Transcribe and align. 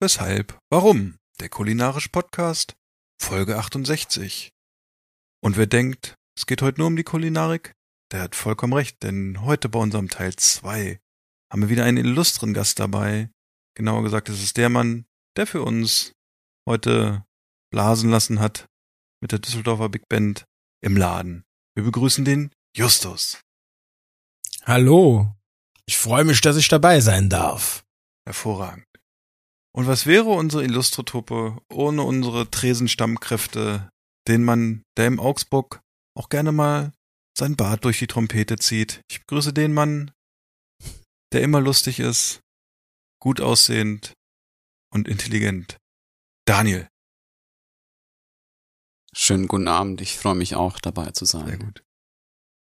weshalb, 0.00 0.58
warum? 0.70 1.18
Der 1.40 1.48
kulinarische 1.48 2.08
Podcast, 2.08 2.76
Folge 3.20 3.58
68. 3.58 4.50
Und 5.42 5.56
wer 5.56 5.66
denkt, 5.66 6.14
es 6.36 6.46
geht 6.46 6.62
heute 6.62 6.80
nur 6.80 6.86
um 6.88 6.96
die 6.96 7.04
Kulinarik, 7.04 7.74
der 8.12 8.22
hat 8.22 8.34
vollkommen 8.34 8.72
recht, 8.72 9.02
denn 9.02 9.42
heute 9.42 9.68
bei 9.68 9.78
unserem 9.78 10.08
Teil 10.08 10.34
2 10.34 10.98
haben 11.52 11.62
wir 11.62 11.68
wieder 11.68 11.84
einen 11.84 11.98
illustren 11.98 12.54
Gast 12.54 12.78
dabei. 12.78 13.30
Genauer 13.74 14.02
gesagt, 14.02 14.28
es 14.28 14.42
ist 14.42 14.56
der 14.56 14.68
Mann, 14.68 15.06
der 15.36 15.46
für 15.46 15.62
uns 15.62 16.12
heute 16.68 17.24
blasen 17.70 18.10
lassen 18.10 18.40
hat 18.40 18.66
mit 19.20 19.32
der 19.32 19.38
Düsseldorfer 19.38 19.88
Big 19.88 20.08
Band 20.08 20.44
im 20.80 20.96
Laden. 20.96 21.44
Wir 21.74 21.84
begrüßen 21.84 22.24
den 22.24 22.50
Justus. 22.76 23.40
Hallo. 24.64 25.34
Ich 25.86 25.98
freue 25.98 26.24
mich, 26.24 26.40
dass 26.40 26.56
ich 26.56 26.68
dabei 26.68 27.00
sein 27.00 27.28
darf. 27.28 27.84
Hervorragend. 28.26 28.87
Und 29.74 29.86
was 29.86 30.06
wäre 30.06 30.30
unsere 30.30 30.64
Illustrotuppe 30.64 31.58
ohne 31.70 32.02
unsere 32.02 32.50
Tresenstammkräfte, 32.50 33.90
den 34.26 34.44
man, 34.44 34.82
der 34.96 35.06
im 35.06 35.20
Augsburg 35.20 35.80
auch 36.16 36.28
gerne 36.28 36.52
mal 36.52 36.92
sein 37.36 37.56
Bart 37.56 37.84
durch 37.84 38.00
die 38.00 38.08
Trompete 38.08 38.56
zieht. 38.56 39.00
Ich 39.10 39.20
begrüße 39.20 39.52
den 39.52 39.72
Mann, 39.72 40.10
der 41.32 41.42
immer 41.42 41.60
lustig 41.60 42.00
ist, 42.00 42.40
gut 43.20 43.40
aussehend 43.40 44.12
und 44.92 45.08
intelligent. 45.08 45.78
Daniel. 46.46 46.88
Schönen 49.14 49.48
guten 49.48 49.68
Abend, 49.68 50.00
ich 50.00 50.18
freue 50.18 50.34
mich 50.34 50.54
auch 50.54 50.80
dabei 50.80 51.10
zu 51.12 51.24
sein. 51.24 51.46
Sehr 51.46 51.58
gut. 51.58 51.82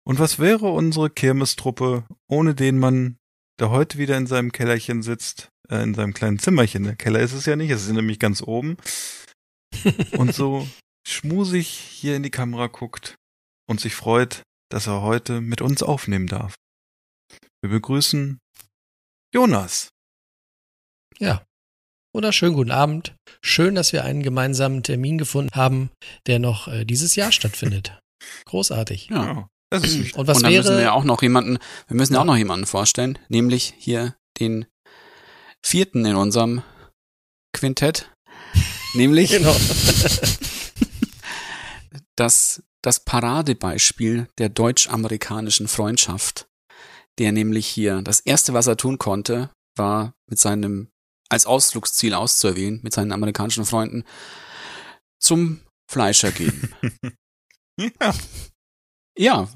Und 0.06 0.18
was 0.18 0.38
wäre 0.38 0.70
unsere 0.70 1.10
Kirmestruppe 1.10 2.06
ohne 2.28 2.54
den 2.54 2.78
Mann, 2.78 3.18
der 3.60 3.70
heute 3.70 3.98
wieder 3.98 4.16
in 4.16 4.26
seinem 4.26 4.52
Kellerchen 4.52 5.02
sitzt, 5.02 5.48
äh, 5.68 5.82
in 5.82 5.94
seinem 5.94 6.14
kleinen 6.14 6.38
Zimmerchen. 6.38 6.84
Der 6.84 6.96
Keller 6.96 7.20
ist 7.20 7.32
es 7.32 7.46
ja 7.46 7.56
nicht, 7.56 7.70
es 7.70 7.86
ist 7.86 7.92
nämlich 7.92 8.18
ganz 8.18 8.42
oben. 8.42 8.76
und 10.12 10.34
so 10.34 10.68
schmusig 11.06 11.68
hier 11.68 12.16
in 12.16 12.22
die 12.22 12.30
Kamera 12.30 12.66
guckt 12.68 13.16
und 13.68 13.80
sich 13.80 13.94
freut, 13.94 14.42
dass 14.70 14.86
er 14.86 15.02
heute 15.02 15.40
mit 15.40 15.60
uns 15.60 15.82
aufnehmen 15.82 16.26
darf. 16.26 16.54
Wir 17.62 17.70
begrüßen 17.70 18.38
Jonas. 19.32 19.90
Ja. 21.18 21.44
Wunderschönen 22.14 22.54
guten 22.54 22.70
Abend. 22.70 23.16
Schön, 23.42 23.74
dass 23.74 23.92
wir 23.92 24.04
einen 24.04 24.22
gemeinsamen 24.22 24.82
Termin 24.84 25.18
gefunden 25.18 25.54
haben, 25.54 25.90
der 26.26 26.38
noch 26.38 26.68
äh, 26.68 26.84
dieses 26.84 27.16
Jahr 27.16 27.32
stattfindet. 27.32 27.98
Großartig. 28.44 29.08
Ja. 29.10 29.48
Das 29.70 29.84
ist 29.84 29.98
wichtig. 29.98 30.14
Und 30.16 30.26
was 30.26 30.38
Und 30.38 30.44
dann 30.44 30.52
wäre 30.52 30.62
müssen 30.62 30.76
wir 30.76 30.82
ja 30.82 30.92
auch 30.92 31.04
noch 31.04 31.22
jemanden, 31.22 31.58
wir 31.88 31.96
müssen 31.96 32.14
ja 32.14 32.20
auch 32.20 32.24
noch 32.24 32.36
jemanden 32.36 32.66
vorstellen, 32.66 33.18
nämlich 33.28 33.74
hier 33.78 34.16
den 34.40 34.66
vierten 35.62 36.04
in 36.04 36.16
unserem 36.16 36.62
Quintett, 37.52 38.10
nämlich 38.94 39.30
genau. 39.30 39.54
das, 42.16 42.62
das 42.82 43.00
Paradebeispiel 43.00 44.28
der 44.38 44.48
deutsch-amerikanischen 44.48 45.68
Freundschaft, 45.68 46.46
der 47.18 47.32
nämlich 47.32 47.66
hier, 47.66 48.02
das 48.02 48.20
erste, 48.20 48.54
was 48.54 48.66
er 48.66 48.76
tun 48.76 48.98
konnte, 48.98 49.50
war 49.76 50.14
mit 50.28 50.38
seinem, 50.38 50.88
als 51.28 51.46
Ausflugsziel 51.46 52.14
auszuerwählen, 52.14 52.80
mit 52.82 52.92
seinen 52.92 53.12
amerikanischen 53.12 53.64
Freunden 53.64 54.04
zum 55.20 55.60
Fleischer 55.90 56.32
gehen. 56.32 56.74
Ja. 57.76 58.14
Ja. 59.16 59.48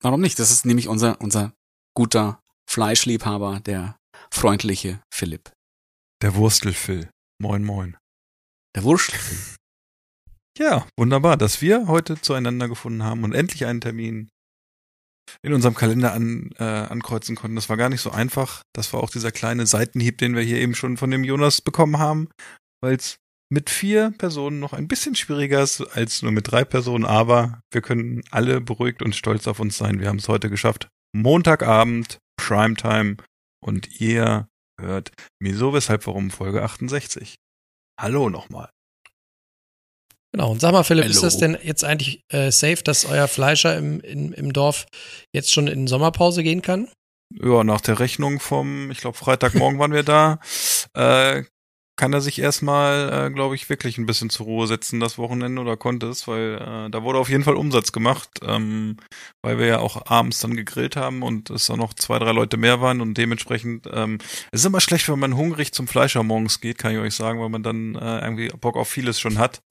Warum 0.00 0.20
nicht? 0.20 0.38
Das 0.38 0.50
ist 0.50 0.64
nämlich 0.64 0.88
unser, 0.88 1.20
unser 1.20 1.52
guter 1.96 2.40
Fleischliebhaber, 2.68 3.60
der 3.60 3.96
freundliche 4.30 5.02
Philipp. 5.12 5.52
Der 6.22 6.34
Wurstelfil. 6.34 7.10
Moin, 7.40 7.64
moin. 7.64 7.96
Der 8.76 8.84
Wurst. 8.84 9.12
Ja, 10.56 10.86
wunderbar, 10.96 11.36
dass 11.36 11.62
wir 11.62 11.88
heute 11.88 12.20
zueinander 12.20 12.68
gefunden 12.68 13.02
haben 13.02 13.24
und 13.24 13.32
endlich 13.32 13.66
einen 13.66 13.80
Termin 13.80 14.30
in 15.42 15.52
unserem 15.52 15.74
Kalender 15.74 16.12
an, 16.12 16.52
äh, 16.58 16.62
ankreuzen 16.62 17.34
konnten. 17.34 17.56
Das 17.56 17.68
war 17.68 17.76
gar 17.76 17.88
nicht 17.88 18.02
so 18.02 18.12
einfach. 18.12 18.62
Das 18.72 18.92
war 18.92 19.02
auch 19.02 19.10
dieser 19.10 19.32
kleine 19.32 19.66
Seitenhieb, 19.66 20.18
den 20.18 20.36
wir 20.36 20.42
hier 20.42 20.60
eben 20.60 20.76
schon 20.76 20.96
von 20.96 21.10
dem 21.10 21.24
Jonas 21.24 21.60
bekommen 21.60 21.98
haben, 21.98 22.28
weil 22.80 22.94
es 22.94 23.16
mit 23.50 23.70
vier 23.70 24.12
Personen 24.16 24.60
noch 24.60 24.72
ein 24.72 24.88
bisschen 24.88 25.14
schwieriger 25.14 25.62
ist 25.62 25.80
als 25.80 26.22
nur 26.22 26.32
mit 26.32 26.50
drei 26.50 26.64
Personen, 26.64 27.04
aber 27.04 27.60
wir 27.70 27.82
können 27.82 28.22
alle 28.30 28.60
beruhigt 28.60 29.02
und 29.02 29.14
stolz 29.14 29.46
auf 29.46 29.60
uns 29.60 29.76
sein. 29.76 30.00
Wir 30.00 30.08
haben 30.08 30.18
es 30.18 30.28
heute 30.28 30.50
geschafft. 30.50 30.88
Montagabend, 31.14 32.18
Primetime 32.36 33.16
und 33.62 34.00
ihr 34.00 34.48
hört 34.80 35.12
Wieso, 35.40 35.72
Weshalb, 35.72 36.06
Warum 36.06 36.30
Folge 36.30 36.62
68. 36.62 37.36
Hallo 38.00 38.28
nochmal. 38.28 38.70
Genau. 40.32 40.50
Und 40.50 40.60
sag 40.60 40.72
mal, 40.72 40.82
Philipp, 40.82 41.04
ist 41.04 41.18
Hello. 41.18 41.26
das 41.26 41.38
denn 41.38 41.56
jetzt 41.62 41.84
eigentlich 41.84 42.22
äh, 42.32 42.50
safe, 42.50 42.82
dass 42.82 43.04
euer 43.04 43.28
Fleischer 43.28 43.76
im, 43.76 44.00
im, 44.00 44.32
im 44.32 44.52
Dorf 44.52 44.86
jetzt 45.32 45.52
schon 45.52 45.68
in 45.68 45.86
Sommerpause 45.86 46.42
gehen 46.42 46.60
kann? 46.60 46.88
Ja, 47.32 47.62
nach 47.62 47.80
der 47.80 48.00
Rechnung 48.00 48.40
vom, 48.40 48.90
ich 48.90 48.98
glaube, 48.98 49.16
Freitagmorgen 49.16 49.78
waren 49.78 49.92
wir 49.92 50.02
da, 50.02 50.40
äh, 50.94 51.44
kann 51.96 52.12
er 52.12 52.20
sich 52.20 52.40
erstmal, 52.40 53.26
äh, 53.26 53.30
glaube 53.30 53.54
ich, 53.54 53.68
wirklich 53.68 53.98
ein 53.98 54.06
bisschen 54.06 54.30
zur 54.30 54.46
Ruhe 54.46 54.66
setzen 54.66 55.00
das 55.00 55.16
Wochenende 55.18 55.60
oder 55.60 55.76
konnte 55.76 56.06
es, 56.08 56.26
weil 56.26 56.54
äh, 56.60 56.90
da 56.90 57.02
wurde 57.02 57.18
auf 57.18 57.28
jeden 57.28 57.44
Fall 57.44 57.54
Umsatz 57.54 57.92
gemacht, 57.92 58.40
ähm, 58.46 58.96
weil 59.42 59.58
wir 59.58 59.66
ja 59.66 59.78
auch 59.78 60.06
abends 60.06 60.40
dann 60.40 60.56
gegrillt 60.56 60.96
haben 60.96 61.22
und 61.22 61.50
es 61.50 61.70
auch 61.70 61.76
noch 61.76 61.94
zwei, 61.94 62.18
drei 62.18 62.32
Leute 62.32 62.56
mehr 62.56 62.80
waren 62.80 63.00
und 63.00 63.14
dementsprechend, 63.16 63.88
ähm, 63.92 64.18
es 64.50 64.60
ist 64.60 64.66
immer 64.66 64.80
schlecht, 64.80 65.08
wenn 65.08 65.18
man 65.18 65.36
hungrig 65.36 65.72
zum 65.72 65.86
Fleischer 65.86 66.22
morgens 66.22 66.60
geht, 66.60 66.78
kann 66.78 66.92
ich 66.92 66.98
euch 66.98 67.14
sagen, 67.14 67.40
weil 67.40 67.48
man 67.48 67.62
dann 67.62 67.94
äh, 67.94 68.20
irgendwie 68.20 68.48
Bock 68.48 68.76
auf 68.76 68.88
vieles 68.88 69.20
schon 69.20 69.38
hat, 69.38 69.62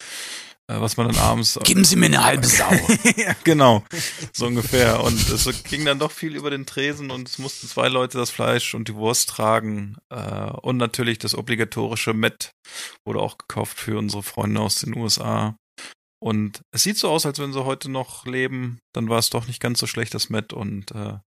was 0.68 0.98
man 0.98 1.08
dann 1.08 1.18
abends 1.18 1.60
Geben 1.64 1.84
Sie 1.84 1.96
mir 1.96 2.06
eine 2.06 2.24
halbe 2.24 2.48
Sau. 2.48 2.70
genau. 3.44 3.84
So 4.32 4.48
ungefähr. 4.48 5.04
Und 5.04 5.30
es 5.30 5.64
ging 5.64 5.86
dann 5.86 6.00
doch 6.00 6.12
viel 6.12 6.36
über 6.36 6.50
den 6.50 6.66
Tresen 6.66 7.12
und 7.12 7.28
es 7.28 7.38
mussten 7.38 7.68
zwei 7.68 7.90
Leute 7.90 8.18
das 8.18 8.30
Fleisch 8.30 8.74
und 8.74 8.88
die 8.88 8.96
Wurst 8.96 9.30
tragen. 9.30 9.98
Äh, 10.10 10.52
und 10.62 10.78
natürlich 10.78 11.20
das 11.20 11.36
obligatorische 11.36 12.14
Met 12.14 12.52
wurde 13.06 13.20
auch 13.20 13.38
gekauft 13.38 13.78
für 13.78 13.98
unsere 13.98 14.24
Freunde 14.24 14.62
aus 14.62 14.76
den 14.76 14.96
USA. 14.96 15.58
Und 16.24 16.62
es 16.72 16.84
sieht 16.84 16.98
so 16.98 17.10
aus, 17.10 17.26
als 17.26 17.40
wenn 17.40 17.52
sie 17.52 17.66
heute 17.66 17.92
noch 17.92 18.26
leben. 18.26 18.80
Dann 18.94 19.10
war 19.10 19.20
es 19.20 19.30
doch 19.30 19.48
nicht 19.48 19.60
ganz 19.60 19.80
so 19.80 19.88
schlecht, 19.88 20.14
das 20.14 20.30
Met. 20.30 20.54
Und 20.54 20.92
äh, 20.92 21.18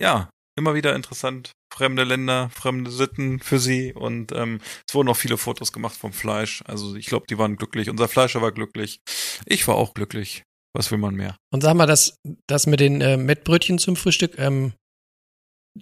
ja, 0.00 0.30
immer 0.56 0.74
wieder 0.74 0.94
interessant. 0.94 1.52
Fremde 1.72 2.04
Länder, 2.04 2.50
fremde 2.50 2.90
Sitten 2.90 3.40
für 3.40 3.58
sie. 3.58 3.92
Und 3.94 4.32
ähm, 4.32 4.60
es 4.86 4.94
wurden 4.94 5.08
auch 5.08 5.16
viele 5.16 5.38
Fotos 5.38 5.72
gemacht 5.72 5.96
vom 5.96 6.12
Fleisch. 6.12 6.62
Also 6.66 6.94
ich 6.96 7.06
glaube, 7.06 7.26
die 7.28 7.38
waren 7.38 7.56
glücklich. 7.56 7.88
Unser 7.88 8.08
Fleischer 8.08 8.42
war 8.42 8.52
glücklich. 8.52 9.00
Ich 9.46 9.66
war 9.68 9.76
auch 9.76 9.94
glücklich. 9.94 10.42
Was 10.74 10.90
will 10.90 10.98
man 10.98 11.14
mehr? 11.14 11.36
Und 11.52 11.62
sag 11.62 11.74
mal, 11.74 11.86
das, 11.86 12.16
das 12.46 12.66
mit 12.66 12.80
den 12.80 13.00
äh, 13.00 13.16
Mettbrötchen 13.16 13.78
zum 13.78 13.94
Frühstück, 13.94 14.38
ähm, 14.38 14.72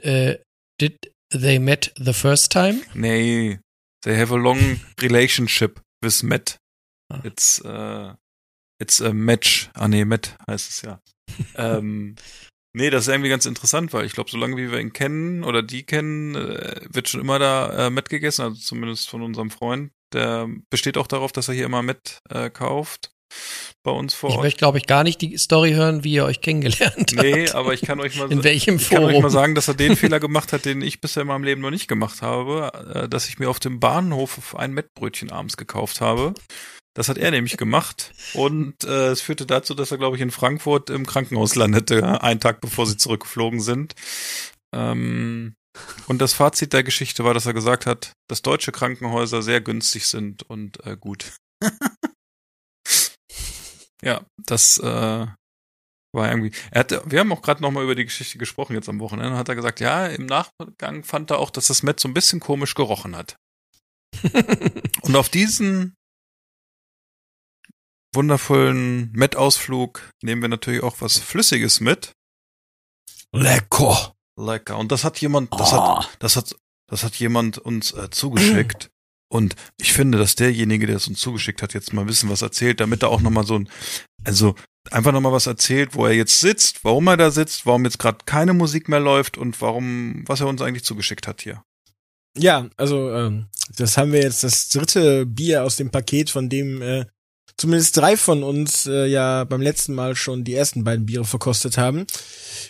äh, 0.02 0.38
did 0.80 1.12
they 1.32 1.58
met 1.58 1.92
the 1.96 2.12
first 2.12 2.50
time? 2.50 2.82
Nee, 2.94 3.60
they 4.02 4.16
have 4.16 4.34
a 4.34 4.36
long 4.36 4.80
relationship 5.00 5.80
with 6.02 6.22
Matt. 6.24 6.56
Ah. 7.08 7.20
It's, 7.22 7.64
uh, 7.64 8.14
it's 8.80 9.00
a 9.00 9.12
match. 9.12 9.70
Ah 9.74 9.86
nee, 9.86 10.04
Matt 10.04 10.36
heißt 10.48 10.70
es 10.70 10.82
ja. 10.82 11.00
ähm, 11.54 12.16
nee, 12.72 12.90
das 12.90 13.02
ist 13.02 13.08
irgendwie 13.08 13.30
ganz 13.30 13.46
interessant, 13.46 13.92
weil 13.92 14.04
ich 14.06 14.12
glaube, 14.12 14.30
solange 14.30 14.56
wie 14.56 14.70
wir 14.70 14.78
ihn 14.80 14.92
kennen 14.92 15.44
oder 15.44 15.62
die 15.62 15.84
kennen, 15.84 16.34
äh, 16.34 16.80
wird 16.90 17.08
schon 17.08 17.20
immer 17.20 17.38
da 17.38 17.86
äh, 17.86 17.90
Matt 17.90 18.08
gegessen, 18.08 18.42
also 18.42 18.56
zumindest 18.56 19.08
von 19.08 19.22
unserem 19.22 19.50
Freund. 19.50 19.92
Der 20.12 20.48
besteht 20.70 20.98
auch 20.98 21.06
darauf, 21.06 21.32
dass 21.32 21.48
er 21.48 21.54
hier 21.54 21.66
immer 21.66 21.82
Matt 21.82 22.18
äh, 22.28 22.50
kauft. 22.50 23.12
Bei 23.84 23.92
uns 23.92 24.12
vor 24.12 24.30
Ich 24.30 24.36
möchte, 24.38 24.58
glaube 24.58 24.78
ich, 24.78 24.86
gar 24.86 25.04
nicht 25.04 25.20
die 25.20 25.38
Story 25.38 25.70
hören, 25.70 26.02
wie 26.02 26.14
ihr 26.14 26.24
euch 26.24 26.40
kennengelernt 26.40 27.12
Nee, 27.14 27.46
habt. 27.46 27.54
aber 27.54 27.72
ich 27.74 27.80
kann 27.82 28.00
euch 28.00 28.16
mal 28.16 28.30
In 28.30 28.42
welchem 28.42 28.74
ich 28.76 28.90
kann 28.90 29.04
euch 29.04 29.12
mal 29.14 29.20
Forum? 29.20 29.30
sagen, 29.30 29.54
dass 29.54 29.68
er 29.68 29.74
den 29.74 29.94
Fehler 29.94 30.18
gemacht 30.18 30.52
hat, 30.52 30.64
den 30.64 30.82
ich 30.82 31.00
bisher 31.00 31.20
in 31.22 31.28
meinem 31.28 31.44
Leben 31.44 31.60
noch 31.60 31.70
nicht 31.70 31.86
gemacht 31.86 32.22
habe, 32.22 32.72
äh, 32.92 33.08
dass 33.08 33.28
ich 33.28 33.38
mir 33.38 33.48
auf 33.48 33.60
dem 33.60 33.78
Bahnhof 33.78 34.56
ein 34.56 34.72
Mettbrötchen 34.72 35.30
abends 35.30 35.56
gekauft 35.56 36.00
habe. 36.00 36.34
Das 36.94 37.08
hat 37.08 37.18
er 37.18 37.30
nämlich 37.30 37.56
gemacht 37.56 38.12
und 38.34 38.82
äh, 38.84 39.10
es 39.10 39.20
führte 39.20 39.46
dazu, 39.46 39.74
dass 39.74 39.92
er, 39.92 39.98
glaube 39.98 40.16
ich, 40.16 40.22
in 40.22 40.32
Frankfurt 40.32 40.90
im 40.90 41.06
Krankenhaus 41.06 41.54
landete, 41.54 42.20
einen 42.22 42.40
Tag 42.40 42.60
bevor 42.60 42.86
sie 42.86 42.96
zurückgeflogen 42.96 43.60
sind. 43.60 43.94
Ähm, 44.74 45.54
Und 46.08 46.20
das 46.20 46.32
Fazit 46.32 46.72
der 46.72 46.82
Geschichte 46.82 47.24
war, 47.24 47.34
dass 47.34 47.46
er 47.46 47.54
gesagt 47.54 47.86
hat, 47.86 48.12
dass 48.28 48.42
deutsche 48.42 48.72
Krankenhäuser 48.72 49.42
sehr 49.42 49.60
günstig 49.60 50.06
sind 50.06 50.42
und 50.42 50.84
äh, 50.84 50.96
gut. 50.96 51.36
ja, 54.02 54.24
das 54.36 54.78
äh, 54.78 55.26
war 56.12 56.28
irgendwie. 56.28 56.50
Er 56.72 56.80
hatte, 56.80 57.02
wir 57.06 57.20
haben 57.20 57.32
auch 57.32 57.42
gerade 57.42 57.62
noch 57.62 57.70
mal 57.70 57.84
über 57.84 57.94
die 57.94 58.04
Geschichte 58.04 58.38
gesprochen 58.38 58.74
jetzt 58.74 58.88
am 58.88 58.98
Wochenende. 59.00 59.36
Hat 59.36 59.48
er 59.48 59.54
gesagt, 59.54 59.80
ja, 59.80 60.06
im 60.06 60.26
Nachgang 60.26 61.04
fand 61.04 61.30
er 61.30 61.38
auch, 61.38 61.50
dass 61.50 61.68
das 61.68 61.82
Met 61.82 62.00
so 62.00 62.08
ein 62.08 62.14
bisschen 62.14 62.40
komisch 62.40 62.74
gerochen 62.74 63.16
hat. 63.16 63.36
und 65.02 65.14
auf 65.14 65.28
diesen 65.28 65.94
wundervollen 68.12 69.10
Met-Ausflug 69.12 70.02
nehmen 70.22 70.42
wir 70.42 70.48
natürlich 70.48 70.82
auch 70.82 71.00
was 71.00 71.18
Flüssiges 71.18 71.80
mit. 71.80 72.12
Lecker. 73.32 74.14
Lecker. 74.36 74.78
Und 74.78 74.92
das 74.92 75.04
hat 75.04 75.20
jemand, 75.20 75.52
das 75.58 75.72
hat, 75.72 76.10
das 76.18 76.36
hat, 76.36 76.56
das 76.88 77.04
hat 77.04 77.14
jemand 77.16 77.58
uns 77.58 77.92
äh, 77.92 78.10
zugeschickt. 78.10 78.90
Und 79.32 79.54
ich 79.80 79.92
finde, 79.92 80.18
dass 80.18 80.34
derjenige, 80.34 80.88
der 80.88 80.96
es 80.96 81.06
uns 81.06 81.20
zugeschickt 81.20 81.62
hat, 81.62 81.72
jetzt 81.72 81.92
mal 81.92 82.08
wissen, 82.08 82.28
was 82.28 82.42
erzählt, 82.42 82.80
damit 82.80 83.04
er 83.04 83.10
auch 83.10 83.20
nochmal 83.20 83.46
so 83.46 83.54
ein, 83.60 83.68
also 84.24 84.56
einfach 84.90 85.12
nochmal 85.12 85.30
was 85.30 85.46
erzählt, 85.46 85.94
wo 85.94 86.04
er 86.04 86.14
jetzt 86.14 86.40
sitzt, 86.40 86.82
warum 86.84 87.06
er 87.06 87.16
da 87.16 87.30
sitzt, 87.30 87.64
warum 87.64 87.84
jetzt 87.84 88.00
gerade 88.00 88.24
keine 88.26 88.54
Musik 88.54 88.88
mehr 88.88 88.98
läuft 88.98 89.38
und 89.38 89.60
warum, 89.60 90.24
was 90.26 90.40
er 90.40 90.48
uns 90.48 90.60
eigentlich 90.62 90.82
zugeschickt 90.82 91.28
hat 91.28 91.42
hier. 91.42 91.62
Ja, 92.36 92.68
also 92.76 93.12
ähm, 93.12 93.46
das 93.76 93.96
haben 93.96 94.12
wir 94.12 94.20
jetzt 94.20 94.42
das 94.42 94.68
dritte 94.68 95.26
Bier 95.26 95.62
aus 95.62 95.76
dem 95.76 95.90
Paket, 95.90 96.30
von 96.30 96.48
dem 96.48 96.82
äh, 96.82 97.06
zumindest 97.60 97.96
drei 97.96 98.16
von 98.16 98.42
uns 98.42 98.86
äh, 98.86 99.06
ja 99.06 99.44
beim 99.44 99.60
letzten 99.60 99.94
Mal 99.94 100.16
schon 100.16 100.44
die 100.44 100.54
ersten 100.54 100.82
beiden 100.82 101.06
Biere 101.06 101.24
verkostet 101.24 101.76
haben. 101.76 102.06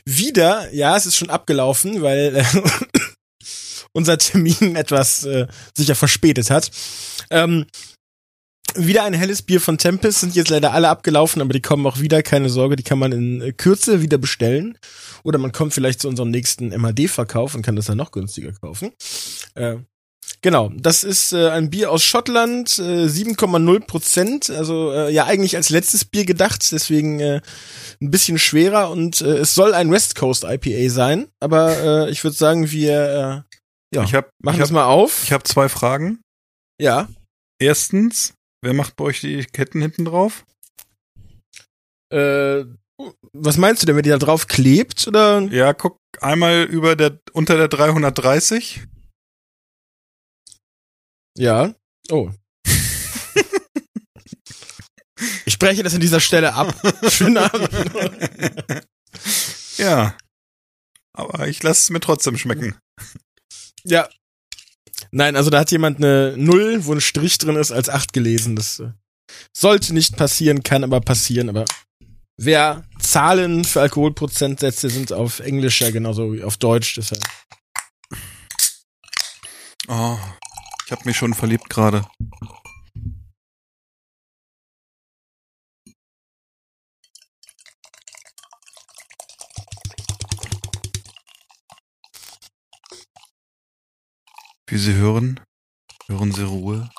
Wieder, 0.05 0.73
ja, 0.75 0.97
es 0.97 1.07
ist 1.07 1.17
schon 1.17 1.31
abgelaufen, 1.31 2.03
weil 2.03 2.37
äh, 2.37 2.45
unser 3.93 4.19
Termin 4.19 4.55
etwas 4.77 5.25
äh, 5.25 5.47
sicher 5.77 5.95
verspätet 5.95 6.51
hat. 6.51 6.71
Ähm, 7.31 7.67
wieder 8.75 9.05
ein 9.05 9.15
helles 9.15 9.43
Bier 9.43 9.61
von 9.61 9.79
Tempest 9.79 10.21
sind 10.21 10.37
jetzt 10.37 10.51
leider 10.51 10.73
alle 10.73 10.89
abgelaufen, 10.89 11.43
aber 11.43 11.53
die 11.53 11.63
kommen 11.63 11.87
auch 11.87 11.99
wieder, 11.99 12.23
keine 12.23 12.51
Sorge, 12.51 12.77
die 12.77 12.85
kann 12.85 12.99
man 12.99 13.13
in 13.13 13.41
äh, 13.41 13.53
Kürze 13.53 14.03
wieder 14.03 14.19
bestellen. 14.19 14.77
Oder 15.23 15.39
man 15.39 15.53
kommt 15.53 15.73
vielleicht 15.73 16.01
zu 16.01 16.09
unserem 16.09 16.31
nächsten 16.31 16.69
MAD-Verkauf 16.69 17.55
und 17.55 17.63
kann 17.63 17.77
das 17.77 17.87
dann 17.87 17.99
noch 17.99 18.11
günstiger 18.11 18.53
kaufen. 18.53 18.93
Äh, 19.55 19.77
genau, 20.43 20.71
das 20.75 21.05
ist 21.05 21.33
äh, 21.33 21.51
ein 21.51 21.71
Bier 21.71 21.91
aus 21.91 22.03
Schottland, 22.03 22.79
äh, 22.79 23.07
7,0 23.07 23.87
Prozent, 23.87 24.51
also 24.51 24.93
äh, 24.93 25.13
ja 25.13 25.27
eigentlich 25.27 25.57
als 25.57 25.71
letztes 25.71 26.05
Bier 26.05 26.25
gedacht, 26.25 26.71
deswegen 26.73 27.21
äh, 27.21 27.41
ein 28.01 28.11
bisschen 28.11 28.39
schwerer 28.39 28.91
und 28.91 29.21
äh, 29.21 29.39
es 29.39 29.55
soll 29.55 29.75
ein 29.75 29.91
West 29.91 30.15
Coast 30.17 30.45
IPA 30.45 30.91
sein, 30.91 31.29
aber 31.41 32.07
äh, 32.07 32.11
ich 32.11 32.25
würde 32.25 32.37
sagen, 32.37 32.71
wir 32.71 33.45
äh, 33.47 33.57
ja, 33.95 34.05
Ich 34.05 34.15
hab, 34.15 34.31
machen 34.43 34.55
ich 34.55 34.61
das 34.61 34.69
hab, 34.71 34.75
mal 34.75 34.85
auf. 34.85 35.25
Ich 35.25 35.33
habe 35.33 35.45
zwei 35.45 35.69
Fragen. 35.69 36.21
ja, 36.81 37.09
Erstens, 37.61 38.33
wer 38.63 38.73
macht 38.73 38.97
bei 38.97 39.05
euch 39.05 39.21
die 39.21 39.45
Ketten 39.45 39.83
hinten 39.83 40.07
drauf? 40.07 40.45
Äh, 42.11 42.65
was 43.33 43.57
meinst 43.59 43.83
du 43.83 43.87
denn, 43.87 43.97
wenn 43.97 44.03
die 44.03 44.11
da 44.11 44.19
drauf 44.19 44.47
klebt? 44.47 45.07
Oder? 45.07 45.43
Ja, 45.51 45.75
guck 45.75 45.99
einmal 46.21 46.65
über 46.65 46.97
der, 46.97 47.21
unter 47.33 47.57
der 47.57 47.69
330. 47.69 48.83
Ja. 51.37 51.75
Oh. 52.11 52.31
ich 55.45 55.53
spreche 55.53 55.83
das 55.83 55.95
an 55.95 56.01
dieser 56.01 56.21
Stelle 56.21 56.55
ab. 56.55 56.75
Schönen 57.11 57.39
Abend. 57.39 57.71
ja. 59.77 60.17
Aber 61.13 61.49
ich 61.49 61.63
lasse 61.63 61.81
es 61.81 61.91
mir 61.91 62.01
trotzdem 62.01 62.37
schmecken. 62.37 62.77
ja. 63.85 64.09
Nein, 65.13 65.35
also 65.35 65.51
da 65.51 65.61
hat 65.61 65.71
jemand 65.71 65.99
eine 65.99 66.37
Null, 66.37 66.85
wo 66.85 66.93
ein 66.93 67.01
Strich 67.01 67.39
drin 67.39 67.57
ist, 67.57 67.73
als 67.73 67.89
acht 67.89 68.13
gelesen. 68.13 68.55
Das 68.55 68.81
äh, 68.81 68.93
sollte 69.57 69.95
nicht 69.95 70.17
passieren, 70.17 70.63
kann 70.63 70.85
aber 70.85 71.01
passieren. 71.01 71.49
Aber 71.49 71.65
wer 72.37 72.85
Zahlen 73.01 73.65
für 73.65 73.81
Alkoholprozentsätze 73.81 74.91
sind 74.91 75.13
auf 75.13 75.41
Englisch 75.41 75.81
ja 75.81 75.91
genauso 75.91 76.33
wie 76.33 76.45
auf 76.45 76.59
Deutsch. 76.59 76.95
Deshalb. 76.97 77.23
Oh, 79.89 80.19
ich 80.91 80.93
habe 80.93 81.09
mich 81.09 81.17
schon 81.17 81.35
verliebt 81.35 81.71
gerade. 81.71 82.05
Wie 94.67 94.79
Sie 94.79 94.95
hören, 94.95 95.39
hören 96.09 96.33
Sie 96.33 96.43
Ruhe. 96.43 96.91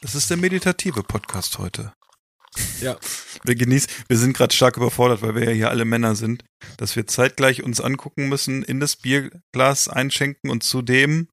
Das 0.00 0.16
ist 0.16 0.28
der 0.28 0.36
meditative 0.36 1.04
Podcast 1.04 1.58
heute. 1.58 1.92
Ja. 2.80 2.98
Wir 3.44 3.54
genießen, 3.56 3.90
wir 4.06 4.18
sind 4.18 4.36
gerade 4.36 4.54
stark 4.54 4.76
überfordert, 4.76 5.20
weil 5.22 5.34
wir 5.34 5.44
ja 5.44 5.50
hier 5.50 5.70
alle 5.70 5.84
Männer 5.84 6.14
sind, 6.14 6.44
dass 6.76 6.94
wir 6.94 7.08
zeitgleich 7.08 7.64
uns 7.64 7.80
angucken 7.80 8.28
müssen, 8.28 8.62
in 8.62 8.78
das 8.78 8.94
Bierglas 8.94 9.88
einschenken 9.88 10.48
und 10.48 10.62
zudem 10.62 11.26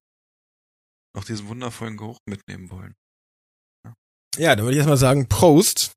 noch 1.20 1.26
diesen 1.26 1.48
wundervollen 1.50 1.98
Geruch 1.98 2.18
mitnehmen 2.26 2.70
wollen. 2.72 2.96
Ja, 4.38 4.56
dann 4.56 4.64
würde 4.64 4.74
ich 4.74 4.78
erstmal 4.78 4.98
sagen, 4.98 5.28
Prost. 5.28 5.92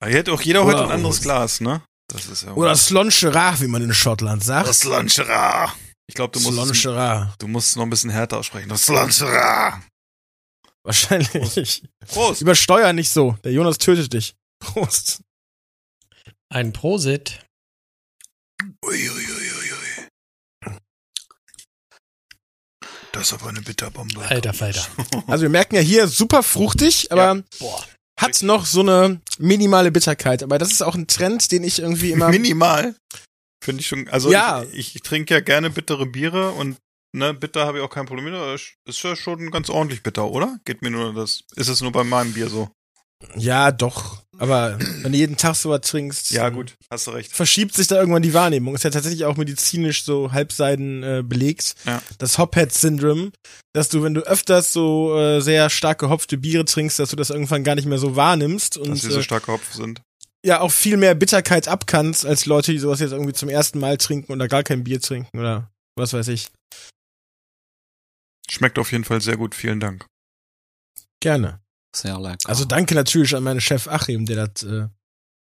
Aber 0.00 0.10
hier 0.10 0.18
hätte 0.18 0.32
auch 0.32 0.42
jeder 0.42 0.64
heute 0.64 0.78
Oder- 0.78 0.86
ein 0.88 0.92
anderes 0.96 1.20
Glas, 1.22 1.60
ne? 1.60 1.82
Das 2.08 2.26
ist 2.26 2.42
ja 2.44 2.52
Oder 2.52 2.76
Slonchera, 2.76 3.58
wie 3.60 3.66
man 3.66 3.82
in 3.82 3.92
Schottland 3.94 4.44
sagt. 4.44 4.68
das 4.68 4.84
Lanchera. 4.84 5.72
Ich 6.08 6.14
glaube, 6.14 6.32
du 6.32 6.40
musst, 6.40 6.58
es- 6.70 6.80
Slonchera. 6.80 7.34
du 7.38 7.48
musst 7.48 7.76
noch 7.76 7.82
ein 7.84 7.90
bisschen 7.90 8.10
härter 8.10 8.38
aussprechen. 8.38 8.68
Das 8.68 8.86
Lanchera. 8.88 9.82
Wahrscheinlich. 10.84 11.82
Prost. 12.06 12.42
Übersteuer 12.42 12.92
nicht 12.92 13.10
so. 13.10 13.32
Der 13.42 13.52
Jonas 13.52 13.78
tötet 13.78 14.12
dich. 14.12 14.34
Prost. 14.60 15.20
Ein 16.48 16.72
Prosit. 16.72 17.44
Uiuiuiui. 18.84 19.25
Das 23.18 23.28
ist 23.28 23.32
aber 23.34 23.48
eine 23.48 23.62
Bitterbombe. 23.62 24.20
Alter 24.22 24.52
Falter. 24.52 24.86
Also 25.26 25.42
wir 25.42 25.48
merken 25.48 25.74
ja 25.74 25.80
hier 25.80 26.06
super 26.08 26.42
fruchtig, 26.42 27.10
aber 27.12 27.42
Boah. 27.58 27.84
hat 28.20 28.42
noch 28.42 28.66
so 28.66 28.80
eine 28.80 29.20
minimale 29.38 29.90
Bitterkeit. 29.90 30.42
Aber 30.42 30.58
das 30.58 30.70
ist 30.72 30.82
auch 30.82 30.94
ein 30.94 31.06
Trend, 31.06 31.50
den 31.52 31.64
ich 31.64 31.78
irgendwie 31.78 32.12
immer. 32.12 32.28
Minimal. 32.28 32.94
Finde 33.64 33.80
ich 33.80 33.86
schon, 33.88 34.08
also 34.08 34.30
Ja. 34.30 34.62
ich, 34.72 34.94
ich 34.94 35.02
trinke 35.02 35.34
ja 35.34 35.40
gerne 35.40 35.70
bittere 35.70 36.06
Biere 36.06 36.50
und 36.50 36.76
ne, 37.16 37.34
bitter 37.34 37.66
habe 37.66 37.78
ich 37.78 37.84
auch 37.84 37.90
kein 37.90 38.06
Problem 38.06 38.24
mit, 38.24 38.34
ist 38.86 39.02
ja 39.02 39.16
schon 39.16 39.50
ganz 39.50 39.70
ordentlich 39.70 40.02
bitter, 40.02 40.30
oder? 40.30 40.58
Geht 40.64 40.82
mir 40.82 40.90
nur 40.90 41.14
das, 41.14 41.42
ist 41.56 41.68
es 41.68 41.80
nur 41.80 41.92
bei 41.92 42.04
meinem 42.04 42.32
Bier 42.34 42.48
so? 42.48 42.70
ja, 43.34 43.72
doch. 43.72 44.22
Aber 44.38 44.78
wenn 45.02 45.12
du 45.12 45.18
jeden 45.18 45.36
Tag 45.36 45.54
sowas 45.56 45.80
trinkst, 45.82 46.30
Ja, 46.30 46.48
gut, 46.50 46.74
hast 46.90 47.06
du 47.06 47.12
recht. 47.12 47.32
verschiebt 47.32 47.74
sich 47.74 47.86
da 47.86 47.96
irgendwann 47.98 48.22
die 48.22 48.34
Wahrnehmung. 48.34 48.74
Ist 48.74 48.84
ja 48.84 48.90
tatsächlich 48.90 49.24
auch 49.24 49.36
medizinisch 49.36 50.04
so 50.04 50.32
halbseiden 50.32 51.02
äh, 51.02 51.22
belegt. 51.24 51.74
Ja. 51.86 52.02
Das 52.18 52.36
Hophead-Syndrom, 52.38 53.32
dass 53.72 53.88
du, 53.88 54.02
wenn 54.02 54.14
du 54.14 54.20
öfters 54.22 54.72
so 54.72 55.18
äh, 55.18 55.40
sehr 55.40 55.70
stark 55.70 55.98
gehopfte 56.00 56.36
Biere 56.38 56.64
trinkst, 56.64 56.98
dass 56.98 57.10
du 57.10 57.16
das 57.16 57.30
irgendwann 57.30 57.64
gar 57.64 57.74
nicht 57.76 57.86
mehr 57.86 57.98
so 57.98 58.14
wahrnimmst 58.16 58.76
und 58.76 58.90
Dass 58.90 59.00
sie 59.02 59.10
so 59.10 59.20
äh, 59.20 59.22
stark 59.22 59.46
Hopf 59.48 59.72
sind. 59.72 60.02
ja 60.44 60.60
auch 60.60 60.70
viel 60.72 60.96
mehr 60.98 61.14
Bitterkeit 61.14 61.66
abkannst 61.68 62.26
als 62.26 62.46
Leute, 62.46 62.72
die 62.72 62.78
sowas 62.78 63.00
jetzt 63.00 63.12
irgendwie 63.12 63.32
zum 63.32 63.48
ersten 63.48 63.78
Mal 63.78 63.96
trinken 63.96 64.32
oder 64.32 64.48
gar 64.48 64.62
kein 64.62 64.84
Bier 64.84 65.00
trinken 65.00 65.38
oder 65.38 65.70
was 65.98 66.12
weiß 66.12 66.28
ich. 66.28 66.48
Schmeckt 68.50 68.78
auf 68.78 68.92
jeden 68.92 69.04
Fall 69.04 69.20
sehr 69.20 69.36
gut, 69.36 69.54
vielen 69.54 69.80
Dank. 69.80 70.06
Gerne. 71.20 71.60
Sehr 71.96 72.18
lecker. 72.20 72.48
Also 72.48 72.64
danke 72.64 72.94
natürlich 72.94 73.34
an 73.34 73.42
meinen 73.44 73.60
Chef 73.60 73.88
Achim, 73.88 74.26
der 74.26 74.46
das 74.48 74.62
äh, 74.64 74.88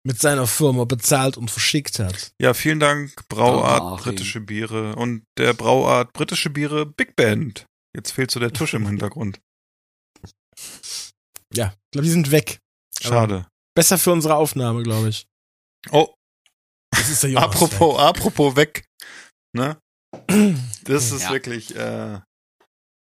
mit 0.07 0.19
seiner 0.21 0.47
Firma 0.47 0.85
bezahlt 0.85 1.35
und 1.35 1.51
verschickt 1.51 1.99
hat. 1.99 2.31
Ja, 2.41 2.53
vielen 2.53 2.79
Dank, 2.79 3.27
Brauart 3.27 3.81
Danke, 3.81 4.03
britische 4.03 4.39
Biere 4.39 4.95
und 4.95 5.23
der 5.37 5.53
Brauart 5.53 6.13
britische 6.13 6.49
Biere 6.49 6.85
Big 6.85 7.15
Band. 7.15 7.65
Jetzt 7.95 8.11
fehlt 8.11 8.31
so 8.31 8.39
der 8.39 8.53
Tusch 8.53 8.73
im 8.73 8.85
Hintergrund. 8.87 9.39
Ja, 11.53 11.67
ich 11.67 11.91
glaube, 11.91 12.05
die 12.05 12.11
sind 12.11 12.31
weg. 12.31 12.59
Schade. 13.01 13.47
Besser 13.75 13.97
für 13.97 14.11
unsere 14.13 14.35
Aufnahme, 14.35 14.83
glaube 14.83 15.09
ich. 15.09 15.27
Oh, 15.91 16.13
Das 16.91 17.09
ist 17.09 17.23
der 17.23 17.31
Jonas. 17.31 17.45
apropos, 17.51 17.99
apropos 17.99 18.55
weg. 18.55 18.85
Ne? 19.53 19.77
Das 20.83 21.11
ist 21.11 21.23
Ja. 21.23 21.31
wirklich 21.31 21.75
äh, 21.75 22.19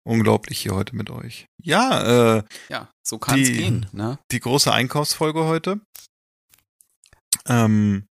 unglaublich 0.05 0.59
hier 0.59 0.75
heute 0.75 0.95
mit 0.95 1.09
euch. 1.09 1.47
Ja, 1.61 2.37
äh, 2.37 2.43
ja, 2.69 2.89
so 3.03 3.17
kann 3.17 3.41
es 3.41 3.49
gehen. 3.49 3.87
Ne? 3.91 4.19
die 4.31 4.39
große 4.39 4.71
Einkaufsfolge 4.71 5.45
heute. 5.45 5.81
Ähm, 7.47 8.07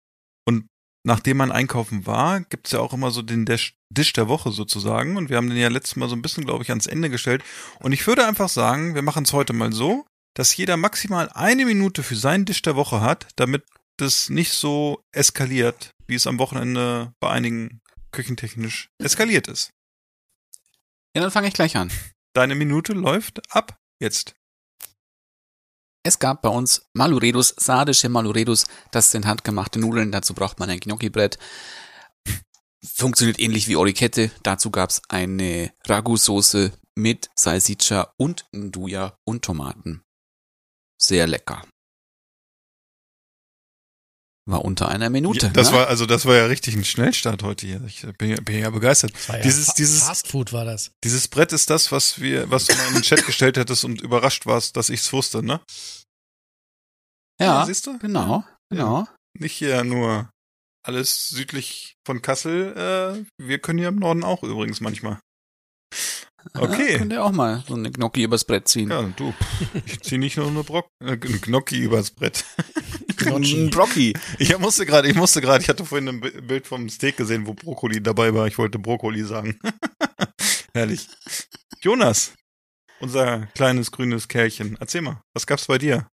und 0.45 0.67
nachdem 1.03 1.37
man 1.37 1.51
einkaufen 1.51 2.05
war, 2.05 2.41
gibt's 2.41 2.71
ja 2.71 2.79
auch 2.79 2.93
immer 2.93 3.11
so 3.11 3.21
den 3.21 3.45
Dash, 3.45 3.73
Dish 3.91 4.13
der 4.13 4.27
Woche 4.27 4.51
sozusagen. 4.51 5.17
Und 5.17 5.29
wir 5.29 5.37
haben 5.37 5.49
den 5.49 5.57
ja 5.57 5.69
letztes 5.69 5.95
Mal 5.95 6.09
so 6.09 6.15
ein 6.15 6.21
bisschen, 6.21 6.45
glaube 6.45 6.63
ich, 6.63 6.69
ans 6.69 6.87
Ende 6.87 7.09
gestellt. 7.09 7.43
Und 7.79 7.91
ich 7.91 8.05
würde 8.07 8.25
einfach 8.25 8.49
sagen, 8.49 8.95
wir 8.95 9.01
machen 9.01 9.23
es 9.23 9.33
heute 9.33 9.53
mal 9.53 9.73
so, 9.73 10.05
dass 10.35 10.55
jeder 10.55 10.77
maximal 10.77 11.29
eine 11.33 11.65
Minute 11.65 12.03
für 12.03 12.15
seinen 12.15 12.45
Dish 12.45 12.61
der 12.61 12.75
Woche 12.75 13.01
hat, 13.01 13.27
damit 13.35 13.63
das 13.97 14.29
nicht 14.29 14.53
so 14.53 15.01
eskaliert, 15.11 15.91
wie 16.07 16.15
es 16.15 16.27
am 16.27 16.39
Wochenende 16.39 17.11
bei 17.19 17.29
einigen 17.29 17.81
küchentechnisch 18.11 18.89
eskaliert 19.03 19.47
ist. 19.47 19.71
Ja, 21.15 21.21
dann 21.21 21.31
fange 21.31 21.47
ich 21.47 21.53
gleich 21.53 21.75
an. 21.75 21.91
Deine 22.33 22.55
Minute 22.55 22.93
läuft 22.93 23.41
ab 23.53 23.79
jetzt. 23.99 24.35
Es 26.03 26.19
gab 26.19 26.41
bei 26.41 26.49
uns 26.49 26.89
Maluredus, 26.93 27.53
sardische 27.57 28.09
Maluredus. 28.09 28.65
Das 28.91 29.11
sind 29.11 29.25
handgemachte 29.25 29.79
Nudeln. 29.79 30.11
Dazu 30.11 30.33
braucht 30.33 30.59
man 30.59 30.69
ein 30.69 30.79
Gnocchi-Brett. 30.79 31.37
Funktioniert 32.81 33.39
ähnlich 33.39 33.67
wie 33.67 33.75
Orikette. 33.75 34.31
Dazu 34.43 34.71
gab's 34.71 35.01
eine 35.09 35.73
Ragu-Soße 35.85 36.71
mit 36.95 37.29
Salsiccia 37.35 38.13
und 38.17 38.47
Nduja 38.53 39.17
und 39.25 39.43
Tomaten. 39.43 40.03
Sehr 40.97 41.27
lecker. 41.27 41.65
War 44.49 44.65
unter 44.65 44.89
einer 44.89 45.09
Minute. 45.09 45.47
Ja, 45.47 45.51
das 45.53 45.71
ne? 45.71 45.77
war 45.77 45.87
also 45.87 46.05
das 46.05 46.25
war 46.25 46.35
ja 46.35 46.45
richtig 46.45 46.75
ein 46.75 46.83
Schnellstart 46.83 47.43
heute 47.43 47.67
hier. 47.67 47.81
Ich 47.85 48.01
bin, 48.17 48.31
ja- 48.31 48.41
bin 48.41 48.57
ja 48.59 48.69
begeistert. 48.69 49.11
Ja 49.27 49.37
Dieses 49.39 49.67
Fa- 49.67 49.73
dieses 49.77 50.03
Fast 50.03 50.27
Food 50.27 50.53
war 50.53 50.65
das. 50.65 50.91
dieses 51.03 51.27
Brett 51.27 51.53
ist 51.53 51.69
das, 51.69 51.91
was 51.91 52.19
wir 52.19 52.49
was 52.49 52.65
du 52.65 52.75
mal 52.75 52.87
in 52.87 52.93
den 52.95 53.03
Chat 53.03 53.25
gestellt 53.25 53.57
hattest 53.57 53.85
und 53.85 54.01
überrascht 54.01 54.45
warst, 54.45 54.75
dass 54.75 54.89
ich's 54.89 55.11
wusste, 55.13 55.43
ne? 55.43 55.59
ja, 57.39 57.65
siehst 57.65 57.87
du? 57.87 57.97
genau, 57.99 58.43
genau. 58.71 59.07
Nicht 59.37 59.53
hier 59.53 59.83
nur 59.83 60.29
alles 60.85 61.29
südlich 61.29 61.95
von 62.05 62.21
Kassel. 62.21 62.75
Äh, 62.75 63.25
wir 63.41 63.59
können 63.59 63.79
hier 63.79 63.89
im 63.89 63.97
Norden 63.97 64.23
auch 64.23 64.43
übrigens 64.43 64.81
manchmal. 64.81 65.19
Okay. 66.57 66.93
Ja, 66.93 66.97
könnt 66.99 67.11
ihr 67.11 67.23
auch 67.23 67.31
mal 67.31 67.63
so 67.67 67.75
eine 67.75 67.91
Gnocchi 67.91 68.23
übers 68.23 68.45
Brett 68.45 68.67
ziehen. 68.67 68.89
Ja, 68.89 69.01
du. 69.03 69.33
Ich 69.85 69.99
zieh 70.01 70.17
nicht 70.17 70.37
nur 70.37 70.47
eine 70.47 70.63
Brock, 70.63 70.87
äh, 71.03 71.17
Gnocchi 71.17 71.77
übers 71.79 72.11
Brett. 72.11 72.45
Ein 73.25 73.69
Brocchi. 73.69 74.13
Ich 74.39 74.57
musste 74.57 74.85
gerade, 74.85 75.07
ich 75.07 75.15
musste 75.15 75.41
gerade, 75.41 75.61
ich 75.63 75.69
hatte 75.69 75.85
vorhin 75.85 76.07
ein 76.07 76.19
Bi- 76.21 76.41
Bild 76.41 76.67
vom 76.67 76.89
Steak 76.89 77.17
gesehen, 77.17 77.45
wo 77.47 77.53
Brokkoli 77.53 78.01
dabei 78.01 78.33
war. 78.33 78.47
Ich 78.47 78.57
wollte 78.57 78.79
Brokkoli 78.79 79.23
sagen. 79.23 79.59
Herrlich. 80.73 81.07
Jonas, 81.81 82.33
unser 82.99 83.47
kleines 83.55 83.91
grünes 83.91 84.27
Kerlchen, 84.27 84.77
erzähl 84.79 85.01
mal, 85.01 85.21
was 85.33 85.47
gab's 85.47 85.65
bei 85.67 85.77
dir? 85.77 86.07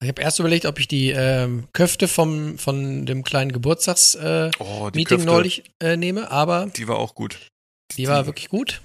Ich 0.00 0.08
habe 0.08 0.20
erst 0.20 0.38
überlegt, 0.38 0.66
ob 0.66 0.78
ich 0.78 0.88
die 0.88 1.10
ähm, 1.10 1.68
Köfte 1.72 2.08
vom, 2.08 2.58
von 2.58 3.06
dem 3.06 3.24
kleinen 3.24 3.52
Geburtstagsmeeting 3.52 4.50
äh, 4.50 4.50
Oh, 4.58 4.90
Meeting 4.94 5.24
neulich 5.24 5.70
äh, 5.80 5.96
nehme, 5.96 6.30
aber 6.30 6.66
Die 6.76 6.88
war 6.88 6.96
auch 6.96 7.14
gut. 7.14 7.48
die 7.96 8.06
war 8.08 8.26
wirklich 8.26 8.48
gut. 8.48 8.82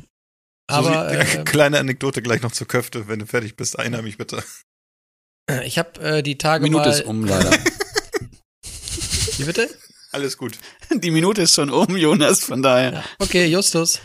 So, 0.69 0.77
Aber 0.77 1.09
die- 1.12 1.17
äh, 1.39 1.43
kleine 1.43 1.79
Anekdote 1.79 2.21
gleich 2.21 2.41
noch 2.41 2.51
zur 2.53 2.67
Köfte, 2.67 3.07
wenn 3.07 3.19
du 3.19 3.25
fertig 3.25 3.55
bist, 3.57 3.75
erinnere 3.75 4.03
mich 4.03 4.17
bitte. 4.17 4.43
Ich 5.65 5.77
habe 5.77 6.00
äh, 6.01 6.24
die 6.24 6.38
Tage 6.38 6.63
Minute 6.63 6.89
mal. 6.89 6.94
ist 6.96 7.06
um, 7.06 7.25
leider. 7.25 7.51
Wie 9.38 9.44
bitte? 9.44 9.70
Alles 10.12 10.38
gut. 10.38 10.58
Die 10.91 11.12
Minute 11.12 11.44
ist 11.44 11.53
schon 11.56 11.70
um, 11.70 11.96
Jonas, 11.96 12.44
von 12.44 12.62
daher. 12.63 12.94
Ja. 12.94 13.03
Okay, 13.20 13.46
Justus. 13.46 14.00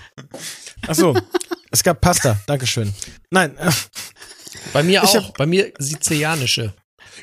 Ach 0.87 0.95
so, 0.95 1.17
es 1.71 1.83
gab 1.83 2.01
Pasta, 2.01 2.39
Dankeschön. 2.47 2.93
Nein, 3.31 3.57
äh, 3.57 3.71
Bei 4.73 4.83
mir 4.83 5.03
Ich 5.03 5.17
auch. 5.19 5.33
bei 5.33 5.47
mir 5.47 5.73
sizilianische. 5.79 6.75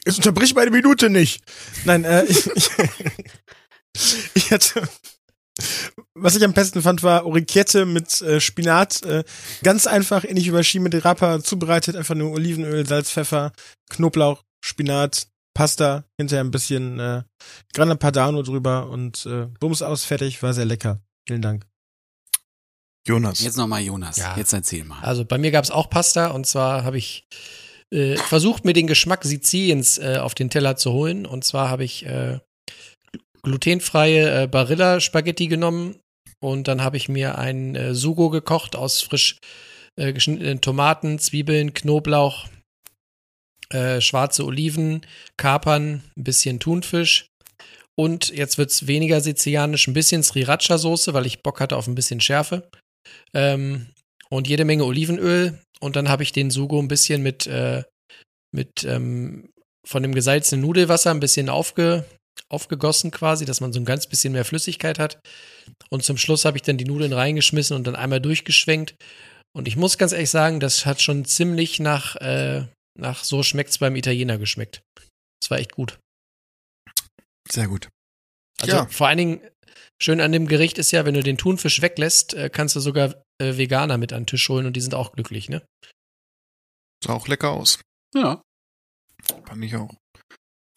jetzt 0.06 0.18
unterbrich 0.18 0.56
meine 0.56 0.72
Minute 0.72 1.10
nicht. 1.10 1.44
Nein, 1.86 2.04
äh, 2.06 2.24
ich, 2.26 2.48
ich, 2.56 2.70
ich 4.34 4.52
hatte, 4.52 4.82
was 6.16 6.36
ich 6.36 6.44
am 6.44 6.54
besten 6.54 6.82
fand, 6.82 7.04
war 7.04 7.26
Orikette 7.28 7.86
mit 7.86 8.20
äh, 8.22 8.42
Spinat. 8.42 9.04
Äh, 9.04 9.24
ganz 9.64 9.86
einfach, 9.86 10.24
ähnlich 10.24 10.48
wie 10.48 10.52
bei 10.52 10.64
Shime 10.64 10.90
de 10.90 11.02
Rapa 11.02 11.42
zubereitet. 11.44 11.96
Einfach 11.96 12.16
nur 12.16 12.32
Olivenöl, 12.32 12.88
Salz, 12.88 13.12
Pfeffer, 13.12 13.52
Knoblauch, 13.92 14.44
Spinat, 14.64 15.28
Pasta, 15.54 16.06
hinterher 16.18 16.44
ein 16.44 16.52
bisschen 16.52 17.00
äh, 17.00 17.24
Grana 17.74 17.96
Padano 17.96 18.42
drüber 18.42 18.90
und 18.90 19.26
äh, 19.26 19.48
Bums 19.60 19.82
aus, 19.82 20.04
fertig. 20.04 20.42
War 20.42 20.54
sehr 20.54 20.66
lecker. 20.66 21.02
Vielen 21.28 21.42
Dank. 21.42 21.66
Jonas. 23.08 23.42
Jetzt 23.42 23.58
nochmal 23.58 23.82
Jonas. 23.82 24.18
Ja. 24.18 24.38
Jetzt 24.38 24.54
erzähl 24.54 24.84
mal. 24.84 25.02
Also 25.02 25.26
bei 25.26 25.38
mir 25.38 25.52
gab 25.52 25.64
es 25.64 25.72
auch 25.72 25.90
Pasta 25.90 26.28
und 26.28 26.46
zwar 26.46 26.84
habe 26.84 26.98
ich 26.98 27.28
äh, 27.92 28.16
versucht, 28.16 28.64
mir 28.64 28.74
den 28.74 28.88
Geschmack 28.88 29.24
Siziliens 29.24 29.98
äh, 29.98 30.18
auf 30.20 30.36
den 30.36 30.50
Teller 30.50 30.78
zu 30.78 30.92
holen. 30.92 31.26
Und 31.26 31.44
zwar 31.44 31.70
habe 31.70 31.84
ich 31.84 32.06
äh, 32.06 32.40
glutenfreie 33.44 34.44
äh, 34.44 34.48
Barilla-Spaghetti 34.48 35.48
genommen 35.48 35.96
und 36.40 36.68
dann 36.68 36.84
habe 36.84 36.98
ich 36.98 37.10
mir 37.10 37.38
ein 37.38 37.76
äh, 37.76 37.94
Sugo 37.94 38.30
gekocht 38.30 38.76
aus 38.76 39.02
frisch 39.02 39.38
äh, 39.96 40.14
geschnittenen 40.14 40.62
Tomaten, 40.62 41.20
Zwiebeln, 41.20 41.74
Knoblauch, 41.74 42.48
äh, 43.72 44.02
schwarze 44.02 44.46
Oliven, 44.46 45.06
Kapern, 45.38 46.04
ein 46.18 46.24
bisschen 46.24 46.60
Thunfisch. 46.60 47.28
Und 48.00 48.30
jetzt 48.30 48.58
wird's 48.58 48.88
weniger 48.88 49.22
sizilianisch, 49.22 49.88
ein 49.88 49.94
bisschen 49.94 50.24
Sriracha-Soße, 50.24 51.14
weil 51.14 51.26
ich 51.26 51.44
Bock 51.44 51.60
hatte 51.60 51.78
auf 51.78 51.88
ein 51.88 51.96
bisschen 51.96 52.22
Schärfe. 52.22 52.70
Ähm, 53.34 53.88
und 54.30 54.48
jede 54.48 54.66
Menge 54.66 54.86
Olivenöl. 54.86 55.60
Und 55.82 55.96
dann 55.96 56.10
habe 56.10 56.24
ich 56.24 56.32
den 56.32 56.52
Sugo 56.52 56.80
ein 56.80 56.88
bisschen 56.88 57.22
mit, 57.22 57.48
äh, 57.48 57.84
mit 58.56 58.84
ähm, 58.86 59.50
von 59.86 60.04
dem 60.04 60.16
gesalzenen 60.16 60.66
Nudelwasser 60.66 61.12
ein 61.12 61.20
bisschen 61.20 61.50
aufge, 61.50 62.06
aufgegossen 62.50 63.12
quasi, 63.12 63.46
dass 63.46 63.62
man 63.62 63.74
so 63.74 63.80
ein 63.80 63.86
ganz 63.86 64.08
bisschen 64.08 64.34
mehr 64.34 64.46
Flüssigkeit 64.46 65.00
hat. 65.00 65.20
Und 65.90 66.04
zum 66.04 66.18
Schluss 66.18 66.46
habe 66.46 66.58
ich 66.58 66.64
dann 66.64 66.78
die 66.78 66.86
Nudeln 66.86 67.14
reingeschmissen 67.14 67.76
und 67.76 67.86
dann 67.86 67.96
einmal 67.96 68.22
durchgeschwenkt. 68.22 68.96
Und 69.54 69.68
ich 69.68 69.76
muss 69.76 69.98
ganz 69.98 70.12
ehrlich 70.12 70.30
sagen, 70.30 70.60
das 70.60 70.86
hat 70.86 71.02
schon 71.02 71.26
ziemlich 71.26 71.80
nach, 71.80 72.16
äh, 72.18 72.64
nach 72.98 73.24
so 73.24 73.44
schmeckt's 73.44 73.78
beim 73.78 73.96
Italiener 73.96 74.38
geschmeckt. 74.38 74.82
Das 75.42 75.50
war 75.50 75.60
echt 75.60 75.72
gut. 75.74 76.00
Sehr 77.50 77.68
gut. 77.68 77.90
Also 78.62 78.76
Ja. 78.76 78.86
vor 78.88 79.08
allen 79.08 79.18
Dingen, 79.18 79.42
schön 80.02 80.22
an 80.22 80.32
dem 80.32 80.48
Gericht 80.48 80.78
ist 80.78 80.92
ja, 80.92 81.06
wenn 81.06 81.14
du 81.16 81.24
den 81.24 81.38
Thunfisch 81.38 81.82
weglässt, 81.82 82.34
äh, 82.34 82.50
kannst 82.50 82.76
du 82.76 82.80
sogar 82.80 83.22
äh, 83.42 83.58
Veganer 83.58 83.98
mit 83.98 84.14
an 84.14 84.24
den 84.24 84.28
Tisch 84.28 84.48
holen 84.50 84.66
und 84.66 84.74
die 84.74 84.82
sind 84.82 84.94
auch 84.94 85.14
glücklich, 85.14 85.50
ne? 85.50 85.66
Sah 87.04 87.14
auch 87.14 87.28
lecker 87.28 87.50
aus. 87.52 87.80
Ja. 88.14 88.42
Fand 89.46 89.64
ich 89.64 89.76
auch. 89.76 89.94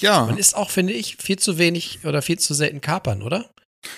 Ja. 0.01 0.27
Man 0.27 0.39
isst 0.39 0.55
auch, 0.57 0.71
finde 0.71 0.93
ich, 0.95 1.17
viel 1.17 1.39
zu 1.39 1.59
wenig 1.59 2.05
oder 2.07 2.23
viel 2.23 2.39
zu 2.39 2.55
selten 2.55 2.81
Kapern, 2.81 3.23
oder? 3.23 3.51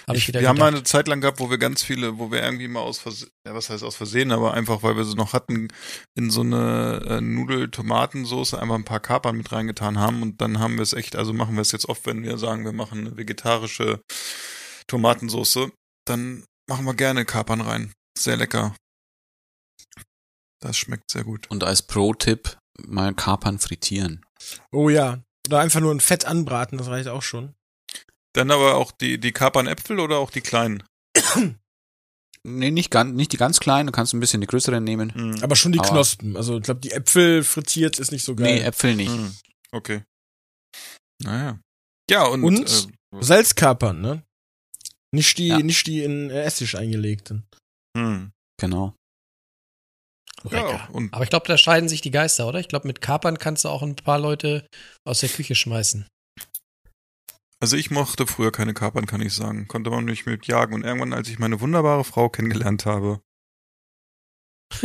Hab 0.07 0.16
ich, 0.16 0.28
Ich, 0.28 0.35
wir 0.35 0.49
haben 0.49 0.59
mal 0.59 0.66
gedacht. 0.66 0.78
eine 0.78 0.85
Zeit 0.85 1.09
lang 1.09 1.21
gehabt, 1.21 1.40
wo 1.40 1.50
wir 1.50 1.59
ganz 1.59 1.83
viele, 1.83 2.19
wo 2.19 2.31
wir 2.31 2.43
irgendwie 2.43 2.69
mal 2.69 2.81
aus 2.81 2.99
Versehen, 2.99 3.31
ja, 3.47 3.55
was 3.55 3.71
heißt 3.71 3.85
aus 3.85 3.97
Versehen, 3.97 4.33
aber 4.33 4.55
einfach, 4.55 4.83
weil 4.83 4.97
wir 4.97 5.05
sie 5.05 5.14
noch 5.16 5.33
hatten, 5.33 5.69
in 6.14 6.31
so 6.31 6.40
eine 6.43 7.02
äh, 7.09 7.21
Nudel-Tomatensoße 7.21 8.61
einfach 8.61 8.75
ein 8.75 8.85
paar 8.85 9.00
Kapern 9.00 9.37
mit 9.37 9.52
reingetan 9.52 9.99
haben 9.99 10.23
und 10.23 10.40
dann 10.40 10.59
haben 10.59 10.76
wir 10.76 10.83
es 10.83 10.93
echt, 10.93 11.16
also 11.16 11.33
machen 11.33 11.55
wir 11.55 11.62
es 11.62 11.73
jetzt 11.73 11.88
oft, 11.88 12.07
wenn 12.07 12.23
wir 12.23 12.38
sagen, 12.38 12.64
wir 12.64 12.73
machen 12.73 13.00
eine 13.07 13.16
vegetarische 13.16 14.00
Tomatensoße, 14.87 15.71
dann 16.07 16.45
machen 16.69 16.85
wir 16.85 16.95
gerne 16.95 17.25
Kapern 17.25 17.61
rein. 17.61 17.93
Sehr 18.19 18.37
lecker. 18.37 18.75
Das 20.61 20.76
schmeckt 20.76 21.11
sehr 21.11 21.25
gut. 21.25 21.50
Und 21.50 21.64
als 21.64 21.83
Pro-Tipp 21.83 22.57
mal 22.78 23.14
Kapern 23.14 23.59
frittieren. 23.59 24.25
Oh 24.73 24.88
ja. 24.88 25.23
Oder 25.47 25.61
einfach 25.61 25.81
nur 25.81 25.95
ein 25.95 26.00
Fett 26.00 26.25
anbraten, 26.25 26.78
das 26.78 26.88
reicht 26.88 27.09
auch 27.09 27.23
schon. 27.23 27.55
Dann 28.37 28.50
aber 28.50 28.75
auch 28.76 28.93
die, 28.93 29.19
die 29.19 29.33
Kapernäpfel 29.33 29.99
oder 29.99 30.19
auch 30.19 30.31
die 30.31 30.40
kleinen? 30.43 30.83
Nee, 32.49 32.71
nicht, 32.71 32.93
ganz, 32.93 33.12
nicht 33.12 33.33
die 33.33 33.38
ganz 33.38 33.59
kleinen, 33.59 33.88
du 33.88 33.93
kannst 33.93 34.14
ein 34.14 34.21
bisschen 34.21 34.40
die 34.40 34.47
größeren 34.47 34.85
nehmen. 34.85 35.12
Hm. 35.12 35.43
Aber 35.43 35.57
schon 35.57 35.73
die 35.73 35.81
Aber- 35.81 35.88
Knospen. 35.88 36.37
Also 36.37 36.59
ich 36.59 36.62
glaube, 36.62 36.78
die 36.78 36.93
Äpfel 36.93 37.43
frittiert 37.43 37.99
ist 37.99 38.12
nicht 38.12 38.23
so 38.23 38.37
geil. 38.37 38.55
Nee, 38.55 38.61
Äpfel 38.61 38.95
nicht. 38.95 39.11
Hm. 39.11 39.35
Okay. 39.73 40.05
Naja. 41.25 41.59
Ja, 42.09 42.26
und, 42.26 42.45
Und? 42.45 42.71
äh, 42.71 43.21
Salzkapern, 43.21 44.00
ne? 44.00 44.23
Nicht 45.12 45.38
die, 45.38 45.49
Ja. 45.49 45.59
nicht 45.59 45.88
die 45.88 46.05
in 46.05 46.31
äh, 46.31 46.43
Essig 46.45 46.76
eingelegten. 46.78 47.49
hm. 47.99 48.31
Genau. 48.61 48.95
Lecker. 50.45 50.71
Ja, 50.71 50.88
und 50.93 51.12
Aber 51.12 51.25
ich 51.25 51.31
glaube, 51.31 51.49
da 51.49 51.59
scheiden 51.59 51.88
sich 51.88 52.00
die 52.00 52.12
Geister, 52.12 52.47
oder? 52.47 52.61
Ich 52.61 52.69
glaube, 52.69 52.87
mit 52.87 53.00
Kapern 53.00 53.38
kannst 53.38 53.64
du 53.64 53.71
auch 53.71 53.83
ein 53.83 53.97
paar 53.97 54.21
Leute 54.21 54.64
aus 55.05 55.19
der 55.19 55.31
Küche 55.31 55.57
schmeißen. 55.57 56.07
Also 57.61 57.77
ich 57.77 57.91
mochte 57.91 58.27
früher 58.27 58.53
keine 58.53 58.75
Kapern, 58.75 59.07
kann 59.07 59.23
ich 59.23 59.33
sagen. 59.35 59.67
Konnte 59.67 59.91
man 59.91 60.05
mich 60.05 60.27
mit 60.27 60.47
jagen. 60.47 60.75
Und 60.75 60.85
irgendwann, 60.85 61.13
als 61.13 61.29
ich 61.29 61.39
meine 61.39 61.61
wunderbare 61.61 62.05
Frau 62.05 62.29
kennengelernt 62.29 62.85
habe, 62.85 63.21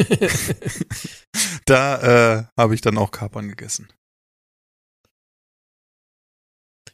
da 1.65 2.37
äh, 2.37 2.45
habe 2.57 2.75
ich 2.75 2.81
dann 2.81 2.97
auch 2.97 3.11
Kapern 3.11 3.49
gegessen. 3.49 3.91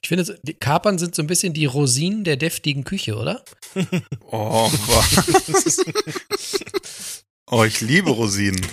Ich 0.01 0.09
finde, 0.09 0.39
Kapern 0.59 0.97
sind 0.97 1.15
so 1.15 1.21
ein 1.21 1.27
bisschen 1.27 1.53
die 1.53 1.65
Rosinen 1.65 2.23
der 2.23 2.37
deftigen 2.37 2.83
Küche, 2.83 3.17
oder? 3.17 3.43
Oh, 4.29 4.69
was? 4.71 5.79
oh, 7.51 7.63
ich 7.63 7.81
liebe 7.81 8.09
Rosinen. 8.09 8.65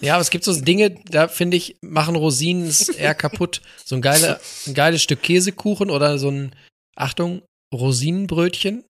Ja, 0.00 0.14
aber 0.14 0.22
es 0.22 0.30
gibt 0.30 0.44
so 0.44 0.58
Dinge, 0.60 0.90
da 0.90 1.28
finde 1.28 1.56
ich, 1.56 1.76
machen 1.82 2.16
Rosinen 2.16 2.66
es 2.66 2.88
eher 2.88 3.14
kaputt. 3.14 3.62
So 3.84 3.96
ein, 3.96 4.02
geile, 4.02 4.40
ein 4.66 4.74
geiles 4.74 5.02
Stück 5.02 5.22
Käsekuchen 5.22 5.90
oder 5.90 6.18
so 6.18 6.30
ein, 6.30 6.54
Achtung, 6.96 7.42
Rosinenbrötchen 7.72 8.84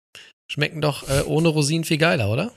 schmecken 0.51 0.81
doch 0.81 1.09
äh, 1.09 1.23
ohne 1.23 1.49
Rosinen 1.49 1.85
viel 1.85 1.99
geiler, 1.99 2.31
oder? 2.31 2.57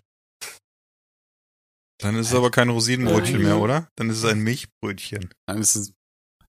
Dann 2.02 2.16
ist 2.16 2.28
es 2.28 2.34
aber 2.34 2.50
kein 2.50 2.70
Rosinenbrötchen 2.70 3.42
mehr, 3.44 3.60
oder? 3.60 3.88
Dann 3.96 4.10
ist 4.10 4.18
es 4.18 4.26
ein 4.26 4.40
Milchbrötchen. 4.40 5.30
Dann 5.48 5.62
ist 5.62 5.76
es 5.76 5.94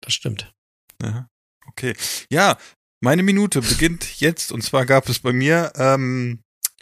Das 0.02 0.12
stimmt. 0.12 0.52
Ja, 1.02 1.26
okay. 1.66 1.94
Ja, 2.30 2.58
meine 3.00 3.22
Minute 3.22 3.62
beginnt 3.62 4.20
jetzt 4.20 4.52
und 4.52 4.62
zwar 4.62 4.84
gab 4.84 5.08
es 5.08 5.20
bei 5.20 5.32
mir 5.32 5.72
ähm, 5.76 6.40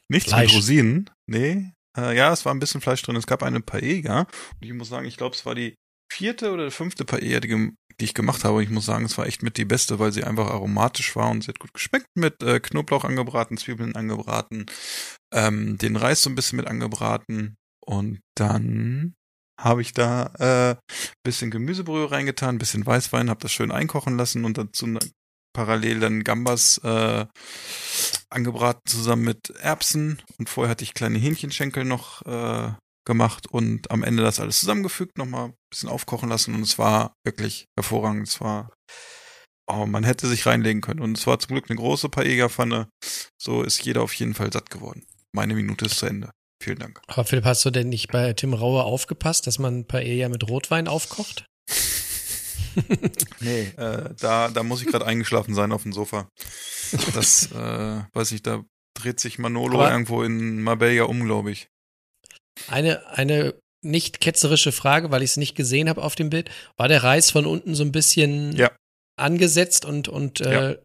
Nichts 0.09 0.31
Fleisch. 0.31 0.53
mit 0.53 0.57
Rosinen. 0.57 1.11
Nee. 1.29 1.73
Äh, 1.97 2.17
ja, 2.17 2.33
es 2.33 2.45
war 2.45 2.55
ein 2.55 2.59
bisschen 2.59 2.81
Fleisch 2.81 3.03
drin. 3.03 3.17
Es 3.17 3.26
gab 3.26 3.43
eine 3.43 3.61
Paella. 3.61 4.21
Und 4.21 4.62
ich 4.62 4.73
muss 4.73 4.88
sagen, 4.88 5.07
ich 5.07 5.17
glaube, 5.17 5.35
es 5.35 5.47
war 5.47 5.55
die 5.55 5.75
vierte 6.12 6.53
oder 6.53 6.71
fünfte 6.71 7.05
Paella, 7.05 7.41
die, 7.41 7.73
die 8.00 8.05
ich 8.05 8.15
gemacht 8.15 8.45
habe. 8.45 8.57
Und 8.57 8.62
ich 8.62 8.71
muss 8.71 8.87
sagen, 8.87 9.05
es 9.05 9.19
war 9.19 9.26
echt 9.26 9.43
mit 9.43 9.57
die 9.57 9.65
beste, 9.65 9.99
weil 9.99 10.12
sie 10.12 10.25
einfach 10.25 10.49
aromatisch 10.50 11.17
war 11.17 11.31
und 11.31 11.43
sie 11.43 11.49
hat 11.49 11.59
gut 11.59 11.73
geschmeckt 11.75 12.09
mit 12.15 12.43
äh, 12.43 12.61
Knoblauch 12.61 13.05
angebraten, 13.05 13.57
Zwiebeln 13.57 13.97
angebraten, 13.97 14.67
ähm, 15.33 15.79
den 15.79 15.97
Reis 15.97 16.23
so 16.23 16.31
ein 16.31 16.35
bisschen 16.35 16.57
mit 16.57 16.67
angebraten. 16.67 17.57
Und 17.85 18.21
dann 18.37 19.15
habe 19.59 19.81
ich 19.81 19.93
da 19.95 20.33
äh, 20.38 20.76
bisschen 21.25 21.50
Gemüsebrühe 21.50 22.11
reingetan, 22.11 22.59
bisschen 22.59 22.85
Weißwein, 22.85 23.31
habe 23.31 23.41
das 23.41 23.53
schön 23.53 23.73
einkochen 23.73 24.19
lassen 24.19 24.45
und 24.45 24.59
dazu 24.59 24.87
ne- 24.87 25.00
parallel 25.55 26.00
dann 26.00 26.25
Gambas 26.25 26.79
äh, 26.85 27.25
angebraten 28.30 28.83
zusammen 28.87 29.25
mit 29.25 29.50
Erbsen 29.61 30.23
und 30.38 30.49
vorher 30.49 30.71
hatte 30.71 30.85
ich 30.85 30.95
kleine 30.95 31.18
Hähnchenschenkel 31.18 31.85
noch 31.85 32.23
äh, 32.26 32.73
gemacht 33.06 33.47
und 33.50 33.90
am 33.90 34.02
Ende 34.02 34.23
das 34.23 34.40
alles 34.40 34.61
zusammengefügt, 34.61 35.16
nochmal 35.16 35.47
ein 35.47 35.54
bisschen 35.71 35.88
aufkochen 35.88 36.28
lassen 36.28 36.54
und 36.54 36.62
es 36.62 36.78
war 36.78 37.14
wirklich 37.25 37.66
hervorragend. 37.78 38.28
Es 38.28 38.40
war, 38.40 38.71
oh, 39.66 39.87
man 39.87 40.04
hätte 40.04 40.26
sich 40.26 40.45
reinlegen 40.45 40.83
können 40.83 41.00
und 41.00 41.16
es 41.16 41.26
war 41.26 41.38
zum 41.38 41.54
Glück 41.54 41.71
eine 41.71 41.78
große 41.78 42.09
Paella-Pfanne. 42.09 42.88
So 43.40 43.62
ist 43.62 43.85
jeder 43.85 44.02
auf 44.02 44.12
jeden 44.14 44.35
Fall 44.35 44.52
satt 44.52 44.71
geworden. 44.71 45.06
Meine 45.33 45.54
Minute 45.54 45.87
ist 45.87 45.99
zu 45.99 46.06
Ende. 46.06 46.30
Vielen 46.62 46.78
Dank. 46.78 47.00
Aber 47.06 47.25
Philipp, 47.25 47.45
hast 47.45 47.64
du 47.64 47.71
denn 47.71 47.90
nicht 47.90 48.11
bei 48.11 48.33
Tim 48.33 48.54
Raue 48.54 48.83
aufgepasst, 48.83 49.47
dass 49.47 49.59
man 49.59 49.87
Paella 49.87 50.28
mit 50.28 50.49
Rotwein 50.49 50.88
aufkocht? 50.88 51.45
Nee, 53.41 53.73
äh, 53.77 54.11
da, 54.21 54.49
da 54.49 54.63
muss 54.63 54.81
ich 54.83 54.89
gerade 54.89 55.07
eingeschlafen 55.07 55.55
sein 55.55 55.73
auf 55.73 55.83
dem 55.83 55.93
Sofa. 55.93 56.29
Das, 57.15 57.51
äh, 57.53 58.03
weiß 58.13 58.33
ich, 58.33 58.43
da 58.43 58.65
dreht 58.95 59.21
sich 59.21 59.39
Manolo 59.39 59.81
Aber- 59.81 59.91
irgendwo 59.91 60.23
in 60.23 60.63
Marbella 60.63 61.05
um, 61.05 61.25
glaube 61.25 61.51
ich. 61.53 61.69
Eine, 62.69 63.07
eine 63.09 63.55
nicht 63.83 64.21
ketzerische 64.21 64.73
Frage, 64.73 65.11
weil 65.11 65.23
ich 65.23 65.31
es 65.31 65.37
nicht 65.37 65.55
gesehen 65.55 65.89
habe 65.89 66.03
auf 66.03 66.15
dem 66.15 66.31
Bild. 66.31 66.51
War 66.77 66.89
der 66.89 67.03
Reis 67.03 67.31
von 67.31 67.45
unten 67.47 67.75
so 67.75 67.85
ein 67.85 67.93
bisschen 67.93 68.53
Ja. 68.57 68.71
angesetzt 69.17 69.85
und, 69.85 70.09
und 70.09 70.41
äh, 70.41 70.79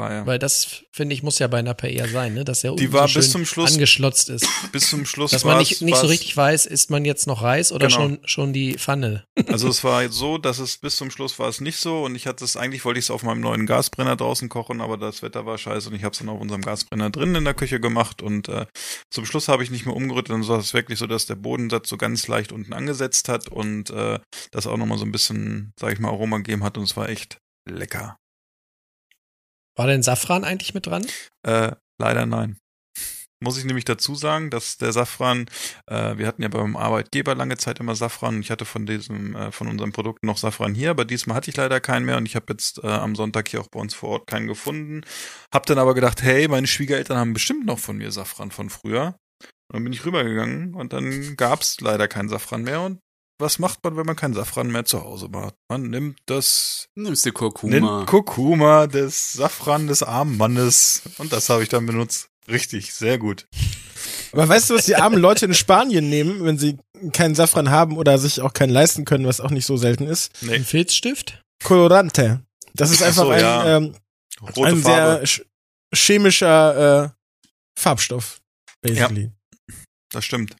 War 0.00 0.12
ja. 0.12 0.26
weil 0.26 0.38
das, 0.38 0.82
finde 0.92 1.14
ich, 1.14 1.22
muss 1.22 1.38
ja 1.38 1.46
bei 1.46 1.58
einer 1.58 1.74
Paella 1.74 2.08
sein, 2.08 2.34
ne? 2.34 2.44
dass 2.44 2.62
Die 2.62 2.68
unten 2.68 2.90
so 2.90 3.00
bis 3.02 3.10
schön 3.12 3.22
zum 3.22 3.46
Schluss- 3.46 3.72
angeschlotzt 3.72 4.28
ist. 4.30 4.46
Bis 4.72 4.88
zum 4.88 5.04
Schluss 5.04 5.30
Dass 5.32 5.44
man 5.44 5.58
nicht, 5.58 5.82
nicht 5.82 5.96
so 5.98 6.06
richtig 6.06 6.36
weiß, 6.36 6.66
ist 6.66 6.90
man 6.90 7.04
jetzt 7.04 7.26
noch 7.26 7.42
Reis 7.42 7.70
oder 7.72 7.88
Genau. 7.88 8.00
schon, 8.00 8.18
schon 8.24 8.52
die 8.52 8.74
Pfanne. 8.78 9.24
Also 9.46 9.68
es 9.68 9.84
war 9.84 10.08
so, 10.10 10.38
dass 10.38 10.58
es 10.58 10.78
bis 10.78 10.96
zum 10.96 11.10
Schluss 11.10 11.38
war 11.38 11.48
es 11.48 11.60
nicht 11.60 11.76
so 11.78 12.04
und 12.04 12.14
ich 12.14 12.26
hatte 12.26 12.44
es 12.44 12.56
eigentlich 12.56 12.84
wollte 12.84 12.98
ich 12.98 13.04
es 13.06 13.10
auf 13.10 13.22
meinem 13.22 13.40
neuen 13.40 13.66
Gasbrenner 13.66 14.16
draußen 14.16 14.48
kochen, 14.48 14.80
aber 14.80 14.96
das 14.96 15.22
Wetter 15.22 15.44
war 15.46 15.58
scheiße 15.58 15.88
und 15.90 15.94
ich 15.94 16.02
habe 16.04 16.12
es 16.12 16.18
dann 16.18 16.28
auf 16.28 16.40
unserem 16.40 16.62
Gasbrenner 16.62 17.10
drinnen 17.10 17.34
in 17.36 17.44
der 17.44 17.54
Küche 17.54 17.78
gemacht 17.80 18.22
und 18.22 18.48
äh, 18.48 18.66
zum 19.10 19.26
Schluss 19.26 19.48
habe 19.48 19.62
ich 19.62 19.70
nicht 19.70 19.84
mehr 19.86 19.94
umgerührt 19.96 20.30
und 20.30 20.42
so 20.44 20.52
war 20.54 20.60
es 20.60 20.72
wirklich 20.72 20.98
so, 20.98 21.06
dass 21.06 21.26
der 21.26 21.34
Bodensatz 21.36 21.88
so 21.88 21.96
ganz 21.96 22.26
leicht 22.28 22.52
unten 22.52 22.72
angesetzt 22.72 23.28
hat 23.28 23.48
und 23.48 23.90
äh, 23.90 24.18
das 24.50 24.66
auch 24.66 24.76
nochmal 24.76 24.98
so 24.98 25.04
ein 25.04 25.12
bisschen, 25.12 25.72
sag 25.78 25.92
ich 25.92 25.98
mal, 25.98 26.08
Aroma 26.08 26.38
gegeben 26.38 26.64
hat 26.64 26.78
und 26.78 26.84
es 26.84 26.96
war 26.96 27.08
echt 27.08 27.38
lecker. 27.68 28.16
War 29.76 29.86
denn 29.86 30.02
Safran 30.02 30.44
eigentlich 30.44 30.74
mit 30.74 30.86
dran? 30.86 31.06
Äh, 31.46 31.72
leider 31.98 32.26
nein. 32.26 32.58
Muss 33.42 33.56
ich 33.56 33.64
nämlich 33.64 33.86
dazu 33.86 34.14
sagen, 34.14 34.50
dass 34.50 34.76
der 34.76 34.92
Safran, 34.92 35.46
äh, 35.86 36.18
wir 36.18 36.26
hatten 36.26 36.42
ja 36.42 36.48
beim 36.48 36.76
Arbeitgeber 36.76 37.34
lange 37.34 37.56
Zeit 37.56 37.80
immer 37.80 37.94
Safran 37.94 38.42
ich 38.42 38.50
hatte 38.50 38.66
von 38.66 38.84
diesem, 38.84 39.34
äh, 39.34 39.50
von 39.50 39.66
unserem 39.66 39.92
Produkt 39.92 40.22
noch 40.24 40.36
Safran 40.36 40.74
hier, 40.74 40.90
aber 40.90 41.06
diesmal 41.06 41.36
hatte 41.36 41.48
ich 41.48 41.56
leider 41.56 41.80
keinen 41.80 42.04
mehr 42.04 42.18
und 42.18 42.26
ich 42.26 42.36
habe 42.36 42.46
jetzt 42.50 42.84
äh, 42.84 42.86
am 42.86 43.16
Sonntag 43.16 43.48
hier 43.48 43.62
auch 43.62 43.68
bei 43.68 43.80
uns 43.80 43.94
vor 43.94 44.10
Ort 44.10 44.26
keinen 44.26 44.46
gefunden. 44.46 45.00
Hab 45.54 45.64
dann 45.64 45.78
aber 45.78 45.94
gedacht, 45.94 46.20
hey, 46.22 46.48
meine 46.48 46.66
Schwiegereltern 46.66 47.16
haben 47.16 47.32
bestimmt 47.32 47.64
noch 47.64 47.78
von 47.78 47.96
mir 47.96 48.12
Safran 48.12 48.50
von 48.50 48.68
früher. 48.68 49.16
Und 49.68 49.76
dann 49.76 49.84
bin 49.84 49.94
ich 49.94 50.04
rübergegangen 50.04 50.74
und 50.74 50.92
dann 50.92 51.36
gab's 51.36 51.80
leider 51.80 52.08
keinen 52.08 52.28
Safran 52.28 52.62
mehr 52.62 52.82
und 52.82 52.98
was 53.40 53.58
macht 53.58 53.82
man, 53.84 53.96
wenn 53.96 54.06
man 54.06 54.16
keinen 54.16 54.34
Safran 54.34 54.68
mehr 54.70 54.84
zu 54.84 55.02
Hause 55.02 55.28
macht? 55.28 55.54
Man 55.68 55.82
nimmt 55.90 56.18
das 56.26 56.88
Nimmst 56.94 57.24
du 57.26 57.32
Kurkuma. 57.32 57.72
Nimmt 57.72 58.06
Kurkuma 58.06 58.86
des 58.86 59.32
Safran 59.32 59.86
des 59.86 60.02
armen 60.02 60.36
Mannes. 60.36 61.02
Und 61.18 61.32
das 61.32 61.48
habe 61.48 61.62
ich 61.62 61.68
dann 61.68 61.86
benutzt. 61.86 62.28
Richtig, 62.48 62.92
sehr 62.94 63.18
gut. 63.18 63.46
Aber 64.32 64.48
weißt 64.48 64.70
du, 64.70 64.74
was 64.74 64.86
die 64.86 64.96
armen 64.96 65.18
Leute 65.20 65.46
in 65.46 65.54
Spanien 65.54 66.08
nehmen, 66.08 66.44
wenn 66.44 66.58
sie 66.58 66.78
keinen 67.12 67.34
Safran 67.34 67.70
haben 67.70 67.96
oder 67.96 68.18
sich 68.18 68.40
auch 68.40 68.52
keinen 68.52 68.70
leisten 68.70 69.04
können, 69.04 69.26
was 69.26 69.40
auch 69.40 69.50
nicht 69.50 69.66
so 69.66 69.76
selten 69.76 70.06
ist? 70.06 70.30
Nee, 70.42 70.54
Ein 70.54 70.64
Filzstift? 70.64 71.40
Colorante. 71.64 72.42
Das 72.74 72.90
ist 72.90 73.02
Ach 73.02 73.08
einfach 73.08 73.24
so, 73.24 73.30
ein, 73.30 73.40
ja. 73.40 73.76
ähm, 73.76 73.94
rote 74.56 74.68
ein 74.68 74.76
Farbe. 74.82 75.16
sehr 75.18 75.26
sch 75.26 75.42
chemischer 75.92 77.04
äh, 77.04 77.08
Farbstoff, 77.78 78.40
basically. 78.80 79.32
Das 80.12 80.24
stimmt. 80.24 80.56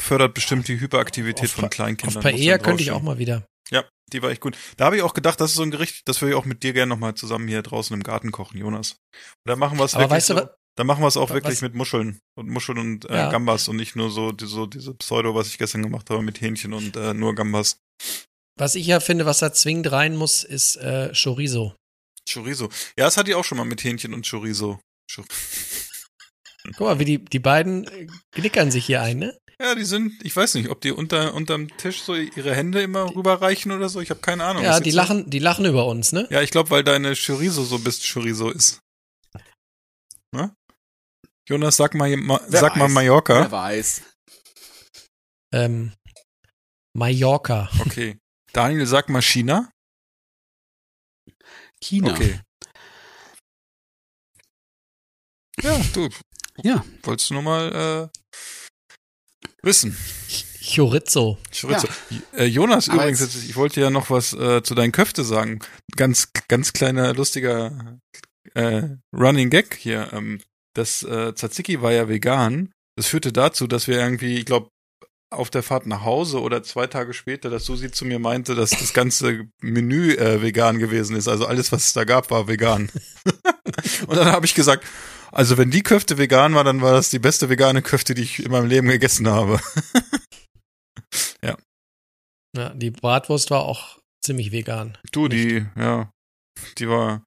Fördert 0.00 0.34
bestimmt 0.34 0.68
die 0.68 0.80
Hyperaktivität 0.80 1.50
Auf 1.50 1.52
von 1.56 1.70
Kleinkindern. 1.70 2.18
Auf 2.18 2.22
Paella 2.22 2.58
könnte 2.58 2.82
ich 2.82 2.90
auch 2.90 3.02
mal 3.02 3.18
wieder. 3.18 3.46
Ja, 3.70 3.84
die 4.12 4.22
war 4.22 4.30
echt 4.30 4.40
gut. 4.40 4.56
Da 4.76 4.86
habe 4.86 4.96
ich 4.96 5.02
auch 5.02 5.14
gedacht, 5.14 5.40
das 5.40 5.50
ist 5.50 5.56
so 5.56 5.62
ein 5.62 5.70
Gericht, 5.70 6.02
das 6.08 6.20
würde 6.20 6.32
ich 6.32 6.36
auch 6.38 6.44
mit 6.44 6.62
dir 6.62 6.72
gerne 6.72 6.88
nochmal 6.90 7.14
zusammen 7.14 7.46
hier 7.46 7.62
draußen 7.62 7.94
im 7.94 8.02
Garten 8.02 8.32
kochen, 8.32 8.58
Jonas. 8.58 8.92
Und 8.92 9.46
da 9.46 9.56
machen 9.56 9.78
wir 9.78 9.84
es 9.84 9.94
wirklich 9.94 10.10
weißt 10.10 10.30
du 10.30 10.50
da 10.76 10.84
machen 10.84 11.02
wir 11.02 11.08
es 11.08 11.16
auch 11.16 11.30
wirklich 11.30 11.56
was- 11.56 11.62
mit 11.62 11.74
Muscheln 11.74 12.20
und 12.36 12.48
Muscheln 12.48 12.78
und 12.78 13.04
äh, 13.10 13.14
Ja. 13.14 13.30
Gambas 13.30 13.68
und 13.68 13.76
nicht 13.76 13.96
nur 13.96 14.10
so, 14.10 14.32
die, 14.32 14.46
so 14.46 14.66
diese 14.66 14.94
Pseudo, 14.94 15.34
was 15.34 15.48
ich 15.48 15.58
gestern 15.58 15.82
gemacht 15.82 16.08
habe 16.10 16.22
mit 16.22 16.40
Hähnchen 16.40 16.72
und 16.72 16.96
äh, 16.96 17.12
nur 17.12 17.34
Gambas. 17.34 17.78
Was 18.58 18.74
ich 18.76 18.86
ja 18.86 19.00
finde, 19.00 19.26
was 19.26 19.40
da 19.40 19.52
zwingend 19.52 19.90
rein 19.92 20.16
muss, 20.16 20.42
ist 20.42 20.76
äh, 20.76 21.12
Chorizo. 21.12 21.74
Chorizo. 22.32 22.68
Ja, 22.96 23.04
das 23.04 23.16
hatte 23.16 23.30
ich 23.30 23.36
auch 23.36 23.44
schon 23.44 23.58
mal 23.58 23.64
mit 23.64 23.82
Hähnchen 23.84 24.14
und 24.14 24.28
Chorizo. 24.28 24.80
Chor 25.12 25.24
Guck 26.76 26.80
mal, 26.80 26.98
wie 26.98 27.04
die, 27.04 27.24
die 27.24 27.38
beiden 27.38 27.86
äh, 27.86 28.06
knickern 28.32 28.70
sich 28.70 28.84
hier 28.86 29.02
ein, 29.02 29.18
ne? 29.18 29.38
Ja, 29.60 29.74
die 29.74 29.84
sind, 29.84 30.24
ich 30.24 30.34
weiß 30.34 30.54
nicht, 30.54 30.70
ob 30.70 30.80
die 30.80 30.90
unter 30.90 31.34
unterm 31.34 31.68
Tisch 31.76 32.00
so 32.00 32.14
ihre 32.14 32.54
Hände 32.54 32.80
immer 32.80 33.14
rüberreichen 33.14 33.70
oder 33.72 33.90
so. 33.90 34.00
Ich 34.00 34.08
habe 34.08 34.20
keine 34.20 34.44
Ahnung. 34.44 34.62
Ja, 34.62 34.80
die 34.80 34.90
lachen, 34.90 35.28
die 35.28 35.38
lachen 35.38 35.66
über 35.66 35.86
uns, 35.86 36.12
ne? 36.12 36.26
So? 36.30 36.34
Ja, 36.34 36.40
ich 36.40 36.50
glaube, 36.50 36.70
weil 36.70 36.82
deine 36.82 37.14
Chorizo 37.14 37.62
so 37.64 37.78
bist 37.78 38.10
Chorizo 38.10 38.48
ist. 38.48 38.80
Ne? 40.34 40.54
Jonas, 41.46 41.76
sag 41.76 41.94
mal, 41.94 42.16
ma, 42.16 42.40
sag 42.48 42.76
mal 42.76 42.86
weiß. 42.86 42.92
Mallorca. 42.92 43.34
Wer 43.40 43.50
weiß. 43.50 44.02
Ähm, 45.52 45.92
Mallorca. 46.96 47.68
Okay. 47.80 48.18
Daniel, 48.54 48.86
sag 48.86 49.10
mal 49.10 49.20
China. 49.20 49.70
China. 51.82 52.12
Okay. 52.12 52.40
Ja, 55.62 55.78
du. 55.92 56.08
Ja. 56.62 56.82
Wolltest 57.02 57.28
du 57.28 57.34
nur 57.34 57.42
mal 57.42 58.10
äh, 58.10 58.18
wissen. 59.62 59.96
Chorizo. 60.62 61.38
Chorizo. 61.58 61.88
Äh, 62.36 62.44
Jonas, 62.44 62.88
Aber 62.88 63.02
übrigens, 63.02 63.20
jetzt, 63.20 63.44
ich 63.44 63.56
wollte 63.56 63.80
ja 63.80 63.90
noch 63.90 64.10
was 64.10 64.32
äh, 64.32 64.62
zu 64.62 64.74
deinen 64.74 64.92
Köfte 64.92 65.24
sagen. 65.24 65.60
Ganz, 65.96 66.32
ganz 66.48 66.72
kleiner, 66.72 67.14
lustiger 67.14 67.98
äh, 68.54 68.82
Running 69.12 69.50
Gag 69.50 69.74
hier. 69.76 70.12
Ähm, 70.12 70.40
das 70.74 71.02
äh, 71.02 71.34
Tzatziki 71.34 71.82
war 71.82 71.92
ja 71.92 72.08
vegan. 72.08 72.72
Das 72.96 73.06
führte 73.06 73.32
dazu, 73.32 73.66
dass 73.66 73.88
wir 73.88 73.98
irgendwie, 73.98 74.38
ich 74.38 74.44
glaube, 74.44 74.68
auf 75.32 75.48
der 75.48 75.62
Fahrt 75.62 75.86
nach 75.86 76.04
Hause 76.04 76.40
oder 76.40 76.62
zwei 76.62 76.88
Tage 76.88 77.14
später, 77.14 77.50
dass 77.50 77.64
Susi 77.64 77.90
zu 77.90 78.04
mir 78.04 78.18
meinte, 78.18 78.56
dass 78.56 78.70
das 78.70 78.92
ganze 78.92 79.46
Menü 79.60 80.14
äh, 80.14 80.42
vegan 80.42 80.78
gewesen 80.78 81.14
ist. 81.16 81.28
Also 81.28 81.46
alles, 81.46 81.70
was 81.70 81.86
es 81.86 81.92
da 81.92 82.04
gab, 82.04 82.30
war 82.30 82.48
vegan. 82.48 82.90
Und 84.06 84.16
dann 84.16 84.32
habe 84.32 84.44
ich 84.44 84.54
gesagt, 84.54 84.84
also 85.32 85.58
wenn 85.58 85.70
die 85.70 85.82
Köfte 85.82 86.18
vegan 86.18 86.54
war, 86.54 86.64
dann 86.64 86.80
war 86.80 86.92
das 86.92 87.10
die 87.10 87.18
beste 87.18 87.48
vegane 87.48 87.82
Köfte, 87.82 88.14
die 88.14 88.22
ich 88.22 88.44
in 88.44 88.50
meinem 88.50 88.66
Leben 88.66 88.88
gegessen 88.88 89.28
habe. 89.28 89.60
Ja, 92.56 92.70
die 92.70 92.90
Bratwurst 92.90 93.50
war 93.50 93.60
auch 93.62 93.98
ziemlich 94.24 94.52
vegan. 94.52 94.98
Du, 95.12 95.28
die, 95.28 95.66
ja, 95.76 96.10
die 96.78 96.88
war, 96.88 97.22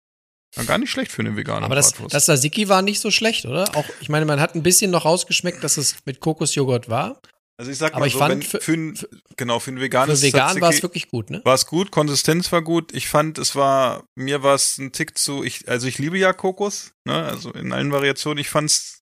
war 0.55 0.65
gar 0.65 0.77
nicht 0.77 0.91
schlecht 0.91 1.11
für 1.11 1.21
eine 1.21 1.35
vegane 1.35 1.65
Aber 1.65 1.75
das, 1.75 1.91
Bratwurst. 1.93 2.13
das 2.13 2.25
Tzatziki 2.25 2.67
war 2.69 2.81
nicht 2.81 2.99
so 2.99 3.09
schlecht, 3.09 3.45
oder? 3.45 3.75
Auch, 3.75 3.85
ich 4.01 4.09
meine, 4.09 4.25
man 4.25 4.39
hat 4.39 4.55
ein 4.55 4.63
bisschen 4.63 4.91
noch 4.91 5.05
rausgeschmeckt, 5.05 5.63
dass 5.63 5.77
es 5.77 5.95
mit 6.05 6.19
Kokosjoghurt 6.19 6.89
war. 6.89 7.21
Also 7.59 7.71
ich 7.71 7.77
sag 7.77 7.93
aber 7.93 8.01
mal 8.01 8.07
ich 8.07 8.13
so, 8.13 8.19
fand 8.19 8.43
für- 8.45 8.59
für, 8.61 8.73
ein, 8.73 8.99
genau, 9.37 9.59
für 9.59 9.71
ein 9.71 9.77
Für 9.77 9.81
veganes 9.83 10.21
vegan 10.21 10.59
war 10.61 10.69
es 10.71 10.81
wirklich 10.81 11.07
gut, 11.09 11.29
ne? 11.29 11.41
war 11.45 11.53
es 11.55 11.65
gut, 11.65 11.91
Konsistenz 11.91 12.51
war 12.51 12.61
gut. 12.61 12.93
Ich 12.93 13.07
fand, 13.07 13.37
es 13.37 13.55
war, 13.55 14.05
mir 14.15 14.41
war 14.43 14.55
es 14.55 14.77
ein 14.77 14.91
Tick 14.91 15.17
zu, 15.17 15.43
ich, 15.43 15.67
also 15.69 15.87
ich 15.87 15.97
liebe 15.99 16.17
ja 16.17 16.33
Kokos, 16.33 16.93
ne, 17.07 17.23
also 17.25 17.51
in 17.51 17.71
allen 17.71 17.91
Variationen. 17.91 18.39
Ich 18.39 18.49
fand's 18.49 19.01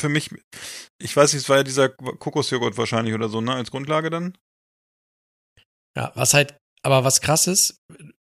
für 0.00 0.08
mich, 0.08 0.30
ich 1.02 1.16
weiß 1.16 1.32
nicht, 1.32 1.42
es 1.42 1.48
war 1.48 1.56
ja 1.58 1.62
dieser 1.62 1.88
Kokosjoghurt 1.88 2.76
wahrscheinlich 2.78 3.14
oder 3.14 3.28
so, 3.28 3.40
ne, 3.40 3.54
als 3.54 3.70
Grundlage 3.70 4.10
dann. 4.10 4.36
Ja, 5.96 6.12
was 6.14 6.34
halt, 6.34 6.56
aber 6.82 7.04
was 7.04 7.20
krass 7.22 7.46
ist, 7.46 7.78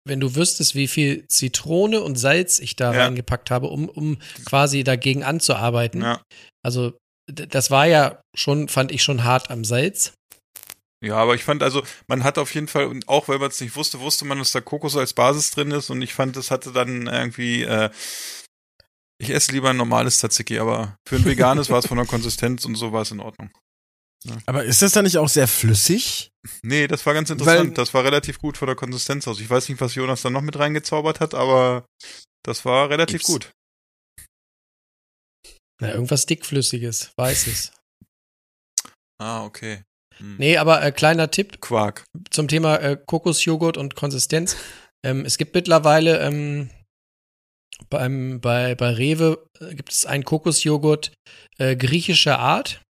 wenn 0.07 0.19
du 0.19 0.35
wüsstest, 0.35 0.75
wie 0.75 0.87
viel 0.87 1.27
Zitrone 1.27 2.01
und 2.01 2.15
Salz 2.17 2.59
ich 2.59 2.75
da 2.75 2.93
Ja. 2.93 3.03
reingepackt 3.05 3.49
habe, 3.51 3.67
um, 3.67 3.89
um 3.89 4.19
quasi 4.45 4.83
dagegen 4.83 5.23
anzuarbeiten. 5.23 6.01
Ja. 6.01 6.21
Also, 6.63 6.97
das 7.27 7.71
war 7.71 7.85
ja 7.87 8.21
schon, 8.35 8.67
fand 8.69 8.91
ich 8.91 9.03
schon 9.03 9.23
hart 9.23 9.49
am 9.49 9.63
Salz. 9.65 10.13
Ja, 11.03 11.15
aber 11.17 11.35
ich 11.35 11.43
fand 11.43 11.63
also, 11.63 11.83
man 12.07 12.23
hat 12.23 12.37
auf 12.37 12.53
jeden 12.55 12.67
Fall, 12.69 12.85
und 12.85 13.09
auch 13.09 13.27
wenn 13.27 13.39
man 13.39 13.49
es 13.49 13.59
nicht 13.59 13.75
wusste, 13.75 13.99
wusste 13.99 14.23
man, 14.25 14.37
dass 14.39 14.53
da 14.53 14.61
Kokos 14.61 14.95
als 14.95 15.13
Basis 15.13 15.51
drin 15.51 15.71
ist 15.71 15.89
und 15.89 16.01
ich 16.01 16.13
fand, 16.13 16.35
das 16.37 16.49
hatte 16.49 16.71
dann 16.71 17.07
irgendwie, 17.07 17.63
äh, 17.63 17.89
Ich 19.19 19.29
esse 19.29 19.51
lieber 19.51 19.69
ein 19.69 19.77
normales 19.77 20.17
Tzatziki, 20.19 20.59
aber 20.59 20.97
für 21.07 21.15
ein 21.17 21.25
veganes 21.25 21.69
war 21.69 21.79
es 21.79 21.87
von 21.87 21.97
der 21.97 22.07
Konsistenz 22.07 22.65
und 22.65 22.75
so 22.75 22.91
war 22.91 23.03
es 23.03 23.11
in 23.11 23.19
Ordnung. 23.19 23.51
Aber 24.45 24.63
ist 24.63 24.81
das 24.81 24.93
dann 24.93 25.03
nicht 25.03 25.17
auch 25.17 25.27
sehr 25.29 25.47
flüssig? 25.47 26.31
Nee, 26.61 26.87
das 26.87 27.05
war 27.05 27.13
ganz 27.13 27.29
interessant. 27.29 27.69
Weil- 27.69 27.73
das 27.73 27.93
war 27.93 28.03
relativ 28.05 28.39
gut 28.39 28.57
von 28.57 28.67
der 28.67 28.75
Konsistenz 28.75 29.27
aus. 29.27 29.39
Ich 29.39 29.49
weiß 29.49 29.67
nicht, 29.69 29.81
was 29.81 29.95
Jonas 29.95 30.21
da 30.21 30.29
noch 30.29 30.41
mit 30.41 30.57
reingezaubert 30.57 31.19
hat, 31.19 31.33
aber 31.33 31.85
das 32.43 32.63
war 32.65 32.89
relativ 32.89 33.19
Gibt's. 33.19 33.27
gut. 33.27 33.51
Na, 35.83 35.93
irgendwas 35.93 36.25
dickflüssiges, 36.25 37.11
weißes. 37.17 37.71
Ah, 39.21 39.45
okay. 39.45 39.83
Hm. 40.17 40.37
Nee, 40.37 40.57
aber 40.57 40.83
äh, 40.83 40.91
kleiner 40.91 41.31
Tipp 41.31 41.61
Quark. 41.61 42.05
zum 42.29 42.47
Thema 42.47 42.77
äh, 42.77 42.97
Kokosjoghurt 42.97 43.77
und 43.77 43.95
Konsistenz. 43.95 44.55
Ähm, 45.05 45.25
es 45.25 45.37
gibt 45.37 45.55
mittlerweile 45.55 46.19
ähm, 46.19 46.69
beim, 47.89 48.39
bei, 48.39 48.75
bei 48.75 48.91
Rewe 48.91 49.45
äh, 49.59 49.75
gibt 49.75 49.91
es 49.91 50.05
einen 50.05 50.23
Kokosjoghurt 50.23 51.13
äh, 51.57 51.75
griechischer 51.75 52.39
Art. 52.39 52.81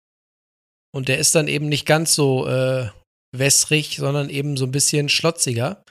Und 0.94 1.08
der 1.08 1.18
ist 1.18 1.34
dann 1.34 1.48
eben 1.48 1.68
nicht 1.68 1.86
ganz 1.86 2.14
so 2.14 2.46
äh, 2.46 2.90
wässrig, 3.34 3.96
sondern 3.96 4.28
eben 4.28 4.56
so 4.56 4.66
ein 4.66 4.72
bisschen 4.72 5.08
schlotziger. 5.08 5.82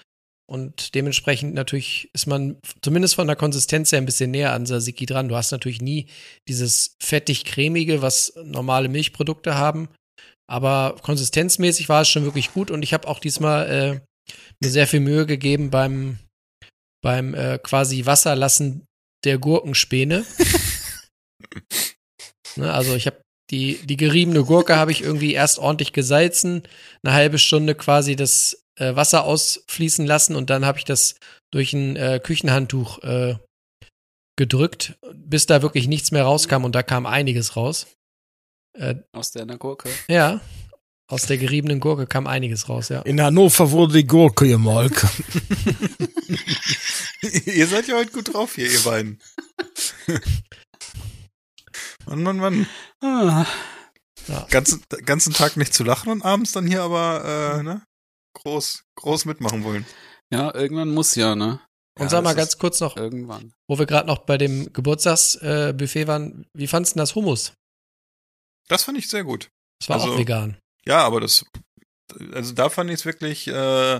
Und 0.51 0.95
dementsprechend 0.95 1.53
natürlich 1.53 2.09
ist 2.11 2.27
man 2.27 2.57
zumindest 2.81 3.15
von 3.15 3.25
der 3.25 3.37
Konsistenz 3.37 3.93
her 3.93 3.99
ein 3.99 4.05
bisschen 4.05 4.31
näher 4.31 4.51
an 4.51 4.65
Tzatziki 4.65 5.05
dran. 5.05 5.29
Du 5.29 5.37
hast 5.37 5.51
natürlich 5.51 5.79
nie 5.79 6.07
dieses 6.49 6.97
fettig-cremige, 7.01 8.01
was 8.01 8.33
normale 8.43 8.89
Milchprodukte 8.89 9.55
haben. 9.55 9.87
Aber 10.49 10.97
konsistenzmäßig 11.03 11.87
war 11.87 12.01
es 12.01 12.09
schon 12.09 12.25
wirklich 12.25 12.51
gut 12.51 12.69
und 12.69 12.83
ich 12.83 12.93
habe 12.93 13.07
auch 13.07 13.19
diesmal 13.19 13.69
äh, 13.69 14.33
mir 14.59 14.69
sehr 14.69 14.87
viel 14.87 14.99
Mühe 14.99 15.25
gegeben 15.25 15.69
beim, 15.69 16.19
beim 17.01 17.33
äh, 17.33 17.57
quasi 17.57 18.05
Wasserlassen 18.05 18.85
der 19.23 19.37
Gurkenspäne. 19.37 20.25
ne, 22.57 22.73
also 22.73 22.93
ich 22.93 23.05
habe 23.05 23.21
die, 23.51 23.75
die 23.85 23.95
geriebene 23.95 24.43
Gurke 24.43 24.75
habe 24.75 24.91
ich 24.91 25.01
irgendwie 25.01 25.33
erst 25.33 25.59
ordentlich 25.59 25.93
gesalzen, 25.93 26.63
eine 27.03 27.13
halbe 27.13 27.39
Stunde 27.39 27.73
quasi 27.73 28.17
das 28.17 28.60
äh, 28.77 28.95
Wasser 28.95 29.23
ausfließen 29.25 30.05
lassen 30.05 30.35
und 30.35 30.49
dann 30.49 30.65
habe 30.65 30.77
ich 30.77 30.85
das 30.85 31.15
durch 31.51 31.73
ein 31.73 31.95
äh, 31.95 32.19
Küchenhandtuch 32.23 32.99
äh, 33.03 33.35
gedrückt, 34.37 34.97
bis 35.13 35.45
da 35.45 35.61
wirklich 35.61 35.87
nichts 35.87 36.11
mehr 36.11 36.23
rauskam 36.23 36.63
und 36.63 36.73
da 36.73 36.83
kam 36.83 37.05
einiges 37.05 37.55
raus. 37.55 37.87
Äh, 38.77 38.95
Aus 39.11 39.31
der 39.31 39.45
Gurke. 39.45 39.89
ja, 40.07 40.39
aus 41.09 41.23
der 41.23 41.37
geriebenen 41.37 41.81
Gurke 41.81 42.07
kam 42.07 42.25
einiges 42.25 42.69
raus, 42.69 42.87
ja. 42.87 43.01
In 43.01 43.21
Hannover 43.21 43.71
wurde 43.71 43.95
die 43.95 44.07
Gurke 44.07 44.47
gemolken. 44.47 45.09
ihr 47.45 47.67
seid 47.67 47.87
ja 47.87 47.97
heute 47.97 48.11
gut 48.13 48.33
drauf 48.33 48.55
hier, 48.55 48.71
ihr 48.71 48.79
beiden. 48.79 49.19
Mann, 52.05 52.23
Mann, 52.23 52.37
Mann. 52.37 52.67
Ah, 53.01 53.45
Ganzen, 54.49 54.83
ganzen 55.05 55.33
Tag 55.33 55.57
nicht 55.57 55.73
zu 55.73 55.83
lachen 55.83 56.09
und 56.11 56.23
abends 56.23 56.53
dann 56.53 56.65
hier 56.65 56.83
aber 56.83 57.57
äh, 57.59 57.63
ne, 57.63 57.81
groß, 58.33 58.83
groß 58.95 59.25
mitmachen 59.25 59.63
wollen. 59.63 59.85
ja, 60.33 60.53
irgendwann 60.55 60.91
muss 60.93 61.15
ja, 61.15 61.35
ne? 61.35 61.59
Und 61.99 62.05
Ja, 62.05 62.09
sag 62.09 62.23
mal 62.23 62.35
ganz 62.35 62.57
kurz 62.57 62.79
noch, 62.79 62.95
Irgendwann. 62.95 63.53
wo 63.67 63.77
wir 63.77 63.85
gerade 63.85 64.07
noch 64.07 64.19
bei 64.19 64.37
dem 64.37 64.71
Geburtstagsbuffet 64.71 65.69
äh, 65.69 65.73
Buffet 65.73 66.07
waren, 66.07 66.45
wie 66.53 66.67
fandst 66.67 66.91
du 66.91 66.93
denn 66.95 67.01
das 67.01 67.15
Hummus? 67.15 67.53
Das 68.69 68.83
fand 68.85 68.97
ich 68.97 69.09
sehr 69.09 69.23
gut. 69.25 69.49
Das 69.81 69.89
war 69.89 69.97
Also, 69.99 70.13
auch 70.13 70.17
vegan. 70.17 70.57
Ja, 70.85 70.99
aber 70.99 71.19
das, 71.19 71.45
also 72.31 72.53
da 72.53 72.69
fand 72.69 72.89
ich 72.89 72.95
es 73.01 73.05
wirklich, 73.05 73.47
äh, 73.47 73.99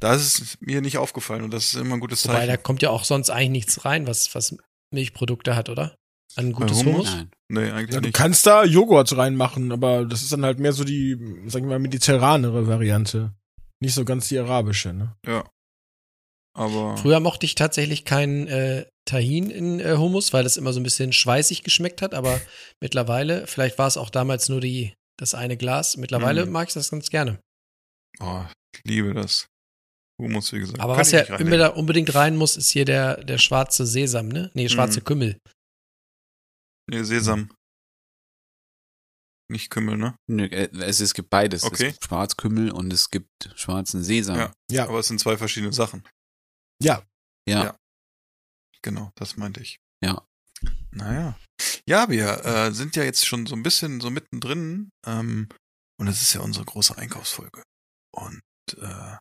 da 0.00 0.14
ist 0.14 0.40
es 0.40 0.60
mir 0.60 0.80
nicht 0.82 0.98
aufgefallen 0.98 1.42
und 1.42 1.50
das 1.52 1.64
ist 1.64 1.74
immer 1.74 1.94
ein 1.94 2.00
gutes 2.00 2.24
Wobei, 2.28 2.40
da 2.46 2.52
Zeichen. 2.52 2.62
kommt 2.62 2.82
ja 2.82 2.90
auch 2.90 3.04
sonst 3.04 3.30
eigentlich 3.30 3.50
nichts 3.50 3.84
rein, 3.86 4.06
was, 4.06 4.34
was 4.34 4.54
Milchprodukte 4.92 5.56
hat, 5.56 5.70
oder? 5.70 5.96
An 6.36 6.52
gutes 6.52 6.78
Hummus? 6.78 6.94
Hummus? 6.94 7.14
Nein. 7.14 7.30
Nee, 7.50 7.70
eigentlich 7.70 7.94
Ja, 7.94 8.00
du 8.00 8.06
nicht. 8.08 8.14
kannst 8.16 8.46
da 8.46 8.64
Joghurt 8.64 9.16
reinmachen, 9.16 9.72
aber 9.72 10.04
das 10.04 10.22
ist 10.22 10.32
dann 10.32 10.44
halt 10.44 10.58
mehr 10.58 10.72
so 10.72 10.84
die, 10.84 11.16
sag 11.46 11.62
ich 11.62 11.68
mal, 11.68 11.78
mediterranere 11.78 12.66
Variante. 12.68 13.32
Nicht 13.80 13.94
so 13.94 14.04
ganz 14.04 14.28
die 14.28 14.38
arabische, 14.38 14.92
ne? 14.92 15.16
Ja. 15.26 15.44
Aber 16.54 16.96
Früher 16.96 17.20
mochte 17.20 17.46
ich 17.46 17.54
tatsächlich 17.54 18.04
keinen 18.04 18.48
äh, 18.48 18.86
Tahin 19.04 19.48
in 19.50 19.80
äh, 19.80 19.96
Hummus, 19.96 20.32
weil 20.32 20.42
das 20.42 20.56
immer 20.56 20.72
so 20.72 20.80
ein 20.80 20.82
bisschen 20.82 21.12
schweißig 21.12 21.62
geschmeckt 21.62 22.02
hat, 22.02 22.14
aber 22.14 22.40
mittlerweile, 22.80 23.46
vielleicht 23.46 23.78
war 23.78 23.86
es 23.86 23.96
auch 23.96 24.10
damals 24.10 24.48
nur 24.48 24.60
die, 24.60 24.92
das 25.18 25.34
eine 25.34 25.56
Glas, 25.56 25.96
mittlerweile 25.96 26.44
Mhm. 26.46 26.52
mag 26.52 26.68
ich 26.68 26.74
das 26.74 26.90
ganz 26.90 27.08
gerne. 27.10 27.38
oh, 28.20 28.42
ich 28.74 28.82
liebe 28.84 29.14
das. 29.14 29.46
Hummus, 30.20 30.52
wie 30.52 30.58
gesagt. 30.58 30.80
Aber 30.80 30.94
Kann 30.94 31.00
was 31.00 31.12
ja 31.12 31.20
immer 31.36 31.56
da 31.56 31.68
unbedingt 31.68 32.12
rein 32.14 32.36
muss, 32.36 32.56
ist 32.56 32.72
hier 32.72 32.84
der, 32.84 33.22
der 33.24 33.38
schwarze 33.38 33.86
Sesam, 33.86 34.26
ne? 34.28 34.50
Nee, 34.54 34.68
schwarze 34.68 34.98
Mhm. 35.00 35.04
Kümmel. 35.04 35.38
Nee, 36.88 37.02
Sesam. 37.04 37.52
Nicht 39.50 39.70
Kümmel, 39.70 39.96
ne? 39.96 40.16
Nö, 40.28 40.44
äh, 40.44 40.68
es, 40.84 41.00
es 41.00 41.14
gibt 41.14 41.30
beides. 41.30 41.62
Okay. 41.64 41.86
Es 41.88 41.92
gibt 41.94 42.04
Schwarzkümmel 42.04 42.70
und 42.70 42.92
es 42.92 43.10
gibt 43.10 43.30
schwarzen 43.54 44.02
Sesam. 44.02 44.36
Ja. 44.38 44.52
Ja, 44.70 44.84
Aber 44.88 44.98
es 44.98 45.08
sind 45.08 45.20
zwei 45.20 45.36
verschiedene 45.36 45.72
Sachen. 45.72 46.06
ja. 46.82 47.02
Ja. 47.48 47.64
Ja. 47.64 47.76
Genau, 48.82 49.10
das 49.14 49.38
meinte 49.38 49.60
ich. 49.62 49.78
Ja. 50.04 50.22
Naja. 50.90 51.38
Ja, 51.88 52.10
wir 52.10 52.44
äh, 52.44 52.72
sind 52.72 52.94
ja 52.94 53.02
jetzt 53.04 53.26
schon 53.26 53.46
so 53.46 53.56
ein 53.56 53.62
bisschen 53.62 54.00
so 54.02 54.10
mittendrin. 54.10 54.90
Ähm, 55.06 55.48
und 55.98 56.08
es 56.08 56.20
ist 56.20 56.34
ja 56.34 56.42
unsere 56.42 56.66
große 56.66 56.96
Einkaufsfolge. 56.98 57.62
Und 58.14 58.42
äh, 58.76 59.16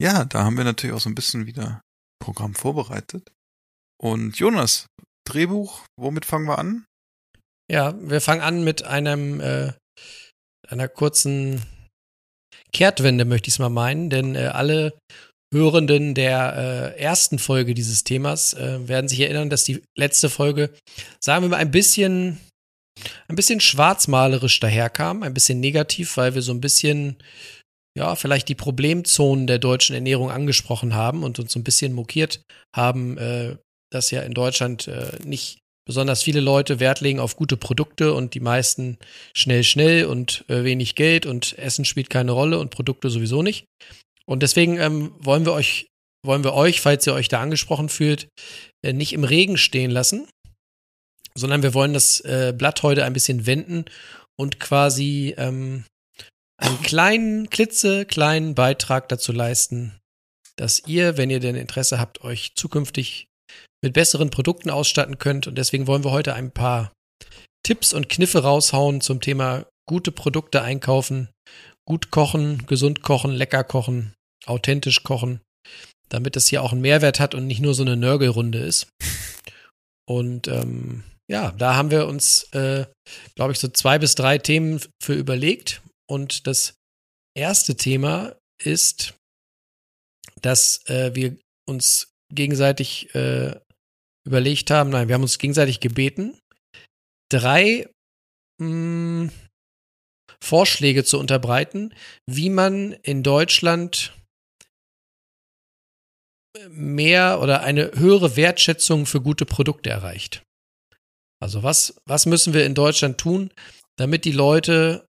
ja, 0.00 0.24
da 0.24 0.44
haben 0.44 0.56
wir 0.56 0.62
natürlich 0.64 0.94
auch 0.94 1.00
so 1.00 1.10
ein 1.10 1.16
bisschen 1.16 1.46
wieder 1.46 1.80
Programm 2.22 2.54
vorbereitet. 2.54 3.32
Und 4.00 4.38
Jonas, 4.38 4.86
Drehbuch, 5.26 5.84
womit 5.98 6.24
fangen 6.24 6.46
wir 6.46 6.58
an? 6.58 6.86
Ja, 7.72 7.94
wir 8.02 8.20
fangen 8.20 8.42
an 8.42 8.64
mit 8.64 8.84
einem, 8.84 9.40
äh, 9.40 9.72
einer 10.68 10.88
kurzen 10.88 11.62
Kehrtwende, 12.70 13.24
möchte 13.24 13.48
ich 13.48 13.54
es 13.54 13.58
mal 13.58 13.70
meinen, 13.70 14.10
denn 14.10 14.34
äh, 14.34 14.50
alle 14.52 14.92
Hörenden 15.54 16.14
der 16.14 16.94
äh, 16.96 17.00
ersten 17.00 17.38
Folge 17.38 17.72
dieses 17.72 18.04
Themas 18.04 18.52
äh, 18.52 18.86
werden 18.88 19.08
sich 19.08 19.20
erinnern, 19.20 19.48
dass 19.48 19.64
die 19.64 19.82
letzte 19.96 20.28
Folge, 20.28 20.70
sagen 21.18 21.44
wir 21.44 21.48
mal, 21.48 21.56
ein 21.56 21.70
bisschen, 21.70 22.38
ein 23.28 23.36
bisschen 23.36 23.60
schwarzmalerisch 23.60 24.60
daherkam, 24.60 25.22
ein 25.22 25.34
bisschen 25.34 25.60
negativ, 25.60 26.18
weil 26.18 26.34
wir 26.34 26.42
so 26.42 26.52
ein 26.52 26.60
bisschen, 26.60 27.16
ja, 27.96 28.16
vielleicht 28.16 28.48
die 28.48 28.54
Problemzonen 28.54 29.46
der 29.46 29.58
deutschen 29.58 29.94
Ernährung 29.94 30.30
angesprochen 30.30 30.94
haben 30.94 31.22
und 31.22 31.38
uns 31.38 31.52
so 31.52 31.58
ein 31.58 31.64
bisschen 31.64 31.94
mokiert 31.94 32.42
haben, 32.76 33.16
äh, 33.16 33.56
dass 33.90 34.10
ja 34.10 34.20
in 34.22 34.34
Deutschland 34.34 34.88
äh, 34.88 35.18
nicht 35.24 35.61
besonders 35.84 36.22
viele 36.22 36.40
Leute 36.40 36.80
Wert 36.80 37.00
legen 37.00 37.20
auf 37.20 37.36
gute 37.36 37.56
Produkte 37.56 38.14
und 38.14 38.34
die 38.34 38.40
meisten 38.40 38.98
schnell, 39.34 39.64
schnell 39.64 40.06
und 40.06 40.44
äh, 40.48 40.64
wenig 40.64 40.94
Geld 40.94 41.26
und 41.26 41.58
Essen 41.58 41.84
spielt 41.84 42.10
keine 42.10 42.32
Rolle 42.32 42.58
und 42.58 42.70
Produkte 42.70 43.10
sowieso 43.10 43.42
nicht. 43.42 43.66
Und 44.26 44.42
deswegen 44.42 44.78
ähm, 44.78 45.12
wollen 45.18 45.44
wir 45.44 45.52
euch, 45.52 45.88
wollen 46.24 46.44
wir 46.44 46.54
euch, 46.54 46.80
falls 46.80 47.06
ihr 47.06 47.14
euch 47.14 47.28
da 47.28 47.40
angesprochen 47.40 47.88
fühlt, 47.88 48.28
äh, 48.84 48.92
nicht 48.92 49.12
im 49.12 49.24
Regen 49.24 49.56
stehen 49.56 49.90
lassen, 49.90 50.28
sondern 51.34 51.62
wir 51.62 51.74
wollen 51.74 51.94
das 51.94 52.20
äh, 52.20 52.54
Blatt 52.56 52.82
heute 52.82 53.04
ein 53.04 53.12
bisschen 53.12 53.46
wenden 53.46 53.84
und 54.38 54.60
quasi 54.60 55.34
ähm, 55.36 55.84
einen 56.58 56.80
kleinen, 56.82 57.50
klitzekleinen 57.50 58.54
Beitrag 58.54 59.08
dazu 59.08 59.32
leisten, 59.32 59.98
dass 60.56 60.82
ihr, 60.86 61.16
wenn 61.16 61.30
ihr 61.30 61.40
denn 61.40 61.56
Interesse 61.56 61.98
habt, 61.98 62.22
euch 62.22 62.54
zukünftig 62.54 63.26
mit 63.82 63.94
besseren 63.94 64.30
Produkten 64.30 64.70
ausstatten 64.70 65.18
könnt. 65.18 65.46
Und 65.46 65.56
deswegen 65.56 65.86
wollen 65.86 66.04
wir 66.04 66.12
heute 66.12 66.34
ein 66.34 66.50
paar 66.50 66.92
Tipps 67.64 67.92
und 67.92 68.08
Kniffe 68.08 68.42
raushauen 68.42 69.00
zum 69.00 69.20
Thema 69.20 69.66
gute 69.88 70.12
Produkte 70.12 70.62
einkaufen, 70.62 71.28
gut 71.86 72.10
kochen, 72.10 72.66
gesund 72.66 73.02
kochen, 73.02 73.32
lecker 73.32 73.64
kochen, 73.64 74.14
authentisch 74.46 75.02
kochen, 75.02 75.40
damit 76.08 76.36
es 76.36 76.48
hier 76.48 76.62
auch 76.62 76.72
einen 76.72 76.80
Mehrwert 76.80 77.20
hat 77.20 77.34
und 77.34 77.46
nicht 77.46 77.60
nur 77.60 77.74
so 77.74 77.82
eine 77.82 77.96
Nörgelrunde 77.96 78.58
ist. 78.58 78.88
Und 80.04 80.48
ähm, 80.48 81.04
ja, 81.30 81.52
da 81.52 81.76
haben 81.76 81.92
wir 81.92 82.08
uns, 82.08 82.42
äh, 82.52 82.86
glaube 83.36 83.52
ich, 83.52 83.60
so 83.60 83.68
zwei 83.68 83.98
bis 84.00 84.16
drei 84.16 84.36
Themen 84.36 84.80
für 85.00 85.14
überlegt. 85.14 85.80
Und 86.10 86.48
das 86.48 86.74
erste 87.34 87.76
Thema 87.76 88.36
ist, 88.62 89.14
dass 90.42 90.84
äh, 90.86 91.14
wir 91.14 91.36
uns 91.66 92.12
gegenseitig 92.34 93.14
äh, 93.14 93.58
überlegt 94.26 94.70
haben, 94.70 94.90
nein, 94.90 95.08
wir 95.08 95.14
haben 95.14 95.22
uns 95.22 95.38
gegenseitig 95.38 95.80
gebeten, 95.80 96.38
drei 97.30 97.88
mh, 98.60 99.30
Vorschläge 100.42 101.04
zu 101.04 101.18
unterbreiten, 101.18 101.94
wie 102.26 102.50
man 102.50 102.92
in 102.92 103.22
Deutschland 103.22 104.12
mehr 106.68 107.40
oder 107.40 107.62
eine 107.62 107.92
höhere 107.94 108.36
Wertschätzung 108.36 109.06
für 109.06 109.20
gute 109.20 109.46
Produkte 109.46 109.90
erreicht. 109.90 110.42
Also 111.40 111.62
was, 111.62 111.96
was 112.06 112.26
müssen 112.26 112.54
wir 112.54 112.66
in 112.66 112.74
Deutschland 112.74 113.18
tun, 113.18 113.50
damit 113.98 114.24
die 114.24 114.32
Leute 114.32 115.06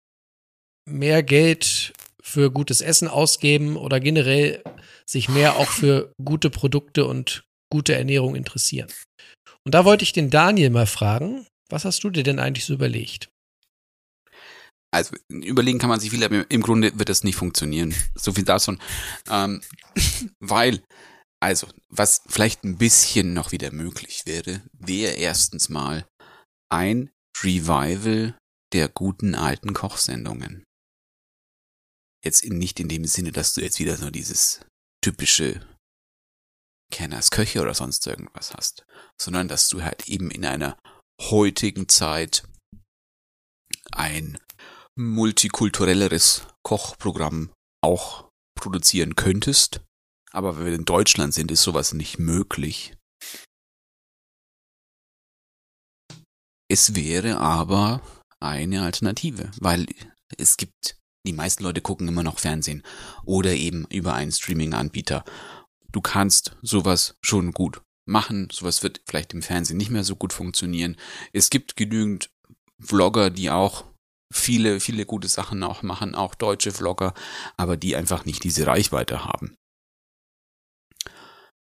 mehr 0.89 1.21
Geld 1.23 1.93
für 2.21 2.51
gutes 2.51 2.81
Essen 2.81 3.07
ausgeben 3.07 3.75
oder 3.75 3.99
generell 3.99 4.63
sich 5.05 5.29
mehr 5.29 5.57
auch 5.57 5.69
für 5.69 6.11
gute 6.23 6.49
Produkte 6.49 7.05
und 7.05 7.43
gute 7.73 7.95
Ernährung 7.95 8.35
interessieren. 8.35 8.87
Und 9.65 9.73
da 9.73 9.83
wollte 9.83 10.03
ich 10.03 10.13
den 10.13 10.29
Daniel 10.29 10.69
mal 10.69 10.85
fragen, 10.85 11.47
was 11.71 11.85
hast 11.85 12.03
du 12.03 12.11
dir 12.11 12.21
denn 12.21 12.37
eigentlich 12.37 12.65
so 12.65 12.75
überlegt? 12.75 13.29
Also 14.93 15.15
überlegen 15.27 15.79
kann 15.79 15.89
man 15.89 15.99
sich 15.99 16.11
viel, 16.11 16.23
aber 16.23 16.45
im 16.51 16.61
Grunde 16.61 16.99
wird 16.99 17.09
das 17.09 17.23
nicht 17.23 17.35
funktionieren. 17.35 17.95
So 18.15 18.31
viel 18.33 18.43
dazu. 18.43 18.77
Ähm, 19.27 19.63
weil, 20.39 20.83
also, 21.41 21.67
was 21.89 22.21
vielleicht 22.27 22.63
ein 22.63 22.77
bisschen 22.77 23.33
noch 23.33 23.51
wieder 23.51 23.71
möglich 23.71 24.27
wäre, 24.27 24.61
wäre 24.73 25.13
erstens 25.13 25.67
mal 25.69 26.05
ein 26.71 27.09
Revival 27.41 28.37
der 28.71 28.87
guten 28.87 29.33
alten 29.33 29.73
Kochsendungen. 29.73 30.63
Jetzt 32.23 32.43
in, 32.43 32.59
nicht 32.59 32.79
in 32.79 32.87
dem 32.87 33.05
Sinne, 33.05 33.31
dass 33.31 33.55
du 33.55 33.61
jetzt 33.61 33.79
wieder 33.79 33.97
so 33.97 34.11
dieses 34.11 34.61
typische 35.03 35.59
Kenners 36.93 37.31
Köche 37.31 37.61
oder 37.61 37.73
sonst 37.73 38.05
irgendwas 38.05 38.53
hast, 38.53 38.85
sondern 39.19 39.47
dass 39.47 39.67
du 39.67 39.81
halt 39.81 40.07
eben 40.07 40.29
in 40.29 40.45
einer 40.45 40.77
heutigen 41.19 41.89
Zeit 41.89 42.43
ein 43.91 44.37
multikulturelleres 44.95 46.45
Kochprogramm 46.63 47.51
auch 47.83 48.29
produzieren 48.55 49.15
könntest. 49.15 49.81
Aber 50.31 50.57
wenn 50.57 50.65
wir 50.67 50.73
in 50.73 50.85
Deutschland 50.85 51.33
sind, 51.33 51.49
ist 51.49 51.63
sowas 51.63 51.93
nicht 51.93 52.19
möglich. 52.19 52.95
Es 56.71 56.95
wäre 56.95 57.37
aber 57.37 58.01
eine 58.39 58.83
Alternative, 58.83 59.51
weil 59.59 59.87
es 60.37 60.57
gibt, 60.57 60.99
die 61.25 61.33
meisten 61.33 61.63
Leute 61.63 61.81
gucken 61.81 62.07
immer 62.07 62.23
noch 62.23 62.37
Fernsehen 62.37 62.83
oder 63.25 63.53
eben 63.53 63.85
über 63.87 64.13
einen 64.13 64.31
Streaming-Anbieter. 64.31 65.25
Du 65.93 66.01
kannst 66.01 66.57
sowas 66.61 67.15
schon 67.21 67.53
gut 67.53 67.81
machen, 68.05 68.49
sowas 68.51 68.83
wird 68.83 69.01
vielleicht 69.07 69.33
im 69.33 69.41
Fernsehen 69.41 69.77
nicht 69.77 69.91
mehr 69.91 70.03
so 70.03 70.15
gut 70.17 70.33
funktionieren. 70.33 70.97
Es 71.31 71.49
gibt 71.49 71.77
genügend 71.77 72.29
Vlogger, 72.81 73.29
die 73.29 73.49
auch 73.49 73.85
viele, 74.33 74.79
viele 74.79 75.05
gute 75.05 75.27
Sachen 75.29 75.63
auch 75.63 75.83
machen, 75.83 76.15
auch 76.15 76.35
deutsche 76.35 76.71
Vlogger, 76.71 77.13
aber 77.55 77.77
die 77.77 77.95
einfach 77.95 78.25
nicht 78.25 78.43
diese 78.43 78.65
Reichweite 78.67 79.23
haben. 79.23 79.55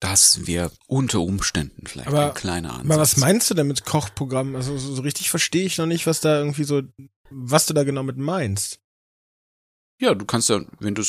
Das 0.00 0.46
wäre 0.46 0.70
unter 0.88 1.20
Umständen 1.20 1.86
vielleicht 1.86 2.08
Aber- 2.08 2.28
ein 2.28 2.34
kleiner 2.34 2.72
Ansatz. 2.74 2.86
Aber 2.90 2.98
was 3.00 3.16
meinst 3.16 3.48
du 3.48 3.54
denn 3.54 3.68
mit 3.68 3.84
Kochprogramm? 3.86 4.54
Also 4.54 4.76
so, 4.76 5.00
richtig 5.00 5.30
verstehe 5.30 5.64
ich 5.64 5.78
noch 5.78 5.86
nicht, 5.86 6.06
was 6.06 6.20
da 6.20 6.38
irgendwie 6.38 6.64
so, 6.64 6.82
was 7.30 7.64
du 7.66 7.72
da 7.72 7.84
genau 7.84 8.02
mit 8.02 8.18
meinst. 8.18 8.78
Ja, 9.98 10.14
du 10.14 10.26
kannst 10.26 10.50
ja, 10.50 10.60
wenn 10.80 10.94
du 10.94 11.02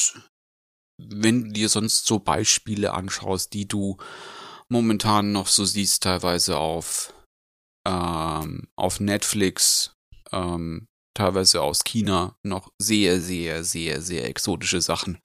wenn 0.99 1.45
du 1.45 1.51
dir 1.51 1.69
sonst 1.69 2.05
so 2.05 2.19
Beispiele 2.19 2.93
anschaust, 2.93 3.53
die 3.53 3.67
du 3.67 3.97
momentan 4.69 5.31
noch 5.31 5.47
so 5.47 5.65
siehst, 5.65 6.03
teilweise 6.03 6.57
auf, 6.57 7.13
ähm, 7.87 8.67
auf 8.75 8.99
Netflix, 8.99 9.93
ähm, 10.31 10.87
teilweise 11.15 11.61
aus 11.61 11.83
China, 11.83 12.35
noch 12.43 12.71
sehr, 12.81 13.21
sehr, 13.21 13.63
sehr, 13.63 14.01
sehr 14.01 14.25
exotische 14.25 14.81
Sachen. 14.81 15.19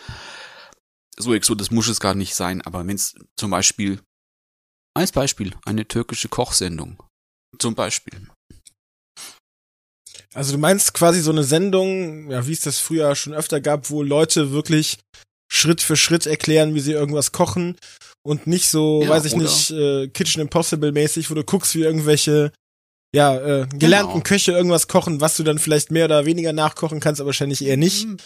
So 1.19 1.35
exotisch 1.35 1.71
muss 1.71 1.89
es 1.89 2.01
gar 2.01 2.15
nicht 2.15 2.35
sein, 2.35 2.63
aber 2.63 2.87
wenn 2.87 2.97
es 2.97 3.15
zum 3.39 3.51
Beispiel, 3.51 4.01
als 4.95 5.13
Beispiel, 5.13 5.55
eine 5.65 5.87
türkische 5.87 6.29
Kochsendung, 6.29 7.03
zum 7.59 7.75
Beispiel, 7.75 8.29
Also 10.35 10.53
du 10.53 10.59
meinst 10.59 10.95
quasi 10.95 11.21
so 11.21 11.31
eine 11.31 11.45
Sendung, 11.45 12.31
ja, 12.31 12.47
wie 12.47 12.53
es 12.53 12.63
das 12.63 12.79
früher 12.79 13.15
schon 13.15 13.35
öfter 13.35 13.61
gab, 13.61 13.91
wo 13.91 14.03
Leute 14.03 14.51
wirklich 14.53 14.99
Schritt 15.53 15.83
für 15.83 15.97
Schritt 15.97 16.27
erklären, 16.27 16.75
wie 16.75 16.81
sie 16.81 16.93
irgendwas 16.93 17.33
kochen 17.33 17.77
und 18.27 18.47
nicht 18.47 18.69
so, 18.69 19.03
Ja, 19.03 19.11
weiß 19.11 19.27
ich 19.27 19.35
oder- 19.35 19.43
nicht, 19.43 19.71
äh, 19.71 20.09
Kitchen 20.09 20.41
Impossible 20.41 20.93
mäßig, 20.93 21.31
wo 21.31 21.35
du 21.35 21.45
guckst, 21.45 21.75
wie 21.75 21.83
irgendwelche 21.83 22.53
ja, 23.15 23.37
äh, 23.37 23.67
gelernten 23.67 24.13
Genau. 24.15 24.23
Köche 24.23 24.53
irgendwas 24.53 24.89
kochen, 24.89 25.21
was 25.21 25.37
du 25.37 25.43
dann 25.43 25.59
vielleicht 25.59 25.91
mehr 25.91 26.07
oder 26.07 26.25
weniger 26.25 26.55
nachkochen 26.55 26.99
kannst, 26.99 27.21
aber 27.21 27.27
wahrscheinlich 27.27 27.63
eher 27.63 27.77
nicht. 27.77 28.05
Hm. 28.05 28.17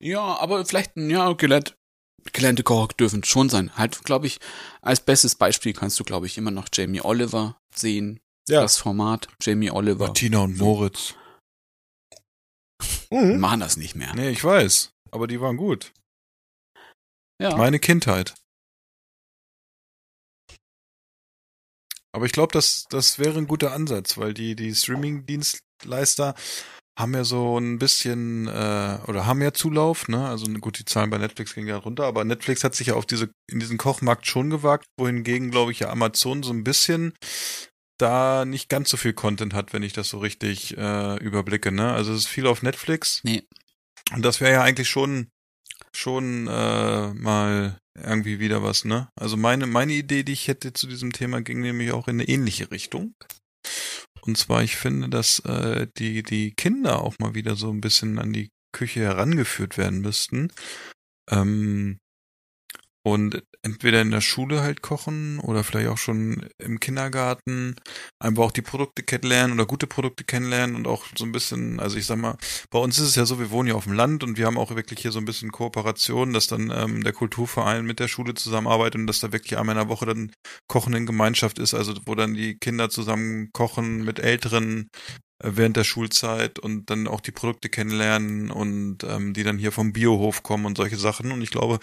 Ja, 0.00 0.20
aber 0.38 0.64
vielleicht, 0.64 0.92
ja, 0.96 1.32
gelernt, 1.32 1.74
gelernte 2.32 2.62
Kocher 2.62 2.94
dürfen 3.00 3.24
schon 3.24 3.48
sein. 3.48 3.76
Halt, 3.76 4.04
glaube 4.04 4.28
ich, 4.28 4.38
als 4.82 5.00
bestes 5.00 5.34
Beispiel 5.34 5.72
kannst 5.72 5.98
du, 5.98 6.04
glaube 6.04 6.26
ich, 6.26 6.38
immer 6.38 6.52
noch 6.52 6.68
Jamie 6.72 7.00
Oliver 7.00 7.58
sehen. 7.74 8.20
Ja. 8.48 8.60
Das 8.60 8.76
Format 8.78 9.26
Jamie 9.42 9.72
Oliver. 9.72 10.06
Martina 10.06 10.38
und 10.42 10.56
Moritz. 10.58 11.14
Mhm. 13.10 13.40
Machen 13.40 13.58
das 13.60 13.76
nicht 13.76 13.96
mehr. 13.96 14.14
Nee, 14.14 14.30
ich 14.30 14.44
weiß. 14.44 14.90
Aber 15.10 15.26
die 15.26 15.40
waren 15.40 15.56
gut. 15.56 15.92
Ja. 17.40 17.56
Meine 17.56 17.78
Kindheit. 17.78 18.34
Aber 22.12 22.26
ich 22.26 22.32
glaube, 22.32 22.52
das, 22.52 22.86
das 22.90 23.18
wäre 23.18 23.38
ein 23.38 23.46
guter 23.46 23.72
Ansatz, 23.72 24.18
weil 24.18 24.34
die, 24.34 24.56
die 24.56 24.74
Streaming-Dienstleister 24.74 26.34
haben 26.98 27.14
ja 27.14 27.22
so 27.22 27.58
ein 27.58 27.78
bisschen, 27.78 28.48
äh, 28.48 28.98
oder 29.06 29.24
haben 29.24 29.40
ja 29.40 29.52
Zulauf, 29.52 30.08
ne? 30.08 30.26
Also 30.26 30.46
gut, 30.54 30.80
die 30.80 30.84
Zahlen 30.84 31.10
bei 31.10 31.18
Netflix 31.18 31.54
gingen 31.54 31.68
ja 31.68 31.76
runter, 31.76 32.04
aber 32.06 32.24
Netflix 32.24 32.64
hat 32.64 32.74
sich 32.74 32.88
ja 32.88 32.94
auf 32.94 33.06
diese, 33.06 33.30
in 33.48 33.60
diesen 33.60 33.78
Kochmarkt 33.78 34.26
schon 34.26 34.50
gewagt, 34.50 34.86
wohingegen, 34.98 35.52
glaube 35.52 35.70
ich, 35.70 35.78
ja 35.80 35.90
Amazon 35.90 36.42
so 36.42 36.52
ein 36.52 36.64
bisschen 36.64 37.12
da 37.98 38.44
nicht 38.44 38.68
ganz 38.68 38.90
so 38.90 38.96
viel 38.96 39.12
Content 39.12 39.54
hat, 39.54 39.72
wenn 39.72 39.82
ich 39.82 39.92
das 39.92 40.08
so 40.08 40.18
richtig 40.18 40.76
äh, 40.76 41.16
überblicke, 41.18 41.70
ne? 41.70 41.92
Also 41.92 42.12
es 42.12 42.20
ist 42.20 42.28
viel 42.28 42.48
auf 42.48 42.62
Netflix. 42.62 43.20
Nee. 43.22 43.44
Und 44.12 44.24
das 44.24 44.40
wäre 44.40 44.52
ja 44.52 44.62
eigentlich 44.62 44.88
schon 44.88 45.28
schon 45.92 46.46
äh, 46.46 47.14
mal 47.14 47.78
irgendwie 47.94 48.38
wieder 48.38 48.62
was, 48.62 48.84
ne? 48.84 49.08
Also 49.16 49.36
meine 49.36 49.66
meine 49.66 49.92
Idee, 49.92 50.22
die 50.22 50.32
ich 50.32 50.48
hätte 50.48 50.72
zu 50.72 50.86
diesem 50.86 51.12
Thema, 51.12 51.40
ging 51.40 51.60
nämlich 51.60 51.92
auch 51.92 52.08
in 52.08 52.16
eine 52.16 52.28
ähnliche 52.28 52.70
Richtung. 52.70 53.14
Und 54.22 54.36
zwar, 54.36 54.62
ich 54.62 54.76
finde, 54.76 55.08
dass 55.08 55.40
äh, 55.40 55.86
die 55.96 56.22
die 56.22 56.52
Kinder 56.52 57.02
auch 57.02 57.18
mal 57.18 57.34
wieder 57.34 57.56
so 57.56 57.70
ein 57.70 57.80
bisschen 57.80 58.18
an 58.18 58.32
die 58.32 58.50
Küche 58.72 59.00
herangeführt 59.00 59.78
werden 59.78 60.00
müssten. 60.00 60.52
Ähm, 61.30 61.98
und 63.12 63.42
entweder 63.62 64.00
in 64.00 64.10
der 64.10 64.20
Schule 64.20 64.62
halt 64.62 64.82
kochen 64.82 65.38
oder 65.40 65.64
vielleicht 65.64 65.88
auch 65.88 65.98
schon 65.98 66.48
im 66.58 66.80
Kindergarten 66.80 67.76
einfach 68.18 68.44
auch 68.44 68.52
die 68.52 68.62
Produkte 68.62 69.02
kennenlernen 69.02 69.54
oder 69.54 69.66
gute 69.66 69.86
Produkte 69.86 70.24
kennenlernen 70.24 70.76
und 70.76 70.86
auch 70.86 71.04
so 71.16 71.24
ein 71.24 71.32
bisschen, 71.32 71.80
also 71.80 71.96
ich 71.96 72.06
sag 72.06 72.18
mal, 72.18 72.36
bei 72.70 72.78
uns 72.78 72.98
ist 72.98 73.08
es 73.08 73.14
ja 73.14 73.24
so, 73.24 73.38
wir 73.38 73.50
wohnen 73.50 73.68
ja 73.68 73.74
auf 73.74 73.84
dem 73.84 73.92
Land 73.92 74.22
und 74.22 74.38
wir 74.38 74.46
haben 74.46 74.58
auch 74.58 74.74
wirklich 74.74 75.00
hier 75.00 75.12
so 75.12 75.18
ein 75.18 75.24
bisschen 75.24 75.52
Kooperation, 75.52 76.32
dass 76.32 76.46
dann 76.46 76.70
ähm, 76.74 77.02
der 77.04 77.12
Kulturverein 77.12 77.84
mit 77.84 78.00
der 78.00 78.08
Schule 78.08 78.34
zusammenarbeitet 78.34 79.00
und 79.00 79.06
dass 79.06 79.20
da 79.20 79.32
wirklich 79.32 79.58
einmal 79.58 79.76
in 79.76 79.82
der 79.82 79.88
Woche 79.88 80.06
dann 80.06 80.32
Kochen 80.68 80.94
in 80.94 81.06
Gemeinschaft 81.06 81.58
ist, 81.58 81.74
also 81.74 81.94
wo 82.06 82.14
dann 82.14 82.34
die 82.34 82.58
Kinder 82.58 82.90
zusammen 82.90 83.50
kochen 83.52 84.04
mit 84.04 84.18
Älteren 84.18 84.88
äh, 85.42 85.50
während 85.54 85.76
der 85.76 85.84
Schulzeit 85.84 86.58
und 86.58 86.90
dann 86.90 87.06
auch 87.06 87.20
die 87.20 87.32
Produkte 87.32 87.68
kennenlernen 87.68 88.50
und 88.50 89.04
ähm, 89.04 89.34
die 89.34 89.44
dann 89.44 89.58
hier 89.58 89.72
vom 89.72 89.92
Biohof 89.92 90.42
kommen 90.42 90.66
und 90.66 90.76
solche 90.76 90.96
Sachen. 90.96 91.32
Und 91.32 91.42
ich 91.42 91.50
glaube, 91.50 91.78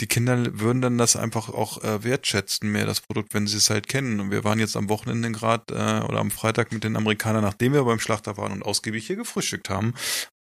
die 0.00 0.06
Kinder 0.06 0.58
würden 0.60 0.80
dann 0.80 0.98
das 0.98 1.16
einfach 1.16 1.48
auch 1.48 1.82
äh, 1.82 2.04
wertschätzen, 2.04 2.70
mehr 2.70 2.86
das 2.86 3.00
Produkt, 3.00 3.34
wenn 3.34 3.46
sie 3.46 3.56
es 3.56 3.70
halt 3.70 3.88
kennen. 3.88 4.20
Und 4.20 4.30
wir 4.30 4.44
waren 4.44 4.58
jetzt 4.58 4.76
am 4.76 4.88
Wochenende 4.88 5.32
gerade 5.32 5.74
äh, 5.74 6.06
oder 6.06 6.18
am 6.18 6.30
Freitag 6.30 6.72
mit 6.72 6.84
den 6.84 6.96
Amerikanern, 6.96 7.42
nachdem 7.42 7.72
wir 7.72 7.84
beim 7.84 8.00
Schlachter 8.00 8.36
waren 8.36 8.52
und 8.52 8.62
ausgiebig 8.62 9.06
hier 9.06 9.16
gefrühstückt 9.16 9.70
haben, 9.70 9.94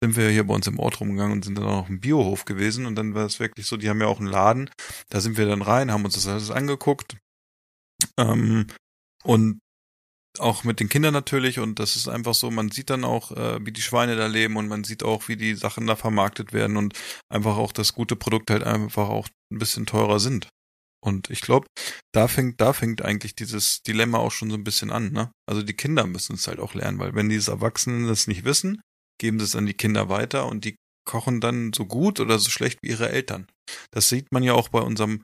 sind 0.02 0.16
wir 0.16 0.30
hier 0.30 0.46
bei 0.46 0.54
uns 0.54 0.68
im 0.68 0.80
Ort 0.80 1.00
rumgegangen 1.00 1.34
und 1.34 1.46
sind 1.46 1.58
dann 1.58 1.66
auch 1.66 1.90
im 1.90 2.00
Biohof 2.00 2.46
gewesen. 2.46 2.86
Und 2.86 2.96
dann 2.96 3.14
war 3.14 3.26
es 3.26 3.40
wirklich 3.40 3.66
so, 3.66 3.78
die 3.78 3.90
haben 3.90 4.02
ja 4.02 4.08
auch 4.08 4.20
einen 4.20 4.30
Laden, 4.30 4.70
da 5.10 5.22
sind 5.22 5.38
wir 5.38 5.46
dann 5.46 5.62
rein, 5.62 5.92
haben 5.92 6.06
uns 6.06 6.16
das 6.16 6.28
alles 6.28 6.52
angeguckt. 6.52 7.18
Ähm, 8.18 8.68
und 9.24 9.60
auch 10.40 10.64
mit 10.64 10.80
den 10.80 10.90
Kindern 10.90 11.14
natürlich 11.14 11.60
und 11.60 11.80
das 11.80 11.96
ist 11.96 12.08
einfach 12.08 12.34
so, 12.34 12.52
man 12.52 12.72
sieht 12.72 12.90
dann 12.90 13.04
auch, 13.04 13.32
äh, 13.32 13.66
wie 13.66 13.72
die 13.72 13.82
Schweine 13.82 14.16
da 14.16 14.28
leben 14.28 14.58
und 14.58 14.68
man 14.68 14.84
sieht 14.84 15.04
auch, 15.04 15.28
wie 15.28 15.38
die 15.38 15.56
Sachen 15.56 15.88
da 15.88 15.96
vermarktet 15.96 16.54
werden 16.54 16.78
und 16.78 16.94
einfach 17.30 17.58
auch 17.58 17.72
das 17.72 17.94
gute 17.94 18.16
Produkt 18.16 18.52
halt 18.52 18.64
einfach 18.64 19.10
auch 19.10 19.28
ein 19.52 19.60
bisschen 19.60 19.86
teurer 19.86 20.20
sind. 20.20 20.50
Und 21.04 21.30
ich 21.30 21.42
glaube, 21.42 21.68
da 22.14 22.28
fängt, 22.28 22.60
da 22.60 22.74
fängt 22.74 23.02
eigentlich 23.02 23.36
dieses 23.36 23.82
Dilemma 23.84 24.18
auch 24.18 24.32
schon 24.32 24.50
so 24.50 24.58
ein 24.58 24.64
bisschen 24.64 24.92
an, 24.92 25.12
ne? 25.12 25.32
Also 25.48 25.62
die 25.62 25.76
Kinder 25.76 26.08
müssen 26.08 26.36
es 26.36 26.48
halt 26.48 26.60
auch 26.60 26.74
lernen, 26.74 27.00
weil 27.00 27.14
wenn 27.16 27.30
diese 27.30 27.52
Erwachsenen 27.52 28.08
das 28.08 28.28
nicht 28.28 28.44
wissen, 28.44 28.82
geben 29.20 29.40
sie 29.40 29.46
es 29.46 29.56
an 29.56 29.66
die 29.66 29.74
Kinder 29.74 30.10
weiter 30.10 30.48
und 30.48 30.66
die 30.66 30.76
kochen 31.08 31.40
dann 31.40 31.72
so 31.74 31.86
gut 31.86 32.20
oder 32.20 32.38
so 32.38 32.50
schlecht 32.50 32.80
wie 32.82 32.90
ihre 32.90 33.10
Eltern. 33.10 33.48
Das 33.92 34.10
sieht 34.10 34.32
man 34.32 34.44
ja 34.44 34.54
auch 34.54 34.70
bei 34.70 34.82
unserem 34.82 35.22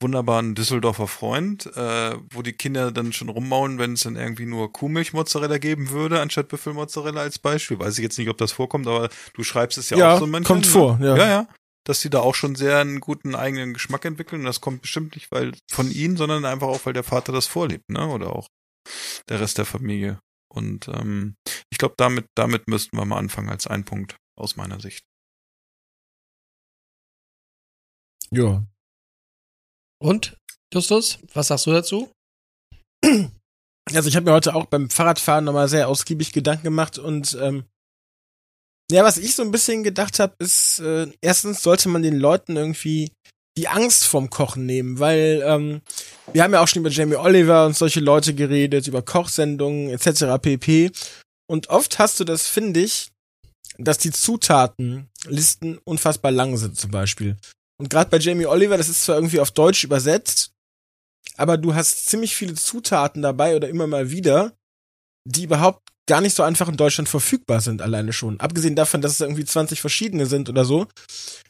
wunderbaren 0.00 0.54
Düsseldorfer 0.54 1.06
Freund, 1.08 1.66
äh, 1.74 2.16
wo 2.30 2.42
die 2.42 2.52
Kinder 2.52 2.92
dann 2.92 3.12
schon 3.12 3.28
rummaulen, 3.28 3.78
wenn 3.78 3.94
es 3.94 4.02
dann 4.02 4.16
irgendwie 4.16 4.46
nur 4.46 4.72
Kuhmilchmozzarella 4.72 5.58
geben 5.58 5.90
würde, 5.90 6.20
anstatt 6.20 6.48
Büffelmozzarella 6.48 7.20
als 7.20 7.38
Beispiel. 7.38 7.78
Weiß 7.78 7.96
ich 7.98 8.02
jetzt 8.02 8.18
nicht, 8.18 8.28
ob 8.28 8.36
das 8.38 8.52
vorkommt, 8.52 8.86
aber 8.86 9.08
du 9.34 9.42
schreibst 9.42 9.78
es 9.78 9.90
ja, 9.90 9.96
Ja, 9.98 10.14
auch 10.14 10.18
so 10.18 10.26
manchmal. 10.26 10.56
kommt 10.56 10.66
vor, 10.66 10.98
ja. 11.00 11.16
ja. 11.16 11.26
Ja, 11.26 11.48
Dass 11.84 12.00
die 12.00 12.10
da 12.10 12.20
auch 12.20 12.34
schon 12.34 12.56
sehr 12.56 12.78
einen 12.78 13.00
guten 13.00 13.34
eigenen 13.34 13.72
Geschmack 13.72 14.04
entwickeln. 14.04 14.40
Und 14.40 14.46
das 14.46 14.60
kommt 14.60 14.82
bestimmt 14.82 15.14
nicht 15.14 15.30
weil 15.32 15.52
von 15.70 15.90
ihnen, 15.90 16.16
sondern 16.16 16.44
einfach 16.44 16.68
auch, 16.68 16.84
weil 16.84 16.92
der 16.92 17.04
Vater 17.04 17.32
das 17.32 17.46
vorlebt, 17.46 17.88
ne? 17.90 18.06
Oder 18.08 18.34
auch 18.36 18.48
der 19.28 19.40
Rest 19.40 19.58
der 19.58 19.64
Familie. 19.64 20.20
Und 20.52 20.88
ähm, 20.88 21.36
ich 21.70 21.78
glaube, 21.78 21.94
damit, 21.96 22.26
damit 22.34 22.68
müssten 22.68 22.96
wir 22.96 23.04
mal 23.04 23.18
anfangen 23.18 23.48
als 23.50 23.66
ein 23.66 23.84
Punkt 23.84 24.16
aus 24.38 24.56
meiner 24.56 24.80
Sicht. 24.80 25.04
Ja. 28.30 28.64
Und, 29.98 30.36
Justus, 30.72 31.18
was 31.32 31.48
sagst 31.48 31.66
du 31.66 31.72
dazu? 31.72 32.10
Also 33.92 34.08
ich 34.08 34.16
habe 34.16 34.26
mir 34.26 34.32
heute 34.32 34.54
auch 34.54 34.66
beim 34.66 34.90
Fahrradfahren 34.90 35.44
nochmal 35.44 35.68
sehr 35.68 35.88
ausgiebig 35.88 36.32
Gedanken 36.32 36.64
gemacht 36.64 36.98
und 36.98 37.38
ähm, 37.40 37.64
ja, 38.90 39.02
was 39.04 39.16
ich 39.16 39.34
so 39.34 39.42
ein 39.42 39.50
bisschen 39.50 39.82
gedacht 39.82 40.18
habe, 40.20 40.34
ist, 40.38 40.78
äh, 40.80 41.08
erstens 41.20 41.62
sollte 41.62 41.88
man 41.88 42.02
den 42.02 42.18
Leuten 42.18 42.56
irgendwie 42.56 43.12
die 43.58 43.68
Angst 43.68 44.04
vom 44.04 44.30
Kochen 44.30 44.66
nehmen, 44.66 44.98
weil 44.98 45.42
ähm, 45.44 45.80
wir 46.32 46.42
haben 46.42 46.52
ja 46.52 46.60
auch 46.60 46.68
schon 46.68 46.80
über 46.80 46.90
Jamie 46.90 47.16
Oliver 47.16 47.66
und 47.66 47.76
solche 47.76 48.00
Leute 48.00 48.34
geredet, 48.34 48.86
über 48.86 49.02
Kochsendungen 49.02 49.90
etc. 49.90 50.40
pp. 50.40 50.92
Und 51.48 51.68
oft 51.68 51.98
hast 51.98 52.20
du 52.20 52.24
das, 52.24 52.48
finde 52.48 52.80
ich, 52.80 53.08
dass 53.78 53.98
die 53.98 54.10
Zutatenlisten 54.12 55.78
unfassbar 55.84 56.30
lang 56.30 56.56
sind 56.56 56.78
zum 56.78 56.90
Beispiel. 56.90 57.36
Und 57.78 57.90
gerade 57.90 58.10
bei 58.10 58.18
Jamie 58.18 58.46
Oliver, 58.46 58.76
das 58.78 58.88
ist 58.88 59.04
zwar 59.04 59.16
irgendwie 59.16 59.40
auf 59.40 59.50
Deutsch 59.50 59.84
übersetzt, 59.84 60.52
aber 61.36 61.58
du 61.58 61.74
hast 61.74 62.06
ziemlich 62.06 62.34
viele 62.34 62.54
Zutaten 62.54 63.22
dabei 63.22 63.56
oder 63.56 63.68
immer 63.68 63.86
mal 63.86 64.10
wieder, 64.10 64.52
die 65.24 65.44
überhaupt 65.44 65.82
gar 66.08 66.20
nicht 66.20 66.34
so 66.34 66.42
einfach 66.42 66.68
in 66.68 66.76
Deutschland 66.76 67.08
verfügbar 67.08 67.60
sind, 67.60 67.82
alleine 67.82 68.12
schon. 68.12 68.40
Abgesehen 68.40 68.76
davon, 68.76 69.00
dass 69.00 69.12
es 69.12 69.20
irgendwie 69.20 69.44
20 69.44 69.80
verschiedene 69.80 70.26
sind 70.26 70.48
oder 70.48 70.64
so. 70.64 70.86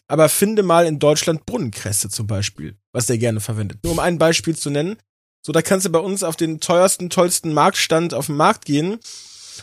Aber 0.08 0.28
finde 0.28 0.62
mal 0.62 0.86
in 0.86 0.98
Deutschland 0.98 1.44
Brunnenkresse 1.46 2.08
zum 2.08 2.26
Beispiel, 2.26 2.76
was 2.92 3.06
der 3.06 3.18
gerne 3.18 3.40
verwendet. 3.40 3.80
Nur 3.82 3.92
um 3.92 3.98
ein 3.98 4.18
Beispiel 4.18 4.56
zu 4.56 4.70
nennen. 4.70 4.96
So, 5.44 5.52
da 5.52 5.62
kannst 5.62 5.86
du 5.86 5.90
bei 5.90 5.98
uns 5.98 6.22
auf 6.22 6.36
den 6.36 6.60
teuersten, 6.60 7.10
tollsten 7.10 7.52
Marktstand 7.52 8.14
auf 8.14 8.26
den 8.26 8.36
Markt 8.36 8.64
gehen. 8.64 8.98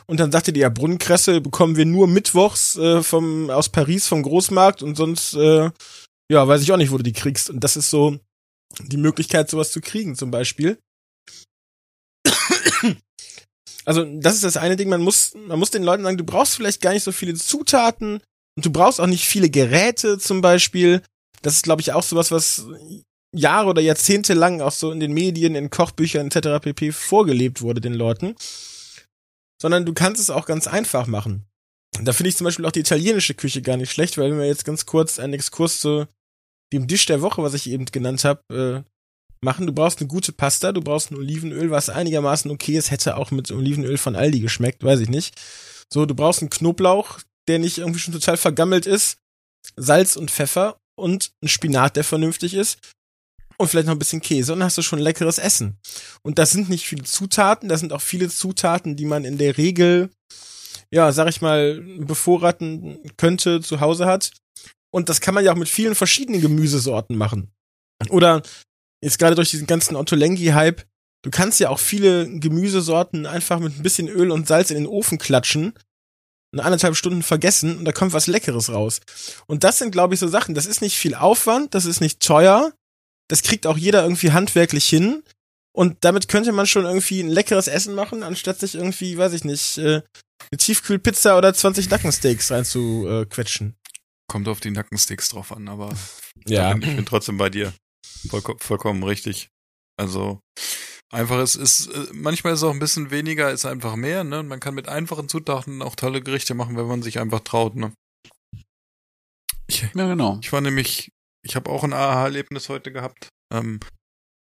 Und 0.06 0.20
dann 0.20 0.32
sagte 0.32 0.54
die 0.54 0.60
ja, 0.60 0.70
Brunnenkresse 0.70 1.42
bekommen 1.42 1.76
wir 1.76 1.86
nur 1.86 2.08
mittwochs 2.08 2.78
äh, 2.78 3.04
vom, 3.04 3.50
aus 3.50 3.70
Paris 3.70 4.08
vom 4.08 4.24
Großmarkt 4.24 4.84
und 4.84 4.96
sonst, 4.96 5.34
äh, 5.34 5.70
ja, 6.34 6.48
weiß 6.48 6.62
ich 6.62 6.72
auch 6.72 6.78
nicht, 6.78 6.92
wo 6.92 6.98
du 6.98 7.04
die 7.04 7.14
kriegst. 7.14 7.50
Und 7.50 7.64
das 7.64 7.78
ist 7.78 7.90
so 7.90 8.20
die 8.82 8.98
Möglichkeit, 8.98 9.50
sowas 9.50 9.72
zu 9.72 9.82
kriegen, 9.82 10.16
zum 10.16 10.32
Beispiel. 10.32 10.78
Also, 13.86 14.06
das 14.06 14.36
ist 14.36 14.46
das 14.46 14.56
eine 14.56 14.78
Ding, 14.78 14.88
man 14.88 15.02
muss, 15.02 15.34
man 15.36 15.60
muss 15.60 15.70
den 15.70 15.84
Leuten 15.84 16.04
sagen, 16.04 16.18
du 16.18 16.24
brauchst 16.24 16.56
vielleicht 16.56 16.82
gar 16.82 16.94
nicht 16.94 17.04
so 17.04 17.12
viele 17.12 17.34
Zutaten 17.34 18.22
und 18.56 18.66
du 18.66 18.72
brauchst 18.72 19.02
auch 19.02 19.08
nicht 19.08 19.26
viele 19.26 19.50
Geräte 19.50 20.18
zum 20.20 20.40
Beispiel. 20.40 21.02
Das 21.42 21.56
ist, 21.56 21.64
glaube 21.64 21.82
ich, 21.82 21.92
auch 21.92 22.04
sowas, 22.04 22.32
was 22.32 22.66
Jahre 23.36 23.70
oder 23.70 23.82
Jahrzehnte 23.82 24.36
lang 24.36 24.62
auch 24.62 24.72
so 24.72 24.92
in 24.92 25.02
den 25.02 25.12
Medien, 25.12 25.56
in 25.56 25.70
Kochbüchern 25.70 26.28
etc. 26.28 26.64
pp. 26.64 26.94
vorgelebt 26.94 27.62
wurde 27.62 27.82
den 27.82 27.94
Leuten. 27.94 28.36
Sondern 29.62 29.86
du 29.86 29.94
kannst 29.94 30.22
es 30.22 30.30
auch 30.30 30.46
ganz 30.46 30.68
einfach 30.68 31.08
machen. 31.08 31.46
Da 32.02 32.14
finde 32.14 32.30
ich 32.30 32.38
zum 32.38 32.46
Beispiel 32.46 32.66
auch 32.66 32.72
die 32.72 32.80
italienische 32.80 33.34
Küche 33.34 33.62
gar 33.62 33.76
nicht 33.76 33.92
schlecht, 33.92 34.18
weil 34.18 34.32
wenn 34.32 34.40
wir 34.40 34.48
jetzt 34.48 34.66
ganz 34.66 34.86
kurz 34.86 35.20
einen 35.20 35.34
Exkurs 35.34 35.80
zu 35.82 36.08
dem 36.74 36.88
Dish 36.88 37.06
der 37.06 37.22
Woche, 37.22 37.42
was 37.44 37.54
ich 37.54 37.70
eben 37.70 37.86
genannt 37.86 38.26
habe, 38.26 38.84
äh, 38.86 38.94
machen. 39.44 39.68
Du 39.68 39.74
brauchst 39.74 40.00
eine 40.00 40.08
gute 40.08 40.32
Pasta, 40.32 40.72
du 40.72 40.82
brauchst 40.82 41.12
ein 41.12 41.18
Olivenöl, 41.18 41.70
was 41.70 41.90
einigermaßen 41.90 42.50
okay 42.52 42.78
ist, 42.78 42.92
hätte 42.92 43.18
auch 43.18 43.32
mit 43.32 43.52
Olivenöl 43.52 43.98
von 43.98 44.16
Aldi 44.16 44.40
geschmeckt, 44.40 44.84
weiß 44.84 45.00
ich 45.02 45.10
nicht. 45.10 45.36
So, 45.92 46.06
du 46.06 46.16
brauchst 46.16 46.42
einen 46.42 46.50
Knoblauch, 46.50 47.20
der 47.48 47.60
nicht 47.60 47.78
irgendwie 47.78 48.00
schon 48.00 48.14
total 48.14 48.38
vergammelt 48.38 48.86
ist, 48.86 49.18
Salz 49.76 50.16
und 50.16 50.32
Pfeffer 50.32 50.78
und 50.96 51.32
ein 51.44 51.48
Spinat, 51.48 51.96
der 51.96 52.04
vernünftig 52.04 52.54
ist 52.54 52.80
und 53.58 53.68
vielleicht 53.68 53.88
noch 53.88 53.96
ein 53.96 54.00
bisschen 54.00 54.22
Käse 54.22 54.54
und 54.54 54.60
dann 54.60 54.66
hast 54.66 54.78
du 54.78 54.82
schon 54.82 55.00
leckeres 55.00 55.38
Essen. 55.38 55.78
Und 56.24 56.40
das 56.40 56.52
sind 56.52 56.70
nicht 56.70 56.86
viele 56.86 57.04
Zutaten, 57.04 57.70
das 57.70 57.80
sind 57.80 57.94
auch 57.94 58.02
viele 58.02 58.30
Zutaten, 58.30 58.96
die 58.96 59.06
man 59.06 59.26
in 59.26 59.38
der 59.38 59.58
Regel, 59.58 60.10
ja, 60.92 61.12
sag 61.12 61.30
ich 61.30 61.42
mal, 61.42 61.82
bevorraten 62.00 63.00
könnte, 63.18 63.62
zu 63.62 63.80
Hause 63.80 64.06
hat. 64.06 64.32
Und 64.94 65.10
das 65.10 65.22
kann 65.22 65.34
man 65.34 65.44
ja 65.44 65.52
auch 65.52 65.58
mit 65.58 65.70
vielen 65.70 65.96
verschiedenen 65.96 66.42
Gemüsesorten 66.42 67.18
machen. 67.18 67.52
Oder 68.10 68.44
jetzt 69.04 69.18
gerade 69.18 69.36
durch 69.36 69.50
diesen 69.50 69.66
ganzen 69.66 69.96
Ottolenghi-Hype, 69.96 70.86
du 71.24 71.32
kannst 71.32 71.60
ja 71.60 71.70
auch 71.70 71.80
viele 71.80 72.30
Gemüsesorten 72.40 73.26
einfach 73.26 73.60
mit 73.60 73.78
ein 73.78 73.84
bisschen 73.84 74.08
Öl 74.08 74.30
und 74.30 74.48
Salz 74.48 74.70
in 74.70 74.78
den 74.78 74.88
Ofen 74.88 75.18
klatschen, 75.18 75.74
eine 76.54 76.64
anderthalb 76.64 76.96
Stunden 76.96 77.24
vergessen 77.24 77.78
und 77.78 77.86
da 77.86 77.92
kommt 77.92 78.14
was 78.14 78.28
Leckeres 78.28 78.72
raus. 78.72 79.02
Und 79.48 79.64
das 79.64 79.80
sind, 79.80 79.92
glaube 79.92 80.14
ich, 80.14 80.20
so 80.20 80.28
Sachen. 80.28 80.54
Das 80.54 80.68
ist 80.68 80.82
nicht 80.82 80.96
viel 80.96 81.16
Aufwand, 81.16 81.74
das 81.74 81.86
ist 81.86 82.00
nicht 82.00 82.20
teuer, 82.20 82.72
das 83.30 83.42
kriegt 83.42 83.66
auch 83.66 83.78
jeder 83.78 84.04
irgendwie 84.04 84.32
handwerklich 84.32 84.86
hin. 84.86 85.24
Und 85.76 85.98
damit 86.02 86.28
könnte 86.28 86.52
man 86.52 86.68
schon 86.68 86.86
irgendwie 86.86 87.20
ein 87.22 87.30
leckeres 87.30 87.68
Essen 87.68 87.96
machen, 87.96 88.22
anstatt 88.22 88.60
sich 88.60 88.76
irgendwie, 88.76 89.18
weiß 89.18 89.34
ich 89.34 89.44
nicht, 89.44 89.80
äh, 89.80 90.04
eine 90.52 90.58
Tiefkühlpizza 90.58 91.36
oder 91.36 91.52
20 91.52 91.90
Nackensteaks 91.90 92.52
reinzuquetschen. 92.52 93.76
Kommt 94.34 94.48
auf 94.48 94.60
die 94.60 94.72
Nackensteaks 94.72 95.30
drauf 95.30 95.52
an, 95.52 95.68
aber 95.68 95.96
Ja. 96.48 96.74
ich 96.74 96.80
bin, 96.80 97.06
trotzdem 97.06 97.38
bei 97.38 97.52
dir. 97.52 97.72
Vollko 98.30 98.58
vollkommen 98.58 99.04
richtig. 99.04 99.50
Also 99.96 100.40
einfach 101.12 101.38
es 101.38 101.56
ist 101.56 101.86
äh, 101.86 102.08
manchmal 102.14 102.54
ist 102.54 102.60
es 102.62 102.64
auch 102.64 102.72
ein 102.74 102.80
bisschen 102.80 103.12
weniger 103.12 103.52
ist 103.52 103.66
einfach 103.66 103.96
mehr, 103.96 104.24
ne? 104.24 104.40
Und 104.40 104.48
Man 104.48 104.60
kann 104.60 104.74
mit 104.74 104.90
einfachen 104.90 105.30
Zutaten 105.30 105.84
auch 105.84 105.96
tolle 105.96 106.24
Gerichte 106.24 106.56
machen, 106.56 106.76
wenn 106.78 106.88
man 106.88 107.04
sich 107.04 107.20
einfach 107.20 107.42
traut, 107.42 107.76
ne? 107.76 107.94
Ich, 109.68 109.82
Ja, 109.82 109.90
genau. 110.08 110.40
ich 110.42 110.52
war 110.52 110.62
nämlich, 110.62 111.12
ich 111.46 111.56
habe 111.56 111.70
auch 111.70 111.84
ein 111.84 111.94
Aha-Erlebnis 111.94 112.70
heute 112.70 112.92
gehabt. 112.92 113.30
Ähm, 113.54 113.82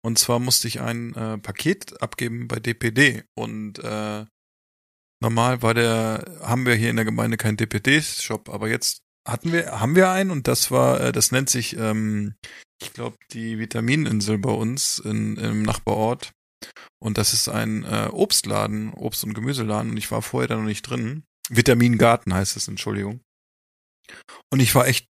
und 0.03 0.19
zwar 0.19 0.39
musste 0.39 0.67
ich 0.67 0.81
ein 0.81 1.15
äh, 1.15 1.37
Paket 1.37 2.01
abgeben 2.01 2.49
bei 2.49 2.59
DPD 2.59 3.25
und 3.37 3.81
äh, 3.81 4.25
normal 5.23 5.61
war 5.61 5.75
der, 5.75 6.41
haben 6.41 6.65
wir 6.65 6.75
hier 6.75 6.89
in 6.89 6.97
der 6.97 7.05
Gemeinde 7.05 7.37
keinen 7.37 7.59
DPD-Shop, 7.59 8.49
aber 8.49 8.71
jetzt 8.71 9.04
hatten 9.27 9.53
wir, 9.53 9.81
haben 9.81 9.97
wir 9.97 10.11
einen 10.11 10.31
und 10.31 10.49
das 10.49 10.71
war, 10.71 11.01
äh, 11.01 11.13
das 11.13 11.33
nennt 11.33 11.51
sich, 11.51 11.77
ähm, 11.77 12.35
ich 12.83 12.93
glaube, 12.93 13.17
die 13.33 13.59
Vitamininsel 13.59 14.39
bei 14.39 14.51
uns 14.51 14.99
in, 14.99 15.37
im 15.37 15.63
Nachbarort. 15.63 16.33
Und 16.99 17.19
das 17.19 17.33
ist 17.33 17.49
ein 17.49 17.85
äh, 17.85 18.09
Obstladen, 18.11 18.93
Obst- 18.93 19.25
und 19.25 19.35
Gemüseladen. 19.35 19.91
Und 19.91 19.97
ich 19.97 20.11
war 20.11 20.23
vorher 20.23 20.49
da 20.49 20.57
noch 20.57 20.65
nicht 20.65 20.83
drin. 20.83 21.25
Vitamingarten 21.51 22.33
heißt 22.33 22.57
es, 22.57 22.69
Entschuldigung. 22.69 23.21
Und 24.51 24.61
ich 24.61 24.75
war 24.75 24.87
echt. 24.87 25.09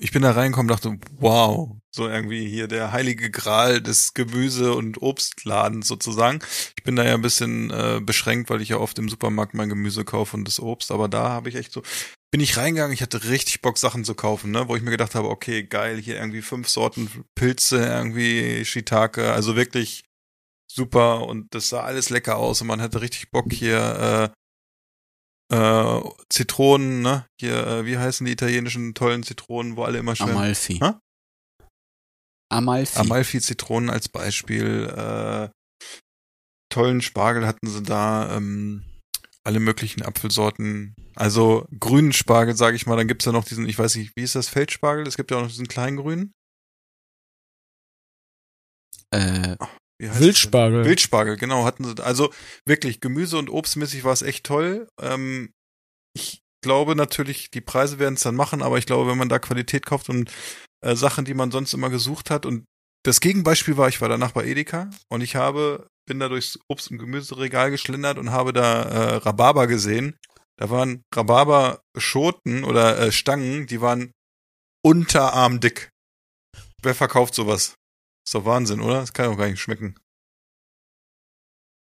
Ich 0.00 0.12
bin 0.12 0.22
da 0.22 0.30
reingekommen, 0.30 0.68
dachte, 0.68 0.96
wow, 1.18 1.76
so 1.90 2.08
irgendwie 2.08 2.48
hier 2.48 2.68
der 2.68 2.92
heilige 2.92 3.30
Gral 3.30 3.80
des 3.80 4.14
Gemüse- 4.14 4.74
und 4.74 5.02
Obstladens 5.02 5.88
sozusagen. 5.88 6.38
Ich 6.76 6.84
bin 6.84 6.94
da 6.94 7.04
ja 7.04 7.14
ein 7.14 7.22
bisschen 7.22 7.70
äh, 7.70 8.00
beschränkt, 8.00 8.48
weil 8.50 8.62
ich 8.62 8.68
ja 8.68 8.78
oft 8.78 8.98
im 8.98 9.08
Supermarkt 9.08 9.54
mein 9.54 9.68
Gemüse 9.68 10.04
kaufe 10.04 10.36
und 10.36 10.46
das 10.46 10.60
Obst, 10.60 10.92
aber 10.92 11.08
da 11.08 11.30
habe 11.30 11.48
ich 11.48 11.56
echt 11.56 11.72
so, 11.72 11.82
bin 12.30 12.40
ich 12.40 12.56
reingegangen, 12.56 12.92
ich 12.92 13.02
hatte 13.02 13.24
richtig 13.24 13.60
Bock, 13.60 13.78
Sachen 13.78 14.04
zu 14.04 14.14
kaufen, 14.14 14.52
ne, 14.52 14.68
wo 14.68 14.76
ich 14.76 14.82
mir 14.82 14.92
gedacht 14.92 15.16
habe, 15.16 15.28
okay, 15.28 15.64
geil, 15.64 15.98
hier 15.98 16.16
irgendwie 16.16 16.42
fünf 16.42 16.68
Sorten 16.68 17.10
Pilze, 17.34 17.84
irgendwie 17.84 18.64
Shiitake, 18.64 19.32
also 19.32 19.56
wirklich 19.56 20.04
super 20.70 21.26
und 21.26 21.52
das 21.54 21.70
sah 21.70 21.82
alles 21.82 22.10
lecker 22.10 22.36
aus 22.36 22.60
und 22.60 22.68
man 22.68 22.80
hatte 22.80 23.00
richtig 23.00 23.30
Bock 23.30 23.52
hier 23.52 24.32
äh, 25.50 26.00
Zitronen, 26.28 27.02
ne, 27.02 27.26
hier, 27.40 27.66
äh, 27.66 27.86
wie 27.86 27.98
heißen 27.98 28.24
die 28.26 28.32
italienischen 28.32 28.94
tollen 28.94 29.22
Zitronen, 29.22 29.76
wo 29.76 29.84
alle 29.84 29.98
immer 29.98 30.16
schwimmen? 30.16 30.32
Amalfi. 30.32 30.78
Hä? 30.82 30.92
Amalfi. 32.50 32.98
Amalfi-Zitronen 32.98 33.90
als 33.90 34.08
Beispiel, 34.08 34.86
äh, 34.88 35.48
tollen 36.70 37.02
Spargel 37.02 37.46
hatten 37.46 37.66
sie 37.66 37.82
da, 37.82 38.36
ähm, 38.36 38.84
alle 39.44 39.60
möglichen 39.60 40.02
Apfelsorten, 40.02 40.94
also 41.14 41.66
grünen 41.78 42.12
Spargel, 42.12 42.54
sage 42.56 42.76
ich 42.76 42.86
mal, 42.86 42.96
dann 42.96 43.08
gibt's 43.08 43.24
ja 43.24 43.32
noch 43.32 43.44
diesen, 43.44 43.66
ich 43.66 43.78
weiß 43.78 43.96
nicht, 43.96 44.12
wie 44.16 44.22
ist 44.22 44.34
das, 44.34 44.48
Feldspargel? 44.48 45.06
Es 45.06 45.16
gibt 45.16 45.30
ja 45.30 45.38
auch 45.38 45.42
noch 45.42 45.48
diesen 45.48 45.68
kleinen 45.68 45.96
grünen. 45.96 46.32
äh, 49.10 49.56
Wildspargel. 49.98 50.78
das? 50.78 50.88
Wildspargel, 50.88 51.36
genau, 51.36 51.64
hatten 51.64 51.84
sie. 51.84 52.02
Also 52.02 52.32
wirklich, 52.66 53.00
Gemüse- 53.00 53.38
und 53.38 53.50
Obstmäßig 53.50 54.04
war 54.04 54.12
es 54.12 54.22
echt 54.22 54.44
toll. 54.46 54.88
Ähm, 55.00 55.52
ich 56.14 56.40
glaube 56.62 56.96
natürlich, 56.96 57.50
die 57.50 57.60
Preise 57.60 57.98
werden 57.98 58.14
es 58.14 58.22
dann 58.22 58.36
machen, 58.36 58.62
aber 58.62 58.78
ich 58.78 58.86
glaube, 58.86 59.10
wenn 59.10 59.18
man 59.18 59.28
da 59.28 59.38
Qualität 59.38 59.86
kauft 59.86 60.08
und 60.08 60.32
äh, 60.84 60.94
Sachen, 60.94 61.24
die 61.24 61.34
man 61.34 61.50
sonst 61.50 61.72
immer 61.74 61.90
gesucht 61.90 62.30
hat 62.30 62.46
und 62.46 62.64
das 63.04 63.20
Gegenbeispiel 63.20 63.76
war, 63.76 63.88
ich 63.88 64.00
war 64.00 64.08
danach 64.08 64.32
bei 64.32 64.44
Edeka 64.44 64.90
und 65.08 65.20
ich 65.20 65.36
habe, 65.36 65.88
bin 66.06 66.20
da 66.20 66.28
durchs 66.28 66.58
Obst- 66.68 66.90
und 66.90 66.98
Gemüseregal 66.98 67.70
geschlendert 67.70 68.18
und 68.18 68.30
habe 68.30 68.52
da 68.52 68.82
äh, 68.82 69.14
Rhabarber 69.16 69.66
gesehen. 69.66 70.16
Da 70.58 70.70
waren 70.70 71.02
Rhabarber-Schoten 71.14 72.64
oder 72.64 72.98
äh, 72.98 73.12
Stangen, 73.12 73.66
die 73.66 73.80
waren 73.80 74.12
unterarmdick. 74.84 75.90
Wer 76.82 76.94
verkauft 76.94 77.34
sowas? 77.34 77.77
Ist 78.28 78.34
doch 78.34 78.44
Wahnsinn, 78.44 78.82
oder? 78.82 79.00
Das 79.00 79.14
kann 79.14 79.30
doch 79.30 79.38
gar 79.38 79.48
nicht 79.48 79.58
schmecken. 79.58 79.94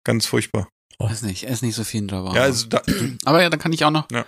Ganz 0.05 0.25
furchtbar. 0.25 0.71
weiß 0.99 1.21
nicht, 1.21 1.45
ess 1.47 1.61
nicht 1.61 1.75
so 1.75 1.85
viel 1.85 2.07
drüber. 2.07 2.33
Ja, 2.35 2.45
also 2.45 2.67
da, 2.67 2.81
Aber 3.27 3.43
ja, 3.43 3.51
da 3.51 3.59
kann 3.59 3.75
ich 3.75 3.85
auch 3.85 3.91
noch, 3.91 4.11
Ja. 4.11 4.25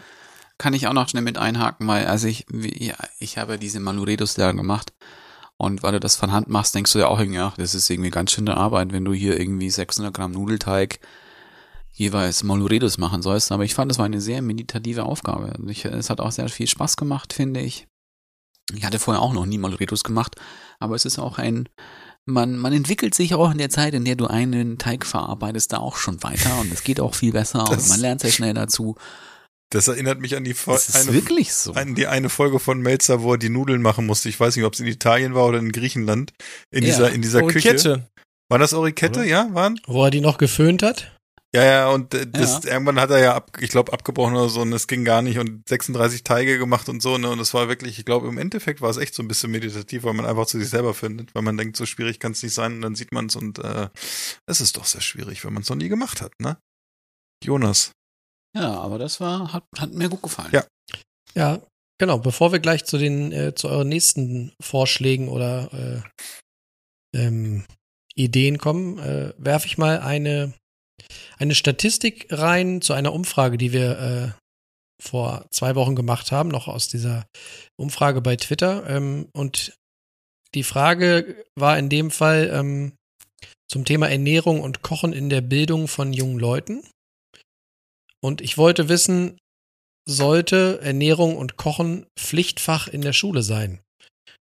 kann 0.58 0.74
ich 0.74 0.86
auch 0.86 0.92
noch 0.92 1.08
schnell 1.08 1.22
mit 1.22 1.38
einhaken, 1.38 1.88
weil, 1.88 2.06
also 2.06 2.28
ich, 2.28 2.44
ja, 2.52 2.96
ich 3.18 3.38
habe 3.38 3.58
diese 3.58 3.80
Maluredos 3.80 4.34
da 4.34 4.52
gemacht. 4.52 4.92
Und 5.56 5.82
weil 5.82 5.92
du 5.92 6.00
das 6.00 6.16
von 6.16 6.32
Hand 6.32 6.48
machst, 6.48 6.74
denkst 6.74 6.92
du 6.92 6.98
ja 6.98 7.06
auch 7.06 7.18
irgendwie, 7.18 7.38
ach, 7.38 7.56
das 7.56 7.74
ist 7.74 7.88
irgendwie 7.88 8.10
ganz 8.10 8.30
schöne 8.32 8.58
Arbeit, 8.58 8.92
wenn 8.92 9.06
du 9.06 9.14
hier 9.14 9.40
irgendwie 9.40 9.70
600 9.70 10.12
Gramm 10.12 10.32
Nudelteig 10.32 11.00
jeweils 11.92 12.42
Maluredos 12.42 12.98
machen 12.98 13.22
sollst. 13.22 13.50
Aber 13.52 13.64
ich 13.64 13.72
fand, 13.72 13.90
es 13.90 13.96
war 13.96 14.04
eine 14.04 14.20
sehr 14.20 14.42
meditative 14.42 15.04
Aufgabe. 15.04 15.54
Ich, 15.66 15.86
es 15.86 16.10
hat 16.10 16.20
auch 16.20 16.32
sehr 16.32 16.50
viel 16.50 16.66
Spaß 16.66 16.98
gemacht, 16.98 17.32
finde 17.32 17.60
ich. 17.60 17.88
Ich 18.74 18.84
hatte 18.84 18.98
vorher 18.98 19.22
auch 19.22 19.32
noch 19.32 19.46
nie 19.46 19.58
Maluredos 19.58 20.04
gemacht, 20.04 20.36
aber 20.78 20.94
es 20.94 21.06
ist 21.06 21.18
auch 21.18 21.38
ein, 21.38 21.68
man, 22.26 22.56
man 22.56 22.72
entwickelt 22.72 23.14
sich 23.14 23.34
auch 23.34 23.50
in 23.50 23.58
der 23.58 23.70
Zeit, 23.70 23.94
in 23.94 24.04
der 24.04 24.16
du 24.16 24.26
einen 24.26 24.78
Teig 24.78 25.04
verarbeitest, 25.06 25.72
da 25.72 25.78
auch 25.78 25.96
schon 25.96 26.22
weiter 26.22 26.60
und 26.60 26.72
es 26.72 26.84
geht 26.84 27.00
auch 27.00 27.14
viel 27.14 27.32
besser 27.32 27.62
und 27.68 27.72
Das- 27.72 27.88
man 27.88 28.00
lernt 28.00 28.20
sehr 28.20 28.30
schnell 28.32 28.54
dazu. 28.54 28.96
Das 29.70 29.88
erinnert 29.88 30.20
mich 30.20 30.36
an 30.36 30.44
die, 30.44 30.52
Fo- 30.52 30.76
eine, 30.92 31.14
wirklich 31.14 31.54
so. 31.54 31.72
an 31.72 31.94
die 31.94 32.06
eine 32.06 32.28
Folge 32.28 32.58
von 32.60 32.80
Melzer, 32.82 33.22
wo 33.22 33.32
er 33.32 33.38
die 33.38 33.48
Nudeln 33.48 33.80
machen 33.80 34.04
musste. 34.04 34.28
Ich 34.28 34.38
weiß 34.38 34.54
nicht, 34.54 34.66
ob 34.66 34.74
es 34.74 34.80
in 34.80 34.86
Italien 34.86 35.34
war 35.34 35.46
oder 35.46 35.58
in 35.60 35.72
Griechenland. 35.72 36.34
In 36.70 36.82
Ja. 36.84 36.90
dieser, 36.90 37.10
in 37.12 37.22
dieser 37.22 37.40
Küche. 37.42 37.70
Orikette. 37.70 38.08
War 38.50 38.58
das 38.58 38.74
Orikette? 38.74 39.20
Oder? 39.20 39.28
Ja, 39.28 39.48
waren? 39.52 39.80
Wo 39.86 40.04
er 40.04 40.10
die 40.10 40.20
noch 40.20 40.36
geföhnt 40.36 40.82
hat? 40.82 41.16
Ja, 41.54 41.64
ja, 41.64 41.90
und 41.90 42.14
äh, 42.14 42.26
das, 42.26 42.64
irgendwann 42.64 42.98
hat 42.98 43.10
er 43.10 43.18
ja, 43.18 43.34
ab, 43.34 43.58
ich 43.60 43.68
glaube, 43.68 43.92
abgebrochen 43.92 44.34
oder 44.34 44.48
so 44.48 44.62
und 44.62 44.72
es 44.72 44.86
ging 44.86 45.04
gar 45.04 45.20
nicht 45.20 45.38
und 45.38 45.68
36 45.68 46.24
Teige 46.24 46.58
gemacht 46.58 46.88
und 46.88 47.02
so, 47.02 47.18
ne, 47.18 47.28
und 47.28 47.40
es 47.40 47.52
war 47.52 47.68
wirklich, 47.68 47.98
ich 47.98 48.06
glaube, 48.06 48.28
im 48.28 48.38
Endeffekt 48.38 48.80
war 48.80 48.88
es 48.88 48.96
echt 48.96 49.14
so 49.14 49.22
ein 49.22 49.28
bisschen 49.28 49.50
meditativ, 49.50 50.04
weil 50.04 50.14
man 50.14 50.24
einfach 50.24 50.46
zu 50.46 50.58
sich 50.58 50.70
selber 50.70 50.94
findet, 50.94 51.34
weil 51.34 51.42
man 51.42 51.58
denkt, 51.58 51.76
so 51.76 51.84
schwierig 51.84 52.20
kann 52.20 52.32
es 52.32 52.42
nicht 52.42 52.54
sein 52.54 52.76
und 52.76 52.82
dann 52.82 52.94
sieht 52.94 53.12
man 53.12 53.26
es 53.26 53.36
und 53.36 53.58
äh, 53.58 53.90
es 54.46 54.62
ist 54.62 54.78
doch 54.78 54.86
sehr 54.86 55.02
schwierig, 55.02 55.44
wenn 55.44 55.52
man 55.52 55.62
es 55.62 55.68
noch 55.68 55.76
nie 55.76 55.90
gemacht 55.90 56.22
hat, 56.22 56.32
ne? 56.40 56.56
Jonas. 57.44 57.92
Ja, 58.56 58.78
aber 58.80 58.98
das 58.98 59.20
war, 59.20 59.52
hat, 59.52 59.64
hat 59.78 59.92
mir 59.92 60.08
gut 60.08 60.22
gefallen. 60.22 60.50
Ja. 60.52 60.64
Ja, 61.34 61.62
genau. 61.98 62.18
Bevor 62.18 62.52
wir 62.52 62.60
gleich 62.60 62.84
zu 62.84 62.98
den, 62.98 63.32
äh, 63.32 63.54
zu 63.54 63.68
euren 63.68 63.88
nächsten 63.88 64.52
Vorschlägen 64.60 65.28
oder 65.28 66.02
äh, 67.14 67.18
ähm, 67.18 67.64
Ideen 68.14 68.58
kommen, 68.58 68.98
äh, 68.98 69.32
werfe 69.38 69.66
ich 69.66 69.78
mal 69.78 70.00
eine, 70.00 70.54
eine 71.38 71.54
Statistik 71.54 72.26
rein 72.30 72.80
zu 72.80 72.92
einer 72.92 73.12
Umfrage, 73.12 73.58
die 73.58 73.72
wir 73.72 73.98
äh, 73.98 74.42
vor 75.02 75.46
zwei 75.50 75.74
Wochen 75.74 75.96
gemacht 75.96 76.32
haben, 76.32 76.48
noch 76.48 76.68
aus 76.68 76.88
dieser 76.88 77.26
Umfrage 77.76 78.20
bei 78.20 78.36
Twitter. 78.36 78.88
Ähm, 78.88 79.28
und 79.32 79.74
die 80.54 80.62
Frage 80.62 81.44
war 81.58 81.78
in 81.78 81.88
dem 81.88 82.10
Fall 82.10 82.50
ähm, 82.52 82.92
zum 83.70 83.84
Thema 83.84 84.08
Ernährung 84.08 84.60
und 84.60 84.82
Kochen 84.82 85.12
in 85.12 85.28
der 85.28 85.40
Bildung 85.40 85.88
von 85.88 86.12
jungen 86.12 86.38
Leuten. 86.38 86.82
Und 88.22 88.40
ich 88.40 88.58
wollte 88.58 88.88
wissen, 88.88 89.38
sollte 90.08 90.80
Ernährung 90.82 91.36
und 91.36 91.56
Kochen 91.56 92.06
Pflichtfach 92.18 92.86
in 92.88 93.02
der 93.02 93.12
Schule 93.12 93.42
sein. 93.42 93.80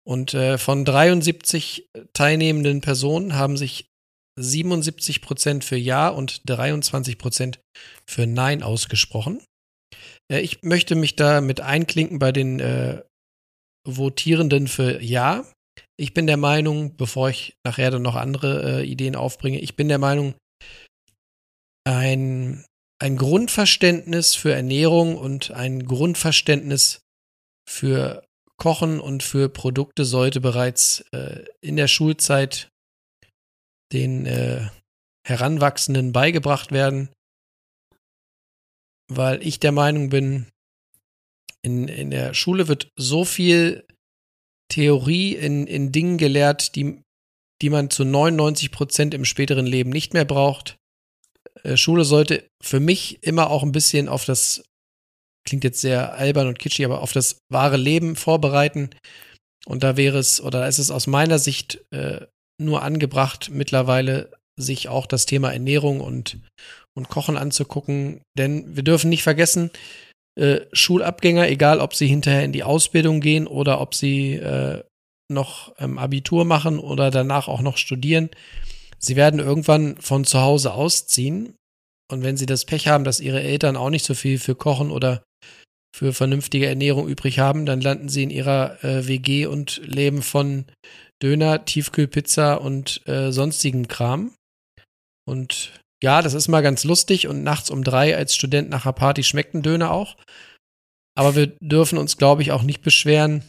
Und 0.04 0.34
äh, 0.34 0.58
von 0.58 0.84
73 0.84 1.86
teilnehmenden 2.12 2.80
Personen 2.80 3.34
haben 3.34 3.56
sich 3.56 3.86
77 4.38 5.22
Prozent 5.22 5.64
für 5.64 5.76
Ja 5.76 6.08
und 6.08 6.42
23 6.48 7.18
Prozent 7.18 7.60
für 8.08 8.26
Nein 8.26 8.62
ausgesprochen. 8.62 9.42
Äh, 10.30 10.40
ich 10.40 10.62
möchte 10.62 10.94
mich 10.94 11.16
da 11.16 11.40
mit 11.40 11.60
einklinken 11.60 12.18
bei 12.18 12.32
den 12.32 12.60
äh, 12.60 13.02
Votierenden 13.86 14.68
für 14.68 15.02
Ja. 15.02 15.44
Ich 15.98 16.14
bin 16.14 16.26
der 16.26 16.36
Meinung, 16.36 16.96
bevor 16.96 17.30
ich 17.30 17.54
nachher 17.64 17.90
dann 17.90 18.02
noch 18.02 18.16
andere 18.16 18.80
äh, 18.80 18.84
Ideen 18.84 19.16
aufbringe, 19.16 19.60
ich 19.60 19.76
bin 19.76 19.88
der 19.88 19.98
Meinung, 19.98 20.34
ein 21.84 22.64
ein 23.02 23.16
Grundverständnis 23.16 24.36
für 24.36 24.52
Ernährung 24.54 25.16
und 25.16 25.50
ein 25.50 25.84
Grundverständnis 25.86 27.00
für 27.68 28.22
Kochen 28.56 29.00
und 29.00 29.24
für 29.24 29.48
Produkte 29.48 30.04
sollte 30.04 30.40
bereits 30.40 31.04
äh, 31.10 31.44
in 31.60 31.74
der 31.74 31.88
Schulzeit 31.88 32.68
den 33.92 34.26
äh, 34.26 34.68
Heranwachsenden 35.26 36.12
beigebracht 36.12 36.72
werden, 36.72 37.10
weil 39.08 39.46
ich 39.46 39.60
der 39.60 39.72
Meinung 39.72 40.08
bin, 40.08 40.46
in, 41.62 41.88
in 41.88 42.10
der 42.10 42.34
Schule 42.34 42.68
wird 42.68 42.90
so 42.96 43.24
viel 43.24 43.86
Theorie 44.68 45.34
in, 45.34 45.66
in 45.66 45.92
Dingen 45.92 46.18
gelehrt, 46.18 46.74
die, 46.74 47.02
die 47.60 47.70
man 47.70 47.90
zu 47.90 48.04
99 48.04 48.72
Prozent 48.72 49.14
im 49.14 49.24
späteren 49.24 49.66
Leben 49.66 49.90
nicht 49.90 50.14
mehr 50.14 50.24
braucht 50.24 50.76
äh, 51.62 51.76
Schule 51.76 52.04
sollte 52.04 52.48
für 52.62 52.80
mich 52.80 53.22
immer 53.22 53.50
auch 53.50 53.62
ein 53.62 53.72
bisschen 53.72 54.08
auf 54.08 54.24
das, 54.24 54.62
klingt 55.46 55.64
jetzt 55.64 55.80
sehr 55.80 56.14
albern 56.14 56.48
und 56.48 56.58
kitschig, 56.58 56.84
aber 56.84 57.02
auf 57.02 57.12
das 57.12 57.38
wahre 57.50 57.76
Leben 57.76 58.16
vorbereiten. 58.16 58.90
Und 59.66 59.82
da 59.82 59.96
wäre 59.96 60.18
es, 60.18 60.40
oder 60.40 60.60
da 60.60 60.66
ist 60.66 60.78
es 60.78 60.90
aus 60.90 61.06
meiner 61.06 61.38
Sicht 61.38 61.84
äh, 61.92 62.26
nur 62.64 62.82
angebracht, 62.82 63.50
mittlerweile 63.52 64.30
sich 64.58 64.88
auch 64.88 65.06
das 65.06 65.26
Thema 65.26 65.52
Ernährung 65.52 66.00
und, 66.00 66.38
und 66.94 67.08
Kochen 67.08 67.36
anzugucken. 67.36 68.20
Denn 68.36 68.76
wir 68.76 68.82
dürfen 68.82 69.08
nicht 69.08 69.22
vergessen, 69.22 69.70
äh, 70.38 70.60
Schulabgänger, 70.72 71.48
egal 71.48 71.80
ob 71.80 71.94
sie 71.94 72.06
hinterher 72.06 72.44
in 72.44 72.52
die 72.52 72.62
Ausbildung 72.62 73.20
gehen 73.20 73.46
oder 73.46 73.80
ob 73.80 73.94
sie 73.94 74.34
äh, 74.34 74.82
noch 75.30 75.74
ähm, 75.78 75.98
Abitur 75.98 76.44
machen 76.44 76.78
oder 76.78 77.10
danach 77.10 77.48
auch 77.48 77.60
noch 77.60 77.76
studieren, 77.76 78.30
sie 78.98 79.16
werden 79.16 79.40
irgendwann 79.40 79.96
von 79.98 80.24
zu 80.24 80.40
Hause 80.40 80.72
ausziehen. 80.74 81.54
Und 82.10 82.22
wenn 82.22 82.36
sie 82.36 82.46
das 82.46 82.66
Pech 82.66 82.88
haben, 82.88 83.04
dass 83.04 83.20
ihre 83.20 83.42
Eltern 83.42 83.76
auch 83.76 83.90
nicht 83.90 84.04
so 84.04 84.14
viel 84.14 84.38
für 84.38 84.54
Kochen 84.54 84.90
oder 84.90 85.22
für 85.94 86.12
vernünftige 86.12 86.66
Ernährung 86.66 87.08
übrig 87.08 87.38
haben, 87.38 87.66
dann 87.66 87.80
landen 87.80 88.08
sie 88.08 88.22
in 88.22 88.30
ihrer 88.30 88.82
äh, 88.82 89.06
WG 89.06 89.46
und 89.46 89.82
leben 89.84 90.22
von 90.22 90.64
Döner, 91.22 91.64
Tiefkühlpizza 91.64 92.54
und 92.54 93.06
äh, 93.06 93.30
sonstigem 93.32 93.88
Kram. 93.88 94.34
Und 95.24 95.72
ja, 96.02 96.20
das 96.20 96.34
ist 96.34 96.48
mal 96.48 96.62
ganz 96.62 96.84
lustig 96.84 97.28
und 97.28 97.42
nachts 97.42 97.70
um 97.70 97.84
drei 97.84 98.16
als 98.16 98.34
Student 98.34 98.70
nach 98.70 98.84
einer 98.84 98.92
Party 98.92 99.22
schmeckt 99.22 99.54
ein 99.54 99.62
Döner 99.62 99.92
auch. 99.92 100.16
Aber 101.16 101.36
wir 101.36 101.46
dürfen 101.60 101.98
uns, 101.98 102.16
glaube 102.16 102.42
ich, 102.42 102.52
auch 102.52 102.62
nicht 102.62 102.82
beschweren, 102.82 103.44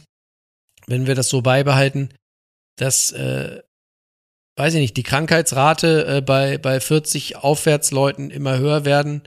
wenn 0.86 1.06
wir 1.06 1.14
das 1.14 1.28
so 1.28 1.42
beibehalten, 1.42 2.14
dass 2.76 3.10
äh, 3.12 3.62
weiß 4.56 4.74
ich 4.74 4.80
nicht, 4.80 4.96
die 4.96 5.02
Krankheitsrate 5.02 6.06
äh, 6.06 6.20
bei, 6.20 6.58
bei 6.58 6.80
40 6.80 7.36
Aufwärtsleuten 7.36 8.30
immer 8.30 8.58
höher 8.58 8.84
werden, 8.84 9.22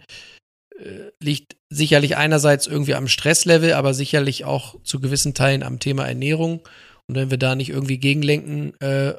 äh, 0.78 1.12
liegt 1.22 1.58
sicherlich 1.70 2.16
einerseits 2.18 2.68
irgendwie 2.68 2.96
am 2.96 3.08
Stresslevel, 3.08 3.74
aber 3.74 3.94
sicherlich 3.94 4.46
auch 4.46 4.82
zu 4.84 5.00
gewissen 5.00 5.34
Teilen 5.34 5.64
am 5.64 5.80
Thema 5.80 6.08
Ernährung. 6.08 6.62
Und 7.10 7.16
wenn 7.16 7.32
wir 7.32 7.38
da 7.38 7.56
nicht 7.56 7.70
irgendwie 7.70 7.98
gegenlenken, 7.98 8.74
äh, 8.80 9.16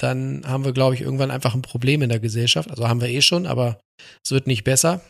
dann 0.00 0.42
haben 0.46 0.64
wir, 0.64 0.72
glaube 0.72 0.94
ich, 0.94 1.00
irgendwann 1.00 1.30
einfach 1.30 1.54
ein 1.54 1.62
Problem 1.62 2.02
in 2.02 2.08
der 2.08 2.18
Gesellschaft. 2.18 2.70
Also 2.70 2.88
haben 2.88 3.00
wir 3.00 3.08
eh 3.08 3.22
schon, 3.22 3.46
aber 3.46 3.80
es 4.24 4.32
wird 4.32 4.46
nicht 4.46 4.64
besser. 4.64 5.00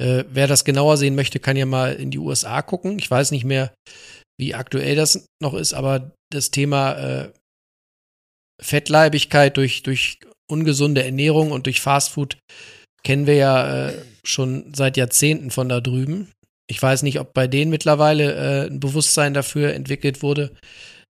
Äh, 0.00 0.24
wer 0.28 0.46
das 0.46 0.64
genauer 0.64 0.96
sehen 0.96 1.14
möchte, 1.14 1.38
kann 1.38 1.56
ja 1.56 1.66
mal 1.66 1.94
in 1.94 2.10
die 2.10 2.18
USA 2.18 2.62
gucken. 2.62 2.98
Ich 2.98 3.10
weiß 3.10 3.30
nicht 3.30 3.44
mehr, 3.44 3.74
wie 4.38 4.54
aktuell 4.54 4.96
das 4.96 5.26
noch 5.42 5.54
ist, 5.54 5.74
aber 5.74 6.12
das 6.32 6.50
Thema 6.50 6.92
äh, 6.94 7.32
Fettleibigkeit 8.62 9.56
durch, 9.56 9.82
durch 9.82 10.18
ungesunde 10.50 11.04
Ernährung 11.04 11.52
und 11.52 11.66
durch 11.66 11.80
Fastfood 11.80 12.38
kennen 13.02 13.26
wir 13.26 13.34
ja 13.34 13.88
äh, 13.88 14.04
schon 14.24 14.72
seit 14.74 14.96
Jahrzehnten 14.96 15.50
von 15.50 15.68
da 15.68 15.80
drüben. 15.80 16.30
Ich 16.68 16.80
weiß 16.80 17.02
nicht, 17.02 17.20
ob 17.20 17.34
bei 17.34 17.46
denen 17.46 17.70
mittlerweile 17.70 18.34
äh, 18.34 18.66
ein 18.66 18.80
Bewusstsein 18.80 19.34
dafür 19.34 19.74
entwickelt 19.74 20.22
wurde, 20.22 20.54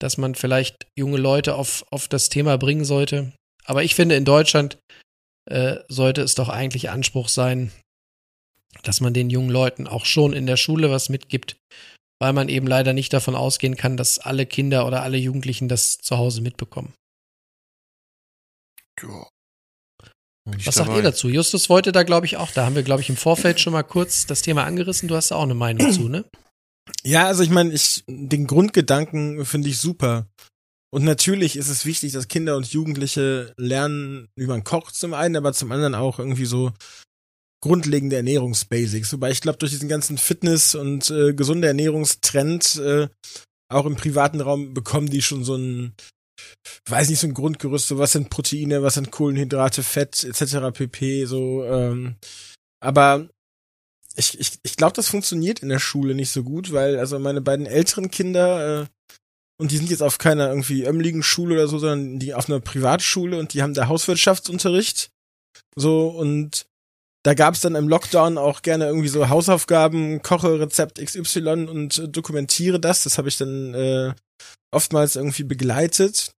dass 0.03 0.19
man 0.19 0.35
vielleicht 0.35 0.87
junge 0.99 1.19
Leute 1.19 1.55
auf, 1.55 1.85
auf 1.91 2.09
das 2.09 2.29
Thema 2.29 2.59
bringen 2.59 2.85
sollte. 2.85 3.33
Aber 3.65 3.85
ich 3.85 3.95
finde, 3.95 4.17
in 4.17 4.25
Deutschland 4.25 4.79
äh, 5.49 5.77
sollte 5.89 6.23
es 6.23 6.35
doch 6.35 6.49
eigentlich 6.49 6.91
Anspruch 6.91 7.29
sein, 7.29 7.71
dass 8.83 9.01
man 9.01 9.15
den 9.15 9.31
jungen 9.31 9.51
Leuten 9.51 9.87
auch 9.87 10.05
schon 10.05 10.33
in 10.33 10.47
der 10.47 10.57
Schule 10.57 10.91
was 10.91 11.09
mitgibt, 11.09 11.57
weil 12.21 12.33
man 12.33 12.49
eben 12.49 12.67
leider 12.67 12.93
nicht 12.93 13.13
davon 13.13 13.37
ausgehen 13.37 13.77
kann, 13.77 13.97
dass 13.97 14.19
alle 14.19 14.45
Kinder 14.45 14.87
oder 14.87 15.03
alle 15.03 15.19
Jugendlichen 15.19 15.69
das 15.69 15.99
zu 15.99 16.19
Hause 16.19 16.41
mitbekommen. 16.41 16.93
Ja. 19.01 19.29
Was 20.65 20.75
sagt 20.75 20.97
ihr 20.97 21.03
dazu? 21.03 21.29
Justus 21.29 21.71
wollte 21.71 21.93
da, 21.93 22.03
glaube 22.03 22.27
ich, 22.27 22.37
auch, 22.37 22.51
da 22.51 22.67
haben 22.67 22.75
wir, 22.75 22.83
glaube 22.83 23.01
ich, 23.01 23.09
im 23.09 23.17
Vorfeld 23.17 23.61
schon 23.61 23.73
mal 23.73 23.85
kurz 23.85 24.27
das 24.27 24.43
Thema 24.43 24.65
angerissen. 24.65 25.09
Du 25.09 25.15
hast 25.15 25.31
da 25.31 25.37
auch 25.37 25.45
eine 25.45 25.55
Meinung 25.55 25.93
zu, 25.93 26.09
ne? 26.09 26.25
Ja, 27.05 27.26
also 27.26 27.43
ich 27.43 27.51
meine, 27.51 27.72
ich 27.72 28.05
den 28.07 28.47
Grundgedanken 28.47 29.45
finde 29.45 29.68
ich 29.68 29.78
super. 29.78 30.26
Und 30.95 31.05
natürlich 31.05 31.57
ist 31.57 31.68
es 31.68 31.87
wichtig, 31.87 32.12
dass 32.12 32.28
Kinder 32.28 32.57
und 32.57 32.70
Jugendliche 32.70 33.55
lernen, 33.57 34.28
wie 34.37 34.47
man 34.47 34.62
kocht 34.62 34.95
zum 34.95 35.14
einen, 35.14 35.37
aber 35.37 35.53
zum 35.55 35.72
anderen 35.72 35.95
auch 35.95 36.18
irgendwie 36.18 36.45
so 36.45 36.72
grundlegende 37.62 38.16
Ernährungsbasics. 38.16 39.12
Wobei 39.12 39.30
ich 39.30 39.41
glaube, 39.41 39.59
durch 39.59 39.72
diesen 39.72 39.89
ganzen 39.89 40.18
Fitness- 40.18 40.74
und 40.74 41.09
äh, 41.11 41.33
gesunde 41.33 41.68
Ernährungstrend 41.68 42.76
äh, 42.76 43.09
auch 43.70 43.87
im 43.87 43.97
privaten 43.97 44.41
Raum 44.41 44.74
bekommen 44.74 45.09
die 45.09 45.22
schon 45.22 45.45
so 45.45 45.57
ein, 45.57 45.95
weiß 46.89 47.09
nicht, 47.09 47.20
so 47.20 47.26
ein 47.26 47.35
Grundgerüst, 47.35 47.89
so 47.89 47.99
was 47.99 48.12
sind 48.12 48.28
Proteine, 48.28 48.83
was 48.83 48.95
sind 48.95 49.11
Kohlenhydrate, 49.11 49.83
Fett 49.83 50.24
etc. 50.24 50.76
pp. 50.76 51.24
So, 51.24 51.64
ähm, 51.64 52.16
aber 52.80 53.28
ich, 54.17 54.39
ich, 54.39 54.59
ich 54.63 54.77
glaube, 54.77 54.95
das 54.95 55.09
funktioniert 55.09 55.61
in 55.61 55.69
der 55.69 55.79
Schule 55.79 56.15
nicht 56.15 56.31
so 56.31 56.43
gut, 56.43 56.73
weil 56.73 56.99
also 56.99 57.19
meine 57.19 57.41
beiden 57.41 57.67
älteren 57.67 58.11
Kinder, 58.11 58.83
äh, 58.83 58.87
und 59.59 59.71
die 59.71 59.77
sind 59.77 59.91
jetzt 59.91 60.03
auf 60.03 60.19
keiner 60.19 60.49
irgendwie 60.49 60.85
ömmligen 60.85 61.23
Schule 61.23 61.55
oder 61.55 61.69
so, 61.69 61.79
sondern 61.79 62.19
die 62.19 62.35
auf 62.35 62.49
einer 62.49 62.61
Privatschule 62.61 63.39
und 63.39 63.55
die 63.55 63.63
haben 63.63 63.75
da 63.75 63.87
Hauswirtschaftsunterricht. 63.87 65.11
So, 65.77 66.09
und 66.09 66.67
da 67.25 67.35
gab 67.35 67.55
es 67.55 67.61
dann 67.61 67.77
im 67.77 67.89
Lockdown 67.89 68.39
auch 68.39 68.63
gerne 68.63 68.87
irgendwie 68.87 69.09
so 69.09 69.29
Hausaufgaben, 69.29 70.23
koche 70.23 70.59
Rezept 70.59 70.99
XY 70.99 71.69
und 71.69 71.99
äh, 71.99 72.09
dokumentiere 72.09 72.81
das. 72.81 73.05
Das 73.05 73.19
habe 73.19 73.29
ich 73.29 73.37
dann 73.37 73.75
äh, 73.75 74.15
oftmals 74.73 75.17
irgendwie 75.17 75.45
begleitet. 75.45 76.33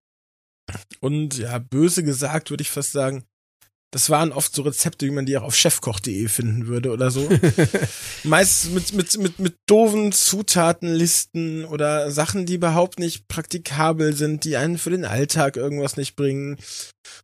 Und 1.01 1.39
ja, 1.39 1.59
böse 1.59 2.05
gesagt 2.05 2.51
würde 2.51 2.63
ich 2.63 2.71
fast 2.71 2.93
sagen, 2.93 3.25
das 3.95 4.11
waren 4.11 4.33
oft 4.33 4.53
so 4.53 4.63
Rezepte, 4.63 5.07
wie 5.07 5.13
man 5.13 5.25
die 5.25 5.39
auch 5.39 5.45
auf 5.45 5.55
chefkoch.de 5.55 6.27
finden 6.27 6.67
würde 6.67 6.91
oder 6.91 7.13
so. 7.13 7.29
Meist 8.25 8.73
mit, 8.73 8.93
mit, 8.93 9.17
mit, 9.19 9.39
mit 9.39 9.55
doofen 9.67 10.11
Zutatenlisten 10.11 11.65
oder 11.65 12.11
Sachen, 12.11 12.45
die 12.45 12.55
überhaupt 12.55 12.99
nicht 12.99 13.29
praktikabel 13.29 14.13
sind, 14.17 14.43
die 14.43 14.57
einen 14.57 14.79
für 14.79 14.91
den 14.91 15.05
Alltag 15.05 15.57
irgendwas 15.57 15.97
nicht 15.97 16.17
bringen. 16.17 16.57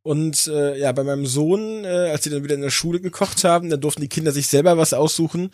Und 0.03 0.47
äh, 0.47 0.79
ja, 0.79 0.93
bei 0.93 1.03
meinem 1.03 1.27
Sohn, 1.27 1.85
äh, 1.85 2.11
als 2.13 2.23
sie 2.23 2.31
dann 2.31 2.45
wieder 2.45 2.55
in 2.55 2.61
der 2.61 2.71
Schule 2.71 3.01
gekocht 3.01 3.43
haben, 3.43 3.69
da 3.69 3.77
durften 3.77 4.03
die 4.03 4.09
Kinder 4.09 4.31
sich 4.31 4.47
selber 4.47 4.79
was 4.79 4.93
aussuchen. 4.93 5.51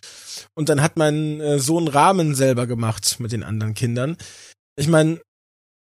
Und 0.54 0.68
dann 0.68 0.82
hat 0.82 0.98
mein 0.98 1.40
äh, 1.40 1.58
Sohn 1.58 1.88
Rahmen 1.88 2.34
selber 2.34 2.66
gemacht 2.66 3.20
mit 3.20 3.32
den 3.32 3.42
anderen 3.42 3.72
Kindern. 3.72 4.18
Ich 4.78 4.86
meine, 4.86 5.22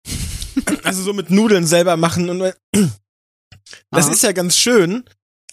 also 0.85 1.03
so 1.03 1.12
mit 1.12 1.30
Nudeln 1.30 1.66
selber 1.66 1.97
machen 1.97 2.30
und 2.30 2.55
das 3.91 4.07
Aha. 4.07 4.12
ist 4.12 4.22
ja 4.22 4.32
ganz 4.32 4.57
schön, 4.57 5.05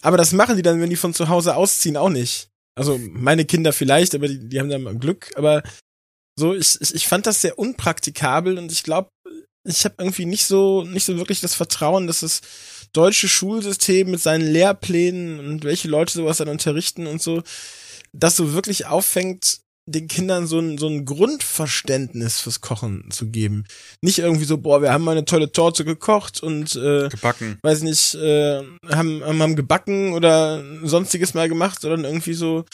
aber 0.02 0.16
das 0.16 0.32
machen 0.32 0.56
die 0.56 0.62
dann, 0.62 0.80
wenn 0.80 0.90
die 0.90 0.96
von 0.96 1.14
zu 1.14 1.28
Hause 1.28 1.56
ausziehen, 1.56 1.96
auch 1.96 2.10
nicht. 2.10 2.48
Also 2.74 2.98
meine 2.98 3.44
Kinder 3.44 3.72
vielleicht, 3.72 4.14
aber 4.14 4.28
die, 4.28 4.48
die 4.48 4.60
haben 4.60 4.68
dann 4.68 4.98
Glück. 4.98 5.30
Aber 5.36 5.62
so, 6.38 6.54
ich, 6.54 6.80
ich, 6.80 6.94
ich 6.94 7.08
fand 7.08 7.26
das 7.26 7.40
sehr 7.40 7.58
unpraktikabel 7.58 8.58
und 8.58 8.72
ich 8.72 8.82
glaube, 8.82 9.08
ich 9.64 9.84
habe 9.84 9.94
irgendwie 9.98 10.26
nicht 10.26 10.46
so 10.46 10.82
nicht 10.82 11.04
so 11.04 11.16
wirklich 11.16 11.40
das 11.40 11.54
Vertrauen, 11.54 12.06
dass 12.06 12.20
das 12.20 12.40
deutsche 12.92 13.28
Schulsystem 13.28 14.10
mit 14.10 14.20
seinen 14.20 14.50
Lehrplänen 14.50 15.38
und 15.38 15.64
welche 15.64 15.88
Leute 15.88 16.12
sowas 16.12 16.38
dann 16.38 16.48
unterrichten 16.48 17.06
und 17.06 17.22
so, 17.22 17.42
das 18.12 18.36
so 18.36 18.52
wirklich 18.52 18.86
auffängt, 18.86 19.60
den 19.94 20.08
Kindern 20.08 20.46
so 20.46 20.58
ein, 20.58 20.78
so 20.78 20.88
ein 20.88 21.04
Grundverständnis 21.04 22.40
fürs 22.40 22.60
Kochen 22.60 23.10
zu 23.10 23.28
geben. 23.28 23.64
Nicht 24.00 24.18
irgendwie 24.18 24.44
so, 24.44 24.58
boah, 24.58 24.82
wir 24.82 24.92
haben 24.92 25.04
mal 25.04 25.12
eine 25.12 25.24
tolle 25.24 25.52
Torte 25.52 25.84
gekocht 25.84 26.42
und 26.42 26.74
äh, 26.76 27.08
Gebacken. 27.08 27.58
weiß 27.62 27.82
nicht, 27.82 28.14
äh, 28.14 28.62
haben, 28.90 29.22
haben, 29.24 29.56
gebacken 29.56 30.12
oder 30.12 30.62
sonstiges 30.82 31.34
mal 31.34 31.48
gemacht, 31.48 31.80
sondern 31.80 32.04
irgendwie 32.04 32.34
so. 32.34 32.64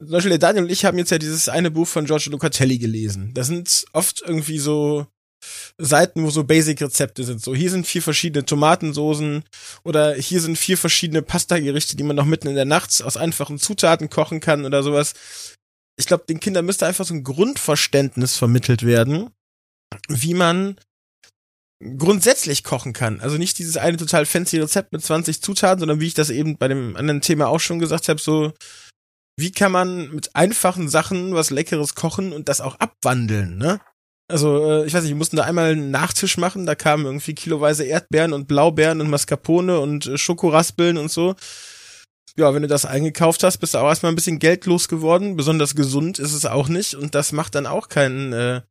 Zum 0.00 0.10
Beispiel 0.10 0.30
der 0.30 0.38
Daniel 0.38 0.64
und 0.64 0.70
ich 0.70 0.84
haben 0.84 0.98
jetzt 0.98 1.10
ja 1.10 1.18
dieses 1.18 1.48
eine 1.48 1.70
Buch 1.70 1.86
von 1.86 2.04
Giorgio 2.04 2.32
Lucatelli 2.32 2.78
gelesen. 2.78 3.32
Da 3.32 3.44
sind 3.44 3.86
oft 3.92 4.22
irgendwie 4.26 4.58
so 4.58 5.06
Seiten, 5.78 6.22
wo 6.22 6.30
so 6.30 6.44
Basic-Rezepte 6.44 7.24
sind. 7.24 7.42
So, 7.42 7.54
hier 7.54 7.70
sind 7.70 7.86
vier 7.86 8.02
verschiedene 8.02 8.44
Tomatensoßen 8.44 9.44
oder 9.82 10.14
hier 10.14 10.40
sind 10.40 10.56
vier 10.56 10.78
verschiedene 10.78 11.22
Pasta-Gerichte, 11.22 11.96
die 11.96 12.04
man 12.04 12.16
noch 12.16 12.26
mitten 12.26 12.48
in 12.48 12.54
der 12.54 12.64
Nacht 12.64 13.02
aus 13.02 13.16
einfachen 13.16 13.58
Zutaten 13.58 14.10
kochen 14.10 14.40
kann 14.40 14.64
oder 14.64 14.82
sowas. 14.82 15.14
Ich 15.96 16.06
glaube, 16.06 16.24
den 16.28 16.40
Kindern 16.40 16.66
müsste 16.66 16.86
einfach 16.86 17.04
so 17.04 17.14
ein 17.14 17.24
Grundverständnis 17.24 18.36
vermittelt 18.36 18.84
werden, 18.84 19.30
wie 20.08 20.34
man 20.34 20.76
grundsätzlich 21.98 22.64
kochen 22.64 22.92
kann. 22.92 23.20
Also 23.20 23.36
nicht 23.36 23.58
dieses 23.58 23.76
eine 23.76 23.96
total 23.96 24.26
fancy 24.26 24.58
Rezept 24.58 24.92
mit 24.92 25.04
20 25.04 25.42
Zutaten, 25.42 25.80
sondern 25.80 26.00
wie 26.00 26.06
ich 26.06 26.14
das 26.14 26.30
eben 26.30 26.56
bei 26.56 26.68
dem 26.68 26.96
anderen 26.96 27.20
Thema 27.20 27.48
auch 27.48 27.60
schon 27.60 27.78
gesagt 27.78 28.08
habe, 28.08 28.20
so 28.20 28.52
wie 29.36 29.52
kann 29.52 29.72
man 29.72 30.10
mit 30.14 30.34
einfachen 30.36 30.88
Sachen 30.88 31.34
was 31.34 31.50
Leckeres 31.50 31.94
kochen 31.94 32.32
und 32.32 32.48
das 32.48 32.60
auch 32.60 32.76
abwandeln, 32.76 33.58
ne? 33.58 33.80
Also, 34.26 34.70
äh, 34.70 34.86
ich 34.86 34.94
weiß 34.94 35.02
nicht, 35.02 35.10
wir 35.10 35.16
mussten 35.16 35.36
da 35.36 35.44
einmal 35.44 35.72
einen 35.72 35.90
Nachtisch 35.90 36.38
machen, 36.38 36.64
da 36.66 36.74
kamen 36.74 37.04
irgendwie 37.04 37.34
kiloweise 37.34 37.84
Erdbeeren 37.84 38.32
und 38.32 38.48
Blaubeeren 38.48 39.00
und 39.00 39.10
Mascarpone 39.10 39.80
und 39.80 40.06
äh, 40.06 40.16
Schokoraspeln 40.16 40.96
und 40.96 41.10
so. 41.10 41.34
Ja, 42.36 42.52
wenn 42.52 42.62
du 42.62 42.68
das 42.68 42.84
eingekauft 42.84 43.44
hast, 43.44 43.58
bist 43.58 43.74
du 43.74 43.78
auch 43.78 43.88
erstmal 43.88 44.10
ein 44.10 44.16
bisschen 44.16 44.40
geldlos 44.40 44.88
geworden. 44.88 45.36
Besonders 45.36 45.76
gesund 45.76 46.18
ist 46.18 46.32
es 46.32 46.46
auch 46.46 46.68
nicht 46.68 46.94
und 46.94 47.14
das 47.14 47.32
macht 47.32 47.54
dann 47.54 47.66
auch 47.66 47.88
keinen, 47.88 48.32
äh, 48.32 48.62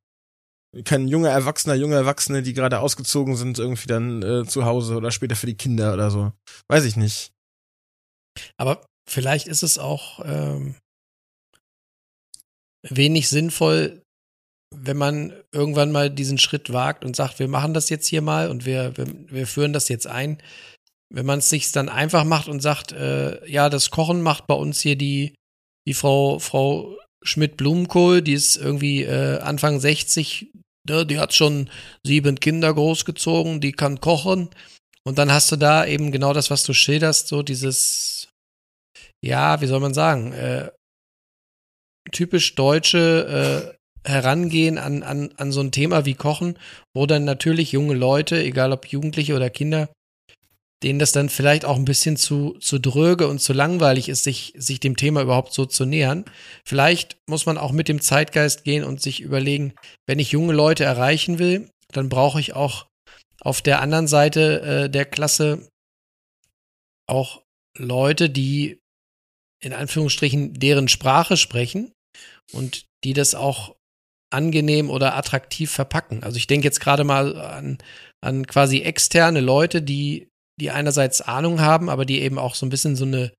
kein 0.83 1.07
junger 1.07 1.29
Erwachsener, 1.29 1.75
junge 1.75 1.95
Erwachsene, 1.95 2.41
die 2.41 2.53
gerade 2.53 2.79
ausgezogen 2.79 3.37
sind, 3.37 3.59
irgendwie 3.59 3.87
dann 3.87 4.21
äh, 4.23 4.45
zu 4.45 4.65
Hause 4.65 4.95
oder 4.95 5.11
später 5.11 5.35
für 5.35 5.45
die 5.45 5.55
Kinder 5.55 5.93
oder 5.93 6.11
so. 6.11 6.33
Weiß 6.67 6.83
ich 6.83 6.97
nicht. 6.97 7.31
Aber 8.57 8.85
vielleicht 9.07 9.47
ist 9.47 9.63
es 9.63 9.77
auch 9.77 10.19
ähm, 10.25 10.75
wenig 12.89 13.29
sinnvoll, 13.29 14.02
wenn 14.75 14.97
man 14.97 15.33
irgendwann 15.51 15.91
mal 15.91 16.09
diesen 16.09 16.37
Schritt 16.37 16.71
wagt 16.71 17.05
und 17.05 17.15
sagt, 17.15 17.39
wir 17.39 17.47
machen 17.47 17.73
das 17.73 17.89
jetzt 17.89 18.07
hier 18.07 18.21
mal 18.21 18.49
und 18.49 18.65
wir, 18.65 18.95
wir, 18.97 19.07
wir 19.29 19.47
führen 19.47 19.73
das 19.73 19.89
jetzt 19.89 20.07
ein. 20.07 20.41
Wenn 21.13 21.25
man 21.25 21.39
es 21.39 21.49
sich 21.49 21.71
dann 21.71 21.89
einfach 21.89 22.23
macht 22.23 22.47
und 22.47 22.61
sagt, 22.61 22.91
äh, 22.91 23.47
ja, 23.49 23.69
das 23.69 23.91
Kochen 23.91 24.21
macht 24.21 24.47
bei 24.47 24.55
uns 24.55 24.81
hier 24.81 24.95
die, 24.95 25.35
die 25.87 25.93
Frau, 25.93 26.39
Frau 26.39 26.97
Schmidt-Blumenkohl, 27.23 28.21
die 28.21 28.33
ist 28.33 28.57
irgendwie 28.57 29.03
äh, 29.03 29.39
Anfang 29.39 29.79
60, 29.79 30.51
ne, 30.87 31.05
die 31.05 31.19
hat 31.19 31.33
schon 31.33 31.69
sieben 32.05 32.39
Kinder 32.39 32.73
großgezogen, 32.73 33.61
die 33.61 33.71
kann 33.71 34.01
kochen. 34.01 34.49
Und 35.05 35.17
dann 35.17 35.31
hast 35.31 35.51
du 35.51 35.55
da 35.55 35.85
eben 35.85 36.11
genau 36.11 36.33
das, 36.33 36.49
was 36.49 36.63
du 36.63 36.73
schilderst, 36.73 37.27
so 37.27 37.43
dieses, 37.43 38.29
ja, 39.23 39.61
wie 39.61 39.67
soll 39.67 39.79
man 39.79 39.93
sagen, 39.93 40.31
äh, 40.33 40.71
typisch 42.11 42.55
deutsche 42.55 43.75
äh, 43.75 43.82
Herangehen 44.05 44.77
an, 44.77 45.03
an, 45.03 45.33
an 45.37 45.51
so 45.51 45.61
ein 45.61 45.71
Thema 45.71 46.05
wie 46.05 46.13
Kochen, 46.13 46.57
wo 46.93 47.05
dann 47.05 47.23
natürlich 47.23 47.71
junge 47.71 47.93
Leute, 47.93 48.41
egal 48.43 48.71
ob 48.71 48.87
Jugendliche 48.87 49.35
oder 49.35 49.49
Kinder, 49.49 49.89
denen 50.83 50.99
das 50.99 51.13
dann 51.13 51.29
vielleicht 51.29 51.63
auch 51.63 51.77
ein 51.77 51.85
bisschen 51.85 52.17
zu, 52.17 52.57
zu 52.59 52.77
dröge 52.79 53.27
und 53.27 53.39
zu 53.39 53.53
langweilig 53.53 54.09
ist, 54.09 54.25
sich, 54.25 54.53
sich 54.57 54.81
dem 54.81 54.97
Thema 54.97 55.21
überhaupt 55.21 55.53
so 55.53 55.65
zu 55.65 55.85
nähern. 55.85 56.25
Vielleicht 56.65 57.15
muss 57.27 57.45
man 57.45 57.57
auch 57.57 57.71
mit 57.71 57.87
dem 57.87 58.01
Zeitgeist 58.01 58.65
gehen 58.65 58.83
und 58.83 59.01
sich 59.01 59.21
überlegen, 59.21 59.73
wenn 60.05 60.19
ich 60.19 60.31
junge 60.31 60.53
Leute 60.53 60.83
erreichen 60.83 61.39
will, 61.39 61.69
dann 61.93 62.09
brauche 62.09 62.39
ich 62.39 62.53
auch 62.53 62.87
auf 63.39 63.61
der 63.61 63.81
anderen 63.81 64.07
Seite 64.07 64.61
äh, 64.61 64.89
der 64.89 65.05
Klasse 65.05 65.67
auch 67.07 67.41
Leute, 67.77 68.29
die 68.29 68.79
in 69.61 69.73
Anführungsstrichen 69.73 70.53
deren 70.53 70.89
Sprache 70.89 71.37
sprechen 71.37 71.93
und 72.51 72.85
die 73.03 73.13
das 73.13 73.35
auch 73.35 73.75
angenehm 74.33 74.89
oder 74.89 75.15
attraktiv 75.15 75.71
verpacken. 75.71 76.23
Also 76.23 76.37
ich 76.37 76.47
denke 76.47 76.65
jetzt 76.65 76.79
gerade 76.79 77.03
mal 77.03 77.39
an, 77.39 77.77
an 78.21 78.47
quasi 78.47 78.81
externe 78.81 79.39
Leute, 79.41 79.81
die, 79.81 80.29
die 80.59 80.71
einerseits 80.71 81.21
Ahnung 81.21 81.61
haben, 81.61 81.89
aber 81.89 82.05
die 82.05 82.21
eben 82.21 82.39
auch 82.39 82.55
so 82.55 82.65
ein 82.65 82.69
bisschen 82.69 82.95
so 82.95 83.05
eine, 83.05 83.31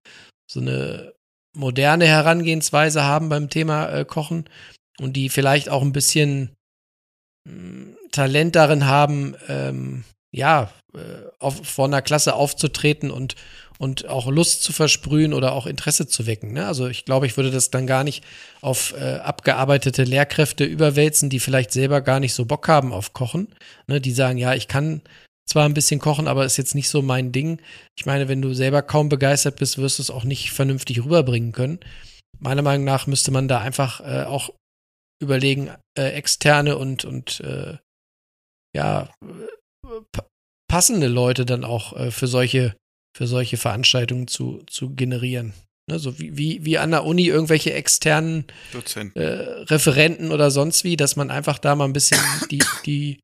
so 0.50 0.60
eine 0.60 1.12
moderne 1.56 2.06
Herangehensweise 2.06 3.04
haben 3.04 3.28
beim 3.28 3.48
Thema 3.50 3.88
äh, 3.88 4.04
Kochen 4.04 4.48
und 4.98 5.14
die 5.14 5.28
vielleicht 5.28 5.68
auch 5.68 5.82
ein 5.82 5.92
bisschen 5.92 6.54
mh, 7.48 7.96
Talent 8.10 8.56
darin 8.56 8.86
haben, 8.86 9.36
ähm, 9.48 10.04
ja, 10.32 10.72
äh, 10.94 11.28
auf, 11.38 11.66
vor 11.66 11.86
einer 11.86 12.02
Klasse 12.02 12.34
aufzutreten 12.34 13.10
und, 13.10 13.36
und 13.78 14.08
auch 14.08 14.26
Lust 14.30 14.62
zu 14.62 14.72
versprühen 14.72 15.32
oder 15.32 15.52
auch 15.52 15.66
Interesse 15.66 16.06
zu 16.06 16.26
wecken. 16.26 16.52
Ne? 16.52 16.66
Also 16.66 16.86
ich 16.86 17.04
glaube, 17.04 17.26
ich 17.26 17.36
würde 17.36 17.50
das 17.50 17.70
dann 17.70 17.86
gar 17.86 18.04
nicht 18.04 18.24
auf 18.60 18.94
äh, 18.96 19.16
abgearbeitete 19.16 20.04
Lehrkräfte 20.04 20.64
überwälzen, 20.64 21.30
die 21.30 21.40
vielleicht 21.40 21.72
selber 21.72 22.00
gar 22.00 22.20
nicht 22.20 22.34
so 22.34 22.44
Bock 22.44 22.68
haben 22.68 22.92
auf 22.92 23.12
Kochen. 23.12 23.48
Ne? 23.86 24.00
Die 24.00 24.12
sagen, 24.12 24.38
ja, 24.38 24.54
ich 24.54 24.68
kann 24.68 25.02
zwar 25.46 25.66
ein 25.66 25.74
bisschen 25.74 26.00
kochen, 26.00 26.28
aber 26.28 26.44
ist 26.44 26.56
jetzt 26.56 26.74
nicht 26.74 26.88
so 26.88 27.02
mein 27.02 27.32
Ding. 27.32 27.60
Ich 27.98 28.06
meine, 28.06 28.28
wenn 28.28 28.42
du 28.42 28.54
selber 28.54 28.82
kaum 28.82 29.08
begeistert 29.08 29.56
bist, 29.56 29.78
wirst 29.78 29.98
du 29.98 30.02
es 30.02 30.10
auch 30.10 30.24
nicht 30.24 30.52
vernünftig 30.52 31.04
rüberbringen 31.04 31.52
können. 31.52 31.80
Meiner 32.38 32.62
Meinung 32.62 32.84
nach 32.84 33.06
müsste 33.06 33.30
man 33.30 33.48
da 33.48 33.60
einfach 33.60 34.00
äh, 34.00 34.24
auch 34.24 34.50
überlegen, 35.22 35.70
äh, 35.96 36.10
externe 36.10 36.76
und, 36.76 37.04
und 37.04 37.40
äh, 37.40 37.76
ja, 38.74 39.10
pa 40.12 40.26
passende 40.68 41.06
Leute 41.06 41.44
dann 41.44 41.64
auch 41.64 41.92
äh, 41.92 42.10
für 42.10 42.26
solche, 42.26 42.74
für 43.16 43.26
solche 43.26 43.56
Veranstaltungen 43.56 44.28
zu, 44.28 44.62
zu 44.66 44.90
generieren. 44.94 45.54
Ne, 45.88 45.98
so 45.98 46.18
wie, 46.18 46.36
wie, 46.36 46.64
wie 46.64 46.78
an 46.78 46.92
der 46.92 47.04
Uni 47.04 47.26
irgendwelche 47.26 47.74
externen 47.74 48.46
äh, 49.14 49.20
Referenten 49.20 50.32
oder 50.32 50.50
sonst 50.50 50.82
wie, 50.82 50.96
dass 50.96 51.16
man 51.16 51.30
einfach 51.30 51.58
da 51.58 51.74
mal 51.74 51.84
ein 51.84 51.92
bisschen 51.92 52.20
die, 52.50 52.62
die, 52.86 53.20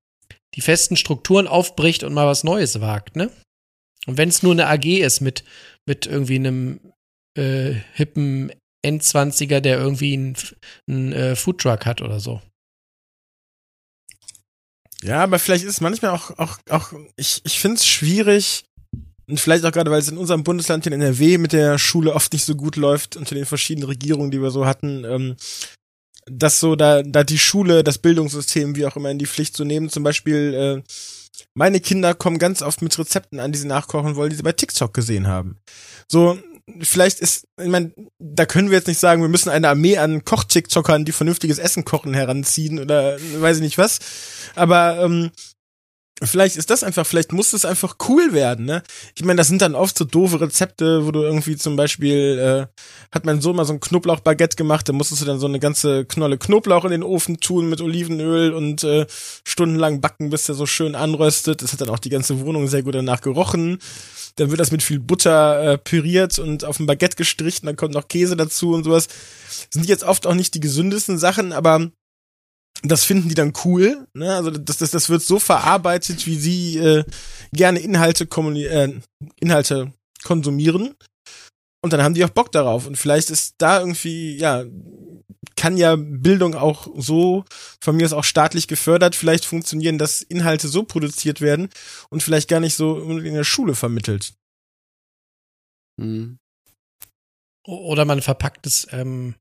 die 0.54 0.60
festen 0.60 0.96
Strukturen 0.96 1.46
aufbricht 1.46 2.04
und 2.04 2.12
mal 2.12 2.26
was 2.26 2.44
Neues 2.44 2.80
wagt, 2.80 3.16
ne? 3.16 3.30
Und 4.06 4.16
wenn 4.16 4.28
es 4.28 4.42
nur 4.42 4.52
eine 4.52 4.66
AG 4.66 4.86
ist 4.86 5.20
mit, 5.20 5.44
mit 5.86 6.06
irgendwie 6.06 6.36
einem 6.36 6.80
äh, 7.36 7.74
hippen 7.94 8.52
Endzwanziger, 8.82 9.60
der 9.60 9.78
irgendwie 9.78 10.14
einen, 10.14 10.36
einen 10.88 11.12
äh, 11.12 11.36
Foodtruck 11.36 11.84
hat 11.84 12.00
oder 12.00 12.18
so. 12.18 12.40
Ja, 15.02 15.22
aber 15.22 15.38
vielleicht 15.38 15.64
ist 15.64 15.74
es 15.74 15.80
manchmal 15.80 16.12
auch, 16.12 16.38
auch, 16.38 16.58
auch 16.68 16.92
ich, 17.16 17.40
ich 17.44 17.58
finde 17.58 17.76
es 17.76 17.86
schwierig, 17.86 18.64
und 19.30 19.38
vielleicht 19.38 19.64
auch 19.64 19.72
gerade, 19.72 19.90
weil 19.90 20.00
es 20.00 20.08
in 20.08 20.18
unserem 20.18 20.42
Bundesland 20.42 20.86
in 20.86 20.92
NRW 20.92 21.38
mit 21.38 21.52
der 21.52 21.78
Schule 21.78 22.14
oft 22.14 22.32
nicht 22.32 22.44
so 22.44 22.54
gut 22.54 22.76
läuft, 22.76 23.16
unter 23.16 23.34
den 23.34 23.46
verschiedenen 23.46 23.88
Regierungen, 23.88 24.30
die 24.30 24.42
wir 24.42 24.50
so 24.50 24.66
hatten, 24.66 25.04
ähm, 25.04 25.36
dass 26.26 26.60
so 26.60 26.76
da, 26.76 27.02
da 27.02 27.24
die 27.24 27.38
Schule, 27.38 27.84
das 27.84 27.98
Bildungssystem, 27.98 28.76
wie 28.76 28.86
auch 28.86 28.96
immer, 28.96 29.10
in 29.10 29.18
die 29.18 29.26
Pflicht 29.26 29.56
zu 29.56 29.64
nehmen. 29.64 29.88
Zum 29.88 30.02
Beispiel, 30.02 30.54
äh, 30.54 30.82
meine 31.54 31.80
Kinder 31.80 32.14
kommen 32.14 32.38
ganz 32.38 32.60
oft 32.60 32.82
mit 32.82 32.98
Rezepten 32.98 33.40
an, 33.40 33.52
die 33.52 33.58
sie 33.58 33.66
nachkochen 33.66 34.16
wollen, 34.16 34.30
die 34.30 34.36
sie 34.36 34.42
bei 34.42 34.52
TikTok 34.52 34.92
gesehen 34.92 35.28
haben. 35.28 35.58
So, 36.08 36.38
vielleicht 36.80 37.20
ist, 37.20 37.46
ich 37.60 37.68
meine, 37.68 37.92
da 38.18 38.46
können 38.46 38.70
wir 38.70 38.78
jetzt 38.78 38.88
nicht 38.88 39.00
sagen, 39.00 39.22
wir 39.22 39.28
müssen 39.28 39.48
eine 39.48 39.68
Armee 39.68 39.96
an 39.98 40.24
Koch-TikTokern, 40.24 41.04
die 41.04 41.12
vernünftiges 41.12 41.58
Essen 41.58 41.84
kochen, 41.84 42.14
heranziehen 42.14 42.78
oder 42.78 43.16
weiß 43.38 43.56
ich 43.56 43.62
nicht 43.62 43.78
was. 43.78 43.98
Aber 44.54 45.02
ähm, 45.02 45.30
vielleicht 46.22 46.56
ist 46.56 46.70
das 46.70 46.84
einfach, 46.84 47.06
vielleicht 47.06 47.32
muss 47.32 47.52
es 47.52 47.64
einfach 47.64 47.96
cool 48.08 48.32
werden, 48.32 48.66
ne? 48.66 48.82
Ich 49.14 49.24
meine, 49.24 49.38
das 49.38 49.48
sind 49.48 49.62
dann 49.62 49.74
oft 49.74 49.96
so 49.96 50.04
doofe 50.04 50.40
Rezepte, 50.40 51.06
wo 51.06 51.10
du 51.10 51.22
irgendwie 51.22 51.56
zum 51.56 51.76
Beispiel, 51.76 52.38
äh, 52.38 52.82
hat 53.12 53.24
mein 53.24 53.40
Sohn 53.40 53.56
mal 53.56 53.64
so 53.64 53.72
ein 53.72 53.80
Knoblauchbaguette 53.80 54.56
gemacht, 54.56 54.88
da 54.88 54.92
musstest 54.92 55.22
du 55.22 55.26
dann 55.26 55.38
so 55.38 55.46
eine 55.46 55.60
ganze 55.60 56.04
Knolle 56.04 56.38
Knoblauch 56.38 56.84
in 56.84 56.90
den 56.90 57.02
Ofen 57.02 57.40
tun 57.40 57.70
mit 57.70 57.80
Olivenöl 57.80 58.52
und 58.52 58.84
äh, 58.84 59.06
stundenlang 59.44 60.00
backen, 60.00 60.30
bis 60.30 60.44
der 60.44 60.54
so 60.54 60.66
schön 60.66 60.94
anröstet. 60.94 61.62
Das 61.62 61.72
hat 61.72 61.80
dann 61.80 61.90
auch 61.90 61.98
die 61.98 62.10
ganze 62.10 62.40
Wohnung 62.40 62.68
sehr 62.68 62.82
gut 62.82 62.94
danach 62.94 63.20
gerochen. 63.20 63.78
Dann 64.36 64.50
wird 64.50 64.60
das 64.60 64.72
mit 64.72 64.82
viel 64.82 65.00
Butter 65.00 65.72
äh, 65.72 65.78
püriert 65.78 66.38
und 66.38 66.64
auf 66.64 66.78
ein 66.78 66.86
Baguette 66.86 67.16
gestrichen, 67.16 67.66
dann 67.66 67.76
kommt 67.76 67.94
noch 67.94 68.08
Käse 68.08 68.36
dazu 68.36 68.72
und 68.72 68.84
sowas. 68.84 69.08
Sind 69.70 69.86
jetzt 69.86 70.04
oft 70.04 70.26
auch 70.26 70.34
nicht 70.34 70.54
die 70.54 70.60
gesündesten 70.60 71.18
Sachen, 71.18 71.52
aber 71.52 71.90
das 72.82 73.04
finden 73.04 73.28
die 73.28 73.34
dann 73.34 73.52
cool. 73.64 74.06
Ne? 74.14 74.34
Also 74.34 74.50
das, 74.50 74.78
das, 74.78 74.90
das 74.90 75.08
wird 75.08 75.22
so 75.22 75.38
verarbeitet, 75.38 76.26
wie 76.26 76.36
sie 76.36 76.78
äh, 76.78 77.04
gerne 77.52 77.80
Inhalte, 77.80 78.26
kommuni 78.26 78.64
äh, 78.64 79.00
Inhalte 79.40 79.92
konsumieren. 80.24 80.94
Und 81.82 81.92
dann 81.92 82.02
haben 82.02 82.14
die 82.14 82.24
auch 82.24 82.30
Bock 82.30 82.52
darauf. 82.52 82.86
Und 82.86 82.96
vielleicht 82.96 83.30
ist 83.30 83.54
da 83.58 83.80
irgendwie, 83.80 84.36
ja, 84.36 84.64
kann 85.56 85.76
ja 85.76 85.96
Bildung 85.96 86.54
auch 86.54 86.88
so, 86.96 87.44
von 87.82 87.96
mir 87.96 88.06
ist 88.06 88.12
auch 88.12 88.24
staatlich 88.24 88.66
gefördert, 88.66 89.14
vielleicht 89.14 89.44
funktionieren, 89.44 89.98
dass 89.98 90.22
Inhalte 90.22 90.68
so 90.68 90.84
produziert 90.84 91.40
werden 91.40 91.68
und 92.08 92.22
vielleicht 92.22 92.48
gar 92.48 92.60
nicht 92.60 92.74
so 92.74 92.98
in 93.18 93.34
der 93.34 93.44
Schule 93.44 93.74
vermittelt. 93.74 94.34
Hm. 96.00 96.38
Oder 97.66 98.04
man 98.06 98.22
verpackt 98.22 98.66
es 98.66 98.86
ähm, 98.90 99.34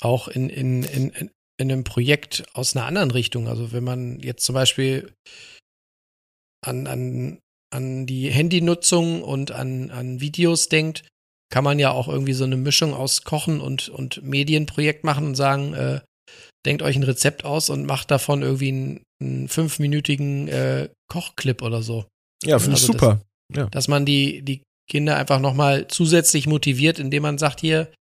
auch 0.00 0.28
in, 0.28 0.50
in, 0.50 0.82
in, 0.84 1.10
in 1.10 1.30
in 1.58 1.72
einem 1.72 1.84
Projekt 1.84 2.44
aus 2.54 2.76
einer 2.76 2.86
anderen 2.86 3.10
Richtung. 3.10 3.48
Also 3.48 3.72
wenn 3.72 3.84
man 3.84 4.20
jetzt 4.20 4.44
zum 4.44 4.54
Beispiel 4.54 5.12
an, 6.64 6.86
an, 6.86 7.38
an 7.74 8.06
die 8.06 8.30
Handynutzung 8.30 9.22
und 9.22 9.52
an, 9.52 9.90
an 9.90 10.20
Videos 10.20 10.68
denkt, 10.68 11.04
kann 11.52 11.64
man 11.64 11.78
ja 11.78 11.92
auch 11.92 12.08
irgendwie 12.08 12.32
so 12.32 12.44
eine 12.44 12.56
Mischung 12.56 12.92
aus 12.92 13.22
Kochen 13.22 13.60
und, 13.60 13.88
und 13.88 14.22
Medienprojekt 14.22 15.04
machen 15.04 15.26
und 15.26 15.34
sagen, 15.36 15.74
äh, 15.74 16.00
denkt 16.66 16.82
euch 16.82 16.96
ein 16.96 17.04
Rezept 17.04 17.44
aus 17.44 17.70
und 17.70 17.86
macht 17.86 18.10
davon 18.10 18.42
irgendwie 18.42 18.68
einen, 18.68 19.02
einen 19.22 19.48
fünfminütigen 19.48 20.48
äh, 20.48 20.88
Kochclip 21.08 21.62
oder 21.62 21.82
so. 21.82 22.06
Ja, 22.42 22.58
finde 22.58 22.76
ich 22.76 22.82
Also 22.82 22.92
super. 22.92 23.20
ja. 23.54 23.66
Dass 23.66 23.86
man 23.88 24.04
die, 24.04 24.42
die 24.42 24.62
Kinder 24.90 25.16
einfach 25.16 25.40
nochmal 25.40 25.88
zusätzlich 25.88 26.46
motiviert, 26.46 26.98
indem 26.98 27.22
man 27.22 27.38
sagt, 27.38 27.60
hier, 27.60 27.92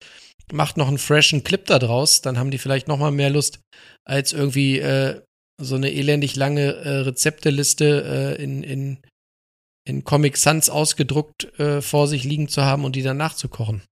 macht 0.53 0.77
noch 0.77 0.89
einen 0.89 0.99
freshen 0.99 1.43
Clip 1.45 1.65
da 1.67 1.79
draus, 1.79 2.21
dann 2.23 2.39
haben 2.39 2.51
die 2.51 2.59
vielleicht 2.59 2.89
nochmal 2.89 3.11
mehr 3.13 3.31
Lust, 3.31 3.61
als 4.05 4.33
irgendwie 4.33 4.79
äh, 4.79 5.23
so 5.61 5.77
eine 5.77 5.93
elendig 5.93 6.37
lange 6.37 6.75
äh, 6.75 6.89
Rezepteliste 7.01 8.37
äh, 8.39 8.43
in, 8.43 8.63
in, 8.63 9.03
in 9.89 10.05
Comic 10.05 10.37
Sans 10.37 10.69
ausgedruckt 10.71 11.59
äh, 11.59 11.81
vor 11.81 12.09
sich 12.09 12.25
liegen 12.25 12.49
zu 12.49 12.63
haben 12.65 12.85
und 12.85 12.97
die 12.97 13.03
dann 13.03 13.17
nachzukochen. 13.17 13.83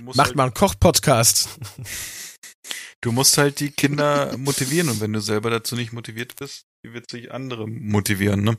Musst, 0.00 0.16
Macht 0.16 0.28
halt, 0.28 0.36
mal 0.36 0.44
einen 0.44 0.54
Koch-Podcast. 0.54 1.60
du 3.00 3.12
musst 3.12 3.38
halt 3.38 3.60
die 3.60 3.70
Kinder 3.70 4.36
motivieren 4.36 4.88
und 4.88 5.00
wenn 5.00 5.12
du 5.12 5.20
selber 5.20 5.50
dazu 5.50 5.76
nicht 5.76 5.92
motiviert 5.92 6.34
bist, 6.36 6.62
wie 6.84 6.92
wird 6.92 7.08
sich 7.10 7.30
andere 7.32 7.68
motivieren, 7.68 8.42
ne? 8.42 8.58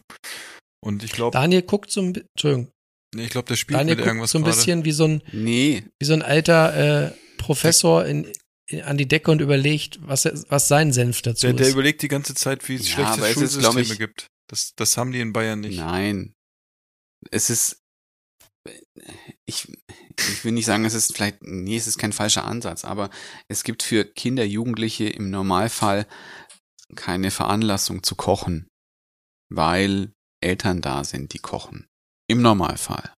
Und 0.84 1.04
ich 1.04 1.12
glaube, 1.12 1.34
Daniel 1.34 1.64
guckt 1.64 1.92
so 1.92 2.02
ein 2.02 2.14
bi- 2.14 2.24
Entschuldigung, 2.36 2.72
nee, 3.16 3.24
ich 3.26 3.30
glaube, 3.30 3.48
der 3.48 3.56
spielt 3.56 3.80
Daniel 3.80 3.96
mit 3.96 4.00
guckt 4.00 4.08
irgendwas 4.08 4.32
so 4.32 4.38
ein 4.40 4.44
bisschen 4.44 4.86
wie 4.86 4.92
so 4.92 5.06
ein, 5.06 5.24
Nee, 5.32 5.84
wie 6.00 6.06
so 6.06 6.14
ein 6.14 6.22
alter 6.22 7.08
äh, 7.08 7.12
Professor 7.38 8.06
in, 8.06 8.32
in, 8.68 8.82
an 8.84 8.98
die 8.98 9.08
Decke 9.08 9.32
und 9.32 9.42
überlegt, 9.42 10.00
was, 10.02 10.26
was 10.50 10.68
sein 10.68 10.92
Senf 10.94 11.22
dazu 11.22 11.48
Der, 11.48 11.54
der 11.54 11.68
ist. 11.68 11.74
überlegt 11.74 12.02
die 12.02 12.08
ganze 12.08 12.34
Zeit, 12.36 12.68
wie 12.70 12.76
es 12.76 12.96
Ja, 12.96 13.14
schlechte 13.16 13.44
es 13.44 13.54
ist, 13.56 13.64
Schulsysteme 13.64 13.82
ich- 13.82 13.98
gibt. 14.00 14.28
Das, 14.50 14.74
das 14.76 14.96
haben 14.98 15.12
die 15.12 15.20
in 15.20 15.34
Bayern 15.34 15.60
nicht. 15.60 15.78
nein. 15.78 16.34
Es 17.32 17.50
ist, 17.50 17.82
ich, 19.46 19.68
ich 20.20 20.44
will 20.46 20.52
nicht 20.54 20.66
sagen, 20.66 20.86
es 20.86 20.94
ist 20.94 21.16
vielleicht, 21.16 21.42
nee, 21.42 21.76
es 21.76 21.88
ist 21.88 21.98
kein 21.98 22.14
falscher 22.14 22.46
Ansatz, 22.46 22.86
aber 22.86 23.10
es 23.50 23.64
gibt 23.64 23.84
für 23.84 24.06
Kinder, 24.06 24.44
Jugendliche 24.46 25.10
im 25.10 25.30
Normalfall 25.30 26.06
keine 26.96 27.32
Veranlassung 27.32 28.04
zu 28.04 28.16
kochen, 28.16 28.68
weil 29.50 30.14
Eltern 30.42 30.82
da 30.82 31.04
sind, 31.04 31.34
die 31.34 31.40
kochen. 31.40 31.88
Im 32.28 32.42
Normalfall. 32.42 33.14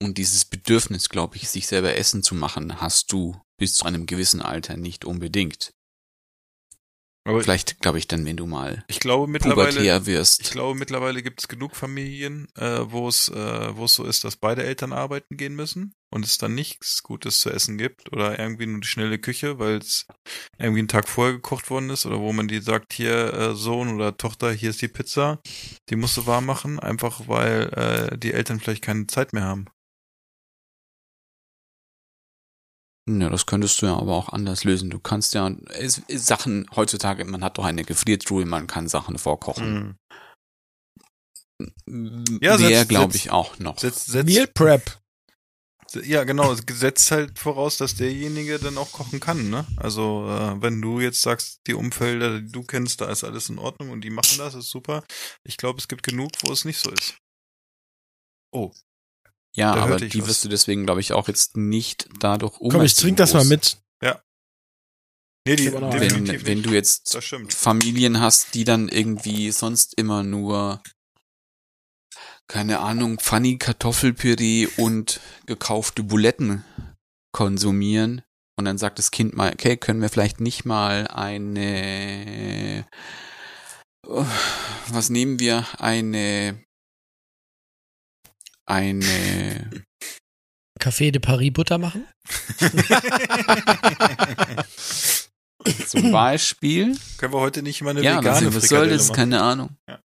Und 0.00 0.18
dieses 0.18 0.44
Bedürfnis, 0.44 1.08
glaube 1.08 1.36
ich, 1.36 1.48
sich 1.48 1.66
selber 1.66 1.96
Essen 1.96 2.22
zu 2.22 2.34
machen, 2.34 2.80
hast 2.80 3.12
du 3.12 3.40
bis 3.58 3.74
zu 3.74 3.84
einem 3.84 4.06
gewissen 4.06 4.40
Alter 4.40 4.76
nicht 4.76 5.04
unbedingt. 5.04 5.72
Aber 7.24 7.42
Vielleicht, 7.42 7.80
glaube 7.80 7.98
ich, 7.98 8.06
dann, 8.06 8.24
wenn 8.24 8.36
du 8.36 8.46
mal 8.46 8.84
ich 8.88 9.00
glaube 9.00 9.26
mittlerweile, 9.26 10.06
wirst. 10.06 10.40
ich 10.40 10.50
glaube 10.50 10.78
mittlerweile 10.78 11.22
gibt 11.22 11.40
es 11.40 11.48
genug 11.48 11.76
Familien, 11.76 12.48
äh, 12.54 12.90
wo 12.90 13.08
es, 13.08 13.28
äh, 13.28 13.76
wo 13.76 13.84
es 13.84 13.94
so 13.94 14.04
ist, 14.04 14.24
dass 14.24 14.36
beide 14.36 14.62
Eltern 14.62 14.92
arbeiten 14.92 15.36
gehen 15.36 15.54
müssen 15.54 15.94
und 16.10 16.24
es 16.24 16.38
dann 16.38 16.54
nichts 16.54 17.02
Gutes 17.02 17.40
zu 17.40 17.50
essen 17.50 17.78
gibt 17.78 18.12
oder 18.12 18.38
irgendwie 18.38 18.66
nur 18.66 18.80
die 18.80 18.88
schnelle 18.88 19.18
Küche, 19.18 19.58
weil 19.58 19.78
es 19.78 20.06
irgendwie 20.58 20.80
einen 20.80 20.88
Tag 20.88 21.08
vorher 21.08 21.34
gekocht 21.34 21.70
worden 21.70 21.90
ist 21.90 22.06
oder 22.06 22.20
wo 22.20 22.32
man 22.32 22.48
die 22.48 22.60
sagt, 22.60 22.92
hier 22.92 23.32
äh, 23.32 23.54
Sohn 23.54 23.94
oder 23.94 24.16
Tochter, 24.16 24.52
hier 24.52 24.70
ist 24.70 24.82
die 24.82 24.88
Pizza, 24.88 25.40
die 25.90 25.96
musst 25.96 26.16
du 26.16 26.26
warm 26.26 26.46
machen, 26.46 26.78
einfach 26.80 27.28
weil 27.28 27.72
äh, 27.74 28.18
die 28.18 28.32
Eltern 28.32 28.60
vielleicht 28.60 28.82
keine 28.82 29.06
Zeit 29.06 29.32
mehr 29.32 29.44
haben. 29.44 29.66
Ja, 33.08 33.30
das 33.30 33.46
könntest 33.46 33.80
du 33.80 33.86
ja 33.86 33.96
aber 33.96 34.14
auch 34.14 34.28
anders 34.28 34.64
lösen. 34.64 34.90
Du 34.90 34.98
kannst 34.98 35.32
ja 35.32 35.50
es, 35.70 36.02
es, 36.08 36.26
Sachen 36.26 36.66
heutzutage, 36.76 37.24
man 37.24 37.42
hat 37.42 37.56
doch 37.56 37.64
eine 37.64 37.84
Gefriertruhe, 37.84 38.44
man 38.44 38.66
kann 38.66 38.86
Sachen 38.86 39.16
vorkochen. 39.16 39.96
Ja, 42.40 42.58
Wäre, 42.60 42.86
glaube 42.86 43.16
ich, 43.16 43.30
auch 43.30 43.58
noch. 43.58 43.78
Setz, 43.78 44.06
setz, 44.06 44.26
Meal 44.26 44.46
Prep. 44.46 45.00
Ja, 45.94 46.24
genau. 46.24 46.52
Es 46.52 46.62
setzt 46.70 47.10
halt 47.10 47.38
voraus, 47.38 47.76
dass 47.76 47.94
derjenige 47.94 48.58
dann 48.58 48.78
auch 48.78 48.92
kochen 48.92 49.20
kann, 49.20 49.50
ne? 49.50 49.66
Also, 49.76 50.28
äh, 50.28 50.60
wenn 50.62 50.80
du 50.82 51.00
jetzt 51.00 51.22
sagst, 51.22 51.60
die 51.66 51.74
Umfelder, 51.74 52.40
die 52.40 52.52
du 52.52 52.62
kennst, 52.62 53.00
da 53.00 53.10
ist 53.10 53.24
alles 53.24 53.48
in 53.48 53.58
Ordnung 53.58 53.90
und 53.90 54.02
die 54.02 54.10
machen 54.10 54.38
das, 54.38 54.54
ist 54.54 54.70
super. 54.70 55.04
Ich 55.44 55.56
glaube, 55.56 55.78
es 55.78 55.88
gibt 55.88 56.02
genug, 56.02 56.30
wo 56.42 56.52
es 56.52 56.64
nicht 56.64 56.78
so 56.78 56.90
ist. 56.90 57.16
Oh. 58.50 58.72
ja, 59.54 59.74
aber 59.74 59.98
die 59.98 60.20
was. 60.22 60.28
wirst 60.28 60.44
du 60.44 60.48
deswegen, 60.48 60.84
glaube 60.84 61.00
ich, 61.00 61.12
auch 61.12 61.28
jetzt 61.28 61.56
nicht 61.56 62.08
dadurch 62.18 62.58
um. 62.58 62.70
Komm, 62.70 62.82
ich 62.82 62.94
trink 62.94 63.16
das 63.16 63.34
mal 63.34 63.44
mit. 63.44 63.78
Nee, 65.48 65.56
die. 65.56 65.72
Wenn, 65.72 65.90
definitiv 65.90 66.44
wenn 66.44 66.62
du 66.62 66.70
jetzt. 66.70 67.18
Familien 67.48 68.20
hast, 68.20 68.54
die 68.54 68.64
dann 68.64 68.88
irgendwie 68.88 69.50
sonst 69.50 69.94
immer 69.96 70.22
nur 70.22 70.82
keine 72.48 72.80
Ahnung, 72.80 73.18
Pfanni 73.18 73.58
Kartoffelpüree 73.58 74.68
und 74.78 75.20
gekaufte 75.46 76.02
Buletten 76.02 76.64
konsumieren 77.32 78.22
und 78.58 78.64
dann 78.64 78.78
sagt 78.78 78.98
das 78.98 79.12
Kind 79.12 79.36
mal, 79.36 79.52
okay, 79.52 79.76
können 79.76 80.00
wir 80.00 80.08
vielleicht 80.08 80.40
nicht 80.40 80.64
mal 80.64 81.06
eine 81.06 82.84
oh, 84.06 84.24
was 84.88 85.10
nehmen 85.10 85.38
wir? 85.38 85.66
Eine 85.78 86.64
eine 88.66 89.70
Café 90.80 91.10
de 91.10 91.20
Paris 91.20 91.52
Butter 91.52 91.76
machen? 91.78 92.06
zum 95.86 96.12
Beispiel 96.12 96.96
Können 97.18 97.32
wir 97.32 97.40
heute 97.40 97.62
nicht 97.62 97.82
mal 97.82 97.90
eine 97.90 98.02
ja, 98.02 98.18
vegane 98.18 98.46
also, 98.46 98.54
was 98.54 98.68
soll 98.68 98.88
das? 98.88 99.08
machen? 99.08 99.16
Keine 99.16 99.42
Ahnung. 99.42 99.76
Ja. 99.88 100.00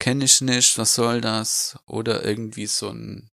Kenn 0.00 0.20
ich 0.20 0.40
nicht, 0.40 0.76
was 0.78 0.94
soll 0.94 1.20
das? 1.20 1.78
Oder 1.86 2.24
irgendwie 2.24 2.66
so 2.66 2.88
ein 2.88 3.30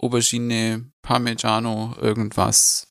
Aubergine, 0.00 0.90
Parmigiano, 1.02 1.94
irgendwas. 2.00 2.88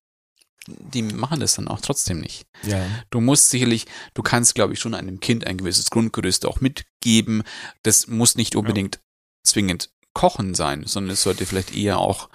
Die 0.68 1.01
machen 1.01 1.39
das 1.39 1.55
dann 1.55 1.68
auch 1.70 1.80
trotzdem 1.82 2.20
nicht. 2.20 2.45
Ja. 2.63 2.86
Du 3.09 3.20
musst 3.22 3.49
sicherlich, 3.49 3.86
du 4.13 4.22
kannst, 4.22 4.53
glaube 4.55 4.74
ich, 4.74 4.80
schon 4.80 4.93
einem 4.93 5.20
Kind 5.20 5.47
ein 5.47 5.57
gewisses 5.57 5.89
Grundgerüst 5.89 6.45
auch 6.45 6.59
mitgeben. 6.61 7.43
Das 7.84 8.07
muss 8.07 8.36
nicht 8.36 8.55
unbedingt 8.55 8.99
zwingend 9.45 9.89
Kochen 10.13 10.55
sein, 10.55 10.84
sondern 10.86 11.13
es 11.13 11.24
sollte 11.24 11.45
vielleicht 11.45 11.74
eher 11.76 11.99
auch 11.99 12.30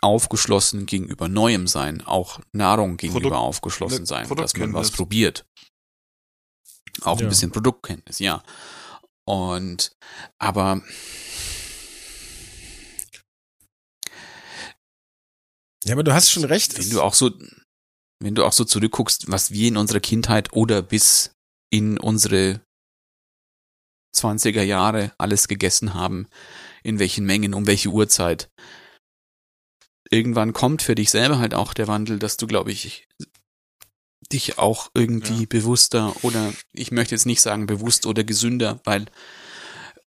aufgeschlossen 0.00 0.86
gegenüber 0.86 1.28
Neuem 1.28 1.66
sein, 1.66 2.04
auch 2.04 2.40
Nahrung 2.52 2.96
gegenüber 2.96 3.20
Produkt- 3.30 3.36
aufgeschlossen 3.42 3.96
eine 3.98 4.06
sein, 4.06 4.28
dass 4.36 4.56
man 4.56 4.72
was 4.74 4.90
probiert. 4.90 5.44
Auch 7.02 7.18
Ja. 7.20 7.26
ein 7.26 7.28
bisschen 7.28 7.52
Produktkenntnis, 7.52 8.18
ja. 8.18 8.42
Und, 9.28 9.92
aber 10.38 10.82
Ja, 15.84 15.92
aber 15.92 16.02
du 16.02 16.14
hast 16.14 16.30
schon 16.30 16.44
recht. 16.44 16.78
wenn 16.78 16.90
du 16.90 17.02
auch 17.02 17.12
so, 17.12 17.30
wenn 18.20 18.34
du 18.34 18.44
auch 18.44 18.52
so 18.52 18.64
zurückguckst, 18.64 19.30
was 19.30 19.50
wir 19.50 19.68
in 19.68 19.76
unserer 19.76 20.00
Kindheit 20.00 20.52
oder 20.54 20.80
bis 20.80 21.32
in 21.70 21.98
unsere 21.98 22.62
20er 24.16 24.62
Jahre 24.62 25.12
alles 25.18 25.46
gegessen 25.46 25.92
haben, 25.92 26.26
in 26.82 26.98
welchen 26.98 27.26
Mengen, 27.26 27.52
um 27.52 27.66
welche 27.66 27.90
Uhrzeit. 27.90 28.48
Irgendwann 30.10 30.54
kommt 30.54 30.80
für 30.80 30.94
dich 30.94 31.10
selber 31.10 31.38
halt 31.38 31.52
auch 31.52 31.74
der 31.74 31.86
Wandel, 31.86 32.18
dass 32.18 32.38
du, 32.38 32.46
glaube 32.46 32.72
ich, 32.72 33.06
dich 34.32 34.58
auch 34.58 34.90
irgendwie 34.94 35.40
Ja. 35.40 35.46
bewusster 35.48 36.14
oder 36.22 36.52
ich 36.72 36.90
möchte 36.90 37.14
jetzt 37.14 37.26
nicht 37.26 37.40
sagen 37.40 37.66
bewusst 37.66 38.06
oder 38.06 38.24
gesünder, 38.24 38.80
weil 38.84 39.06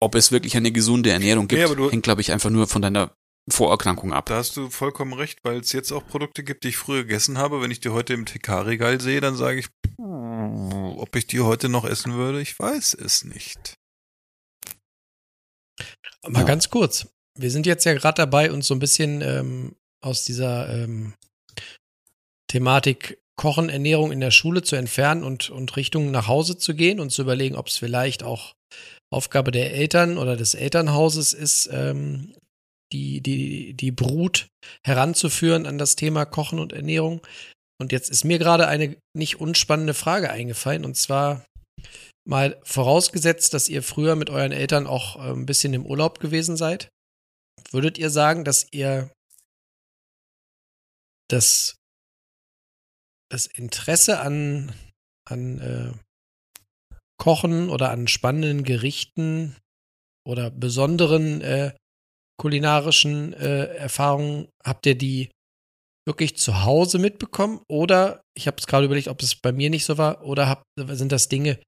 ob 0.00 0.14
es 0.14 0.30
wirklich 0.32 0.56
eine 0.56 0.72
gesunde 0.72 1.10
Ernährung 1.10 1.48
gibt, 1.48 1.62
Nee, 1.62 1.90
hängt, 1.90 2.02
glaube 2.04 2.20
ich, 2.20 2.32
einfach 2.32 2.50
nur 2.50 2.66
von 2.68 2.82
deiner 2.82 3.12
Vorerkrankung 3.50 4.12
ab. 4.12 4.26
Da 4.26 4.36
hast 4.36 4.56
du 4.56 4.68
vollkommen 4.70 5.12
recht, 5.14 5.38
weil 5.42 5.58
es 5.60 5.72
jetzt 5.72 5.90
auch 5.92 6.06
Produkte 6.06 6.44
gibt, 6.44 6.64
die 6.64 6.68
ich 6.68 6.76
früher 6.76 7.02
gegessen 7.04 7.38
habe. 7.38 7.60
Wenn 7.62 7.70
ich 7.70 7.80
die 7.80 7.88
heute 7.88 8.12
im 8.14 8.26
TK-Regal 8.26 9.00
sehe, 9.00 9.20
dann 9.20 9.36
sage 9.36 9.60
ich, 9.60 9.68
ob 9.98 11.16
ich 11.16 11.26
die 11.26 11.40
heute 11.40 11.68
noch 11.68 11.84
essen 11.84 12.14
würde, 12.14 12.40
ich 12.40 12.58
weiß 12.58 12.94
es 12.94 13.24
nicht. 13.24 13.76
Mal 16.26 16.40
Ja. 16.40 16.46
ganz 16.46 16.68
kurz. 16.70 17.08
Wir 17.36 17.50
sind 17.50 17.66
jetzt 17.66 17.84
ja 17.84 17.94
gerade 17.94 18.16
dabei, 18.22 18.52
uns 18.52 18.66
so 18.66 18.74
ein 18.74 18.80
bisschen 18.80 19.22
ähm, 19.22 19.76
aus 20.00 20.24
dieser 20.24 20.68
ähm, 20.68 21.14
Thematik 22.48 23.18
Kochen, 23.39 23.70
Ernährung 23.70 24.12
in 24.12 24.20
der 24.20 24.30
Schule 24.30 24.62
zu 24.62 24.76
entfernen 24.76 25.24
und, 25.24 25.49
und 25.49 25.76
Richtung 25.76 26.11
nach 26.11 26.28
Hause 26.28 26.59
zu 26.59 26.74
gehen 26.74 27.01
und 27.01 27.11
zu 27.11 27.22
überlegen, 27.22 27.57
ob 27.57 27.68
es 27.68 27.78
vielleicht 27.78 28.22
auch 28.22 28.53
Aufgabe 29.11 29.51
der 29.51 29.72
Eltern 29.72 30.18
oder 30.18 30.36
des 30.36 30.53
Elternhauses 30.53 31.32
ist, 31.32 31.70
ähm, 31.72 32.34
die, 32.93 33.22
die, 33.22 33.74
die 33.74 33.93
Brut 33.93 34.49
heranzuführen 34.84 35.66
an 35.66 35.78
das 35.78 35.97
Thema 35.97 36.26
Kochen 36.26 36.59
und 36.59 36.72
Ernährung. 36.72 37.26
Und 37.80 37.93
jetzt 37.93 38.11
ist 38.11 38.24
mir 38.24 38.39
gerade 38.39 38.66
eine 38.66 38.97
nicht 39.16 39.41
unspannende 39.41 39.95
Frage 39.95 40.30
eingefallen, 40.30 40.84
und 40.84 40.97
zwar 40.97 41.45
mal 42.26 42.61
vorausgesetzt, 42.64 43.55
dass 43.55 43.68
ihr 43.68 43.82
früher 43.82 44.16
mit 44.16 44.30
euren 44.30 44.53
Eltern 44.53 44.86
auch 44.86 45.16
äh, 45.16 45.30
ein 45.30 45.47
bisschen 45.47 45.72
im 45.72 45.86
Urlaub 45.86 46.20
gewesen 46.20 46.57
seid. 46.57 46.89
Würdet 47.70 47.99
ihr 47.99 48.11
sagen, 48.11 48.45
dass 48.45 48.66
ihr 48.72 49.11
das, 51.30 51.78
das 53.31 53.47
Interesse 53.47 54.20
an, 54.20 54.72
an 55.29 55.59
äh, 55.61 55.93
Kochen 57.18 57.68
oder 57.68 57.91
an 57.91 58.09
spannenden 58.09 58.64
Gerichten 58.64 59.57
oder 60.26 60.51
besonderen 60.51 61.41
äh, 61.41 61.74
kulinarischen 62.39 63.33
äh, 63.35 63.66
Erfahrungen, 63.74 64.49
habt 64.64 64.87
ihr 64.87 64.97
die 64.97 65.31
wirklich 66.07 66.37
zu 66.39 66.64
Hause 66.64 66.99
mitbekommen? 66.99 67.61
Oder, 67.68 68.22
ich 68.37 68.47
habe 68.47 68.57
es 68.59 68.66
gerade 68.66 68.87
überlegt, 68.87 69.09
ob 69.09 69.22
es 69.22 69.35
bei 69.35 69.53
mir 69.53 69.68
nicht 69.68 69.85
so 69.85 69.99
war, 69.99 70.24
oder 70.24 70.49
habt, 70.49 70.64
sind 70.76 71.12
das 71.12 71.29
Dinge, 71.29 71.61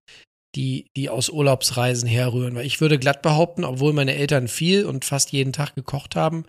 die, 0.55 0.87
die 0.97 1.11
aus 1.11 1.29
Urlaubsreisen 1.29 2.09
herrühren? 2.09 2.55
Weil 2.55 2.67
ich 2.67 2.81
würde 2.81 2.99
glatt 2.99 3.23
behaupten, 3.23 3.65
obwohl 3.65 3.93
meine 3.93 4.15
Eltern 4.15 4.49
viel 4.49 4.87
und 4.87 5.05
fast 5.05 5.33
jeden 5.33 5.53
Tag 5.53 5.75
gekocht 5.75 6.17
haben, 6.17 6.47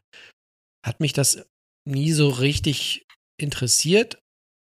hat 0.85 0.99
mich 0.99 1.13
das 1.13 1.45
nie 1.85 2.11
so 2.11 2.29
richtig 2.29 3.05
interessiert. 3.39 4.19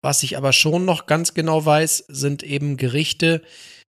Was 0.04 0.22
ich 0.22 0.36
aber 0.36 0.52
schon 0.52 0.84
noch 0.84 1.06
ganz 1.06 1.32
genau 1.32 1.64
weiß, 1.64 2.04
sind 2.08 2.42
eben 2.42 2.76
Gerichte, 2.76 3.40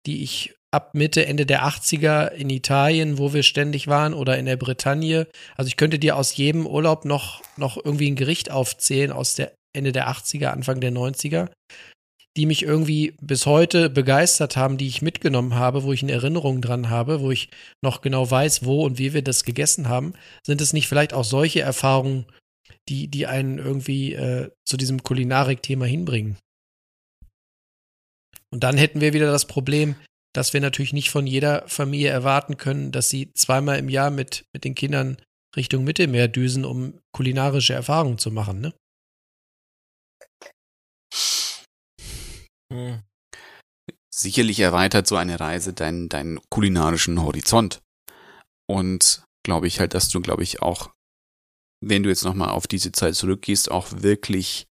die 0.04 0.22
ich 0.22 0.54
ab 0.70 0.90
Mitte, 0.92 1.24
Ende 1.24 1.46
der 1.46 1.64
80er 1.64 2.30
in 2.30 2.50
Italien, 2.50 3.16
wo 3.16 3.32
wir 3.32 3.42
ständig 3.42 3.86
waren, 3.86 4.12
oder 4.12 4.36
in 4.36 4.44
der 4.44 4.58
Bretagne. 4.58 5.26
Also 5.56 5.68
ich 5.68 5.78
könnte 5.78 5.98
dir 5.98 6.18
aus 6.18 6.36
jedem 6.36 6.66
Urlaub 6.66 7.06
noch, 7.06 7.40
noch 7.56 7.82
irgendwie 7.82 8.10
ein 8.10 8.16
Gericht 8.16 8.50
aufzählen 8.50 9.12
aus 9.12 9.34
der 9.34 9.54
Ende 9.74 9.92
der 9.92 10.10
80er, 10.10 10.48
Anfang 10.48 10.82
der 10.82 10.92
90er, 10.92 11.48
die 12.36 12.44
mich 12.44 12.64
irgendwie 12.64 13.14
bis 13.22 13.46
heute 13.46 13.88
begeistert 13.88 14.58
haben, 14.58 14.76
die 14.76 14.88
ich 14.88 15.00
mitgenommen 15.00 15.54
habe, 15.54 15.84
wo 15.84 15.92
ich 15.94 16.02
eine 16.02 16.12
Erinnerung 16.12 16.60
dran 16.60 16.90
habe, 16.90 17.22
wo 17.22 17.30
ich 17.30 17.48
noch 17.82 18.02
genau 18.02 18.30
weiß, 18.30 18.66
wo 18.66 18.84
und 18.84 18.98
wie 18.98 19.14
wir 19.14 19.22
das 19.22 19.44
gegessen 19.44 19.88
haben. 19.88 20.12
Sind 20.46 20.60
es 20.60 20.74
nicht 20.74 20.86
vielleicht 20.86 21.14
auch 21.14 21.24
solche 21.24 21.62
Erfahrungen, 21.62 22.26
die, 22.88 23.08
die 23.08 23.26
einen 23.26 23.58
irgendwie 23.58 24.14
äh, 24.14 24.50
zu 24.64 24.76
diesem 24.76 25.02
Kulinarik-Thema 25.02 25.86
hinbringen? 25.86 26.36
Und 28.50 28.62
dann 28.62 28.76
hätten 28.76 29.00
wir 29.00 29.12
wieder 29.12 29.30
das 29.30 29.46
Problem, 29.46 29.96
dass 30.32 30.52
wir 30.52 30.60
natürlich 30.60 30.92
nicht 30.92 31.10
von 31.10 31.26
jeder 31.26 31.66
Familie 31.68 32.10
erwarten 32.10 32.56
können, 32.56 32.92
dass 32.92 33.08
sie 33.08 33.32
zweimal 33.32 33.78
im 33.78 33.88
Jahr 33.88 34.10
mit, 34.10 34.44
mit 34.52 34.64
den 34.64 34.74
Kindern 34.74 35.16
Richtung 35.56 35.84
Mittelmeer 35.84 36.28
düsen, 36.28 36.64
um 36.64 37.00
kulinarische 37.12 37.74
Erfahrungen 37.74 38.18
zu 38.18 38.30
machen, 38.30 38.60
ne? 38.60 38.74
Hm. 42.72 43.02
Sicherlich 44.12 44.60
erweitert 44.60 45.06
so 45.06 45.16
eine 45.16 45.38
Reise 45.38 45.72
deinen, 45.72 46.08
deinen 46.08 46.40
kulinarischen 46.48 47.22
Horizont. 47.22 47.80
Und 48.66 49.24
glaube 49.44 49.66
ich 49.66 49.80
halt, 49.80 49.94
dass 49.94 50.08
du, 50.08 50.20
glaube 50.20 50.42
ich, 50.42 50.62
auch, 50.62 50.93
wenn 51.88 52.02
du 52.02 52.08
jetzt 52.08 52.24
nochmal 52.24 52.50
auf 52.50 52.66
diese 52.66 52.92
Zeit 52.92 53.14
zurückgehst, 53.14 53.70
auch 53.70 53.88
wirklich 53.90 54.66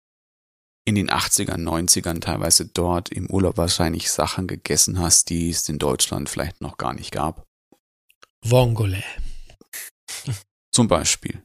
in 0.85 0.95
den 0.95 1.09
80ern, 1.09 1.57
90ern 1.63 2.19
teilweise 2.19 2.65
dort 2.67 3.09
im 3.09 3.29
Urlaub 3.29 3.57
wahrscheinlich 3.57 4.09
Sachen 4.09 4.47
gegessen 4.47 4.99
hast, 4.99 5.29
die 5.29 5.49
es 5.49 5.67
in 5.69 5.77
Deutschland 5.79 6.29
vielleicht 6.29 6.61
noch 6.61 6.77
gar 6.77 6.93
nicht 6.93 7.11
gab. 7.11 7.45
Vongole. 8.43 9.03
Zum 10.71 10.87
Beispiel. 10.87 11.41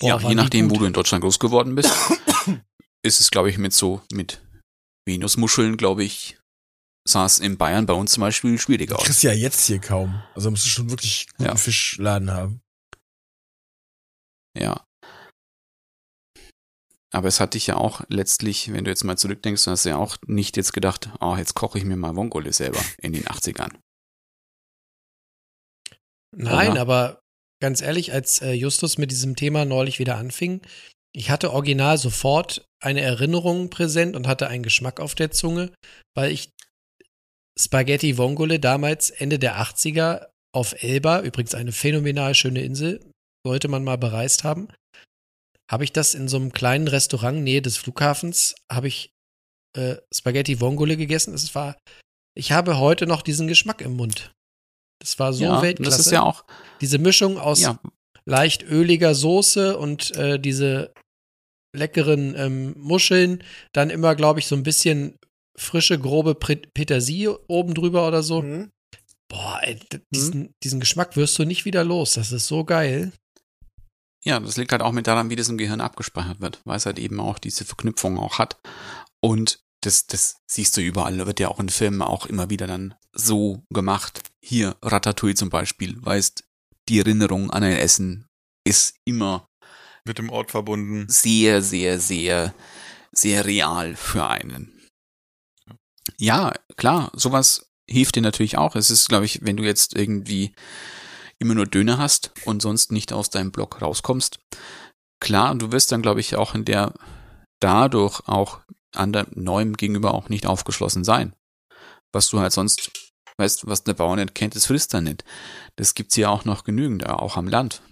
Boah, 0.00 0.20
ja, 0.20 0.28
je 0.28 0.34
nachdem, 0.34 0.70
wo 0.70 0.76
du 0.76 0.84
in 0.84 0.92
Deutschland 0.92 1.22
groß 1.22 1.38
geworden 1.38 1.74
bist, 1.74 1.90
ist 3.02 3.20
es, 3.20 3.30
glaube 3.30 3.48
ich, 3.48 3.56
mit 3.56 3.72
so, 3.72 4.02
mit 4.12 4.42
Venusmuscheln, 5.06 5.76
glaube 5.76 6.04
ich, 6.04 6.38
sah 7.08 7.24
es 7.24 7.38
in 7.38 7.56
Bayern 7.56 7.86
bei 7.86 7.94
uns 7.94 8.12
zum 8.12 8.22
Beispiel 8.22 8.58
schwieriger 8.58 8.96
Du 8.96 9.00
aus. 9.00 9.06
kriegst 9.06 9.22
ja 9.22 9.32
jetzt 9.32 9.64
hier 9.66 9.78
kaum. 9.78 10.22
Also 10.34 10.50
musst 10.50 10.64
du 10.66 10.68
schon 10.68 10.90
wirklich 10.90 11.28
guten 11.36 11.44
Ja. 11.44 11.56
Fischladen 11.56 12.30
haben. 12.30 12.60
Ja. 14.56 14.84
Aber 17.12 17.28
es 17.28 17.40
hat 17.40 17.54
dich 17.54 17.66
ja 17.66 17.76
auch 17.76 18.02
letztlich, 18.08 18.72
wenn 18.72 18.84
du 18.84 18.90
jetzt 18.90 19.04
mal 19.04 19.16
zurückdenkst, 19.16 19.64
du 19.64 19.70
hast 19.70 19.84
ja 19.84 19.96
auch 19.96 20.16
nicht 20.26 20.56
jetzt 20.56 20.72
gedacht, 20.72 21.08
oh, 21.20 21.36
jetzt 21.36 21.54
koche 21.54 21.78
ich 21.78 21.84
mir 21.84 21.96
mal 21.96 22.16
Vongole 22.16 22.52
selber 22.52 22.80
in 23.00 23.12
den 23.12 23.24
80ern. 23.24 23.72
Nein, 26.36 26.72
Oder? 26.72 26.80
aber 26.80 27.20
ganz 27.62 27.80
ehrlich, 27.80 28.12
als 28.12 28.42
äh, 28.42 28.52
Justus 28.52 28.98
mit 28.98 29.10
diesem 29.10 29.36
Thema 29.36 29.64
neulich 29.64 29.98
wieder 29.98 30.16
anfing, 30.16 30.60
ich 31.14 31.30
hatte 31.30 31.52
original 31.52 31.96
sofort 31.96 32.66
eine 32.82 33.00
Erinnerung 33.00 33.70
präsent 33.70 34.16
und 34.16 34.26
hatte 34.26 34.48
einen 34.48 34.62
Geschmack 34.62 35.00
auf 35.00 35.14
der 35.14 35.30
Zunge, 35.30 35.72
weil 36.14 36.30
ich 36.30 36.50
Spaghetti 37.58 38.18
Vongole 38.18 38.60
damals 38.60 39.08
Ende 39.08 39.38
der 39.38 39.58
80er 39.58 40.26
auf 40.52 40.82
Elba, 40.82 41.22
übrigens 41.22 41.54
eine 41.54 41.72
phänomenal 41.72 42.34
schöne 42.34 42.60
Insel, 42.60 43.00
sollte 43.46 43.68
man 43.68 43.84
mal 43.84 43.96
bereist 43.96 44.42
haben, 44.42 44.66
habe 45.70 45.84
ich 45.84 45.92
das 45.92 46.14
in 46.14 46.26
so 46.26 46.36
einem 46.36 46.52
kleinen 46.52 46.88
Restaurant 46.88 47.42
nähe 47.44 47.62
des 47.62 47.76
Flughafens, 47.76 48.56
habe 48.70 48.88
ich 48.88 49.10
äh, 49.76 49.96
Spaghetti 50.12 50.60
Vongole 50.60 50.96
gegessen. 50.96 51.32
Es 51.32 51.54
war, 51.54 51.76
ich 52.36 52.50
habe 52.50 52.78
heute 52.78 53.06
noch 53.06 53.22
diesen 53.22 53.46
Geschmack 53.46 53.80
im 53.82 53.94
Mund. 53.96 54.32
Das 55.00 55.18
war 55.20 55.32
so 55.32 55.44
ja, 55.44 55.56
und 55.56 55.62
Weltklasse. 55.62 55.96
das 55.96 56.06
ist 56.06 56.12
ja 56.12 56.22
auch, 56.24 56.44
Diese 56.80 56.98
Mischung 56.98 57.38
aus 57.38 57.60
ja, 57.60 57.78
leicht 58.24 58.64
öliger 58.64 59.14
Soße 59.14 59.78
und 59.78 60.16
äh, 60.16 60.40
diese 60.40 60.92
leckeren 61.76 62.34
ähm, 62.36 62.74
Muscheln, 62.76 63.44
dann 63.72 63.90
immer, 63.90 64.16
glaube 64.16 64.40
ich, 64.40 64.46
so 64.46 64.56
ein 64.56 64.62
bisschen 64.64 65.16
frische, 65.56 66.00
grobe 66.00 66.34
Petersilie 66.34 67.38
oben 67.48 67.74
drüber 67.74 68.08
oder 68.08 68.22
so. 68.24 68.42
Mhm. 68.42 68.70
Boah, 69.28 69.60
ey, 69.62 69.76
d- 69.92 70.00
diesen, 70.14 70.50
diesen 70.64 70.80
Geschmack 70.80 71.16
wirst 71.16 71.38
du 71.38 71.44
nicht 71.44 71.64
wieder 71.64 71.84
los. 71.84 72.14
Das 72.14 72.32
ist 72.32 72.46
so 72.46 72.64
geil. 72.64 73.12
Ja, 74.26 74.40
das 74.40 74.56
liegt 74.56 74.72
halt 74.72 74.82
auch 74.82 74.90
mit 74.90 75.06
daran, 75.06 75.30
wie 75.30 75.36
das 75.36 75.48
im 75.48 75.56
Gehirn 75.56 75.80
abgespeichert 75.80 76.40
wird, 76.40 76.60
weil 76.64 76.76
es 76.76 76.84
halt 76.84 76.98
eben 76.98 77.20
auch 77.20 77.38
diese 77.38 77.64
Verknüpfung 77.64 78.18
auch 78.18 78.38
hat. 78.38 78.58
Und 79.20 79.60
das, 79.82 80.08
das 80.08 80.38
siehst 80.48 80.76
du 80.76 80.80
überall, 80.80 81.16
da 81.16 81.28
wird 81.28 81.38
ja 81.38 81.46
auch 81.46 81.60
in 81.60 81.68
Filmen 81.68 82.02
auch 82.02 82.26
immer 82.26 82.50
wieder 82.50 82.66
dann 82.66 82.96
so 83.12 83.62
gemacht. 83.70 84.22
Hier, 84.42 84.74
Ratatouille 84.82 85.36
zum 85.36 85.48
Beispiel, 85.48 85.96
weißt, 86.04 86.42
die 86.88 86.98
Erinnerung 86.98 87.52
an 87.52 87.62
ein 87.62 87.76
Essen 87.76 88.26
ist 88.64 88.96
immer 89.04 89.48
Mit 90.04 90.18
dem 90.18 90.28
Ort 90.30 90.50
verbunden. 90.50 91.06
sehr, 91.08 91.62
sehr, 91.62 92.00
sehr, 92.00 92.52
sehr 93.12 93.44
real 93.44 93.94
für 93.94 94.26
einen. 94.26 94.72
Ja, 96.18 96.52
klar, 96.76 97.12
sowas 97.14 97.70
hilft 97.88 98.16
dir 98.16 98.22
natürlich 98.22 98.58
auch. 98.58 98.74
Es 98.74 98.90
ist, 98.90 99.08
glaube 99.08 99.24
ich, 99.24 99.38
wenn 99.42 99.56
du 99.56 99.62
jetzt 99.62 99.94
irgendwie 99.94 100.52
immer 101.38 101.54
nur 101.54 101.66
Döner 101.66 101.98
hast 101.98 102.32
und 102.44 102.62
sonst 102.62 102.92
nicht 102.92 103.12
aus 103.12 103.30
deinem 103.30 103.52
Block 103.52 103.82
rauskommst, 103.82 104.38
klar, 105.20 105.54
du 105.54 105.72
wirst 105.72 105.92
dann, 105.92 106.02
glaube 106.02 106.20
ich, 106.20 106.36
auch 106.36 106.54
in 106.54 106.64
der 106.64 106.94
dadurch 107.60 108.20
auch 108.26 108.60
anderem 108.94 109.28
Neuem 109.34 109.76
gegenüber 109.76 110.14
auch 110.14 110.28
nicht 110.28 110.46
aufgeschlossen 110.46 111.04
sein. 111.04 111.34
Was 112.12 112.28
du 112.28 112.40
halt 112.40 112.52
sonst, 112.52 112.90
weißt, 113.38 113.66
was 113.66 113.84
der 113.84 113.94
Bauer 113.94 114.16
nicht 114.16 114.34
kennt, 114.34 114.54
das 114.56 114.66
frisst 114.66 114.94
er 114.94 115.02
nicht. 115.02 115.24
Das 115.76 115.94
gibt's 115.94 116.14
hier 116.14 116.30
auch 116.30 116.44
noch 116.44 116.64
genügend, 116.64 117.06
auch 117.06 117.36
am 117.36 117.48
Land. 117.48 117.82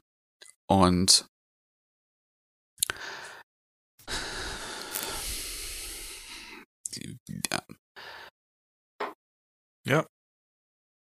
Und 0.66 1.26
ja, 9.86 10.07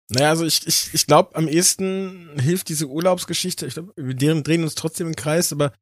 Naja, 0.09 0.29
also 0.31 0.45
ich, 0.45 0.67
ich, 0.67 0.91
ich 0.95 1.07
glaube, 1.07 1.35
am 1.35 1.49
ehesten 1.49 2.39
hilft 2.41 2.69
diese 2.69 2.87
Urlaubsgeschichte, 2.87 3.67
ich 3.67 3.75
glaube, 3.75 3.93
wir 3.97 4.15
deren- 4.15 4.45
drehen 4.45 4.63
uns 4.63 4.75
trotzdem 4.77 5.09
im 5.09 5.17
Kreis, 5.17 5.53
aber 5.53 5.73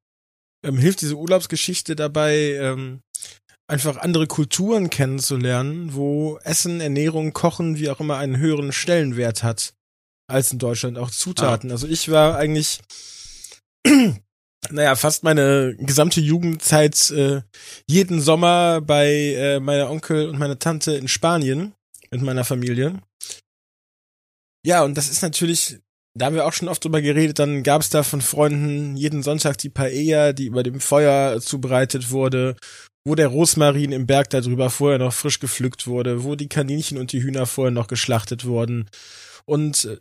ähm, 0.65 0.79
hilft 0.79 1.03
diese 1.03 1.17
Urlaubsgeschichte 1.17 1.95
dabei, 1.95 2.53
ähm, 2.55 3.01
einfach 3.71 3.99
andere 3.99 4.27
Kulturen 4.27 4.89
kennenzulernen, 4.91 5.95
wo 5.95 6.39
Essen, 6.43 6.81
Ernährung, 6.81 7.33
Kochen, 7.35 7.79
wie 7.79 7.91
auch 7.91 8.01
immer, 8.01 8.17
einen 8.17 8.39
höheren 8.39 8.73
Stellenwert 8.73 9.43
hat 9.43 9.75
als 10.27 10.53
in 10.53 10.59
Deutschland, 10.59 10.97
auch 10.97 11.11
Zutaten. 11.11 11.71
Also 11.71 11.87
ich 11.87 12.11
war 12.11 12.37
eigentlich, 12.39 12.81
naja, 14.71 14.97
fast 14.97 15.23
meine 15.23 15.77
gesamte 15.79 16.21
Jugendzeit 16.21 17.11
äh, 17.11 17.43
jeden 17.87 18.21
Sommer 18.23 18.81
bei 18.81 19.11
äh, 19.35 19.61
meiner 19.61 19.91
Onkel 19.91 20.29
und 20.31 20.39
meiner 20.39 20.59
Tante 20.59 20.93
in 20.93 21.09
Spanien 21.09 21.75
mit 22.11 22.23
meiner 22.23 22.45
Familie. 22.45 23.01
Ja, 24.65 24.83
und 24.83 24.97
das 24.97 25.11
ist 25.11 25.23
natürlich, 25.23 25.79
da 26.17 26.27
haben 26.27 26.35
wir 26.35 26.47
auch 26.47 26.53
schon 26.53 26.69
oft 26.69 26.83
drüber 26.83 27.03
geredet, 27.03 27.39
dann 27.39 27.63
gab 27.63 27.83
es 27.83 27.91
da 27.91 28.03
von 28.03 28.23
Freunden 28.23 28.97
jeden 28.97 29.23
Sonntag 29.23 29.59
die 29.59 29.69
Paella, 29.69 30.33
die 30.33 30.47
über 30.47 30.63
dem 30.63 30.81
Feuer 30.81 31.41
zubereitet 31.41 32.11
wurde, 32.11 32.57
wo 33.07 33.15
der 33.15 33.29
Rosmarin 33.29 33.93
im 33.93 34.07
Berg 34.07 34.31
darüber 34.31 34.71
vorher 34.71 34.99
noch 34.99 35.13
frisch 35.13 35.39
gepflückt 35.39 35.87
wurde, 35.87 36.25
wo 36.25 36.35
die 36.35 36.49
Kaninchen 36.49 36.97
und 36.97 37.13
die 37.13 37.23
Hühner 37.23 37.45
vorher 37.45 37.73
noch 37.73 37.89
geschlachtet 37.89 38.47
wurden. 38.47 38.89
Und 39.45 39.85
äh, 39.85 39.99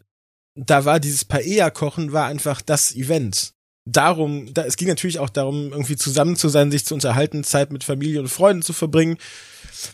da 0.55 0.85
war 0.85 0.99
dieses 1.01 1.25
Paella-Kochen 1.25 2.13
war 2.13 2.27
einfach 2.27 2.61
das 2.61 2.95
Event. 2.95 3.53
Darum, 3.85 4.53
da, 4.53 4.63
es 4.63 4.77
ging 4.77 4.87
natürlich 4.87 5.19
auch 5.19 5.29
darum, 5.29 5.73
irgendwie 5.73 5.97
zusammen 5.97 6.37
zu 6.37 6.47
sein, 6.47 6.71
sich 6.71 6.85
zu 6.85 6.93
unterhalten, 6.93 7.43
Zeit 7.43 7.73
mit 7.73 7.83
Familie 7.83 8.21
und 8.21 8.29
Freunden 8.29 8.61
zu 8.61 8.71
verbringen, 8.71 9.17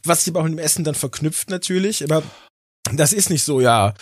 was 0.04 0.24
sich 0.24 0.32
aber 0.32 0.42
auch 0.42 0.44
mit 0.44 0.54
dem 0.54 0.60
Essen 0.60 0.84
dann 0.84 0.94
verknüpft 0.94 1.50
natürlich, 1.50 2.04
aber 2.04 2.22
das 2.94 3.14
ist 3.14 3.32
nicht 3.32 3.44
so, 3.44 3.62
ja, 3.62 3.96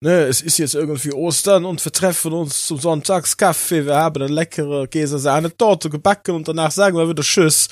ne, 0.00 0.24
es 0.24 0.40
ist 0.40 0.58
jetzt 0.58 0.74
irgendwie 0.74 1.12
Ostern 1.12 1.64
und 1.64 1.84
wir 1.84 1.92
treffen 1.92 2.32
uns 2.32 2.66
zum 2.66 2.78
Sonntagskaffee, 2.78 3.86
wir 3.86 3.96
haben 3.96 4.22
eine 4.22 4.32
leckere 4.32 4.86
Käse-Sahne-Torte 4.86 5.90
gebacken 5.90 6.34
und 6.34 6.48
danach 6.48 6.70
sagen 6.70 6.96
wir 6.96 7.08
wieder 7.08 7.22
Tschüss, 7.22 7.68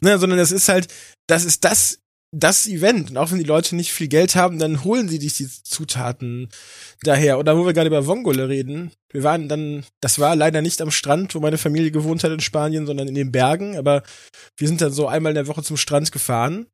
ne, 0.00 0.18
sondern 0.18 0.38
es 0.38 0.52
ist 0.52 0.68
halt, 0.68 0.88
das 1.26 1.44
ist 1.44 1.64
das 1.64 1.98
das 2.32 2.66
Event. 2.66 3.10
Und 3.10 3.16
auch 3.16 3.30
wenn 3.30 3.38
die 3.38 3.44
Leute 3.44 3.74
nicht 3.74 3.92
viel 3.92 4.08
Geld 4.08 4.36
haben, 4.36 4.58
dann 4.58 4.84
holen 4.84 5.08
sie 5.08 5.18
sich 5.18 5.34
die 5.34 5.48
Zutaten 5.48 6.48
daher. 7.02 7.38
Oder 7.38 7.56
wo 7.56 7.66
wir 7.66 7.72
gerade 7.72 7.88
über 7.88 8.06
Vongole 8.06 8.48
reden. 8.48 8.92
Wir 9.12 9.24
waren 9.24 9.48
dann, 9.48 9.84
das 10.00 10.20
war 10.20 10.36
leider 10.36 10.62
nicht 10.62 10.80
am 10.80 10.92
Strand, 10.92 11.34
wo 11.34 11.40
meine 11.40 11.58
Familie 11.58 11.90
gewohnt 11.90 12.22
hat 12.22 12.30
in 12.30 12.40
Spanien, 12.40 12.86
sondern 12.86 13.08
in 13.08 13.16
den 13.16 13.32
Bergen. 13.32 13.76
Aber 13.76 14.02
wir 14.56 14.68
sind 14.68 14.80
dann 14.80 14.92
so 14.92 15.08
einmal 15.08 15.32
in 15.32 15.36
der 15.36 15.48
Woche 15.48 15.62
zum 15.62 15.76
Strand 15.76 16.12
gefahren. 16.12 16.66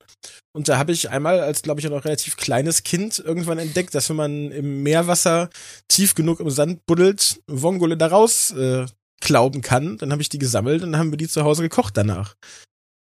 Und 0.53 0.69
da 0.69 0.77
habe 0.77 0.93
ich 0.93 1.09
einmal 1.11 1.41
als, 1.41 1.63
glaube 1.63 1.81
ich, 1.81 1.89
noch 1.89 2.05
relativ 2.05 2.37
kleines 2.37 2.83
Kind 2.83 3.19
irgendwann 3.19 3.59
entdeckt, 3.59 3.95
dass 3.95 4.11
wenn 4.11 4.17
man 4.17 4.51
im 4.51 4.83
Meerwasser 4.83 5.49
tief 5.89 6.15
genug 6.15 6.41
im 6.41 6.51
Sand 6.51 6.85
buddelt, 6.87 7.41
Vongole 7.47 7.97
da 7.97 8.09
raus 8.09 8.51
äh, 8.53 8.85
klauben 9.21 9.63
kann. 9.63 9.97
Dann 9.97 10.13
habe 10.13 10.21
ich 10.21 10.29
die 10.29 10.39
gesammelt 10.39 10.83
und 10.83 10.93
dann 10.93 11.01
haben 11.01 11.11
wir 11.11 11.19
die 11.19 11.29
zu 11.29 11.45
Hause 11.45 11.63
gekocht 11.63 11.97
danach. 11.97 12.37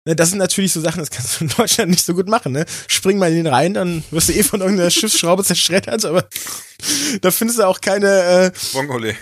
Ne, 0.08 0.16
das 0.16 0.30
sind 0.30 0.38
natürlich 0.38 0.72
so 0.72 0.80
Sachen, 0.80 1.00
das 1.00 1.10
kannst 1.10 1.38
du 1.38 1.44
in 1.44 1.50
Deutschland 1.54 1.90
nicht 1.90 2.02
so 2.02 2.14
gut 2.14 2.28
machen, 2.28 2.52
ne? 2.52 2.64
Spring 2.86 3.18
mal 3.18 3.28
in 3.28 3.44
den 3.44 3.46
Rhein, 3.46 3.74
dann 3.74 4.02
wirst 4.10 4.30
du 4.30 4.32
eh 4.32 4.42
von 4.42 4.62
irgendeiner 4.62 4.88
Schiffsschraube 4.88 5.44
zerschreddert, 5.44 6.02
aber 6.06 6.26
da 7.20 7.30
findest 7.30 7.58
du 7.58 7.64
auch 7.64 7.78
keine 7.78 8.06
äh, 8.06 8.50
Bongole. 8.72 9.16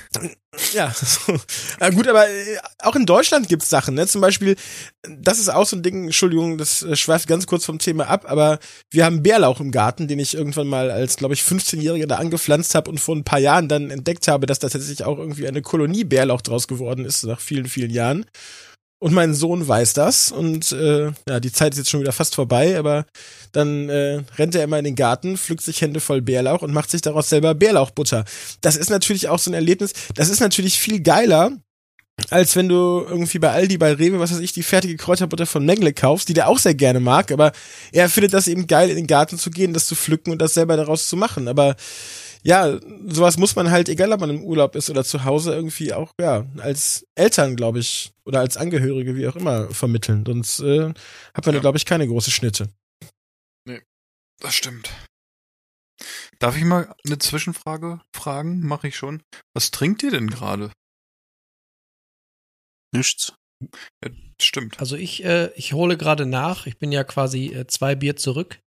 Ja, 0.73 0.95
so. 0.95 1.37
äh, 1.81 1.91
gut, 1.91 2.07
aber 2.07 2.29
äh, 2.29 2.59
auch 2.79 2.95
in 2.95 3.05
Deutschland 3.05 3.49
gibt's 3.49 3.69
Sachen, 3.69 3.97
ne? 3.97 4.07
Zum 4.07 4.21
Beispiel, 4.21 4.55
das 5.03 5.41
ist 5.41 5.49
auch 5.49 5.67
so 5.67 5.75
ein 5.75 5.83
Ding, 5.83 6.05
Entschuldigung, 6.05 6.57
das 6.57 6.85
äh, 6.85 6.95
schweift 6.95 7.27
ganz 7.27 7.49
kurz 7.49 7.65
vom 7.65 7.81
Thema 7.81 8.07
ab, 8.07 8.25
aber 8.29 8.61
wir 8.89 9.05
haben 9.05 9.25
Bärlauch 9.25 9.59
im 9.59 9.73
Garten, 9.73 10.07
den 10.07 10.21
ich 10.21 10.35
irgendwann 10.35 10.69
mal 10.69 10.93
als, 10.93 11.17
glaube 11.17 11.35
ich, 11.35 11.41
15-Jähriger 11.41 12.07
da 12.07 12.19
angepflanzt 12.19 12.77
habe 12.77 12.93
und 12.93 13.01
vor 13.01 13.17
ein 13.17 13.25
paar 13.25 13.41
Jahren 13.41 13.69
dann 13.69 13.91
entdeckt 13.91 14.29
habe, 14.29 14.47
dass 14.47 14.61
da 14.61 14.69
tatsächlich 14.69 15.03
auch 15.03 15.19
irgendwie 15.19 15.49
eine 15.49 15.63
Kolonie 15.63 16.05
Bärlauch 16.05 16.43
draus 16.43 16.69
geworden 16.69 17.05
ist, 17.05 17.25
nach 17.25 17.41
vielen, 17.41 17.67
vielen 17.67 17.91
Jahren. 17.91 18.25
Und 18.99 19.13
mein 19.13 19.35
Sohn 19.35 19.69
weiß 19.69 19.93
das 19.93 20.33
und 20.33 20.73
äh, 20.73 21.13
ja, 21.29 21.39
die 21.39 21.53
Zeit 21.53 21.75
ist 21.75 21.79
jetzt 21.79 21.91
schon 21.91 22.01
wieder 22.01 22.13
fast 22.13 22.35
vorbei, 22.35 22.79
aber 22.79 23.05
dann 23.53 23.91
äh, 23.91 24.23
rennt 24.39 24.55
er 24.55 24.65
immer 24.65 24.79
in 24.79 24.87
den 24.87 24.95
Garten, 24.95 25.37
pflückt 25.37 25.61
sich 25.61 25.83
Hände 25.83 26.01
voll 26.01 26.23
Bärlauch 26.23 26.63
und 26.63 26.73
macht 26.73 26.91
sich 26.91 27.03
daraus 27.03 27.29
selber 27.29 27.55
Bärlauchbutter. 27.55 28.25
Das 28.63 28.75
ist 28.75 28.89
natürlich 28.89 29.29
auch 29.29 29.39
so 29.39 29.51
ein 29.51 29.55
Erlebnis, 29.55 29.93
das 30.15 30.31
ist 30.31 30.41
natürlich 30.41 30.79
viel 30.79 31.03
geiler, 31.03 31.53
als 32.31 32.57
wenn 32.57 32.71
du 32.71 33.05
irgendwie 33.07 33.39
bei 33.39 33.51
Aldi, 33.51 33.77
bei 33.77 33.93
Rewe, 33.93 34.19
was 34.19 34.33
weiß 34.33 34.41
ich, 34.41 34.53
die 34.53 34.63
fertige 34.63 34.97
Kräuterbutter 34.97 35.45
von 35.45 35.67
Mengle 35.67 35.93
kaufst, 35.93 36.31
die 36.31 36.35
der 36.35 36.49
auch 36.49 36.59
sehr 36.59 36.75
gerne 36.75 37.01
mag, 37.01 37.31
aber 37.31 37.53
er 37.93 38.09
findet 38.09 38.33
das 38.33 38.49
eben 38.49 38.67
geil, 38.67 38.89
in 38.89 38.97
den 38.97 39.07
Garten 39.07 39.39
zu 39.39 39.51
gehen, 39.51 39.75
das 39.75 39.87
zu 39.87 39.95
pflücken 39.95 40.33
und 40.33 40.41
das 40.41 40.55
selber 40.55 40.79
daraus 40.79 41.09
zu 41.09 41.17
machen. 41.17 41.49
Aber 41.49 41.77
ja, 42.43 42.79
sowas 43.09 43.37
muss 43.37 43.57
man 43.57 43.71
halt, 43.71 43.89
egal 43.89 44.13
ob 44.13 44.21
man 44.21 44.31
im 44.31 44.43
Urlaub 44.43 44.75
ist 44.77 44.89
oder 44.89 45.05
zu 45.05 45.25
Hause, 45.25 45.53
irgendwie 45.53 45.93
auch, 45.93 46.13
ja, 46.21 46.47
als 46.59 47.07
Eltern, 47.15 47.57
glaube 47.57 47.81
ich, 47.81 48.13
oder 48.27 48.41
als 48.41 48.57
Angehörige, 48.57 49.17
wie 49.17 49.27
auch 49.29 49.37
immer, 49.37 49.71
vermitteln. 49.71 50.25
Sonst 50.27 50.61
äh, 50.61 50.93
hat 51.35 51.47
man 51.47 51.55
ja. 51.55 51.59
da, 51.59 51.61
glaube 51.61 51.79
ich, 51.79 51.87
keine 51.87 52.07
große 52.07 52.31
Schnitte. 52.31 52.69
Nee, 53.67 53.83
das 54.41 54.55
stimmt. 54.55 54.91
Darf 56.39 56.57
ich 56.57 56.65
mal 56.65 56.95
eine 57.07 57.19
Zwischenfrage 57.19 58.01
fragen? 58.15 58.61
Mache 58.61 58.89
ich 58.89 58.97
schon. 58.97 59.23
Was 59.55 59.71
trinkt 59.71 60.03
ihr 60.03 60.11
denn 60.11 60.29
gerade? 60.29 60.71
Nichts. 62.93 63.35
Ja, 64.05 64.11
stimmt. 64.41 64.81
Also 64.81 64.97
ich, 64.97 65.25
äh, 65.25 65.51
ich 65.55 65.73
hole 65.73 65.97
gerade 65.97 66.27
nach. 66.27 66.67
Ich 66.67 66.79
bin 66.79 66.93
ja 66.93 67.05
quasi 67.05 67.47
äh, 67.55 67.67
zwei 67.67 67.95
Bier 67.95 68.17
zurück 68.17 68.61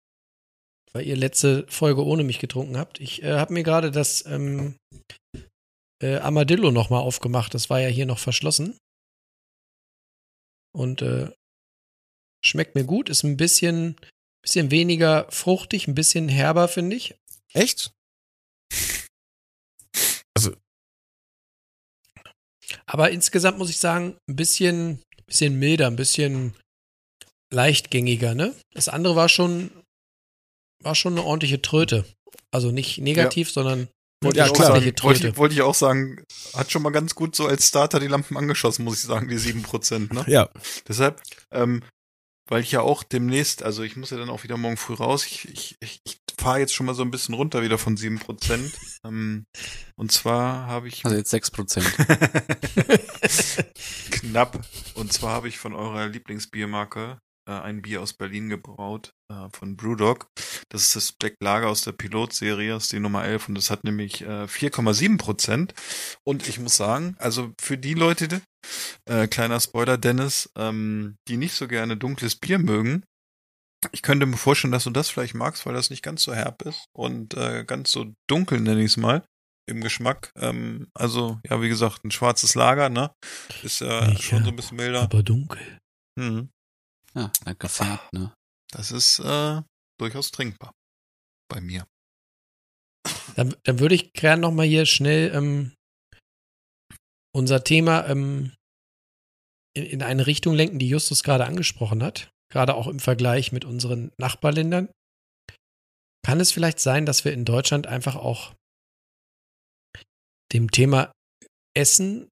weil 0.97 1.05
ihr 1.05 1.15
letzte 1.15 1.63
Folge 1.69 2.03
ohne 2.03 2.23
mich 2.23 2.39
getrunken 2.39 2.75
habt. 2.75 2.99
Ich 2.99 3.21
äh, 3.21 3.33
habe 3.33 3.53
mir 3.53 3.61
gerade 3.61 3.91
das 3.91 4.25
ähm, 4.25 4.77
äh, 6.01 6.15
Armadillo 6.15 6.71
nochmal 6.71 7.01
aufgemacht. 7.01 7.53
Das 7.53 7.69
war 7.69 7.79
ja 7.79 7.87
hier 7.87 8.07
noch 8.07 8.17
verschlossen. 8.17 8.77
Und 10.77 11.01
äh, 11.01 11.31
schmeckt 12.43 12.75
mir 12.75 12.83
gut. 12.83 13.09
Ist 13.09 13.23
ein 13.23 13.37
bisschen, 13.37 13.95
bisschen 14.43 14.69
weniger 14.69 15.25
fruchtig, 15.31 15.87
ein 15.87 15.95
bisschen 15.95 16.29
herber, 16.29 16.67
finde 16.67 16.95
ich. 16.95 17.15
Echt? 17.53 17.91
Also. 20.35 20.55
Aber 22.85 23.09
insgesamt 23.09 23.57
muss 23.57 23.69
ich 23.69 23.79
sagen, 23.79 24.17
ein 24.29 24.35
bisschen, 24.35 25.01
bisschen 25.25 25.57
milder, 25.57 25.87
ein 25.87 25.95
bisschen 25.95 26.53
leichtgängiger, 27.51 28.35
ne? 28.35 28.53
Das 28.73 28.89
andere 28.89 29.15
war 29.15 29.29
schon 29.29 29.71
war 30.83 30.95
schon 30.95 31.13
eine 31.13 31.23
ordentliche 31.23 31.61
Tröte. 31.61 32.05
Also 32.51 32.71
nicht 32.71 32.99
negativ, 32.99 33.47
ja. 33.47 33.53
sondern 33.53 33.87
wollte 34.21 34.39
ja, 34.39 34.45
ich 34.47 34.53
klar. 34.53 34.73
Wollte, 34.73 35.37
wollte, 35.37 35.55
ich 35.55 35.61
auch 35.61 35.75
sagen, 35.75 36.23
hat 36.55 36.71
schon 36.71 36.81
mal 36.81 36.91
ganz 36.91 37.15
gut 37.15 37.35
so 37.35 37.47
als 37.47 37.67
Starter 37.67 37.99
die 37.99 38.07
Lampen 38.07 38.37
angeschossen, 38.37 38.83
muss 38.83 38.95
ich 38.95 39.03
sagen, 39.03 39.27
die 39.27 39.37
sieben 39.37 39.61
Prozent. 39.61 40.13
Ne? 40.13 40.23
Ja. 40.27 40.49
Deshalb, 40.87 41.21
ähm, 41.51 41.83
weil 42.49 42.61
ich 42.61 42.71
ja 42.71 42.81
auch 42.81 43.03
demnächst, 43.03 43.61
also 43.63 43.83
ich 43.83 43.95
muss 43.95 44.09
ja 44.09 44.17
dann 44.17 44.29
auch 44.29 44.43
wieder 44.43 44.57
morgen 44.57 44.77
früh 44.77 44.93
raus, 44.93 45.25
ich, 45.25 45.47
ich, 45.49 45.77
ich, 45.81 46.01
ich 46.05 46.19
fahre 46.39 46.59
jetzt 46.59 46.73
schon 46.73 46.85
mal 46.85 46.95
so 46.95 47.03
ein 47.03 47.11
bisschen 47.11 47.35
runter 47.35 47.61
wieder 47.61 47.77
von 47.77 47.97
sieben 47.97 48.19
Prozent. 48.19 48.73
ähm, 49.03 49.45
und 49.95 50.11
zwar 50.11 50.67
habe 50.67 50.87
ich. 50.87 51.05
Also 51.05 51.17
jetzt 51.17 51.29
sechs 51.29 51.51
Prozent. 51.51 51.85
Knapp. 54.11 54.65
Und 54.95 55.13
zwar 55.13 55.33
habe 55.33 55.47
ich 55.47 55.57
von 55.57 55.73
eurer 55.73 56.07
Lieblingsbiermarke 56.07 57.19
äh, 57.47 57.51
ein 57.51 57.81
Bier 57.81 58.01
aus 58.01 58.13
Berlin 58.13 58.49
gebraut, 58.49 59.11
äh, 59.31 59.47
von 59.53 59.75
Brewdog. 59.75 60.27
Das 60.69 60.83
ist 60.83 60.95
das 60.95 61.11
Black 61.13 61.35
Lager 61.41 61.69
aus 61.69 61.81
der 61.81 61.93
Pilotserie, 61.93 62.75
ist 62.75 62.91
die 62.91 62.99
Nummer 62.99 63.23
11 63.25 63.49
und 63.49 63.55
das 63.55 63.71
hat 63.71 63.83
nämlich 63.83 64.21
äh, 64.21 64.45
4,7 64.45 65.17
Prozent. 65.17 65.73
Und 66.25 66.47
ich 66.47 66.59
muss 66.59 66.77
sagen, 66.77 67.15
also 67.19 67.53
für 67.59 67.77
die 67.77 67.93
Leute, 67.93 68.41
äh, 69.05 69.27
kleiner 69.27 69.59
Spoiler, 69.59 69.97
Dennis, 69.97 70.49
ähm, 70.57 71.15
die 71.27 71.37
nicht 71.37 71.53
so 71.53 71.67
gerne 71.67 71.97
dunkles 71.97 72.35
Bier 72.35 72.59
mögen, 72.59 73.03
ich 73.91 74.01
könnte 74.01 74.25
mir 74.25 74.37
vorstellen, 74.37 74.71
dass 74.71 74.85
du 74.85 74.89
das 74.89 75.09
vielleicht 75.09 75.35
magst, 75.35 75.65
weil 75.65 75.73
das 75.73 75.89
nicht 75.89 76.03
ganz 76.03 76.23
so 76.23 76.33
herb 76.33 76.63
ist 76.63 76.85
und 76.95 77.35
äh, 77.35 77.63
ganz 77.65 77.91
so 77.91 78.11
dunkel, 78.27 78.59
nenne 78.59 78.81
ich 78.81 78.91
es 78.91 78.97
mal, 78.97 79.23
im 79.69 79.81
Geschmack. 79.81 80.31
Ähm, 80.35 80.87
also, 80.93 81.39
ja, 81.47 81.61
wie 81.61 81.69
gesagt, 81.69 82.03
ein 82.03 82.11
schwarzes 82.11 82.55
Lager, 82.55 82.89
ne? 82.89 83.11
Ist 83.63 83.81
ja 83.81 84.07
äh, 84.07 84.17
schon 84.17 84.43
so 84.43 84.49
ein 84.49 84.55
bisschen 84.55 84.77
milder. 84.77 85.03
Aber 85.03 85.23
dunkel. 85.23 85.79
Mhm. 86.19 86.49
Ja, 87.17 87.31
gefärbt, 87.57 88.13
ne? 88.13 88.31
Das 88.71 88.91
ist 88.91 89.19
äh, 89.19 89.61
durchaus 89.99 90.29
trinkbar. 90.31 90.71
Bei 91.49 91.61
mir. 91.61 91.87
Dann, 93.35 93.55
dann 93.63 93.79
würde 93.79 93.95
ich 93.95 94.13
gerne 94.13 94.41
noch 94.41 94.51
mal 94.51 94.65
hier 94.67 94.85
schnell 94.85 95.33
ähm, 95.33 95.73
unser 97.33 97.63
Thema 97.63 98.07
ähm, 98.07 98.53
in, 99.75 99.85
in 99.85 100.03
eine 100.03 100.27
Richtung 100.27 100.53
lenken, 100.53 100.77
die 100.77 100.89
Justus 100.89 101.23
gerade 101.23 101.45
angesprochen 101.45 102.03
hat. 102.03 102.29
Gerade 102.51 102.75
auch 102.75 102.87
im 102.87 102.99
Vergleich 102.99 103.51
mit 103.51 103.65
unseren 103.65 104.11
Nachbarländern. 104.17 104.89
Kann 106.23 106.39
es 106.39 106.51
vielleicht 106.51 106.79
sein, 106.79 107.05
dass 107.05 107.25
wir 107.25 107.33
in 107.33 107.45
Deutschland 107.45 107.87
einfach 107.87 108.15
auch 108.15 108.53
dem 110.53 110.69
Thema 110.71 111.11
Essen 111.75 112.29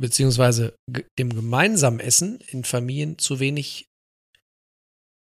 beziehungsweise 0.00 0.76
dem 1.18 1.34
gemeinsamen 1.34 2.00
Essen 2.00 2.40
in 2.48 2.64
Familien 2.64 3.18
zu 3.18 3.40
wenig 3.40 3.86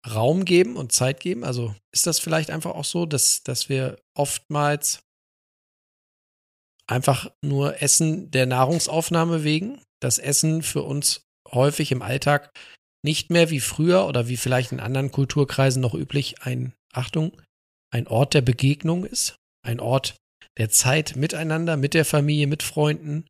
Raum 0.07 0.45
geben 0.45 0.75
und 0.77 0.91
Zeit 0.91 1.19
geben? 1.19 1.43
Also 1.43 1.75
ist 1.93 2.07
das 2.07 2.19
vielleicht 2.19 2.51
einfach 2.51 2.71
auch 2.71 2.85
so, 2.85 3.05
dass, 3.05 3.43
dass 3.43 3.69
wir 3.69 3.99
oftmals 4.15 5.01
einfach 6.87 7.31
nur 7.43 7.81
Essen 7.81 8.31
der 8.31 8.45
Nahrungsaufnahme 8.45 9.43
wegen, 9.43 9.81
das 10.01 10.17
Essen 10.17 10.63
für 10.63 10.83
uns 10.83 11.21
häufig 11.51 11.91
im 11.91 12.01
Alltag 12.01 12.51
nicht 13.03 13.29
mehr 13.29 13.49
wie 13.49 13.59
früher 13.59 14.07
oder 14.07 14.27
wie 14.27 14.37
vielleicht 14.37 14.71
in 14.71 14.79
anderen 14.79 15.11
Kulturkreisen 15.11 15.81
noch 15.81 15.93
üblich 15.93 16.41
ein, 16.41 16.73
Achtung, 16.93 17.39
ein 17.93 18.07
Ort 18.07 18.33
der 18.33 18.41
Begegnung 18.41 19.05
ist, 19.05 19.37
ein 19.65 19.79
Ort 19.79 20.17
der 20.57 20.69
Zeit 20.69 21.15
miteinander, 21.15 21.77
mit 21.77 21.93
der 21.93 22.05
Familie, 22.05 22.47
mit 22.47 22.63
Freunden. 22.63 23.25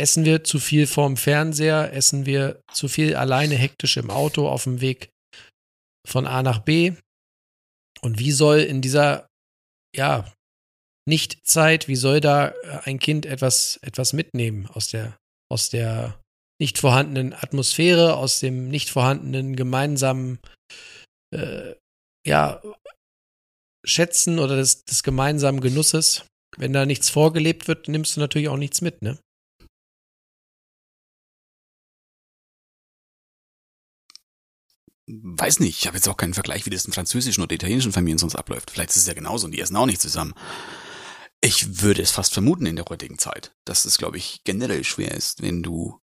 Essen 0.00 0.24
wir 0.24 0.44
zu 0.44 0.60
viel 0.60 0.86
vorm 0.86 1.16
Fernseher, 1.16 1.92
essen 1.92 2.24
wir 2.24 2.62
zu 2.72 2.88
viel 2.88 3.16
alleine 3.16 3.56
hektisch 3.56 3.96
im 3.96 4.10
Auto 4.10 4.48
auf 4.48 4.64
dem 4.64 4.80
Weg 4.80 5.10
von 6.06 6.26
A 6.26 6.42
nach 6.42 6.60
B. 6.60 6.92
Und 8.00 8.18
wie 8.18 8.30
soll 8.30 8.60
in 8.60 8.80
dieser, 8.80 9.26
ja, 9.94 10.32
Nicht-Zeit, 11.08 11.88
wie 11.88 11.96
soll 11.96 12.20
da 12.20 12.48
äh, 12.48 12.80
ein 12.84 12.98
Kind 12.98 13.26
etwas, 13.26 13.78
etwas 13.82 14.12
mitnehmen 14.12 14.66
aus 14.66 14.88
der, 14.88 15.16
aus 15.50 15.70
der 15.70 16.20
nicht 16.60 16.78
vorhandenen 16.78 17.32
Atmosphäre, 17.32 18.16
aus 18.16 18.40
dem 18.40 18.68
nicht 18.68 18.90
vorhandenen 18.90 19.56
gemeinsamen, 19.56 20.38
äh, 21.34 21.74
ja, 22.26 22.62
Schätzen 23.86 24.38
oder 24.38 24.56
des, 24.56 24.84
des 24.84 25.02
gemeinsamen 25.02 25.60
Genusses? 25.60 26.26
Wenn 26.56 26.72
da 26.72 26.84
nichts 26.84 27.10
vorgelebt 27.10 27.68
wird, 27.68 27.88
nimmst 27.88 28.16
du 28.16 28.20
natürlich 28.20 28.48
auch 28.48 28.56
nichts 28.56 28.80
mit, 28.80 29.02
ne? 29.02 29.18
Weiß 35.08 35.60
nicht, 35.60 35.78
ich 35.80 35.86
habe 35.86 35.96
jetzt 35.96 36.08
auch 36.08 36.18
keinen 36.18 36.34
Vergleich, 36.34 36.66
wie 36.66 36.70
das 36.70 36.84
in 36.84 36.92
französischen 36.92 37.42
oder 37.42 37.54
italienischen 37.54 37.92
Familien 37.92 38.18
sonst 38.18 38.36
abläuft. 38.36 38.70
Vielleicht 38.70 38.90
ist 38.90 38.98
es 38.98 39.06
ja 39.06 39.14
genauso 39.14 39.46
und 39.46 39.52
die 39.52 39.60
essen 39.60 39.76
auch 39.76 39.86
nicht 39.86 40.02
zusammen. 40.02 40.34
Ich 41.40 41.82
würde 41.82 42.02
es 42.02 42.10
fast 42.10 42.34
vermuten 42.34 42.66
in 42.66 42.76
der 42.76 42.84
heutigen 42.86 43.18
Zeit, 43.18 43.54
dass 43.64 43.84
es, 43.84 43.96
glaube 43.96 44.18
ich, 44.18 44.42
generell 44.44 44.84
schwer 44.84 45.12
ist, 45.12 45.40
wenn 45.40 45.62
du 45.62 45.98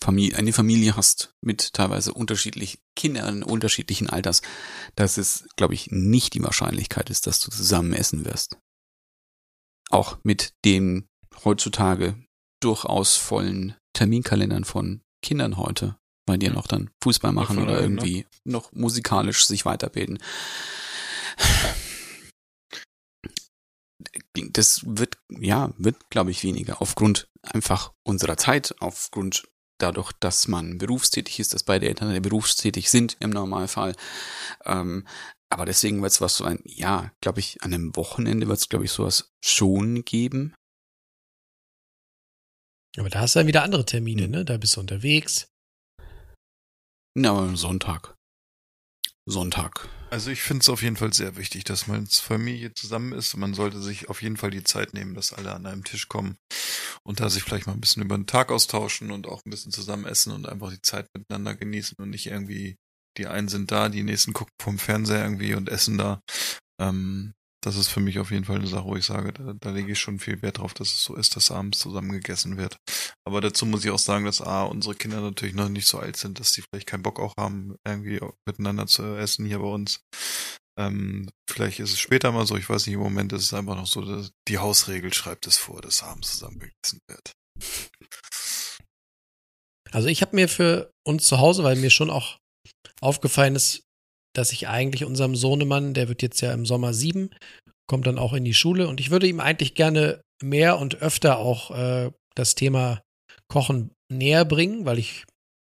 Familie, 0.00 0.36
eine 0.36 0.52
Familie 0.52 0.96
hast 0.96 1.34
mit 1.40 1.74
teilweise 1.74 2.12
unterschiedlichen 2.12 2.80
Kindern 2.96 3.42
unterschiedlichen 3.42 4.10
Alters, 4.10 4.42
dass 4.96 5.16
es, 5.16 5.46
glaube 5.56 5.74
ich, 5.74 5.90
nicht 5.90 6.34
die 6.34 6.42
Wahrscheinlichkeit 6.42 7.08
ist, 7.08 7.26
dass 7.26 7.40
du 7.40 7.50
zusammen 7.50 7.92
essen 7.92 8.24
wirst. 8.24 8.58
Auch 9.90 10.18
mit 10.24 10.54
den 10.64 11.08
heutzutage 11.44 12.16
durchaus 12.60 13.16
vollen 13.16 13.76
Terminkalendern 13.92 14.64
von 14.64 15.02
Kindern 15.22 15.56
heute, 15.56 15.96
die 16.40 16.46
ja 16.46 16.52
noch 16.52 16.66
dann 16.66 16.90
Fußball 17.02 17.32
machen 17.32 17.58
oder 17.58 17.80
irgendwie 17.80 18.26
noch 18.44 18.72
musikalisch 18.72 19.46
sich 19.46 19.64
weiterbilden. 19.64 20.18
Das 24.34 24.82
wird, 24.84 25.18
ja, 25.28 25.72
wird, 25.78 26.10
glaube 26.10 26.30
ich, 26.30 26.42
weniger 26.42 26.80
aufgrund 26.82 27.28
einfach 27.42 27.92
unserer 28.04 28.36
Zeit, 28.36 28.74
aufgrund 28.80 29.48
dadurch, 29.78 30.12
dass 30.20 30.48
man 30.48 30.78
berufstätig 30.78 31.40
ist, 31.40 31.54
dass 31.54 31.64
beide 31.64 31.88
Eltern 31.88 32.20
berufstätig 32.22 32.90
sind 32.90 33.16
im 33.20 33.30
Normalfall. 33.30 33.94
Ähm, 34.64 35.06
aber 35.50 35.66
deswegen 35.66 36.00
wird 36.00 36.12
es 36.12 36.20
was 36.20 36.36
so 36.36 36.44
ein, 36.44 36.60
ja, 36.64 37.12
glaube 37.20 37.40
ich, 37.40 37.62
an 37.62 37.74
einem 37.74 37.94
Wochenende 37.96 38.48
wird 38.48 38.58
es, 38.58 38.68
glaube 38.68 38.86
ich, 38.86 38.92
sowas 38.92 39.32
schon 39.44 40.04
geben. 40.04 40.54
Aber 42.96 43.10
da 43.10 43.20
hast 43.20 43.34
du 43.34 43.40
dann 43.40 43.46
wieder 43.46 43.62
andere 43.62 43.84
Termine, 43.84 44.28
ne? 44.28 44.44
Da 44.44 44.56
bist 44.56 44.76
du 44.76 44.80
unterwegs. 44.80 45.51
Na, 47.14 47.30
aber 47.30 47.56
Sonntag. 47.56 48.14
Sonntag. 49.26 49.88
Also 50.10 50.30
ich 50.30 50.42
finde 50.42 50.62
es 50.62 50.68
auf 50.68 50.82
jeden 50.82 50.96
Fall 50.96 51.12
sehr 51.12 51.36
wichtig, 51.36 51.64
dass 51.64 51.86
man 51.86 52.00
als 52.00 52.18
Familie 52.18 52.74
zusammen 52.74 53.12
ist. 53.12 53.36
Man 53.36 53.54
sollte 53.54 53.80
sich 53.80 54.08
auf 54.08 54.22
jeden 54.22 54.36
Fall 54.36 54.50
die 54.50 54.64
Zeit 54.64 54.94
nehmen, 54.94 55.14
dass 55.14 55.32
alle 55.32 55.52
an 55.52 55.66
einem 55.66 55.84
Tisch 55.84 56.08
kommen 56.08 56.36
und 57.04 57.20
da 57.20 57.28
sich 57.30 57.42
vielleicht 57.42 57.66
mal 57.66 57.74
ein 57.74 57.80
bisschen 57.80 58.02
über 58.02 58.16
den 58.16 58.26
Tag 58.26 58.50
austauschen 58.50 59.10
und 59.10 59.26
auch 59.26 59.44
ein 59.44 59.50
bisschen 59.50 59.72
zusammen 59.72 60.06
essen 60.06 60.32
und 60.32 60.48
einfach 60.48 60.70
die 60.70 60.82
Zeit 60.82 61.06
miteinander 61.14 61.54
genießen 61.54 61.96
und 61.98 62.10
nicht 62.10 62.26
irgendwie 62.26 62.76
die 63.18 63.26
einen 63.26 63.48
sind 63.48 63.70
da, 63.70 63.90
die 63.90 64.02
nächsten 64.02 64.32
gucken 64.32 64.54
vom 64.60 64.78
Fernseher 64.78 65.22
irgendwie 65.22 65.54
und 65.54 65.68
essen 65.68 65.98
da. 65.98 66.22
Ähm, 66.80 67.34
das 67.64 67.76
ist 67.76 67.88
für 67.88 68.00
mich 68.00 68.18
auf 68.18 68.30
jeden 68.32 68.44
Fall 68.44 68.56
eine 68.56 68.66
Sache, 68.66 68.84
wo 68.84 68.96
ich 68.96 69.04
sage, 69.04 69.32
da, 69.32 69.54
da 69.54 69.70
lege 69.70 69.92
ich 69.92 70.00
schon 70.00 70.18
viel 70.18 70.42
Wert 70.42 70.58
drauf, 70.58 70.74
dass 70.74 70.88
es 70.88 71.04
so 71.04 71.14
ist, 71.14 71.36
dass 71.36 71.52
abends 71.52 71.78
zusammen 71.78 72.10
gegessen 72.10 72.56
wird. 72.56 72.76
Aber 73.24 73.40
dazu 73.40 73.66
muss 73.66 73.84
ich 73.84 73.90
auch 73.90 74.00
sagen, 74.00 74.24
dass 74.24 74.42
A, 74.42 74.64
unsere 74.64 74.96
Kinder 74.96 75.20
natürlich 75.20 75.54
noch 75.54 75.68
nicht 75.68 75.86
so 75.86 75.98
alt 75.98 76.16
sind, 76.16 76.40
dass 76.40 76.52
die 76.52 76.62
vielleicht 76.62 76.88
keinen 76.88 77.04
Bock 77.04 77.20
auch 77.20 77.34
haben, 77.38 77.76
irgendwie 77.86 78.20
miteinander 78.46 78.86
zu 78.86 79.16
essen 79.16 79.46
hier 79.46 79.60
bei 79.60 79.66
uns. 79.66 80.00
Ähm, 80.76 81.30
vielleicht 81.48 81.78
ist 81.78 81.92
es 81.92 82.00
später 82.00 82.32
mal 82.32 82.46
so, 82.46 82.56
ich 82.56 82.68
weiß 82.68 82.86
nicht, 82.86 82.94
im 82.94 83.00
Moment 83.00 83.32
ist 83.32 83.44
es 83.44 83.54
einfach 83.54 83.76
noch 83.76 83.86
so, 83.86 84.02
dass 84.02 84.32
die 84.48 84.58
Hausregel 84.58 85.14
schreibt 85.14 85.46
es 85.46 85.56
vor, 85.56 85.80
dass 85.82 86.02
abends 86.02 86.32
zusammen 86.32 86.58
gegessen 86.58 86.98
wird. 87.08 87.32
Also 89.92 90.08
ich 90.08 90.22
habe 90.22 90.34
mir 90.34 90.48
für 90.48 90.90
uns 91.06 91.26
zu 91.26 91.38
Hause, 91.38 91.62
weil 91.62 91.76
mir 91.76 91.90
schon 91.90 92.10
auch 92.10 92.38
aufgefallen 93.00 93.54
ist, 93.54 93.84
dass 94.34 94.52
ich 94.52 94.68
eigentlich 94.68 95.04
unserem 95.04 95.36
Sohnemann, 95.36 95.94
der 95.94 96.08
wird 96.08 96.22
jetzt 96.22 96.40
ja 96.40 96.52
im 96.52 96.66
Sommer 96.66 96.94
sieben, 96.94 97.30
kommt 97.86 98.06
dann 98.06 98.18
auch 98.18 98.32
in 98.32 98.44
die 98.44 98.54
Schule 98.54 98.88
und 98.88 99.00
ich 99.00 99.10
würde 99.10 99.26
ihm 99.26 99.40
eigentlich 99.40 99.74
gerne 99.74 100.22
mehr 100.42 100.78
und 100.78 101.02
öfter 101.02 101.38
auch 101.38 101.70
äh, 101.70 102.10
das 102.34 102.54
Thema 102.54 103.02
Kochen 103.48 103.90
näher 104.10 104.44
bringen, 104.44 104.84
weil 104.84 104.98
ich 104.98 105.24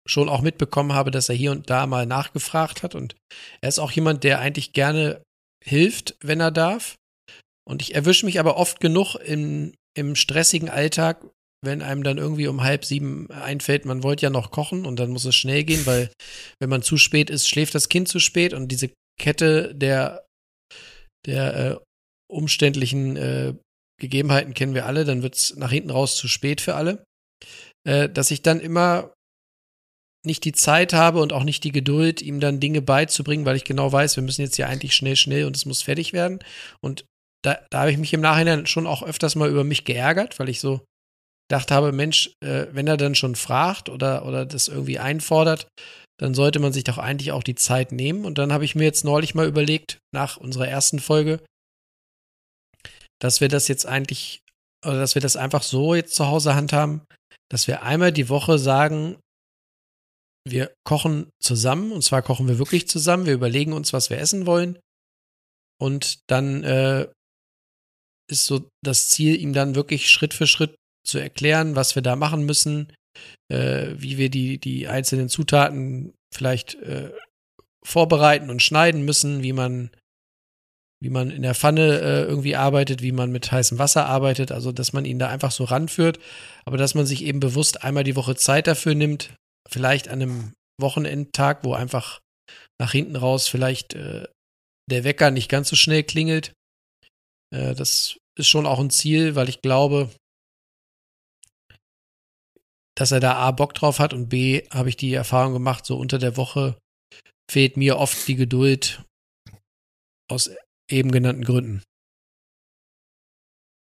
schon 0.08 0.30
auch 0.30 0.42
mitbekommen 0.42 0.94
habe, 0.94 1.12
dass 1.12 1.30
er 1.30 1.36
hier 1.36 1.52
und 1.52 1.70
da 1.70 1.86
mal 1.86 2.06
nachgefragt 2.06 2.82
hat 2.82 2.96
und 2.96 3.16
er 3.62 3.70
ist 3.70 3.80
auch 3.80 3.92
jemand, 3.92 4.24
der 4.24 4.40
eigentlich 4.40 4.74
gerne 4.74 5.22
hilft, 5.64 6.16
wenn 6.22 6.40
er 6.40 6.52
darf. 6.52 6.96
Und 7.68 7.82
ich 7.82 7.94
erwische 7.94 8.26
mich 8.26 8.40
aber 8.40 8.56
oft 8.56 8.80
genug 8.80 9.16
im, 9.16 9.74
im 9.94 10.16
stressigen 10.16 10.70
Alltag, 10.70 11.26
wenn 11.64 11.82
einem 11.82 12.04
dann 12.04 12.18
irgendwie 12.18 12.48
um 12.48 12.64
halb 12.64 12.86
sieben 12.86 13.30
einfällt, 13.32 13.86
man 13.86 14.04
wollte 14.04 14.24
ja 14.24 14.30
noch 14.30 14.52
kochen 14.52 14.86
und 14.86 15.00
dann 15.00 15.10
muss 15.10 15.26
es 15.26 15.36
schnell 15.36 15.64
gehen, 15.64 15.86
weil 15.86 16.12
wenn 16.60 16.70
man 16.70 16.82
zu 16.82 16.98
spät 16.98 17.30
ist, 17.30 17.50
schläft 17.50 17.76
das 17.76 17.90
Kind 17.90 18.08
zu 18.08 18.20
spät 18.20 18.54
und 18.54 18.72
diese 18.72 18.92
Kette 19.20 19.74
der, 19.74 20.26
der 21.26 21.56
äh, 21.56 21.78
umständlichen 22.32 23.18
äh, 23.18 23.54
Gegebenheiten 24.00 24.54
kennen 24.54 24.76
wir 24.76 24.86
alle, 24.86 25.06
dann 25.06 25.24
wird 25.24 25.36
es 25.36 25.56
nach 25.56 25.72
hinten 25.72 25.90
raus 25.90 26.16
zu 26.16 26.28
spät 26.28 26.62
für 26.62 26.76
alle. 26.76 27.04
Äh, 27.88 28.10
dass 28.10 28.32
ich 28.32 28.44
dann 28.44 28.60
immer 28.60 29.14
nicht 30.26 30.44
die 30.44 30.52
Zeit 30.52 30.94
habe 30.94 31.22
und 31.22 31.34
auch 31.34 31.44
nicht 31.44 31.64
die 31.64 31.72
Geduld, 31.72 32.22
ihm 32.22 32.40
dann 32.40 32.60
Dinge 32.60 32.82
beizubringen, 32.82 33.46
weil 33.46 33.56
ich 33.56 33.64
genau 33.64 33.92
weiß, 33.92 34.18
wir 34.18 34.24
müssen 34.24 34.42
jetzt 34.42 34.58
ja 34.58 34.68
eigentlich 34.68 34.94
schnell, 34.94 35.16
schnell 35.16 35.46
und 35.46 35.56
es 35.56 35.66
muss 35.66 35.82
fertig 35.82 36.14
werden. 36.14 36.40
Und 36.82 37.06
da, 37.44 37.60
da 37.72 37.80
habe 37.80 37.92
ich 37.92 37.98
mich 37.98 38.14
im 38.14 38.22
Nachhinein 38.22 38.68
schon 38.68 38.88
auch 38.88 39.04
öfters 39.04 39.36
mal 39.36 39.50
über 39.50 39.64
mich 39.64 39.86
geärgert, 39.86 40.38
weil 40.38 40.50
ich 40.50 40.60
so 40.60 40.82
gedacht 41.50 41.72
habe, 41.72 41.92
Mensch, 41.92 42.32
äh, 42.44 42.68
wenn 42.72 42.88
er 42.88 42.98
dann 42.98 43.16
schon 43.16 43.36
fragt 43.36 43.90
oder, 43.90 44.26
oder 44.26 44.46
das 44.46 44.68
irgendwie 44.68 45.00
einfordert, 45.00 45.68
dann 46.20 46.34
sollte 46.34 46.60
man 46.60 46.74
sich 46.74 46.84
doch 46.84 46.98
eigentlich 46.98 47.32
auch 47.32 47.44
die 47.44 47.56
Zeit 47.56 47.92
nehmen. 47.92 48.26
Und 48.26 48.38
dann 48.38 48.52
habe 48.52 48.66
ich 48.66 48.76
mir 48.76 48.84
jetzt 48.84 49.06
neulich 49.06 49.36
mal 49.36 49.48
überlegt, 49.48 50.00
nach 50.14 50.38
unserer 50.38 50.68
ersten 50.68 51.00
Folge, 51.00 51.40
dass 53.20 53.40
wir 53.40 53.48
das 53.48 53.68
jetzt 53.68 53.86
eigentlich, 53.86 54.42
oder 54.86 55.00
dass 55.00 55.16
wir 55.16 55.22
das 55.22 55.36
einfach 55.36 55.64
so 55.64 55.96
jetzt 55.96 56.16
zu 56.16 56.28
Hause 56.28 56.56
handhaben, 56.56 57.02
dass 57.50 57.68
wir 57.68 57.84
einmal 57.84 58.12
die 58.12 58.30
Woche 58.30 58.60
sagen, 58.60 59.18
wir 60.46 60.74
kochen 60.86 61.30
zusammen, 61.42 61.92
und 61.92 62.04
zwar 62.04 62.22
kochen 62.22 62.48
wir 62.48 62.58
wirklich 62.58 62.88
zusammen, 62.88 63.26
wir 63.26 63.34
überlegen 63.34 63.74
uns, 63.74 63.94
was 63.94 64.10
wir 64.10 64.18
essen 64.18 64.46
wollen. 64.46 64.80
Und 65.80 66.20
dann 66.30 66.64
äh, 66.64 67.08
ist 68.30 68.46
so 68.46 68.68
das 68.84 69.10
Ziel, 69.10 69.40
ihm 69.40 69.54
dann 69.54 69.76
wirklich 69.76 70.10
Schritt 70.10 70.34
für 70.34 70.48
Schritt 70.48 70.76
zu 71.08 71.20
erklären, 71.20 71.76
was 71.76 71.96
wir 71.96 72.02
da 72.02 72.16
machen 72.16 72.44
müssen, 72.46 72.94
äh, 73.52 73.88
wie 73.96 74.18
wir 74.18 74.30
die, 74.30 74.60
die 74.60 74.88
einzelnen 74.88 75.30
Zutaten 75.30 76.14
vielleicht 76.34 76.76
äh, 76.76 77.12
vorbereiten 77.86 78.50
und 78.50 78.62
schneiden 78.62 79.04
müssen, 79.06 79.44
wie 79.44 79.54
man, 79.54 79.92
wie 81.02 81.10
man 81.10 81.32
in 81.32 81.44
der 81.44 81.56
Pfanne 81.56 82.00
äh, 82.00 82.24
irgendwie 82.24 82.56
arbeitet, 82.56 83.02
wie 83.02 83.14
man 83.14 83.32
mit 83.32 83.52
heißem 83.52 83.80
Wasser 83.80 84.06
arbeitet, 84.06 84.52
also 84.52 84.72
dass 84.72 84.94
man 84.94 85.06
ihn 85.06 85.20
da 85.20 85.30
einfach 85.30 85.52
so 85.52 85.64
ranführt, 85.64 86.20
aber 86.66 86.78
dass 86.78 86.96
man 86.96 87.06
sich 87.06 87.24
eben 87.24 87.40
bewusst 87.40 87.84
einmal 87.84 88.04
die 88.04 88.16
Woche 88.16 88.36
Zeit 88.36 88.68
dafür 88.68 88.94
nimmt, 88.94 89.34
vielleicht 89.70 90.10
an 90.10 90.22
einem 90.22 90.54
Wochenendtag, 90.80 91.64
wo 91.64 91.74
einfach 91.74 92.20
nach 92.80 92.92
hinten 92.92 93.16
raus 93.16 93.48
vielleicht 93.48 93.94
äh, 93.94 94.28
der 94.90 95.04
Wecker 95.04 95.32
nicht 95.32 95.50
ganz 95.50 95.70
so 95.70 95.76
schnell 95.76 96.04
klingelt. 96.04 96.54
Äh, 97.54 97.74
das 97.74 98.18
ist 98.38 98.48
schon 98.48 98.66
auch 98.66 98.80
ein 98.80 98.90
Ziel, 98.90 99.36
weil 99.36 99.50
ich 99.50 99.62
glaube, 99.62 100.10
dass 102.98 103.12
er 103.12 103.20
da 103.20 103.36
A 103.36 103.52
Bock 103.52 103.76
drauf 103.76 104.00
hat 104.00 104.14
und 104.14 104.28
B 104.28 104.68
habe 104.72 104.90
ich 104.90 104.98
die 104.98 105.14
Erfahrung 105.14 105.54
gemacht, 105.54 105.86
so 105.86 105.98
unter 105.98 106.18
der 106.18 106.36
Woche 106.36 106.80
fehlt 107.50 107.78
mir 107.78 107.98
oft 107.98 108.28
die 108.28 108.36
Geduld 108.36 109.04
aus 110.30 110.50
eben 110.90 111.12
genannten 111.12 111.44
Gründen. 111.44 111.84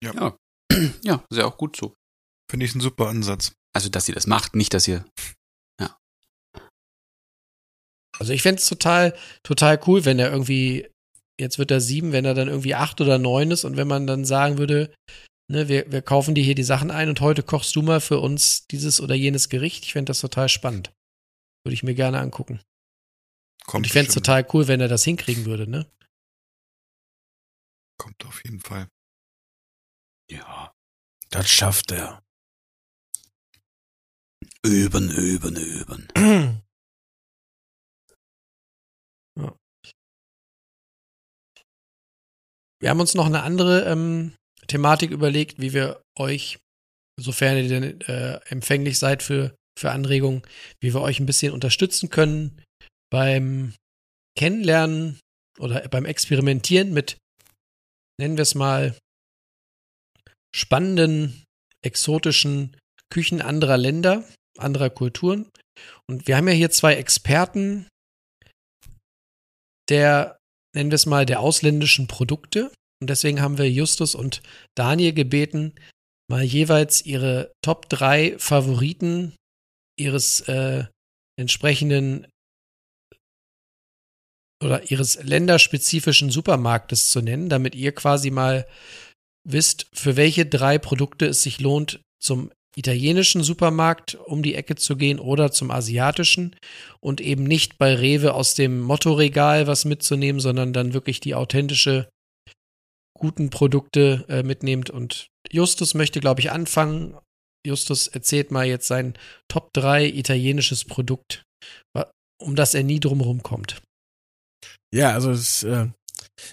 Ja. 0.03 0.13
Ja, 0.13 0.38
ja 1.03 1.24
ja 1.32 1.45
auch 1.45 1.57
gut 1.57 1.76
so. 1.76 1.95
Finde 2.49 2.65
ich 2.65 2.74
einen 2.74 2.82
super 2.82 3.07
Ansatz. 3.07 3.53
Also, 3.76 3.89
dass 3.89 4.07
ihr 4.07 4.15
das 4.15 4.28
macht, 4.28 4.55
nicht, 4.55 4.74
dass 4.74 4.88
ihr. 4.88 5.05
Ja. 5.82 5.97
Also, 8.18 8.34
ich 8.34 8.43
fände 8.43 8.61
es 8.61 8.70
total, 8.70 9.18
total 9.43 9.80
cool, 9.88 10.05
wenn 10.05 10.20
er 10.20 10.32
irgendwie, 10.32 10.89
jetzt 11.39 11.57
wird 11.57 11.72
er 11.72 11.82
sieben, 11.82 12.11
wenn 12.11 12.26
er 12.26 12.36
dann 12.36 12.47
irgendwie 12.47 12.76
acht 12.76 13.01
oder 13.01 13.18
neun 13.18 13.51
ist 13.51 13.65
und 13.65 13.78
wenn 13.78 13.88
man 13.88 14.07
dann 14.07 14.26
sagen 14.26 14.57
würde, 14.59 14.93
ne, 15.48 15.68
wir, 15.68 15.91
wir 15.91 16.02
kaufen 16.02 16.36
dir 16.36 16.43
hier 16.43 16.56
die 16.56 16.64
Sachen 16.64 16.91
ein 16.91 17.10
und 17.10 17.22
heute 17.22 17.43
kochst 17.43 17.76
du 17.76 17.82
mal 17.82 18.02
für 18.02 18.20
uns 18.20 18.68
dieses 18.68 19.02
oder 19.02 19.16
jenes 19.16 19.50
Gericht. 19.50 19.86
Ich 19.86 19.93
fände 19.93 20.10
das 20.10 20.20
total 20.20 20.50
spannend. 20.50 20.93
Würde 21.64 21.74
ich 21.74 21.84
mir 21.84 21.95
gerne 21.95 22.20
angucken. 22.20 22.62
Kommt 23.66 23.82
Und 23.82 23.88
ich 23.88 23.93
fände 23.93 24.10
es 24.10 24.14
total 24.14 24.48
cool, 24.54 24.68
wenn 24.68 24.80
er 24.80 24.88
das 24.88 25.04
hinkriegen 25.04 25.45
würde, 25.45 25.70
ne? 25.70 25.91
Kommt 27.98 28.24
auf 28.26 28.43
jeden 28.43 28.62
Fall. 28.62 28.88
Ja. 30.30 30.74
Das 31.30 31.50
schafft 31.50 31.91
er. 31.91 32.24
Üben, 34.64 35.12
üben, 35.12 35.56
üben. 35.56 36.08
Wir 42.80 42.91
haben 42.91 43.00
uns 43.00 43.16
noch 43.16 43.26
eine 43.26 43.41
andere 43.41 43.86
ähm, 43.86 44.36
Thematik 44.68 45.11
überlegt, 45.11 45.59
wie 45.59 45.74
wir 45.74 46.01
euch, 46.18 46.59
sofern 47.20 47.57
ihr 47.57 47.70
denn 47.70 48.01
äh, 48.01 48.39
empfänglich 48.49 48.99
seid 48.99 49.24
für, 49.24 49.55
für 49.78 49.91
Anregungen, 49.91 50.41
wie 50.82 50.93
wir 50.93 51.01
euch 51.01 51.20
ein 51.20 51.26
bisschen 51.26 51.53
unterstützen 51.53 52.09
können 52.09 52.61
beim 53.11 53.74
Kennenlernen 54.38 55.20
oder 55.59 55.88
beim 55.88 56.05
Experimentieren 56.05 56.93
mit, 56.93 57.18
nennen 58.20 58.38
wir 58.38 58.43
es 58.43 58.55
mal, 58.55 58.95
spannenden, 60.55 61.43
exotischen 61.84 62.76
Küchen 63.11 63.41
anderer 63.41 63.78
Länder, 63.78 64.24
anderer 64.57 64.89
Kulturen. 64.89 65.49
Und 66.09 66.28
wir 66.28 66.38
haben 66.38 66.47
ja 66.47 66.53
hier 66.53 66.72
zwei 66.72 66.95
Experten 66.95 67.88
der, 69.89 70.38
nennen 70.76 70.91
wir 70.91 70.95
es 70.95 71.05
mal, 71.05 71.26
der 71.26 71.39
ausländischen 71.39 72.07
Produkte. 72.07 72.72
Und 73.02 73.10
deswegen 73.10 73.41
haben 73.41 73.58
wir 73.58 73.70
Justus 73.70 74.16
und 74.16 74.41
Daniel 74.76 75.14
gebeten, 75.14 75.74
mal 76.30 76.43
jeweils 76.43 77.06
ihre 77.06 77.52
Top 77.64 77.89
3 77.89 78.38
Favoriten 78.39 79.36
ihres 80.00 80.41
äh, 80.41 80.86
entsprechenden 81.39 82.28
oder 84.64 84.89
ihres 84.89 85.24
länderspezifischen 85.24 86.32
Supermarktes 86.32 87.10
zu 87.10 87.22
nennen, 87.22 87.50
damit 87.50 87.76
ihr 87.76 87.93
quasi 87.93 88.32
mal 88.32 88.68
wisst, 89.48 89.88
für 89.93 90.16
welche 90.16 90.45
drei 90.45 90.78
Produkte 90.78 91.28
es 91.28 91.43
sich 91.43 91.60
lohnt, 91.60 92.02
zum 92.20 92.52
italienischen 92.76 93.43
Supermarkt 93.43 94.16
um 94.16 94.43
die 94.43 94.56
Ecke 94.56 94.76
zu 94.76 94.98
gehen 94.98 95.20
oder 95.20 95.52
zum 95.52 95.72
asiatischen. 95.72 96.56
Und 97.00 97.22
eben 97.22 97.43
nicht 97.43 97.78
bei 97.78 97.93
Rewe 97.95 98.34
aus 98.34 98.56
dem 98.56 98.82
Mottoregal 98.82 99.68
was 99.68 99.86
mitzunehmen, 99.86 100.39
sondern 100.39 100.74
dann 100.74 100.93
wirklich 100.93 101.20
die 101.20 101.36
authentische 101.36 102.08
guten 103.18 103.49
Produkte 103.49 104.26
äh, 104.30 104.43
mitnehmt. 104.43 104.89
Und 104.89 105.28
Justus 105.51 105.93
möchte, 105.93 106.20
glaube 106.20 106.41
ich, 106.41 106.51
anfangen. 106.51 107.18
Justus 107.65 108.07
erzählt 108.07 108.51
mal 108.51 108.65
jetzt 108.65 108.88
sein 108.88 109.18
Top 109.49 109.74
3 109.74 110.05
italienisches 110.07 110.86
Produkt, 110.86 111.43
um 112.41 112.55
das 112.55 112.74
er 112.74 112.84
nie 112.84 112.99
drumherum 112.99 113.43
kommt. 113.43 113.82
Ja, 114.93 115.11
also 115.11 115.32
es, 115.32 115.63
äh, 115.63 115.88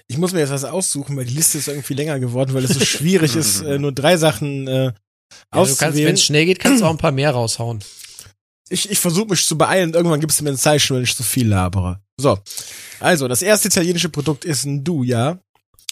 ich 0.08 0.18
muss 0.18 0.32
mir 0.32 0.40
jetzt 0.40 0.50
was 0.50 0.64
aussuchen, 0.64 1.16
weil 1.16 1.24
die 1.26 1.34
Liste 1.34 1.58
ist 1.58 1.68
irgendwie 1.68 1.94
länger 1.94 2.18
geworden, 2.18 2.54
weil 2.54 2.64
es 2.64 2.74
so 2.74 2.84
schwierig 2.84 3.36
ist, 3.36 3.60
äh, 3.60 3.78
nur 3.78 3.92
drei 3.92 4.16
Sachen 4.16 4.66
äh, 4.66 4.84
Ja, 4.86 4.90
du 4.90 4.94
kannst, 5.52 5.80
wenn 5.80 5.88
auszuwählen. 5.90 6.14
es 6.14 6.24
schnell 6.24 6.46
geht, 6.46 6.58
kannst 6.58 6.80
du 6.82 6.86
auch 6.86 6.90
ein 6.90 6.98
paar 6.98 7.12
mehr 7.12 7.30
raushauen. 7.30 7.84
ich 8.68 8.90
ich 8.90 8.98
versuche 8.98 9.28
mich 9.28 9.46
zu 9.46 9.56
beeilen 9.56 9.90
und 9.90 9.96
irgendwann 9.96 10.20
gibst 10.20 10.40
du 10.40 10.44
mir 10.44 10.50
ein 10.50 10.56
Zeichen, 10.56 10.96
wenn 10.96 11.04
ich 11.04 11.14
zu 11.14 11.22
viel 11.22 11.48
labere. 11.48 12.00
So, 12.20 12.38
also 12.98 13.28
das 13.28 13.42
erste 13.42 13.68
italienische 13.68 14.08
Produkt 14.08 14.44
ist 14.44 14.64
ein 14.64 14.82
Duja. 14.84 15.38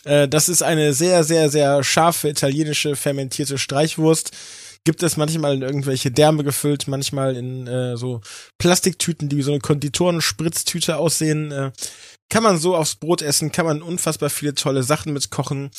Äh, 0.05 0.29
das 0.29 0.49
ist 0.49 0.63
eine 0.63 0.93
sehr, 0.95 1.25
sehr, 1.25 1.51
sehr 1.51 1.83
scharfe 1.85 2.29
italienische 2.29 2.97
fermentierte 2.97 3.59
Streichwurst. 3.59 4.31
Gibt 4.85 5.05
es 5.05 5.17
manchmal 5.17 5.55
in 5.55 5.63
irgendwelche 5.63 6.11
Därme 6.11 6.43
gefüllt, 6.43 6.89
manchmal 6.89 7.37
in 7.37 7.69
äh, 7.69 7.97
so 7.97 8.21
Plastiktüten, 8.59 9.29
die 9.29 9.37
wie 9.37 9.43
so 9.43 9.53
eine 9.53 9.61
Konditoren-Spritztüte 9.61 10.97
aussehen. 10.97 11.53
Äh, 11.53 11.71
kann 12.29 12.43
man 12.43 12.59
so 12.59 12.75
aufs 12.75 12.97
Brot 12.97 13.23
essen, 13.23 13.53
kann 13.53 13.67
man 13.67 13.83
unfassbar 13.83 14.31
viele 14.31 14.55
tolle 14.55 14.83
Sachen 14.83 15.13
mitkochen. 15.13 15.71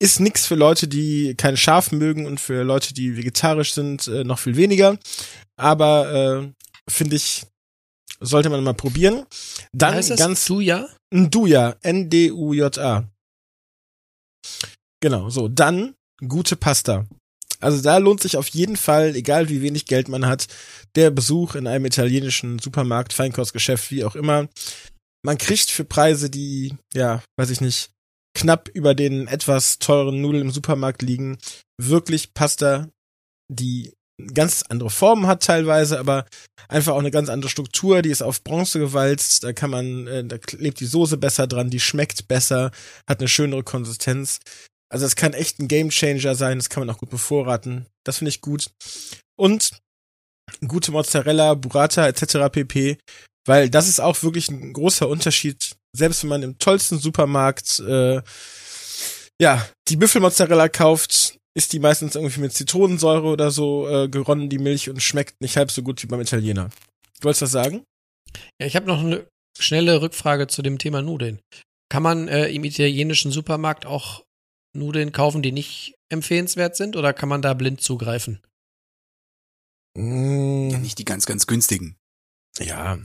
Ist 0.00 0.20
nix 0.20 0.46
für 0.46 0.54
Leute, 0.56 0.88
die 0.88 1.34
kein 1.36 1.56
Scharf 1.56 1.92
mögen 1.92 2.26
und 2.26 2.40
für 2.40 2.62
Leute, 2.64 2.94
die 2.94 3.16
vegetarisch 3.16 3.74
sind, 3.74 4.08
äh, 4.08 4.24
noch 4.24 4.38
viel 4.38 4.56
weniger. 4.56 4.98
Aber 5.56 6.10
äh, 6.10 6.90
finde 6.90 7.16
ich, 7.16 7.44
sollte 8.20 8.50
man 8.50 8.64
mal 8.64 8.74
probieren. 8.74 9.24
Dann 9.72 9.94
heißt 9.94 10.10
das 10.10 10.18
ganz 10.18 10.46
Duja? 10.46 10.88
Nduja, 11.10 11.76
N-D-U-J-A. 11.82 13.08
Genau, 15.00 15.30
so. 15.30 15.48
Dann 15.48 15.94
gute 16.26 16.56
Pasta. 16.56 17.06
Also 17.60 17.82
da 17.82 17.98
lohnt 17.98 18.20
sich 18.20 18.36
auf 18.36 18.48
jeden 18.48 18.76
Fall, 18.76 19.16
egal 19.16 19.48
wie 19.48 19.62
wenig 19.62 19.86
Geld 19.86 20.08
man 20.08 20.26
hat, 20.26 20.46
der 20.94 21.10
Besuch 21.10 21.54
in 21.54 21.66
einem 21.66 21.86
italienischen 21.86 22.58
Supermarkt, 22.58 23.12
Feinkostgeschäft, 23.12 23.90
wie 23.90 24.04
auch 24.04 24.14
immer. 24.14 24.48
Man 25.24 25.38
kriegt 25.38 25.70
für 25.70 25.84
Preise, 25.84 26.30
die, 26.30 26.76
ja, 26.94 27.22
weiß 27.36 27.50
ich 27.50 27.60
nicht, 27.60 27.90
knapp 28.36 28.68
über 28.68 28.94
den 28.94 29.26
etwas 29.26 29.80
teuren 29.80 30.20
Nudeln 30.20 30.44
im 30.44 30.50
Supermarkt 30.52 31.02
liegen, 31.02 31.38
wirklich 31.80 32.34
Pasta, 32.34 32.88
die 33.50 33.92
ganz 34.34 34.64
andere 34.68 34.90
Formen 34.90 35.26
hat 35.26 35.42
teilweise, 35.42 35.98
aber 35.98 36.26
einfach 36.68 36.92
auch 36.92 36.98
eine 36.98 37.10
ganz 37.10 37.28
andere 37.28 37.50
Struktur, 37.50 38.02
die 38.02 38.10
ist 38.10 38.22
auf 38.22 38.42
Bronze 38.42 38.78
gewalzt, 38.78 39.44
da 39.44 39.52
kann 39.52 39.70
man, 39.70 40.06
äh, 40.06 40.24
da 40.24 40.36
lebt 40.56 40.80
die 40.80 40.86
Soße 40.86 41.16
besser 41.16 41.46
dran, 41.46 41.70
die 41.70 41.80
schmeckt 41.80 42.28
besser, 42.28 42.70
hat 43.06 43.20
eine 43.20 43.28
schönere 43.28 43.62
Konsistenz. 43.62 44.40
Also 44.90 45.06
es 45.06 45.16
kann 45.16 45.34
echt 45.34 45.58
ein 45.58 45.68
Gamechanger 45.68 46.34
sein, 46.34 46.58
das 46.58 46.70
kann 46.70 46.84
man 46.84 46.94
auch 46.94 46.98
gut 46.98 47.10
bevorraten. 47.10 47.86
Das 48.04 48.18
finde 48.18 48.30
ich 48.30 48.40
gut. 48.40 48.70
Und 49.36 49.72
gute 50.66 50.92
Mozzarella, 50.92 51.54
Burrata 51.54 52.06
etc. 52.06 52.50
pp. 52.50 52.98
Weil 53.46 53.70
das 53.70 53.88
ist 53.88 54.00
auch 54.00 54.22
wirklich 54.22 54.50
ein 54.50 54.72
großer 54.72 55.08
Unterschied. 55.08 55.76
Selbst 55.96 56.22
wenn 56.22 56.30
man 56.30 56.42
im 56.42 56.58
tollsten 56.58 56.98
Supermarkt 56.98 57.80
äh, 57.80 58.20
ja 59.40 59.66
die 59.88 59.96
Büffelmozzarella 59.96 60.68
kauft, 60.68 61.37
ist 61.58 61.72
die 61.72 61.80
meistens 61.80 62.14
irgendwie 62.14 62.40
mit 62.40 62.52
Zitronensäure 62.52 63.26
oder 63.26 63.50
so 63.50 63.88
äh, 63.88 64.08
geronnen, 64.08 64.48
die 64.48 64.58
Milch, 64.58 64.88
und 64.88 65.02
schmeckt 65.02 65.40
nicht 65.40 65.56
halb 65.56 65.70
so 65.70 65.82
gut 65.82 66.02
wie 66.02 66.06
beim 66.06 66.20
Italiener. 66.20 66.70
Du 67.18 67.24
wolltest 67.24 67.42
was 67.42 67.50
sagen? 67.50 67.82
Ja, 68.60 68.66
ich 68.66 68.76
habe 68.76 68.86
noch 68.86 69.00
eine 69.00 69.26
schnelle 69.58 70.00
Rückfrage 70.00 70.46
zu 70.46 70.62
dem 70.62 70.78
Thema 70.78 71.02
Nudeln. 71.02 71.40
Kann 71.90 72.02
man 72.02 72.28
äh, 72.28 72.48
im 72.48 72.64
italienischen 72.64 73.32
Supermarkt 73.32 73.86
auch 73.86 74.22
Nudeln 74.76 75.10
kaufen, 75.12 75.42
die 75.42 75.50
nicht 75.52 75.94
empfehlenswert 76.12 76.76
sind, 76.76 76.94
oder 76.96 77.12
kann 77.12 77.28
man 77.28 77.42
da 77.42 77.54
blind 77.54 77.80
zugreifen? 77.80 78.40
Mm, 79.96 80.70
Ja, 80.70 80.78
nicht 80.78 80.98
die 80.98 81.04
ganz, 81.04 81.26
ganz 81.26 81.46
günstigen. 81.46 81.96
ja. 82.60 82.98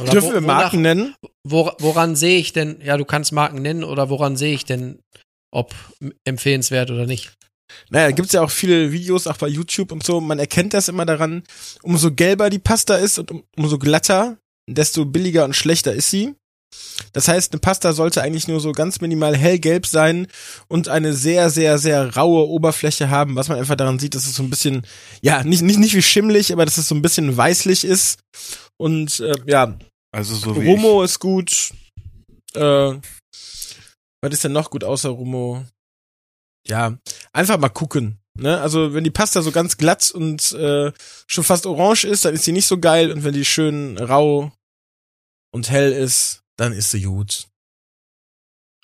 Oder 0.00 0.12
Dürfen 0.12 0.30
wo- 0.30 0.34
wir 0.34 0.40
Marken 0.40 0.78
wonach- 0.78 0.94
nennen? 0.94 1.14
Wor 1.46 1.76
woran 1.80 2.14
sehe 2.14 2.38
ich 2.38 2.52
denn, 2.52 2.80
ja, 2.82 2.96
du 2.96 3.04
kannst 3.04 3.32
Marken 3.32 3.60
nennen, 3.62 3.82
oder 3.84 4.08
woran 4.10 4.36
sehe 4.36 4.54
ich 4.54 4.64
denn, 4.64 5.00
ob 5.52 5.74
empfehlenswert 6.24 6.90
oder 6.90 7.04
nicht? 7.06 7.34
Naja, 7.90 8.10
gibt's 8.10 8.32
ja 8.32 8.42
auch 8.42 8.50
viele 8.50 8.92
Videos, 8.92 9.26
auch 9.26 9.36
bei 9.36 9.48
YouTube 9.48 9.92
und 9.92 10.04
so. 10.04 10.20
Man 10.20 10.38
erkennt 10.38 10.74
das 10.74 10.88
immer 10.88 11.06
daran, 11.06 11.42
umso 11.82 12.12
gelber 12.12 12.50
die 12.50 12.58
Pasta 12.58 12.96
ist 12.96 13.18
und 13.18 13.30
um, 13.30 13.42
umso 13.56 13.78
glatter, 13.78 14.38
desto 14.68 15.04
billiger 15.04 15.44
und 15.44 15.54
schlechter 15.54 15.92
ist 15.92 16.10
sie. 16.10 16.34
Das 17.12 17.28
heißt, 17.28 17.52
eine 17.52 17.60
Pasta 17.60 17.92
sollte 17.92 18.22
eigentlich 18.22 18.48
nur 18.48 18.60
so 18.60 18.72
ganz 18.72 19.00
minimal 19.00 19.36
hellgelb 19.36 19.86
sein 19.86 20.26
und 20.68 20.88
eine 20.88 21.12
sehr, 21.12 21.50
sehr, 21.50 21.78
sehr 21.78 22.16
raue 22.16 22.48
Oberfläche 22.48 23.10
haben, 23.10 23.36
was 23.36 23.48
man 23.48 23.58
einfach 23.58 23.76
daran 23.76 23.98
sieht, 23.98 24.14
dass 24.14 24.26
es 24.26 24.34
so 24.34 24.42
ein 24.42 24.50
bisschen, 24.50 24.86
ja, 25.20 25.44
nicht, 25.44 25.62
nicht, 25.62 25.78
nicht 25.78 25.94
wie 25.94 26.02
schimmelig, 26.02 26.52
aber 26.52 26.64
dass 26.64 26.78
es 26.78 26.88
so 26.88 26.94
ein 26.94 27.02
bisschen 27.02 27.36
weißlich 27.36 27.84
ist. 27.84 28.20
Und 28.78 29.20
äh, 29.20 29.34
ja, 29.46 29.76
Also 30.12 30.34
so 30.34 30.60
wie 30.60 30.66
Rumo 30.66 31.02
ist 31.02 31.18
gut. 31.18 31.72
Äh, 32.54 32.94
was 34.22 34.32
ist 34.32 34.44
denn 34.44 34.52
noch 34.52 34.70
gut 34.70 34.84
außer 34.84 35.08
Rumo? 35.08 35.64
Ja, 36.66 36.96
einfach 37.32 37.58
mal 37.58 37.68
gucken. 37.68 38.18
Ne? 38.34 38.60
Also 38.60 38.94
wenn 38.94 39.04
die 39.04 39.10
Pasta 39.10 39.42
so 39.42 39.52
ganz 39.52 39.76
glatt 39.76 40.10
und 40.10 40.52
äh, 40.52 40.92
schon 41.26 41.44
fast 41.44 41.66
orange 41.66 42.04
ist, 42.04 42.24
dann 42.24 42.34
ist 42.34 42.44
sie 42.44 42.52
nicht 42.52 42.66
so 42.66 42.78
geil. 42.78 43.12
Und 43.12 43.24
wenn 43.24 43.34
die 43.34 43.44
schön 43.44 43.98
rau 43.98 44.52
und 45.52 45.70
hell 45.70 45.92
ist, 45.92 46.42
dann 46.56 46.72
ist 46.72 46.90
sie 46.90 47.02
gut. 47.02 47.46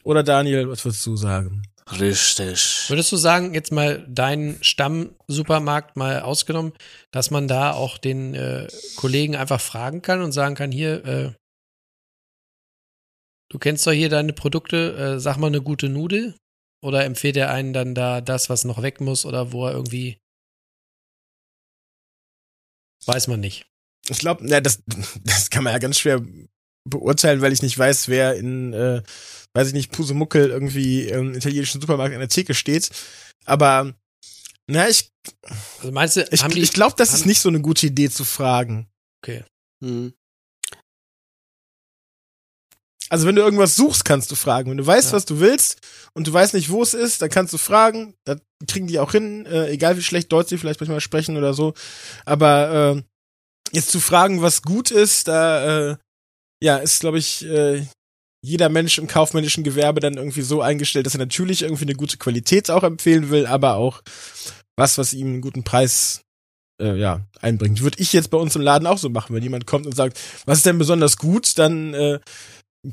Oder 0.04 0.22
Daniel, 0.22 0.68
was 0.68 0.84
würdest 0.84 1.04
du 1.06 1.16
sagen? 1.16 1.62
Richtig. 1.98 2.84
Würdest 2.88 3.10
du 3.12 3.16
sagen, 3.16 3.54
jetzt 3.54 3.72
mal 3.72 4.04
deinen 4.08 4.62
Stamm-Supermarkt 4.62 5.96
mal 5.96 6.20
ausgenommen, 6.20 6.72
dass 7.10 7.30
man 7.30 7.48
da 7.48 7.72
auch 7.72 7.96
den 7.96 8.34
äh, 8.34 8.68
Kollegen 8.96 9.36
einfach 9.36 9.60
fragen 9.60 10.02
kann 10.02 10.20
und 10.20 10.32
sagen 10.32 10.54
kann, 10.54 10.70
hier, 10.70 11.04
äh, 11.06 11.32
du 13.50 13.58
kennst 13.58 13.86
doch 13.86 13.92
hier 13.92 14.10
deine 14.10 14.34
Produkte, 14.34 14.96
äh, 14.96 15.20
sag 15.20 15.38
mal 15.38 15.46
eine 15.46 15.62
gute 15.62 15.88
Nudel? 15.88 16.34
Oder 16.80 17.04
empfiehlt 17.04 17.36
er 17.36 17.50
einen 17.50 17.72
dann 17.72 17.94
da 17.94 18.20
das, 18.20 18.48
was 18.50 18.64
noch 18.64 18.82
weg 18.82 19.00
muss 19.00 19.26
oder 19.26 19.52
wo 19.52 19.66
er 19.66 19.72
irgendwie 19.72 20.18
weiß 23.06 23.28
man 23.28 23.40
nicht. 23.40 23.66
Ich 24.08 24.18
glaube, 24.18 24.46
ja, 24.48 24.60
das, 24.60 24.82
das 25.24 25.50
kann 25.50 25.64
man 25.64 25.72
ja 25.72 25.78
ganz 25.78 25.98
schwer 25.98 26.22
beurteilen, 26.84 27.40
weil 27.40 27.52
ich 27.52 27.62
nicht 27.62 27.78
weiß, 27.78 28.08
wer 28.08 28.34
in, 28.34 28.72
äh, 28.72 29.02
weiß 29.54 29.68
ich 29.68 29.74
nicht, 29.74 29.92
Pusemuckel 29.92 30.50
irgendwie 30.50 31.08
im 31.08 31.34
italienischen 31.34 31.80
Supermarkt 31.80 32.14
an 32.14 32.20
der 32.20 32.28
Theke 32.28 32.54
steht. 32.54 32.90
Aber, 33.44 33.94
na, 34.66 34.88
ich, 34.88 35.10
Also 35.78 35.92
meinst 35.92 36.16
du, 36.16 36.26
ich, 36.30 36.42
ich 36.44 36.72
glaube, 36.72 36.94
das 36.96 37.12
ist 37.12 37.26
nicht 37.26 37.40
so 37.40 37.48
eine 37.48 37.60
gute 37.60 37.86
Idee 37.86 38.10
zu 38.10 38.24
fragen. 38.24 38.88
Okay. 39.22 39.44
Hm. 39.82 40.14
Also 43.10 43.26
wenn 43.26 43.36
du 43.36 43.42
irgendwas 43.42 43.76
suchst, 43.76 44.04
kannst 44.04 44.30
du 44.30 44.34
fragen. 44.34 44.70
Wenn 44.70 44.76
du 44.78 44.86
weißt, 44.86 45.10
Ja. 45.10 45.16
was 45.16 45.24
du 45.24 45.40
willst 45.40 45.80
und 46.14 46.26
du 46.26 46.32
weißt 46.32 46.54
nicht, 46.54 46.70
wo 46.70 46.82
es 46.82 46.94
ist, 46.94 47.22
dann 47.22 47.30
kannst 47.30 47.52
du 47.52 47.58
fragen. 47.58 48.14
Das 48.24 48.38
kriegen 48.66 48.86
die 48.86 48.98
auch 48.98 49.12
hin, 49.12 49.46
äh, 49.46 49.68
egal 49.70 49.96
wie 49.96 50.02
schlecht 50.02 50.30
Deutsch 50.32 50.48
sie 50.50 50.58
vielleicht 50.58 50.80
manchmal 50.80 51.00
sprechen 51.00 51.36
oder 51.36 51.54
so. 51.54 51.74
Aber 52.26 52.96
äh, 52.96 53.02
jetzt 53.72 53.90
zu 53.90 54.00
fragen, 54.00 54.42
was 54.42 54.62
gut 54.62 54.90
ist, 54.90 55.28
da 55.28 55.90
äh, 55.92 55.96
ja 56.62 56.76
ist, 56.78 57.00
glaube 57.00 57.18
ich, 57.18 57.44
äh, 57.46 57.86
jeder 58.42 58.68
Mensch 58.68 58.98
im 58.98 59.08
kaufmännischen 59.08 59.64
Gewerbe 59.64 60.00
dann 60.00 60.14
irgendwie 60.16 60.42
so 60.42 60.62
eingestellt, 60.62 61.06
dass 61.06 61.14
er 61.14 61.18
natürlich 61.18 61.62
irgendwie 61.62 61.84
eine 61.84 61.94
gute 61.94 62.18
Qualität 62.18 62.70
auch 62.70 62.84
empfehlen 62.84 63.30
will, 63.30 63.46
aber 63.46 63.74
auch 63.76 64.02
was, 64.76 64.96
was 64.96 65.12
ihm 65.12 65.26
einen 65.26 65.40
guten 65.40 65.64
Preis 65.64 66.20
äh, 66.80 66.94
ja, 66.94 67.20
einbringt. 67.40 67.80
Würde 67.82 68.00
ich 68.00 68.12
jetzt 68.12 68.30
bei 68.30 68.38
uns 68.38 68.54
im 68.54 68.62
Laden 68.62 68.86
auch 68.86 68.98
so 68.98 69.08
machen, 69.08 69.34
wenn 69.34 69.42
jemand 69.42 69.66
kommt 69.66 69.86
und 69.86 69.96
sagt, 69.96 70.18
was 70.46 70.58
ist 70.58 70.66
denn 70.66 70.78
besonders 70.78 71.16
gut, 71.16 71.58
dann 71.58 71.94
äh, 71.94 72.20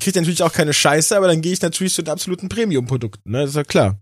kriegt 0.00 0.16
natürlich 0.16 0.42
auch 0.42 0.52
keine 0.52 0.72
Scheiße, 0.72 1.16
aber 1.16 1.28
dann 1.28 1.40
gehe 1.42 1.52
ich 1.52 1.62
natürlich 1.62 1.94
zu 1.94 2.02
den 2.02 2.12
absoluten 2.12 2.48
Premium-Produkten, 2.48 3.30
ne? 3.30 3.40
Das 3.42 3.50
ist 3.50 3.56
ja 3.56 3.64
klar. 3.64 4.00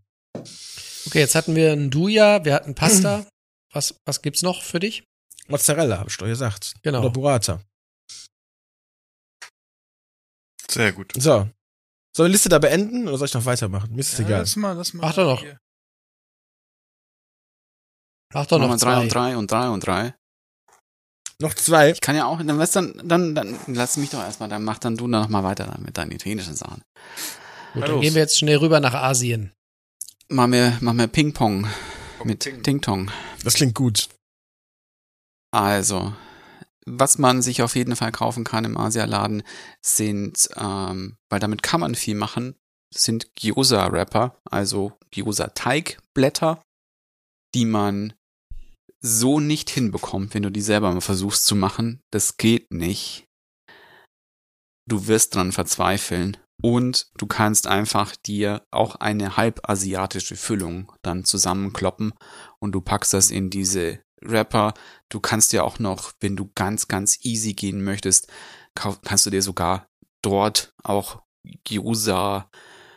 Okay, 1.06 1.20
jetzt 1.20 1.34
hatten 1.34 1.54
wir 1.54 1.72
ein 1.72 1.90
Duja, 1.90 2.44
wir 2.44 2.54
hatten 2.54 2.74
Pasta. 2.74 3.26
Was, 3.72 3.94
was 4.06 4.22
gibt's 4.22 4.42
noch 4.42 4.62
für 4.62 4.80
dich? 4.80 5.04
Mozzarella, 5.48 5.98
hab 5.98 6.08
ich 6.08 6.16
doch 6.16 6.26
gesagt. 6.26 6.74
Genau. 6.82 7.00
Oder 7.00 7.10
Burrata. 7.10 7.60
Sehr 10.70 10.92
gut. 10.92 11.12
So. 11.16 11.48
Soll 12.16 12.28
die 12.28 12.32
Liste 12.32 12.48
da 12.48 12.58
beenden 12.58 13.06
oder 13.08 13.18
soll 13.18 13.26
ich 13.26 13.34
noch 13.34 13.44
weitermachen? 13.44 13.92
Mir 13.92 14.00
ist 14.00 14.12
es 14.12 14.18
Ja, 14.20 14.24
egal. 14.26 14.40
lass 14.40 14.56
mal, 14.56 14.72
lass 14.72 14.94
mal. 14.94 15.02
Mach 15.06 15.14
doch 15.14 15.26
noch. 15.26 15.40
hier. 15.42 15.58
Mach 18.32 18.46
doch 18.46 18.58
noch 18.58 18.68
Nochmal 18.68 18.78
drei 18.78 19.00
und 19.02 19.12
drei 19.14 19.36
und 19.36 19.50
drei 19.50 19.68
und 19.68 19.80
drei. 19.86 20.14
Noch 21.40 21.54
zwei. 21.54 21.90
Ich 21.90 22.00
kann 22.00 22.16
ja 22.16 22.26
auch, 22.26 22.38
dann, 22.42 22.58
weißt, 22.58 22.76
dann, 22.76 23.00
dann, 23.04 23.34
dann 23.34 23.58
lass 23.66 23.96
mich 23.96 24.10
doch 24.10 24.20
erstmal, 24.20 24.48
dann 24.48 24.64
mach 24.64 24.78
dann 24.78 24.96
du 24.96 25.06
noch 25.06 25.28
mal 25.28 25.42
weiter 25.42 25.66
dann 25.66 25.82
mit 25.82 25.98
deinen 25.98 26.12
italienischen 26.12 26.54
Sachen. 26.54 26.82
Gut, 27.72 27.82
dann 27.82 27.90
los. 27.90 28.02
gehen 28.02 28.14
wir 28.14 28.22
jetzt 28.22 28.38
schnell 28.38 28.56
rüber 28.58 28.80
nach 28.80 28.94
Asien. 28.94 29.52
Mach 30.28 30.46
mir, 30.46 30.78
mach 30.80 30.92
mir 30.92 31.08
Ping-Pong 31.08 31.68
mit 32.24 32.40
Ting. 32.40 32.62
Ting-Tong. 32.62 33.10
Das 33.42 33.54
klingt 33.54 33.74
gut. 33.74 34.08
Also, 35.50 36.14
was 36.86 37.18
man 37.18 37.42
sich 37.42 37.62
auf 37.62 37.76
jeden 37.76 37.96
Fall 37.96 38.12
kaufen 38.12 38.44
kann 38.44 38.64
im 38.64 38.76
Asialaden, 38.76 39.42
sind, 39.84 40.48
ähm, 40.56 41.16
weil 41.28 41.40
damit 41.40 41.62
kann 41.62 41.80
man 41.80 41.94
viel 41.94 42.14
machen, 42.14 42.56
sind 42.92 43.34
Gyoza-Wrapper, 43.36 44.40
also 44.50 44.92
Gyoza-Teigblätter, 45.12 46.62
die 47.54 47.64
man 47.64 48.14
so 49.04 49.38
nicht 49.38 49.68
hinbekommt, 49.68 50.32
wenn 50.32 50.42
du 50.42 50.50
die 50.50 50.62
selber 50.62 50.90
mal 50.92 51.00
versuchst 51.00 51.44
zu 51.44 51.54
machen. 51.54 52.00
Das 52.10 52.38
geht 52.38 52.72
nicht. 52.72 53.26
Du 54.88 55.06
wirst 55.06 55.34
dran 55.34 55.52
verzweifeln. 55.52 56.38
Und 56.62 57.08
du 57.18 57.26
kannst 57.26 57.66
einfach 57.66 58.16
dir 58.16 58.64
auch 58.70 58.96
eine 58.96 59.36
halbasiatische 59.36 60.36
Füllung 60.36 60.90
dann 61.02 61.24
zusammenkloppen 61.24 62.14
und 62.60 62.72
du 62.72 62.80
packst 62.80 63.12
das 63.12 63.30
in 63.30 63.50
diese 63.50 64.00
Wrapper. 64.22 64.72
Du 65.10 65.20
kannst 65.20 65.52
ja 65.52 65.64
auch 65.64 65.78
noch, 65.78 66.12
wenn 66.20 66.36
du 66.36 66.50
ganz, 66.54 66.88
ganz 66.88 67.18
easy 67.22 67.52
gehen 67.52 67.84
möchtest, 67.84 68.32
kannst 68.74 69.26
du 69.26 69.30
dir 69.30 69.42
sogar 69.42 69.88
dort 70.22 70.72
auch 70.82 71.20
Gyoza 71.64 72.48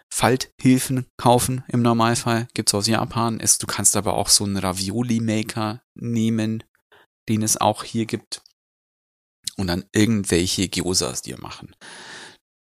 Falthilfen 0.10 1.06
kaufen 1.18 1.64
im 1.68 1.82
Normalfall. 1.82 2.48
Gibt's 2.54 2.74
aus 2.74 2.88
Japan. 2.88 3.40
Es, 3.40 3.58
du 3.58 3.68
kannst 3.68 3.96
aber 3.96 4.16
auch 4.16 4.30
so 4.30 4.44
einen 4.44 4.58
Ravioli-Maker 4.58 5.82
nehmen, 5.96 6.64
den 7.30 7.44
es 7.44 7.60
auch 7.60 7.84
hier 7.84 8.06
gibt. 8.06 8.42
Und 9.58 9.68
dann 9.68 9.86
irgendwelche 9.92 10.70
Gyozas 10.70 11.22
dir 11.22 11.40
machen. 11.40 11.76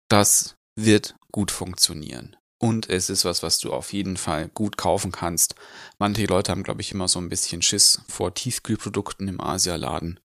Das 0.09 0.57
wird 0.77 1.17
gut 1.33 1.51
funktionieren. 1.51 2.37
Und 2.61 2.89
es 2.89 3.11
ist 3.11 3.25
was, 3.25 3.43
was 3.43 3.59
du 3.59 3.73
auf 3.73 3.93
jeden 3.93 4.17
Fall 4.17 4.49
gut 4.49 4.77
kaufen 4.77 5.13
kannst. 5.13 5.55
Manche 5.99 6.25
Leute 6.25 6.51
haben, 6.51 6.63
glaube 6.63 6.81
ich, 6.81 6.93
immer 6.93 7.09
so 7.09 7.19
ein 7.19 7.29
bisschen 7.29 7.63
Schiss 7.63 8.01
vor 8.09 8.33
Tiefkühlprodukten 8.33 9.29
im 9.29 9.41
Asialaden. 9.41 10.21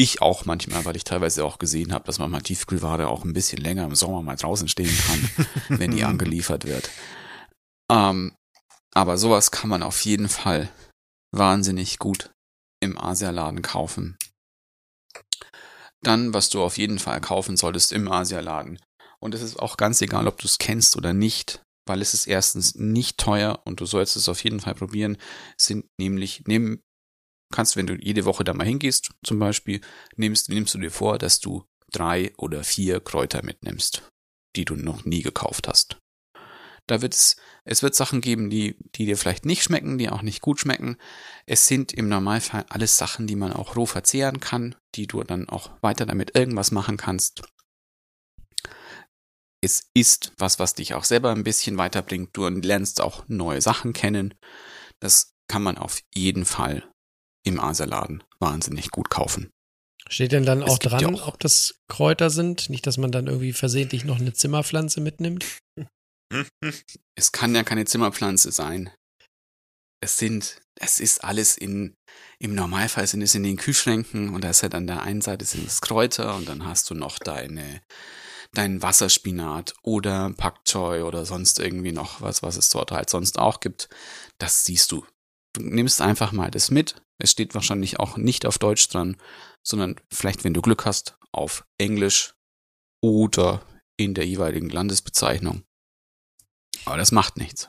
Ich 0.00 0.22
auch 0.22 0.46
manchmal, 0.46 0.86
weil 0.86 0.96
ich 0.96 1.04
teilweise 1.04 1.44
auch 1.44 1.58
gesehen 1.58 1.92
habe, 1.92 2.06
dass 2.06 2.18
man 2.18 2.30
mal 2.30 2.40
Tiefkühlware 2.40 3.08
auch 3.08 3.22
ein 3.26 3.34
bisschen 3.34 3.60
länger 3.60 3.84
im 3.84 3.94
Sommer 3.94 4.22
mal 4.22 4.34
draußen 4.34 4.66
stehen 4.66 4.96
kann, 5.06 5.48
wenn 5.78 5.90
die 5.90 6.04
angeliefert 6.04 6.64
wird. 6.64 6.88
Ähm, 7.92 8.34
aber 8.94 9.18
sowas 9.18 9.50
kann 9.50 9.68
man 9.68 9.82
auf 9.82 10.02
jeden 10.06 10.30
Fall 10.30 10.70
wahnsinnig 11.32 11.98
gut 11.98 12.32
im 12.82 12.96
Asialaden 12.96 13.60
kaufen. 13.60 14.16
Dann, 16.02 16.32
was 16.32 16.48
du 16.48 16.62
auf 16.62 16.78
jeden 16.78 16.98
Fall 16.98 17.20
kaufen 17.20 17.58
solltest 17.58 17.92
im 17.92 18.10
Asialaden. 18.10 18.80
Und 19.18 19.34
es 19.34 19.42
ist 19.42 19.58
auch 19.58 19.76
ganz 19.76 20.00
egal, 20.00 20.28
ob 20.28 20.38
du 20.38 20.46
es 20.46 20.56
kennst 20.56 20.96
oder 20.96 21.12
nicht, 21.12 21.60
weil 21.86 22.00
es 22.00 22.14
ist 22.14 22.26
erstens 22.26 22.74
nicht 22.74 23.18
teuer 23.18 23.60
und 23.66 23.80
du 23.80 23.84
sollst 23.84 24.16
es 24.16 24.30
auf 24.30 24.42
jeden 24.44 24.60
Fall 24.60 24.76
probieren, 24.76 25.18
sind 25.58 25.84
nämlich, 25.98 26.44
nehmen, 26.46 26.80
kannst, 27.50 27.76
wenn 27.76 27.86
du 27.86 27.94
jede 27.94 28.24
Woche 28.24 28.44
da 28.44 28.54
mal 28.54 28.66
hingehst, 28.66 29.10
zum 29.24 29.38
Beispiel, 29.38 29.80
nimmst, 30.16 30.48
nimmst 30.48 30.74
du 30.74 30.78
dir 30.78 30.90
vor, 30.90 31.18
dass 31.18 31.40
du 31.40 31.64
drei 31.90 32.32
oder 32.36 32.64
vier 32.64 33.00
Kräuter 33.00 33.44
mitnimmst, 33.44 34.02
die 34.56 34.64
du 34.64 34.76
noch 34.76 35.04
nie 35.04 35.22
gekauft 35.22 35.68
hast. 35.68 35.98
Da 36.86 37.02
wird 37.02 37.14
es, 37.14 37.36
es 37.64 37.82
wird 37.82 37.94
Sachen 37.94 38.20
geben, 38.20 38.50
die, 38.50 38.76
die 38.96 39.06
dir 39.06 39.16
vielleicht 39.16 39.46
nicht 39.46 39.62
schmecken, 39.62 39.98
die 39.98 40.08
auch 40.08 40.22
nicht 40.22 40.40
gut 40.40 40.58
schmecken. 40.58 40.96
Es 41.46 41.68
sind 41.68 41.92
im 41.92 42.08
Normalfall 42.08 42.66
alles 42.68 42.96
Sachen, 42.96 43.28
die 43.28 43.36
man 43.36 43.52
auch 43.52 43.76
roh 43.76 43.86
verzehren 43.86 44.40
kann, 44.40 44.74
die 44.96 45.06
du 45.06 45.22
dann 45.22 45.48
auch 45.48 45.70
weiter 45.82 46.04
damit 46.04 46.34
irgendwas 46.34 46.72
machen 46.72 46.96
kannst. 46.96 47.42
Es 49.62 49.90
ist 49.94 50.32
was, 50.38 50.58
was 50.58 50.74
dich 50.74 50.94
auch 50.94 51.04
selber 51.04 51.30
ein 51.30 51.44
bisschen 51.44 51.76
weiterbringt. 51.76 52.30
Du 52.32 52.48
lernst 52.48 53.00
auch 53.00 53.24
neue 53.28 53.60
Sachen 53.60 53.92
kennen. 53.92 54.34
Das 55.00 55.34
kann 55.48 55.62
man 55.62 55.78
auf 55.78 56.00
jeden 56.14 56.44
Fall 56.44 56.90
im 57.44 57.58
Asialaden 57.60 58.22
wahnsinnig 58.38 58.90
gut 58.90 59.10
kaufen. 59.10 59.50
Steht 60.08 60.32
denn 60.32 60.44
dann 60.44 60.62
auch 60.62 60.78
gibt 60.78 60.92
ja 60.94 60.98
dran, 61.00 61.14
auch- 61.16 61.28
ob 61.28 61.38
das 61.40 61.74
Kräuter 61.88 62.30
sind? 62.30 62.68
Nicht, 62.70 62.86
dass 62.86 62.96
man 62.98 63.12
dann 63.12 63.26
irgendwie 63.26 63.52
versehentlich 63.52 64.04
noch 64.04 64.18
eine 64.18 64.32
Zimmerpflanze 64.32 65.00
mitnimmt? 65.00 65.44
Es 67.16 67.32
kann 67.32 67.54
ja 67.56 67.64
keine 67.64 67.84
Zimmerpflanze 67.86 68.52
sein. 68.52 68.90
Es 70.02 70.16
sind, 70.16 70.60
es 70.80 71.00
ist 71.00 71.24
alles 71.24 71.56
in, 71.58 71.94
im 72.38 72.54
Normalfall 72.54 73.06
sind 73.06 73.20
es 73.22 73.34
in 73.34 73.42
den 73.42 73.56
Kühlschränken 73.56 74.32
und 74.34 74.42
da 74.44 74.50
ist 74.50 74.62
halt 74.62 74.74
an 74.74 74.86
der 74.86 75.02
einen 75.02 75.20
Seite 75.20 75.44
sind 75.44 75.66
es 75.66 75.80
Kräuter 75.80 76.36
und 76.36 76.48
dann 76.48 76.64
hast 76.64 76.88
du 76.88 76.94
noch 76.94 77.18
deine, 77.18 77.82
deinen 78.52 78.80
Wasserspinat 78.80 79.74
oder 79.82 80.32
Pak 80.36 80.64
Choi 80.64 81.02
oder 81.02 81.26
sonst 81.26 81.58
irgendwie 81.58 81.92
noch 81.92 82.20
was, 82.20 82.42
was 82.42 82.56
es 82.56 82.68
dort 82.70 82.92
halt 82.92 83.10
sonst 83.10 83.38
auch 83.38 83.60
gibt. 83.60 83.88
Das 84.38 84.64
siehst 84.64 84.92
du. 84.92 85.04
Du 85.52 85.62
nimmst 85.62 86.00
einfach 86.00 86.32
mal 86.32 86.50
das 86.50 86.70
mit. 86.70 87.02
Es 87.18 87.32
steht 87.32 87.54
wahrscheinlich 87.54 87.98
auch 87.98 88.16
nicht 88.16 88.46
auf 88.46 88.58
Deutsch 88.58 88.88
dran, 88.88 89.16
sondern 89.66 89.96
vielleicht, 90.12 90.44
wenn 90.44 90.54
du 90.54 90.62
Glück 90.62 90.86
hast, 90.86 91.16
auf 91.32 91.64
Englisch 91.78 92.34
oder 93.02 93.62
in 93.96 94.14
der 94.14 94.26
jeweiligen 94.26 94.70
Landesbezeichnung. 94.70 95.64
Aber 96.84 96.96
das 96.96 97.12
macht 97.12 97.36
nichts. 97.36 97.68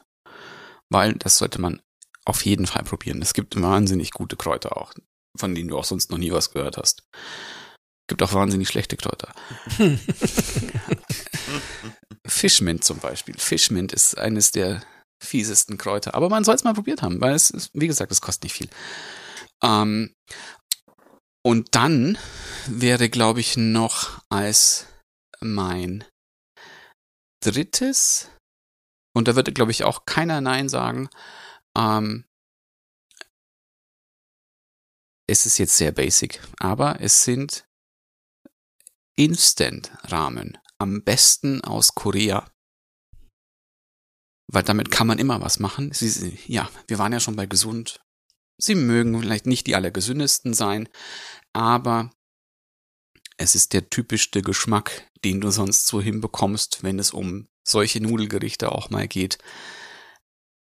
Weil 0.89 1.13
das 1.13 1.37
sollte 1.37 1.59
man 1.59 1.81
auf 2.25 2.45
jeden 2.45 2.67
Fall 2.67 2.83
probieren. 2.83 3.21
Es 3.21 3.33
gibt 3.33 3.59
wahnsinnig 3.61 4.11
gute 4.11 4.35
Kräuter 4.35 4.77
auch, 4.77 4.93
von 5.37 5.55
denen 5.55 5.69
du 5.69 5.77
auch 5.77 5.85
sonst 5.85 6.11
noch 6.11 6.17
nie 6.17 6.31
was 6.31 6.51
gehört 6.51 6.77
hast. 6.77 7.03
Gibt 8.07 8.23
auch 8.23 8.33
wahnsinnig 8.33 8.67
schlechte 8.67 8.97
Kräuter. 8.97 9.33
Fischmint 12.27 12.83
zum 12.83 12.99
Beispiel. 12.99 13.37
Fischmint 13.37 13.93
ist 13.93 14.17
eines 14.17 14.51
der 14.51 14.83
fiesesten 15.21 15.77
Kräuter. 15.77 16.15
Aber 16.15 16.29
man 16.29 16.43
soll 16.43 16.55
es 16.55 16.63
mal 16.63 16.73
probiert 16.73 17.01
haben, 17.01 17.21
weil 17.21 17.33
es 17.35 17.49
ist, 17.49 17.71
wie 17.73 17.87
gesagt, 17.87 18.11
es 18.11 18.21
kostet 18.21 18.43
nicht 18.43 18.53
viel. 18.53 18.69
Ähm, 19.63 20.13
und 21.43 21.75
dann 21.75 22.17
wäre, 22.67 23.09
glaube 23.09 23.39
ich, 23.39 23.57
noch 23.57 24.21
als 24.29 24.87
mein 25.39 26.03
drittes, 27.43 28.29
und 29.15 29.27
da 29.27 29.35
würde, 29.35 29.51
glaube 29.51 29.71
ich, 29.71 29.83
auch 29.83 30.05
keiner 30.05 30.41
Nein 30.41 30.69
sagen, 30.69 31.09
ähm, 31.77 32.25
es 35.27 35.45
ist 35.45 35.57
jetzt 35.57 35.77
sehr 35.77 35.91
basic, 35.91 36.41
aber 36.59 36.99
es 37.01 37.23
sind 37.23 37.65
Instant-Rahmen. 39.17 40.57
Am 40.77 41.03
besten 41.03 41.63
aus 41.63 41.93
Korea. 41.95 42.50
Weil 44.51 44.63
damit 44.63 44.91
kann 44.91 45.07
man 45.07 45.17
immer 45.17 45.41
was 45.41 45.59
machen. 45.59 45.91
Sie, 45.93 46.37
ja, 46.45 46.69
wir 46.87 46.99
waren 46.99 47.13
ja 47.13 47.19
schon 47.19 47.37
bei 47.37 47.45
gesund. 47.45 48.01
Sie 48.57 48.75
mögen 48.75 49.19
vielleicht 49.19 49.47
nicht 49.47 49.65
die 49.65 49.75
allergesündesten 49.75 50.53
sein, 50.53 50.87
aber 51.53 52.11
es 53.37 53.55
ist 53.55 53.73
der 53.73 53.89
typischste 53.89 54.41
Geschmack, 54.41 55.09
den 55.23 55.41
du 55.41 55.49
sonst 55.49 55.87
so 55.87 56.01
hinbekommst, 56.01 56.83
wenn 56.83 56.99
es 56.99 57.11
um 57.11 57.47
solche 57.67 58.01
Nudelgerichte 58.01 58.71
auch 58.71 58.89
mal 58.89 59.07
geht. 59.07 59.39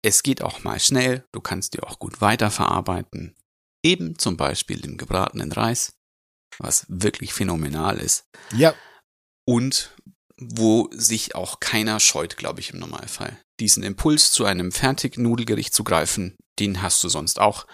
Es 0.03 0.23
geht 0.23 0.41
auch 0.41 0.62
mal 0.62 0.81
schnell, 0.81 1.27
du 1.33 1.41
kannst 1.41 1.75
die 1.75 1.83
auch 1.83 1.99
gut 1.99 2.21
weiterverarbeiten. 2.21 3.37
Eben 3.83 4.19
zum 4.19 4.37
Beispiel 4.37 4.85
im 4.85 4.97
gebratenen 4.97 5.53
Reis, 5.53 5.95
was 6.59 6.87
wirklich 6.89 7.35
phänomenal 7.35 7.99
ist. 7.99 8.25
Ja. 8.53 8.75
Und 9.45 9.95
wo 10.41 10.89
sich 10.93 11.35
auch 11.35 11.61
keiner 11.61 12.01
scheut, 12.01 12.37
glaube 12.37 12.61
ich, 12.61 12.71
im 12.73 12.81
Normalfall. 12.81 13.39
Diesen 13.61 13.83
Impuls 13.83 14.33
zu 14.33 14.45
einem 14.45 14.73
Fertignudelgericht 14.73 15.75
zu 15.75 15.85
greifen, 15.85 16.37
den 16.59 16.83
hast 16.83 17.05
du 17.05 17.09
sonst 17.09 17.39
auch. 17.39 17.67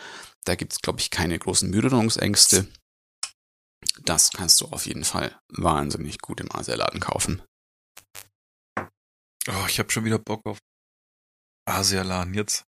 Da 0.44 0.54
gibt's, 0.54 0.80
glaube 0.80 1.00
ich, 1.00 1.10
keine 1.10 1.38
großen 1.38 1.70
Berührungsängste. 1.70 2.66
Das 4.02 4.30
kannst 4.30 4.60
du 4.60 4.66
auf 4.66 4.86
jeden 4.86 5.04
Fall 5.04 5.38
wahnsinnig 5.48 6.18
gut 6.18 6.40
im 6.40 6.52
Asialaden 6.52 7.00
kaufen. 7.00 7.42
Oh, 9.48 9.66
ich 9.68 9.78
habe 9.78 9.90
schon 9.90 10.04
wieder 10.04 10.18
Bock 10.18 10.44
auf 10.44 10.58
Asialaden 11.68 12.34
jetzt. 12.34 12.64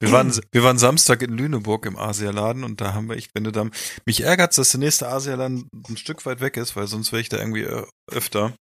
Wir 0.00 0.12
waren, 0.12 0.32
wir 0.52 0.62
waren 0.62 0.78
Samstag 0.78 1.22
in 1.22 1.36
Lüneburg 1.36 1.84
im 1.86 1.96
Asialaden 1.98 2.62
und 2.62 2.80
da 2.80 2.94
haben 2.94 3.08
wir, 3.08 3.16
ich 3.16 3.30
finde 3.36 3.50
dann, 3.52 3.72
mich 4.06 4.20
ärgert 4.20 4.56
dass 4.56 4.70
der 4.70 4.80
nächste 4.80 5.08
Asialaden 5.08 5.68
ein 5.88 5.96
Stück 5.96 6.24
weit 6.26 6.40
weg 6.40 6.56
ist, 6.56 6.76
weil 6.76 6.86
sonst 6.86 7.10
wäre 7.10 7.20
ich 7.20 7.28
da 7.28 7.38
irgendwie 7.38 7.62
ö- 7.62 7.86
öfter. 8.10 8.54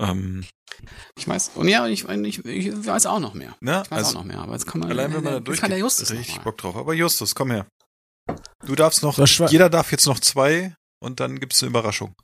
Ähm, 0.00 0.44
Ich 1.16 1.28
weiß, 1.28 1.52
und 1.56 1.68
ja, 1.68 1.86
ich, 1.86 2.08
ich, 2.08 2.44
ich 2.44 2.86
weiß 2.86 3.06
auch 3.06 3.20
noch 3.20 3.34
mehr. 3.34 3.54
ne? 3.60 3.82
Ich 3.84 3.90
weiß 3.90 3.98
Also, 3.98 4.10
auch 4.10 4.14
noch 4.22 4.24
mehr, 4.24 4.38
aber 4.38 4.54
jetzt 4.54 4.66
kann 4.66 4.80
man, 4.80 4.90
allein 4.90 5.12
wenn 5.12 5.22
man 5.22 5.32
da 5.32 5.38
jetzt 5.38 5.48
durch 5.48 5.60
kann 5.60 5.70
der 5.70 5.78
Justus 5.78 6.10
richtig. 6.10 6.40
Bock 6.40 6.56
drauf. 6.58 6.74
Aber 6.76 6.94
Justus, 6.94 7.34
komm 7.34 7.50
her. 7.50 7.66
Du 8.64 8.74
darfst 8.74 9.02
noch, 9.02 9.18
jeder 9.50 9.68
darf 9.68 9.92
jetzt 9.92 10.06
noch 10.06 10.20
zwei 10.20 10.74
und 11.02 11.20
dann 11.20 11.38
gibt's 11.38 11.62
eine 11.62 11.70
Überraschung. 11.70 12.14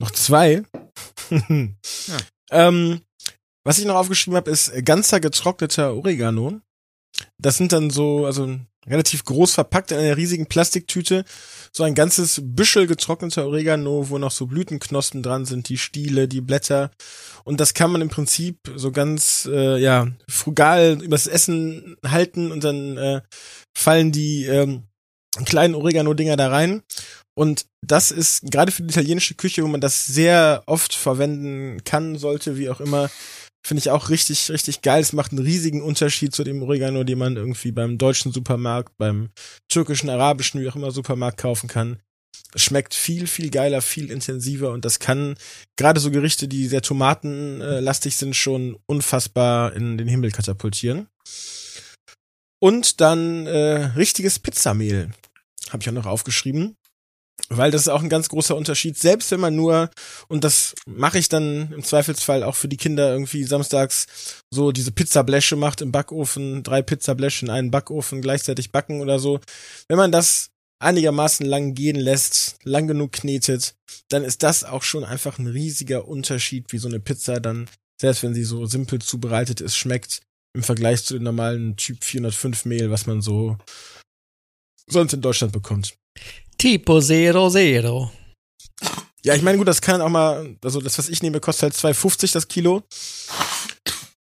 Noch 0.00 0.10
zwei. 0.10 0.64
ähm, 2.50 3.00
was 3.64 3.78
ich 3.78 3.84
noch 3.86 3.94
aufgeschrieben 3.94 4.36
habe, 4.36 4.50
ist 4.50 4.72
ganzer 4.84 5.20
getrockneter 5.20 5.94
Oregano. 5.94 6.60
Das 7.38 7.56
sind 7.56 7.72
dann 7.72 7.90
so, 7.90 8.26
also 8.26 8.58
relativ 8.86 9.24
groß 9.24 9.54
verpackt 9.54 9.92
in 9.92 9.98
einer 9.98 10.16
riesigen 10.16 10.46
Plastiktüte, 10.46 11.24
so 11.72 11.84
ein 11.84 11.94
ganzes 11.94 12.40
Büschel 12.42 12.86
getrockneter 12.86 13.46
Oregano, 13.46 14.08
wo 14.10 14.18
noch 14.18 14.30
so 14.30 14.46
Blütenknospen 14.46 15.22
dran 15.22 15.44
sind, 15.44 15.68
die 15.68 15.78
Stiele, 15.78 16.28
die 16.28 16.40
Blätter. 16.40 16.90
Und 17.44 17.60
das 17.60 17.74
kann 17.74 17.90
man 17.90 18.02
im 18.02 18.08
Prinzip 18.08 18.58
so 18.76 18.92
ganz, 18.92 19.48
äh, 19.50 19.78
ja, 19.78 20.08
frugal 20.28 21.02
übers 21.02 21.26
Essen 21.26 21.96
halten 22.06 22.52
und 22.52 22.62
dann 22.62 22.96
äh, 22.96 23.20
fallen 23.76 24.12
die 24.12 24.44
ähm, 24.44 24.84
kleinen 25.44 25.74
Oregano-Dinger 25.74 26.36
da 26.36 26.48
rein. 26.48 26.82
Und 27.36 27.66
das 27.82 28.12
ist 28.12 28.42
gerade 28.50 28.70
für 28.70 28.82
die 28.82 28.90
italienische 28.90 29.34
Küche, 29.34 29.64
wo 29.64 29.66
man 29.66 29.80
das 29.80 30.06
sehr 30.06 30.62
oft 30.66 30.94
verwenden 30.94 31.82
kann, 31.84 32.16
sollte, 32.16 32.56
wie 32.56 32.70
auch 32.70 32.80
immer, 32.80 33.10
finde 33.66 33.80
ich 33.80 33.90
auch 33.90 34.10
richtig, 34.10 34.50
richtig 34.50 34.82
geil. 34.82 35.00
Es 35.00 35.12
macht 35.12 35.32
einen 35.32 35.44
riesigen 35.44 35.82
Unterschied 35.82 36.34
zu 36.34 36.44
dem 36.44 36.62
Oregano, 36.62 37.02
den 37.02 37.18
man 37.18 37.36
irgendwie 37.36 37.72
beim 37.72 37.98
deutschen 37.98 38.32
Supermarkt, 38.32 38.96
beim 38.98 39.30
türkischen, 39.68 40.10
arabischen, 40.10 40.60
wie 40.60 40.68
auch 40.68 40.76
immer 40.76 40.90
Supermarkt 40.90 41.38
kaufen 41.38 41.68
kann. 41.68 41.98
Es 42.52 42.62
schmeckt 42.62 42.94
viel, 42.94 43.26
viel 43.26 43.50
geiler, 43.50 43.82
viel 43.82 44.10
intensiver 44.10 44.70
und 44.70 44.84
das 44.84 45.00
kann 45.00 45.36
gerade 45.76 45.98
so 45.98 46.10
Gerichte, 46.10 46.46
die 46.46 46.68
sehr 46.68 46.82
tomatenlastig 46.82 48.16
sind, 48.16 48.36
schon 48.36 48.76
unfassbar 48.86 49.74
in 49.74 49.98
den 49.98 50.08
Himmel 50.08 50.30
katapultieren. 50.30 51.08
Und 52.60 53.00
dann 53.00 53.46
äh, 53.46 53.86
richtiges 53.96 54.38
Pizzamehl 54.38 55.10
habe 55.70 55.82
ich 55.82 55.88
auch 55.88 55.92
noch 55.92 56.06
aufgeschrieben. 56.06 56.76
Weil 57.48 57.70
das 57.70 57.82
ist 57.82 57.88
auch 57.88 58.02
ein 58.02 58.08
ganz 58.08 58.28
großer 58.28 58.56
Unterschied. 58.56 58.98
Selbst 58.98 59.30
wenn 59.30 59.40
man 59.40 59.54
nur, 59.54 59.90
und 60.28 60.44
das 60.44 60.74
mache 60.86 61.18
ich 61.18 61.28
dann 61.28 61.72
im 61.72 61.82
Zweifelsfall 61.82 62.42
auch 62.42 62.54
für 62.54 62.68
die 62.68 62.76
Kinder 62.76 63.10
irgendwie 63.12 63.44
samstags 63.44 64.06
so 64.50 64.72
diese 64.72 64.92
Pizzabläsche 64.92 65.56
macht 65.56 65.80
im 65.80 65.92
Backofen, 65.92 66.62
drei 66.62 66.80
Pizzabläsche 66.80 67.44
in 67.44 67.50
einen 67.50 67.70
Backofen 67.70 68.22
gleichzeitig 68.22 68.72
backen 68.72 69.00
oder 69.00 69.18
so. 69.18 69.40
Wenn 69.88 69.98
man 69.98 70.12
das 70.12 70.50
einigermaßen 70.78 71.44
lang 71.44 71.74
gehen 71.74 71.96
lässt, 71.96 72.58
lang 72.62 72.86
genug 72.86 73.12
knetet, 73.12 73.74
dann 74.08 74.24
ist 74.24 74.42
das 74.42 74.64
auch 74.64 74.82
schon 74.82 75.04
einfach 75.04 75.38
ein 75.38 75.46
riesiger 75.46 76.06
Unterschied, 76.08 76.72
wie 76.72 76.78
so 76.78 76.88
eine 76.88 77.00
Pizza 77.00 77.40
dann, 77.40 77.68
selbst 78.00 78.22
wenn 78.22 78.34
sie 78.34 78.44
so 78.44 78.66
simpel 78.66 79.00
zubereitet 79.00 79.60
ist, 79.60 79.76
schmeckt 79.76 80.20
im 80.54 80.62
Vergleich 80.62 81.04
zu 81.04 81.14
dem 81.14 81.24
normalen 81.24 81.76
Typ 81.76 82.04
405 82.04 82.64
Mehl, 82.64 82.90
was 82.90 83.06
man 83.06 83.22
so 83.22 83.58
sonst 84.86 85.14
in 85.14 85.20
Deutschland 85.20 85.52
bekommt. 85.52 85.96
Tipo 86.64 86.98
Zero 86.98 87.50
Zero. 87.50 88.10
Ja, 89.22 89.34
ich 89.34 89.42
meine, 89.42 89.58
gut, 89.58 89.68
das 89.68 89.82
kann 89.82 90.00
auch 90.00 90.08
mal, 90.08 90.56
also 90.64 90.80
das, 90.80 90.96
was 90.96 91.10
ich 91.10 91.22
nehme, 91.22 91.38
kostet 91.38 91.74
halt 91.84 91.94
2,50 91.94 92.32
das 92.32 92.48
Kilo. 92.48 92.82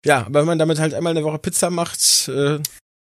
Ja, 0.05 0.27
aber 0.27 0.40
wenn 0.40 0.47
man 0.47 0.59
damit 0.59 0.81
halt 0.81 0.94
einmal 0.94 1.12
eine 1.12 1.23
Woche 1.23 1.39
Pizza 1.39 1.70
macht, 1.70 2.27
äh, 2.27 2.59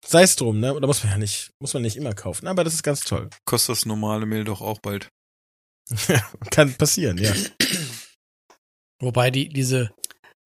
sei 0.07 0.23
es 0.23 0.37
drum, 0.37 0.61
ne? 0.61 0.73
Oder 0.73 0.87
muss 0.87 1.03
man 1.03 1.11
ja 1.11 1.17
nicht, 1.17 1.51
muss 1.61 1.73
man 1.73 1.83
nicht 1.83 1.97
immer 1.97 2.13
kaufen. 2.13 2.47
Aber 2.47 2.63
das 2.63 2.73
ist 2.73 2.83
ganz 2.83 3.01
toll. 3.01 3.29
Kostet 3.43 3.75
das 3.75 3.85
normale 3.85 4.25
Mehl 4.25 4.45
doch 4.45 4.61
auch 4.61 4.79
bald. 4.79 5.09
kann 6.49 6.75
passieren, 6.75 7.17
ja. 7.17 7.33
Wobei 9.01 9.31
die, 9.31 9.49
diese 9.49 9.91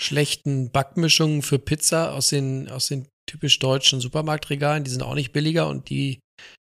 schlechten 0.01 0.71
Backmischungen 0.71 1.43
für 1.43 1.59
Pizza 1.59 2.11
aus 2.11 2.29
den, 2.29 2.69
aus 2.69 2.87
den 2.87 3.07
typisch 3.29 3.59
deutschen 3.59 4.01
Supermarktregalen, 4.01 4.83
die 4.83 4.89
sind 4.89 5.03
auch 5.03 5.13
nicht 5.13 5.31
billiger 5.31 5.67
und 5.67 5.91
die, 5.91 6.21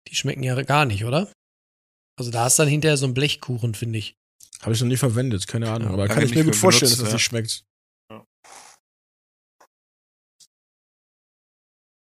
die 0.09 0.15
schmecken 0.15 0.43
ja 0.43 0.61
gar 0.61 0.85
nicht, 0.85 1.07
oder? 1.07 1.33
Also 2.17 2.31
da 2.31 2.47
ist 2.47 2.59
dann 2.59 2.69
hinterher 2.69 2.97
so 2.97 3.07
ein 3.07 3.15
Blechkuchen, 3.15 3.75
finde 3.75 3.99
ich. 3.99 4.17
Habe 4.63 4.73
ich 4.73 4.81
noch 4.81 4.89
nie 4.89 4.97
verwendet, 4.97 5.47
keine 5.47 5.71
Ahnung. 5.71 5.89
Ja, 5.89 5.95
aber 5.95 6.09
kann 6.09 6.23
ich 6.23 6.35
mir 6.35 6.45
gut 6.45 6.57
vorstellen, 6.57 6.91
benutzt, 6.91 7.03
dass 7.03 7.13
das 7.13 7.13
ja. 7.13 7.17
nicht 7.17 7.25
schmeckt. 7.25 7.65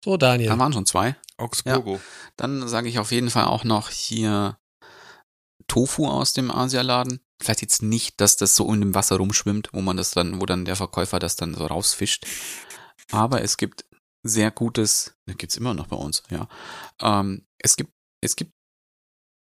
So, 0.05 0.17
Daniel. 0.17 0.49
Da 0.49 0.59
waren 0.59 0.71
schon 0.71 0.85
zwei. 0.85 1.15
Augsburgo. 1.37 1.99
Dann 2.37 2.67
sage 2.67 2.87
ich 2.87 2.99
auf 2.99 3.11
jeden 3.11 3.31
Fall 3.31 3.45
auch 3.45 3.63
noch 3.63 3.89
hier 3.89 4.59
Tofu 5.67 6.07
aus 6.07 6.33
dem 6.33 6.51
Asialaden. 6.51 7.19
Vielleicht 7.41 7.63
jetzt 7.63 7.81
nicht, 7.81 8.21
dass 8.21 8.37
das 8.37 8.55
so 8.55 8.71
in 8.71 8.81
dem 8.81 8.93
Wasser 8.93 9.17
rumschwimmt, 9.17 9.69
wo 9.73 9.81
man 9.81 9.97
das 9.97 10.11
dann, 10.11 10.39
wo 10.39 10.45
dann 10.45 10.63
der 10.63 10.75
Verkäufer 10.75 11.17
das 11.17 11.35
dann 11.35 11.55
so 11.55 11.65
rausfischt. 11.65 12.25
Aber 13.11 13.41
es 13.41 13.57
gibt 13.57 13.85
sehr 14.23 14.51
gutes, 14.51 15.15
das 15.25 15.37
gibt's 15.37 15.57
immer 15.57 15.73
noch 15.73 15.87
bei 15.87 15.97
uns, 15.97 16.23
ja. 16.29 16.47
Ähm, 17.01 17.47
es 17.57 17.75
gibt, 17.75 17.91
es 18.21 18.35
gibt, 18.35 18.53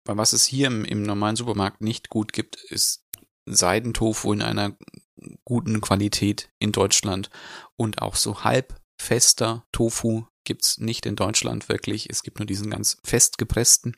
bei 0.04 0.16
was 0.16 0.32
es 0.32 0.44
hier 0.44 0.66
im, 0.66 0.84
im 0.84 1.02
normalen 1.02 1.36
Supermarkt 1.36 1.80
nicht 1.80 2.08
gut 2.08 2.32
gibt, 2.32 2.56
ist 2.56 3.04
Seidentofu 3.46 4.32
in 4.32 4.42
einer 4.42 4.76
guten 5.44 5.80
Qualität 5.80 6.50
in 6.58 6.72
Deutschland 6.72 7.30
und 7.76 8.02
auch 8.02 8.16
so 8.16 8.44
halbfester 8.44 9.64
Tofu 9.72 10.26
gibt's 10.44 10.78
nicht 10.78 11.06
in 11.06 11.16
Deutschland 11.16 11.68
wirklich. 11.68 12.08
Es 12.10 12.22
gibt 12.22 12.38
nur 12.38 12.46
diesen 12.46 12.70
ganz 12.70 12.98
fest 13.04 13.38
gepressten. 13.38 13.96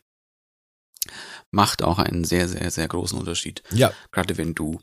Macht 1.51 1.82
auch 1.82 1.98
einen 1.98 2.24
sehr, 2.24 2.48
sehr, 2.48 2.70
sehr 2.70 2.89
großen 2.89 3.18
Unterschied. 3.18 3.62
Ja, 3.70 3.93
Gerade 4.10 4.36
wenn 4.36 4.55
du 4.55 4.81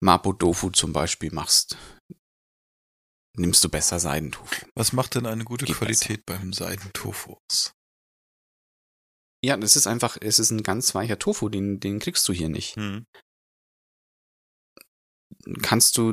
Mapo 0.00 0.32
Tofu 0.32 0.70
zum 0.70 0.92
Beispiel 0.92 1.32
machst, 1.32 1.76
nimmst 3.36 3.62
du 3.62 3.68
besser 3.68 4.00
Seidentofu. 4.00 4.66
Was 4.74 4.92
macht 4.92 5.14
denn 5.14 5.26
eine 5.26 5.44
gute 5.44 5.66
Geht 5.66 5.76
Qualität 5.76 6.26
beim 6.26 6.52
Seidentofu 6.52 7.36
aus? 7.48 7.74
Ja, 9.42 9.56
das 9.56 9.76
ist 9.76 9.86
einfach, 9.86 10.18
es 10.20 10.38
ist 10.38 10.50
ein 10.50 10.62
ganz 10.62 10.94
weicher 10.94 11.18
Tofu, 11.18 11.48
den, 11.48 11.80
den 11.80 11.98
kriegst 11.98 12.28
du 12.28 12.32
hier 12.32 12.48
nicht. 12.48 12.76
Hm. 12.76 13.06
Kannst 15.62 15.96
du, 15.96 16.12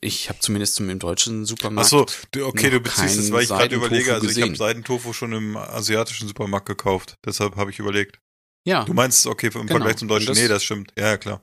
ich 0.00 0.28
habe 0.28 0.38
zumindest 0.38 0.80
im 0.80 0.98
deutschen 0.98 1.44
Supermarkt. 1.44 1.86
Achso, 1.92 2.06
du, 2.32 2.46
okay, 2.46 2.66
noch 2.68 2.72
du 2.78 2.80
beziehst 2.80 3.16
es, 3.18 3.24
keinen 3.24 3.32
weil 3.32 3.42
ich 3.42 3.48
gerade 3.48 3.62
Seidentofu 3.64 3.86
überlege, 3.86 4.14
also 4.14 4.26
ich 4.26 4.36
habe 4.36 4.40
gesehen. 4.40 4.54
Seidentofu 4.54 5.12
schon 5.12 5.32
im 5.32 5.56
asiatischen 5.56 6.28
Supermarkt 6.28 6.66
gekauft. 6.66 7.14
Deshalb 7.24 7.56
habe 7.56 7.70
ich 7.70 7.78
überlegt. 7.78 8.18
Ja, 8.66 8.84
Du 8.84 8.92
meinst, 8.94 9.26
okay, 9.26 9.46
im 9.48 9.52
Genau. 9.52 9.66
Vergleich 9.68 9.96
zum 9.96 10.08
Deutschen, 10.08 10.28
das- 10.28 10.38
nee, 10.38 10.48
das 10.48 10.62
stimmt. 10.64 10.92
Ja, 10.96 11.08
ja, 11.08 11.16
klar. 11.18 11.42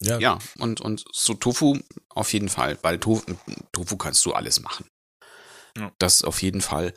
ja. 0.00 0.18
ja, 0.18 0.38
und, 0.58 0.80
und 0.80 1.04
so 1.12 1.34
Tofu 1.34 1.78
auf 2.08 2.32
jeden 2.32 2.48
Fall, 2.48 2.78
weil 2.82 2.98
Tofu, 2.98 3.24
Tofu 3.72 3.96
kannst 3.96 4.24
du 4.26 4.32
alles 4.32 4.60
machen. 4.60 4.86
Ja. 5.76 5.92
Das 5.98 6.22
auf 6.24 6.42
jeden 6.42 6.60
Fall. 6.60 6.92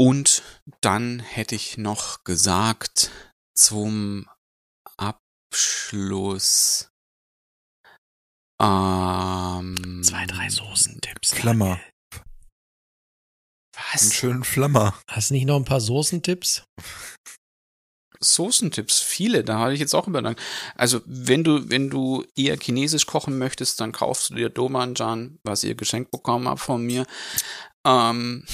Und 0.00 0.42
dann 0.80 1.20
hätte 1.20 1.54
ich 1.54 1.76
noch 1.76 2.24
gesagt, 2.24 3.10
zum 3.54 4.26
Abschluss. 4.96 6.88
Ähm, 8.62 10.00
Zwei, 10.02 10.24
drei 10.24 10.48
Soßentipps. 10.48 11.34
Flammer. 11.34 11.78
Was? 13.74 14.00
Einen 14.00 14.12
schönen 14.12 14.44
Flammer. 14.44 14.98
Hast 15.06 15.28
du 15.28 15.34
nicht 15.34 15.44
noch 15.44 15.56
ein 15.56 15.66
paar 15.66 15.82
Soßentipps? 15.82 16.64
Soßentipps, 18.20 19.00
viele, 19.00 19.44
da 19.44 19.58
hatte 19.58 19.74
ich 19.74 19.80
jetzt 19.80 19.94
auch 19.94 20.08
überlegt. 20.08 20.40
Also, 20.76 21.02
wenn 21.04 21.44
du, 21.44 21.68
wenn 21.68 21.90
du 21.90 22.24
eher 22.34 22.56
chinesisch 22.58 23.04
kochen 23.04 23.36
möchtest, 23.36 23.82
dann 23.82 23.92
kaufst 23.92 24.30
du 24.30 24.34
dir 24.36 24.48
Domanjan, 24.48 25.38
was 25.42 25.62
ihr 25.62 25.74
geschenkt 25.74 26.10
bekommen 26.10 26.48
habt 26.48 26.60
von 26.60 26.86
mir. 26.86 27.06
Ähm, 27.86 28.46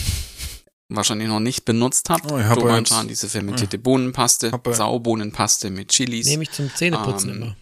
wahrscheinlich 0.89 1.29
noch 1.29 1.41
nicht 1.41 1.65
benutzt 1.65 2.09
habt. 2.11 2.31
Oh, 2.31 2.39
ich 2.39 2.45
hab 2.45 2.59
jetzt- 2.63 3.11
diese 3.11 3.29
fermentierte 3.29 3.79
Bohnenpaste, 3.79 4.53
Hab 4.53 4.67
er- 4.67 4.75
Saubohnenpaste 4.75 5.71
mit 5.71 5.89
Chilis. 5.91 6.27
Nehme 6.27 6.45
ich 6.45 6.51
zum 6.53 6.73
Zähneputzen 6.75 7.31
Ähm, 7.31 7.37
immer. 7.43 7.57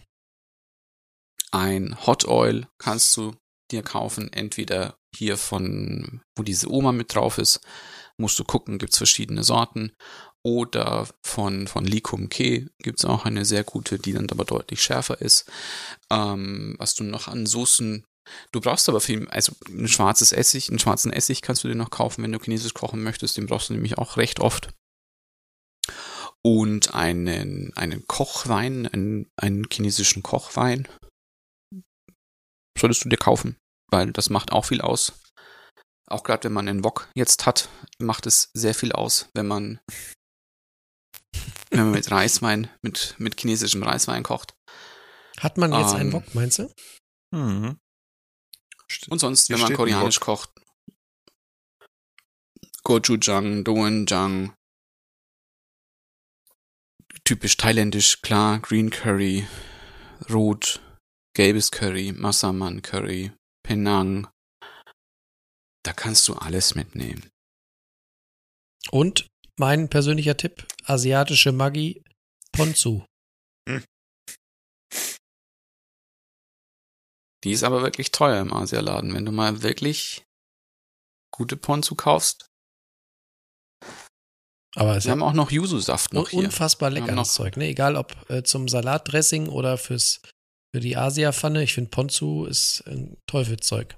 Ein 1.51 1.95
Hot 2.05 2.25
Oil 2.27 2.67
kannst 2.77 3.15
du 3.17 3.33
dir 3.71 3.81
kaufen, 3.81 4.31
entweder 4.33 4.97
hier 5.15 5.37
von, 5.37 6.21
wo 6.35 6.43
diese 6.43 6.69
Oma 6.69 6.91
mit 6.91 7.15
drauf 7.15 7.37
ist, 7.37 7.61
musst 8.17 8.37
du 8.39 8.43
gucken, 8.43 8.77
gibt's 8.77 8.97
verschiedene 8.97 9.43
Sorten. 9.43 9.91
oder 10.47 11.07
von, 11.25 11.67
von 11.67 11.85
Licum 11.85 12.29
Ke 12.29 12.69
gibt's 12.77 13.03
auch 13.03 13.25
eine 13.25 13.45
sehr 13.45 13.63
gute, 13.63 13.97
die 13.97 14.13
dann 14.13 14.29
aber 14.29 14.45
deutlich 14.45 14.83
schärfer 14.83 15.19
ist. 15.19 15.49
Ähm, 16.11 16.75
was 16.77 16.93
du 16.93 17.03
noch 17.03 17.27
an 17.27 17.47
Soßen, 17.47 18.05
du 18.51 18.61
brauchst 18.61 18.89
aber 18.89 18.99
viel, 18.99 19.27
also 19.29 19.53
ein 19.67 19.87
schwarzes 19.87 20.31
Essig, 20.31 20.69
einen 20.69 20.79
schwarzen 20.79 21.13
Essig 21.13 21.41
kannst 21.41 21.63
du 21.63 21.67
dir 21.67 21.75
noch 21.75 21.89
kaufen, 21.89 22.23
wenn 22.23 22.31
du 22.31 22.39
chinesisch 22.39 22.73
kochen 22.73 23.03
möchtest, 23.03 23.37
den 23.37 23.47
brauchst 23.47 23.69
du 23.69 23.73
nämlich 23.73 23.97
auch 23.97 24.17
recht 24.17 24.39
oft. 24.39 24.69
Und 26.43 26.93
einen, 26.93 27.75
einen 27.75 28.05
Kochwein, 28.07 28.87
einen, 28.87 29.31
einen 29.35 29.65
chinesischen 29.71 30.21
Kochwein 30.21 30.87
solltest 32.77 33.03
du 33.03 33.09
dir 33.09 33.17
kaufen, 33.17 33.57
weil 33.91 34.11
das 34.11 34.29
macht 34.29 34.51
auch 34.51 34.65
viel 34.65 34.81
aus. 34.81 35.13
Auch 36.07 36.23
gerade 36.23 36.43
wenn 36.43 36.53
man 36.53 36.67
einen 36.67 36.83
Wok 36.83 37.09
jetzt 37.15 37.47
hat, 37.47 37.69
macht 37.97 38.27
es 38.27 38.51
sehr 38.53 38.75
viel 38.75 38.91
aus, 38.91 39.27
wenn 39.33 39.47
man 39.47 39.79
wenn 41.71 41.85
man 41.85 41.91
mit 41.91 42.11
Reiswein, 42.11 42.69
mit, 42.81 43.15
mit 43.17 43.39
chinesischem 43.39 43.83
Reiswein 43.83 44.23
kocht. 44.23 44.53
Hat 45.39 45.57
man 45.57 45.73
jetzt 45.73 45.93
einen 45.93 46.09
Ähm, 46.09 46.13
Wok, 46.13 46.35
meinst 46.35 46.59
du? 46.59 46.71
Mhm. 47.31 47.77
Und 49.09 49.19
sonst, 49.19 49.47
Hier 49.47 49.55
wenn 49.55 49.63
man 49.63 49.73
koreanisch 49.73 50.19
kocht, 50.19 50.49
Gochujang, 52.83 53.63
Doenjang, 53.63 54.55
typisch 57.23 57.57
thailändisch, 57.57 58.21
klar, 58.21 58.59
Green 58.59 58.91
Curry, 58.91 59.47
Rot, 60.29 60.81
gelbes 61.35 61.71
Curry, 61.71 62.13
Massaman 62.13 62.81
Curry, 62.81 63.31
Penang. 63.63 64.27
Da 65.83 65.93
kannst 65.93 66.27
du 66.27 66.33
alles 66.33 66.75
mitnehmen. 66.75 67.29
Und 68.91 69.27
mein 69.57 69.89
persönlicher 69.89 70.37
Tipp, 70.37 70.67
asiatische 70.85 71.51
Maggi, 71.51 72.03
Ponzu. 72.51 73.05
Die 77.45 77.51
ist 77.51 77.63
aber 77.63 77.83
wirklich 77.83 78.11
teuer 78.11 78.41
im 78.41 78.51
Asialaden. 78.51 79.13
Wenn 79.13 79.23
du 79.23 79.31
mal 79.31 79.61
wirklich 79.61 80.25
gute 81.31 81.55
Ponzu 81.55 81.95
kaufst. 81.95 82.47
Aber 84.75 85.01
Wir 85.01 85.11
haben 85.11 85.23
auch 85.23 85.33
noch 85.33 85.51
Yuzu-Saft 85.51 86.11
noch 86.13 86.29
hier. 86.29 86.39
unfassbar 86.39 86.89
leckeres 86.89 87.33
Zeug, 87.33 87.55
ne? 87.55 87.67
Egal 87.67 87.95
ob 87.95 88.29
äh, 88.29 88.43
zum 88.43 88.67
Salatdressing 88.67 89.47
oder 89.47 89.77
fürs 89.77 90.21
für 90.73 90.81
die 90.81 90.97
Asia-Pfanne. 90.97 91.63
Ich 91.63 91.73
finde 91.73 91.91
Ponzu 91.91 92.45
ist 92.45 92.81
ein 92.87 93.15
Teufelszeug. 93.27 93.95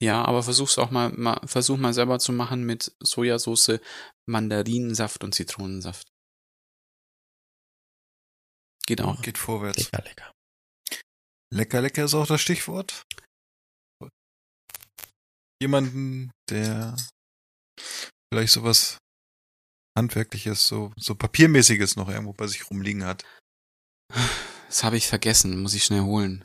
Ja, 0.00 0.24
aber 0.24 0.44
versuch's 0.44 0.78
auch 0.78 0.90
mal, 0.90 1.10
mal, 1.10 1.40
versuch 1.44 1.78
mal 1.78 1.92
selber 1.94 2.20
zu 2.20 2.32
machen 2.32 2.62
mit 2.64 2.94
Sojasauce, 3.00 3.80
Mandarinensaft 4.28 5.24
und 5.24 5.34
Zitronensaft. 5.34 6.06
Geht 8.86 9.00
auch. 9.00 9.20
Geht 9.22 9.38
vorwärts. 9.38 9.90
Lecker, 9.90 10.04
lecker. 10.04 10.37
Lecker, 11.50 11.80
lecker 11.80 12.04
ist 12.04 12.14
auch 12.14 12.26
das 12.26 12.40
Stichwort. 12.40 13.04
Jemanden, 15.60 16.30
der 16.50 16.96
vielleicht 18.32 18.52
sowas 18.52 18.98
Handwerkliches, 19.96 20.68
so, 20.68 20.92
so 20.96 21.14
Papiermäßiges 21.14 21.96
noch 21.96 22.08
irgendwo 22.08 22.32
bei 22.32 22.46
sich 22.46 22.70
rumliegen 22.70 23.04
hat. 23.04 23.24
Das 24.68 24.84
habe 24.84 24.96
ich 24.96 25.08
vergessen, 25.08 25.60
muss 25.60 25.74
ich 25.74 25.84
schnell 25.84 26.02
holen. 26.02 26.42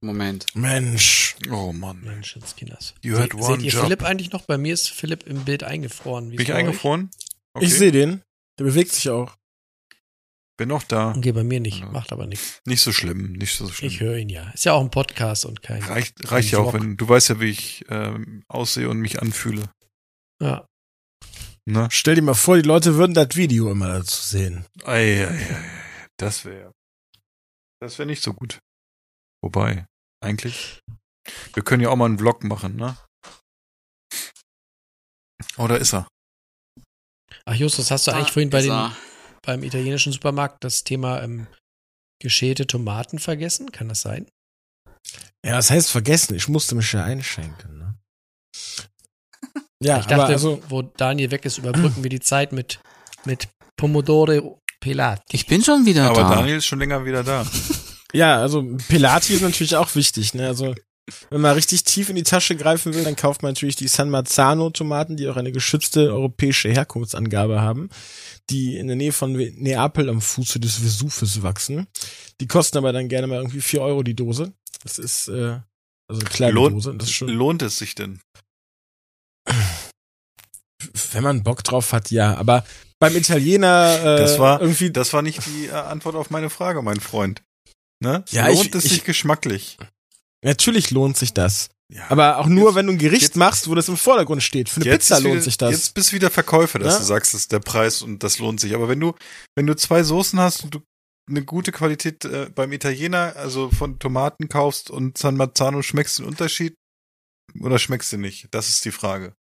Moment. 0.00 0.46
Mensch. 0.56 1.36
Oh 1.50 1.72
Mann. 1.72 2.00
Menschenskinders. 2.00 2.94
You 3.02 3.18
had 3.18 3.30
Se 3.30 3.36
one 3.36 3.56
seht 3.56 3.62
ihr 3.62 3.70
job. 3.70 3.84
Philipp 3.84 4.02
eigentlich 4.02 4.32
noch? 4.32 4.46
Bei 4.46 4.58
mir 4.58 4.74
ist 4.74 4.90
Philipp 4.90 5.24
im 5.24 5.44
Bild 5.44 5.62
eingefroren. 5.62 6.32
Wie 6.32 6.36
Bin 6.36 6.46
ich 6.46 6.52
eingefroren? 6.52 7.10
Okay. 7.54 7.66
Ich 7.66 7.74
sehe 7.74 7.92
den. 7.92 8.22
Der 8.58 8.64
bewegt 8.64 8.90
sich 8.92 9.08
auch. 9.10 9.36
Bin 10.58 10.68
noch 10.68 10.82
da. 10.82 11.14
Okay, 11.16 11.32
bei 11.32 11.44
mir 11.44 11.60
nicht. 11.60 11.80
Ja. 11.80 11.86
Macht 11.86 12.12
aber 12.12 12.26
nichts. 12.26 12.60
Nicht 12.66 12.82
so 12.82 12.92
schlimm, 12.92 13.32
nicht 13.32 13.56
so 13.56 13.68
schlimm. 13.68 13.90
Ich 13.90 14.00
höre 14.00 14.16
ihn 14.16 14.28
ja. 14.28 14.50
Ist 14.50 14.64
ja 14.64 14.74
auch 14.74 14.82
ein 14.82 14.90
Podcast 14.90 15.44
und 15.44 15.62
kein. 15.62 15.82
Reicht, 15.82 16.30
reicht 16.30 16.52
ja 16.52 16.58
auch, 16.58 16.74
wenn 16.74 16.96
du 16.96 17.08
weißt 17.08 17.30
ja, 17.30 17.40
wie 17.40 17.50
ich 17.50 17.84
ähm, 17.88 18.44
aussehe 18.48 18.88
und 18.88 18.98
mich 18.98 19.22
anfühle. 19.22 19.70
Ja. 20.42 20.66
Ne? 21.64 21.88
Stell 21.90 22.16
dir 22.16 22.22
mal 22.22 22.34
vor, 22.34 22.56
die 22.56 22.62
Leute 22.68 22.96
würden 22.96 23.14
das 23.14 23.36
Video 23.36 23.70
immer 23.70 23.88
dazu 23.88 24.20
sehen. 24.20 24.66
Ei, 24.84 25.26
ei, 25.26 25.28
ei. 25.28 25.64
Das 26.18 26.44
wäre. 26.44 26.72
Das 27.80 27.98
wäre 27.98 28.06
nicht 28.06 28.22
so 28.22 28.34
gut. 28.34 28.58
Wobei, 29.42 29.86
eigentlich. 30.22 30.80
Wir 31.54 31.62
können 31.62 31.82
ja 31.82 31.88
auch 31.88 31.96
mal 31.96 32.06
einen 32.06 32.18
Vlog 32.18 32.44
machen, 32.44 32.76
ne? 32.76 32.96
Oder 35.56 35.78
ist 35.78 35.94
er? 35.94 36.08
Ach 37.44 37.54
Justus, 37.54 37.90
hast 37.90 38.06
du 38.06 38.10
Da 38.10 38.18
eigentlich 38.18 38.32
vorhin 38.32 38.50
bei 38.50 38.62
den, 38.62 38.70
er. 38.70 38.96
Beim 39.42 39.62
italienischen 39.62 40.12
Supermarkt 40.12 40.64
das 40.64 40.84
Thema 40.84 41.22
ähm, 41.22 41.46
geschälte 42.20 42.66
Tomaten 42.66 43.18
vergessen? 43.18 43.72
Kann 43.72 43.88
das 43.88 44.00
sein? 44.02 44.26
Ja, 45.44 45.56
das 45.56 45.70
heißt 45.70 45.90
vergessen. 45.90 46.34
Ich 46.34 46.48
musste 46.48 46.74
mich 46.74 46.92
ja 46.92 47.04
einschenken. 47.04 47.78
Ne? 47.78 47.94
Ja, 49.84 49.98
ich 49.98 50.06
dachte, 50.06 50.22
aber 50.22 50.32
also, 50.32 50.62
wo 50.68 50.82
Daniel 50.82 51.32
weg 51.32 51.44
ist, 51.44 51.58
überbrücken 51.58 52.04
wir 52.04 52.08
die 52.08 52.20
Zeit 52.20 52.52
mit, 52.52 52.78
mit 53.24 53.48
Pomodore 53.76 54.60
Pelati. 54.78 55.34
Ich 55.34 55.46
bin 55.48 55.64
schon 55.64 55.84
wieder 55.86 56.10
Aber 56.10 56.22
da. 56.22 56.36
Daniel 56.36 56.58
ist 56.58 56.66
schon 56.66 56.78
länger 56.78 57.04
wieder 57.04 57.24
da. 57.24 57.44
ja, 58.12 58.40
also 58.40 58.62
Pelati 58.88 59.34
ist 59.34 59.42
natürlich 59.42 59.74
auch 59.74 59.92
wichtig. 59.96 60.34
Ne? 60.34 60.46
Also 60.46 60.76
wenn 61.30 61.40
man 61.40 61.54
richtig 61.54 61.82
tief 61.84 62.08
in 62.10 62.16
die 62.16 62.22
Tasche 62.22 62.56
greifen 62.56 62.94
will, 62.94 63.02
dann 63.04 63.16
kauft 63.16 63.42
man 63.42 63.50
natürlich 63.52 63.74
die 63.76 63.88
San 63.88 64.08
Marzano 64.10 64.70
Tomaten, 64.70 65.16
die 65.16 65.28
auch 65.28 65.36
eine 65.36 65.50
geschützte 65.52 66.12
europäische 66.12 66.70
Herkunftsangabe 66.70 67.60
haben, 67.60 67.88
die 68.50 68.76
in 68.76 68.86
der 68.86 68.96
Nähe 68.96 69.12
von 69.12 69.32
Neapel 69.32 70.08
am 70.08 70.20
Fuße 70.20 70.60
des 70.60 70.82
Vesuves 70.82 71.42
wachsen. 71.42 71.86
Die 72.40 72.46
kosten 72.46 72.78
aber 72.78 72.92
dann 72.92 73.08
gerne 73.08 73.26
mal 73.26 73.36
irgendwie 73.38 73.60
vier 73.60 73.82
Euro 73.82 74.02
die 74.04 74.14
Dose. 74.14 74.52
Das 74.84 74.98
ist 74.98 75.28
äh, 75.28 75.58
also 76.08 76.20
eine 76.20 76.30
kleine 76.30 76.52
Lohnt, 76.52 76.74
Dose. 76.76 76.94
Das 76.96 77.08
ist 77.08 77.14
schon, 77.14 77.28
lohnt 77.28 77.62
es 77.62 77.78
sich 77.78 77.94
denn? 77.94 78.20
wenn 81.12 81.22
man 81.22 81.42
Bock 81.42 81.62
drauf 81.64 81.92
hat, 81.92 82.10
ja. 82.10 82.34
Aber 82.36 82.64
beim 82.98 83.16
Italiener 83.16 83.98
äh, 84.00 84.18
Das 84.18 84.38
war- 84.38 84.60
irgendwie 84.60 84.90
Das 84.90 85.12
war 85.12 85.22
nicht 85.22 85.40
die 85.46 85.66
äh, 85.66 85.72
Antwort 85.72 86.14
auf 86.14 86.30
meine 86.30 86.50
Frage, 86.50 86.82
mein 86.82 87.00
Freund. 87.00 87.42
Ne? 88.00 88.24
Ja, 88.30 88.48
lohnt 88.48 88.66
ich- 88.66 88.74
es 88.74 88.84
ich- 88.84 88.92
sich 88.92 89.04
geschmacklich? 89.04 89.76
Natürlich 90.44 90.90
lohnt 90.90 91.16
sich 91.16 91.32
das. 91.32 91.68
Ja. 91.92 92.10
Aber 92.10 92.38
auch 92.38 92.46
nur, 92.46 92.68
Jetzt- 92.68 92.74
wenn 92.76 92.86
du 92.86 92.92
ein 92.92 92.98
Gericht 92.98 93.22
jetzt- 93.22 93.36
machst, 93.36 93.68
wo 93.68 93.74
das 93.74 93.88
im 93.88 93.96
Vordergrund 93.98 94.42
steht. 94.42 94.68
Für 94.70 94.80
eine 94.80 94.90
Pizza 94.92 95.18
wieder, 95.20 95.28
lohnt 95.30 95.42
sich 95.42 95.58
das. 95.58 95.70
Jetzt 95.72 95.94
bist 95.94 96.10
du 96.10 96.16
wieder 96.16 96.30
Verkäufer, 96.30 96.78
dass 96.78 96.94
Ja? 96.94 96.98
du 97.00 97.04
sagst, 97.04 97.34
das 97.34 97.42
ist 97.42 97.52
der 97.52 97.60
Preis 97.60 98.00
und 98.02 98.22
das 98.22 98.38
lohnt 98.38 98.60
sich. 98.60 98.74
Aber 98.74 98.88
wenn 98.88 98.98
du, 99.00 99.14
wenn 99.56 99.66
du 99.66 99.76
zwei 99.76 100.02
Soßen 100.02 100.40
hast 100.40 100.64
und 100.64 100.74
du 100.74 100.80
eine 101.28 101.44
gute 101.44 101.70
Qualität 101.70 102.24
äh, 102.24 102.50
beim 102.54 102.72
Italiener, 102.72 103.34
also 103.36 103.70
von 103.70 103.98
Tomaten 103.98 104.48
kaufst 104.48 104.90
und 104.90 105.18
San 105.18 105.36
Marzano, 105.36 105.82
schmeckst 105.82 106.18
du 106.18 106.22
den 106.22 106.28
Unterschied 106.30 106.74
oder 107.60 107.78
schmeckst 107.78 108.12
du 108.12 108.16
nicht? 108.16 108.48
Das 108.50 108.68
ist 108.70 108.84
die 108.84 108.90
Frage. 108.90 109.34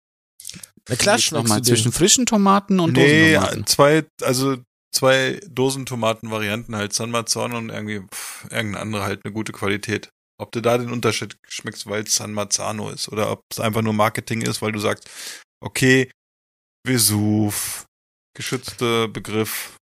Na 0.89 0.95
klar 0.95 1.19
schmeckst 1.19 1.47
mal 1.49 1.61
du 1.61 1.67
zwischen 1.67 1.91
frischen 1.91 2.25
Tomaten 2.25 2.79
und 2.79 2.93
nee, 2.93 3.33
Dosentomaten. 3.35 3.67
zwei, 3.67 4.03
also 4.23 4.57
zwei 4.91 5.39
Dosentomaten-Varianten 5.49 6.75
halt, 6.75 6.93
San 6.93 7.11
Marzano 7.11 7.57
und 7.59 7.69
irgendwie 7.69 8.01
pff, 8.11 8.45
irgendeine 8.45 8.79
andere 8.79 9.03
halt 9.03 9.23
eine 9.23 9.33
gute 9.33 9.51
Qualität. 9.51 10.09
Ob 10.39 10.51
du 10.51 10.61
da 10.61 10.77
den 10.77 10.91
Unterschied 10.91 11.37
schmeckst, 11.47 11.87
weil 11.87 12.03
es 12.03 12.15
San 12.15 12.33
Marzano 12.33 12.89
ist 12.89 13.09
oder 13.09 13.31
ob 13.31 13.41
es 13.51 13.59
einfach 13.59 13.81
nur 13.81 13.93
Marketing 13.93 14.41
ist, 14.41 14.61
weil 14.61 14.71
du 14.71 14.79
sagst, 14.79 15.09
okay, 15.63 16.09
Vesuv, 16.87 17.85
geschützter 18.35 19.07
Begriff. 19.07 19.75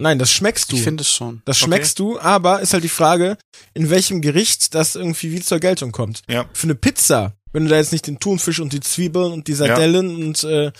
Nein, 0.00 0.18
das 0.18 0.32
schmeckst 0.32 0.70
du. 0.72 0.76
Ich 0.76 0.82
finde 0.82 1.02
es 1.02 1.12
schon. 1.12 1.42
das 1.44 1.58
Okay. 1.58 1.66
schmeckst 1.66 1.98
du, 1.98 2.18
aber 2.18 2.60
ist 2.60 2.72
halt 2.72 2.84
die 2.84 2.88
Frage, 2.88 3.36
in 3.74 3.90
welchem 3.90 4.20
Gericht 4.20 4.74
das 4.74 4.94
irgendwie 4.94 5.32
wie 5.32 5.40
zur 5.40 5.58
Geltung 5.60 5.92
kommt. 5.92 6.22
Ja. 6.28 6.48
Für 6.54 6.64
eine 6.64 6.74
Pizza, 6.74 7.36
wenn 7.52 7.64
du 7.64 7.70
da 7.70 7.76
jetzt 7.76 7.92
nicht 7.92 8.06
den 8.06 8.18
Thunfisch 8.18 8.60
und 8.60 8.72
die 8.72 8.80
Zwiebeln 8.80 9.32
und 9.32 9.46
die 9.46 9.54
Sardellen 9.54 10.14
und 10.16 10.42
äh, 10.44 10.72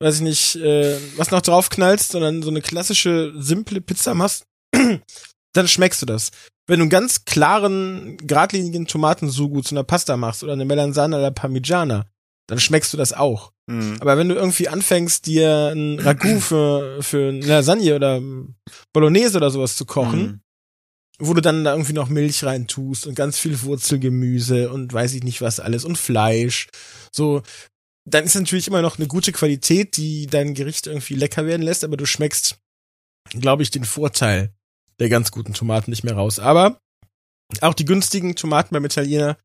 weiß 0.00 0.16
ich 0.16 0.20
nicht, 0.22 0.56
äh, 0.56 0.98
was 1.16 1.30
noch 1.30 1.42
draufknallst, 1.42 2.12
sondern 2.12 2.42
so 2.42 2.50
eine 2.50 2.60
klassische, 2.60 3.32
simple 3.36 3.80
Pizza 3.80 4.14
machst, 4.14 4.44
dann 5.54 5.68
schmeckst 5.68 6.02
du 6.02 6.06
das. 6.06 6.30
Wenn 6.70 6.78
du 6.78 6.84
einen 6.84 6.90
ganz 6.90 7.24
klaren, 7.24 8.16
geradlinigen 8.18 8.86
Tomatensugu 8.86 9.60
zu 9.60 9.74
einer 9.74 9.84
Pasta 9.84 10.16
machst 10.16 10.44
oder 10.44 10.52
eine 10.52 10.64
Melanzane 10.64 11.18
oder 11.18 11.30
Parmigiana, 11.32 12.06
dann 12.46 12.60
schmeckst 12.60 12.92
du 12.92 12.96
das 12.96 13.12
auch. 13.12 13.52
Mhm. 13.66 13.96
Aber 14.00 14.16
wenn 14.16 14.28
du 14.28 14.36
irgendwie 14.36 14.68
anfängst, 14.68 15.26
dir 15.26 15.72
ein 15.74 15.98
Ragout 15.98 16.40
für, 16.40 17.02
für 17.02 17.28
eine 17.30 17.44
Lasagne 17.44 17.94
oder 17.96 18.20
Bolognese 18.92 19.36
oder 19.38 19.50
sowas 19.50 19.76
zu 19.76 19.84
kochen, 19.84 20.22
Mhm. 20.22 20.40
wo 21.18 21.34
du 21.34 21.40
dann 21.40 21.64
da 21.64 21.72
irgendwie 21.72 21.92
noch 21.92 22.08
Milch 22.08 22.44
rein 22.44 22.66
tust 22.68 23.06
und 23.06 23.14
ganz 23.14 23.38
viel 23.38 23.60
Wurzelgemüse 23.62 24.70
und 24.70 24.92
weiß 24.92 25.14
ich 25.14 25.22
nicht 25.24 25.40
was 25.42 25.60
alles 25.60 25.84
und 25.84 25.98
Fleisch, 25.98 26.68
so, 27.12 27.42
dann 28.08 28.24
ist 28.24 28.34
natürlich 28.36 28.68
immer 28.68 28.80
noch 28.82 28.96
eine 28.96 29.08
gute 29.08 29.32
Qualität, 29.32 29.96
die 29.96 30.26
dein 30.26 30.54
Gericht 30.54 30.86
irgendwie 30.86 31.14
lecker 31.14 31.46
werden 31.46 31.62
lässt, 31.62 31.84
aber 31.84 31.96
du 31.96 32.06
schmeckst, 32.06 32.58
glaube 33.30 33.62
ich, 33.64 33.70
den 33.70 33.84
Vorteil 33.84 34.54
der 35.00 35.08
ganz 35.08 35.32
guten 35.32 35.54
Tomaten 35.54 35.90
nicht 35.90 36.04
mehr 36.04 36.14
raus. 36.14 36.38
Aber 36.38 36.78
auch 37.60 37.74
die 37.74 37.84
günstigen 37.84 38.36
Tomaten 38.36 38.74
beim 38.74 38.84
Italiener, 38.84 39.36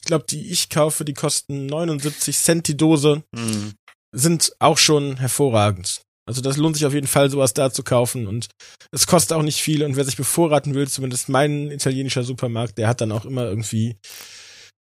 ich 0.00 0.06
glaube, 0.06 0.26
die 0.28 0.50
ich 0.52 0.68
kaufe, 0.68 1.04
die 1.04 1.14
kosten 1.14 1.66
79 1.66 2.38
Cent 2.38 2.68
die 2.68 2.76
Dose. 2.76 3.24
Mhm. 3.34 3.74
sind 4.14 4.52
auch 4.58 4.78
schon 4.78 5.18
hervorragend. 5.18 6.02
Also 6.26 6.40
das 6.42 6.56
lohnt 6.56 6.76
sich 6.76 6.86
auf 6.86 6.92
jeden 6.94 7.06
Fall, 7.06 7.30
sowas 7.30 7.54
da 7.54 7.70
zu 7.70 7.82
kaufen 7.82 8.26
und 8.26 8.48
es 8.90 9.06
kostet 9.06 9.36
auch 9.36 9.42
nicht 9.42 9.62
viel 9.62 9.82
und 9.82 9.96
wer 9.96 10.04
sich 10.04 10.16
bevorraten 10.16 10.74
will, 10.74 10.86
zumindest 10.86 11.30
mein 11.30 11.70
italienischer 11.70 12.22
Supermarkt, 12.22 12.76
der 12.76 12.86
hat 12.86 13.00
dann 13.00 13.12
auch 13.12 13.24
immer 13.24 13.44
irgendwie 13.44 13.96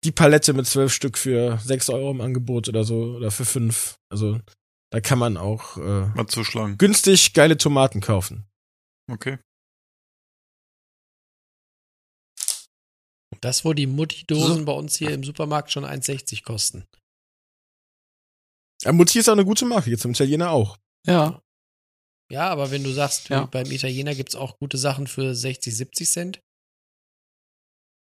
die 0.06 0.12
Palette 0.12 0.54
mit 0.54 0.68
zwölf 0.68 0.94
Stück 0.94 1.18
für 1.18 1.60
sechs 1.64 1.90
Euro 1.90 2.12
im 2.12 2.22
Angebot 2.22 2.70
oder 2.70 2.84
so 2.84 3.16
oder 3.16 3.30
für 3.32 3.46
fünf. 3.46 3.96
Also 4.10 4.40
da 4.92 5.02
kann 5.02 5.20
man 5.20 5.38
auch 5.38 5.78
äh, 5.78 6.08
günstig 6.78 7.34
geile 7.34 7.58
Tomaten 7.58 8.00
kaufen. 8.00 8.46
Okay. 9.12 9.38
Das, 13.44 13.66
wo 13.66 13.74
die 13.74 13.88
Mutti-Dosen 13.88 14.64
bei 14.66 14.72
uns 14.72 14.96
hier 14.96 15.12
im 15.12 15.24
Supermarkt 15.24 15.72
schon 15.72 15.84
1,60 15.86 16.44
kosten. 16.44 16.86
Ja, 18.84 18.94
Mutti 18.94 19.20
ist 19.20 19.28
auch 19.28 19.34
eine 19.34 19.46
gute 19.46 19.66
Marke, 19.66 19.90
jetzt 19.90 20.06
im 20.06 20.12
Italiener 20.12 20.52
auch. 20.52 20.78
Ja. 21.06 21.42
Ja, 22.32 22.50
aber 22.50 22.72
wenn 22.72 22.84
du 22.84 22.92
sagst, 22.94 23.30
Ja. 23.30 23.46
beim 23.46 23.70
Italiener 23.70 24.16
gibt's 24.16 24.36
auch 24.36 24.58
gute 24.60 24.78
Sachen 24.78 25.08
für 25.08 25.36
60, 25.36 25.76
70 25.76 26.10
Cent, 26.10 26.40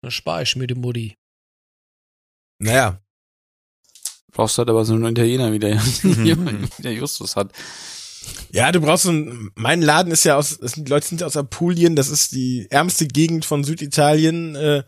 dann 0.02 0.12
spare 0.12 0.44
ich 0.44 0.56
mir 0.56 0.68
die 0.68 0.76
Mutti. 0.76 1.16
Naja, 2.62 3.00
Brauchst 4.32 4.58
halt 4.58 4.70
aber 4.70 4.84
so 4.84 4.94
einen 4.96 5.06
Italiener, 5.06 5.52
wie 5.52 5.60
der, 5.60 5.76
wie 6.04 6.82
der 6.82 6.94
Justus 6.94 7.36
hat. 7.36 7.54
Ja, 8.52 8.72
du 8.72 8.82
brauchst 8.82 9.04
so 9.04 9.12
ein, 9.12 9.52
mein 9.56 9.82
Laden 9.82 10.12
ist 10.12 10.24
ja 10.24 10.38
aus, 10.38 10.58
die 10.58 10.86
Leute 10.86 11.06
sind 11.06 11.22
aus 11.22 11.38
Apulien, 11.38 11.96
das 11.96 12.10
ist 12.10 12.32
die 12.32 12.66
ärmste 12.72 13.08
Gegend 13.08 13.46
von 13.46 13.64
Süditalien, 13.64 14.56
äh, 14.56 14.84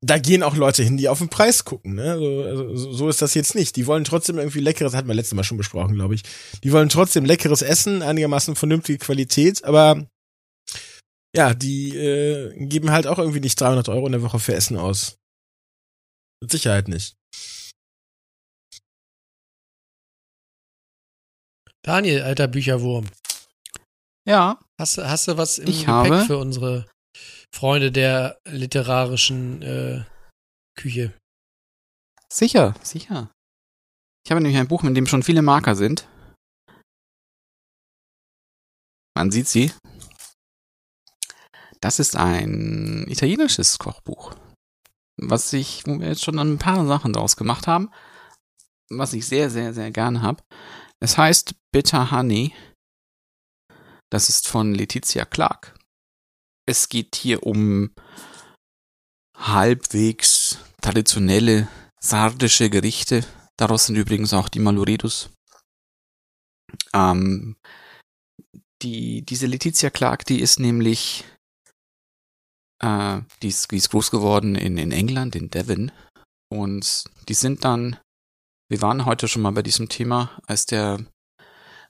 da 0.00 0.18
gehen 0.18 0.42
auch 0.44 0.54
Leute 0.54 0.82
hin, 0.84 0.96
die 0.96 1.08
auf 1.08 1.18
den 1.18 1.28
Preis 1.28 1.64
gucken, 1.64 1.94
ne? 1.94 2.16
So, 2.18 2.42
also, 2.44 2.76
so- 2.76 2.92
so 2.92 3.08
ist 3.08 3.20
das 3.20 3.34
jetzt 3.34 3.54
nicht. 3.56 3.74
Die 3.76 3.86
wollen 3.86 4.04
trotzdem 4.04 4.38
irgendwie 4.38 4.60
leckeres, 4.60 4.94
hatten 4.94 5.08
wir 5.08 5.14
letztes 5.14 5.34
Mal 5.34 5.42
schon 5.44 5.56
besprochen, 5.58 5.94
glaube 5.94 6.14
ich. 6.14 6.22
Die 6.62 6.70
wollen 6.72 6.88
trotzdem 6.88 7.24
leckeres 7.24 7.62
Essen, 7.62 8.02
einigermaßen 8.02 8.54
vernünftige 8.54 8.98
Qualität, 8.98 9.64
aber 9.64 10.06
ja, 11.36 11.52
die 11.54 11.96
äh, 11.96 12.66
geben 12.66 12.90
halt 12.90 13.06
auch 13.06 13.18
irgendwie 13.18 13.40
nicht 13.40 13.60
300 13.60 13.88
Euro 13.88 14.06
in 14.06 14.12
der 14.12 14.22
Woche 14.22 14.38
für 14.38 14.54
Essen 14.54 14.76
aus. 14.76 15.16
Mit 16.40 16.52
Sicherheit 16.52 16.86
nicht. 16.88 17.16
Daniel, 21.82 22.22
alter 22.22 22.48
Bücherwurm, 22.48 23.06
Ja. 24.26 24.60
hast, 24.78 24.98
du- 24.98 25.08
hast 25.08 25.28
du 25.28 25.36
was 25.36 25.58
im 25.58 25.68
Ich 25.68 25.80
Gepäck 25.80 25.88
habe- 25.88 26.24
für 26.24 26.38
unsere 26.38 26.86
Freunde 27.52 27.90
der 27.92 28.38
literarischen 28.44 29.62
äh, 29.62 30.04
Küche? 30.76 31.12
Sicher, 32.30 32.74
sicher. 32.82 33.30
Ich 34.24 34.30
habe 34.30 34.40
nämlich 34.42 34.58
ein 34.58 34.68
Buch, 34.68 34.84
in 34.84 34.94
dem 34.94 35.06
schon 35.06 35.22
viele 35.22 35.42
Marker 35.42 35.74
sind. 35.74 36.06
Man 39.16 39.30
sieht 39.30 39.48
sie. 39.48 39.72
Das 41.80 41.98
ist 41.98 42.16
ein 42.16 43.06
italienisches 43.08 43.78
Kochbuch. 43.78 44.34
Was 45.20 45.52
ich, 45.52 45.86
wo 45.86 45.98
wir 45.98 46.08
jetzt 46.08 46.24
schon 46.24 46.38
ein 46.38 46.58
paar 46.58 46.86
Sachen 46.86 47.12
draus 47.12 47.36
gemacht 47.36 47.66
haben. 47.66 47.90
Was 48.90 49.12
ich 49.12 49.26
sehr, 49.26 49.50
sehr, 49.50 49.72
sehr 49.74 49.90
gerne 49.90 50.22
habe. 50.22 50.42
Es 51.00 51.16
heißt 51.16 51.54
Bitter 51.72 52.10
Honey. 52.10 52.54
Das 54.10 54.28
ist 54.28 54.48
von 54.48 54.74
Letizia 54.74 55.24
Clark. 55.24 55.77
Es 56.68 56.90
geht 56.90 57.16
hier 57.16 57.44
um 57.44 57.94
halbwegs 59.34 60.58
traditionelle 60.82 61.66
sardische 61.98 62.68
Gerichte. 62.68 63.24
Daraus 63.56 63.86
sind 63.86 63.96
übrigens 63.96 64.34
auch 64.34 64.50
die 64.50 64.58
Maluredus. 64.58 65.30
Ähm, 66.92 67.56
die, 68.82 69.22
diese 69.22 69.46
Letizia 69.46 69.88
Clark, 69.88 70.26
die 70.26 70.42
ist 70.42 70.60
nämlich, 70.60 71.24
äh, 72.82 73.22
die 73.40 73.48
ist, 73.48 73.70
die 73.70 73.78
ist 73.78 73.88
groß 73.88 74.10
geworden 74.10 74.54
in, 74.54 74.76
in 74.76 74.92
England, 74.92 75.36
in 75.36 75.48
Devon. 75.48 75.90
Und 76.52 77.04
die 77.30 77.34
sind 77.34 77.64
dann, 77.64 77.98
wir 78.68 78.82
waren 78.82 79.06
heute 79.06 79.26
schon 79.26 79.40
mal 79.40 79.52
bei 79.52 79.62
diesem 79.62 79.88
Thema, 79.88 80.38
als 80.46 80.66
der 80.66 81.02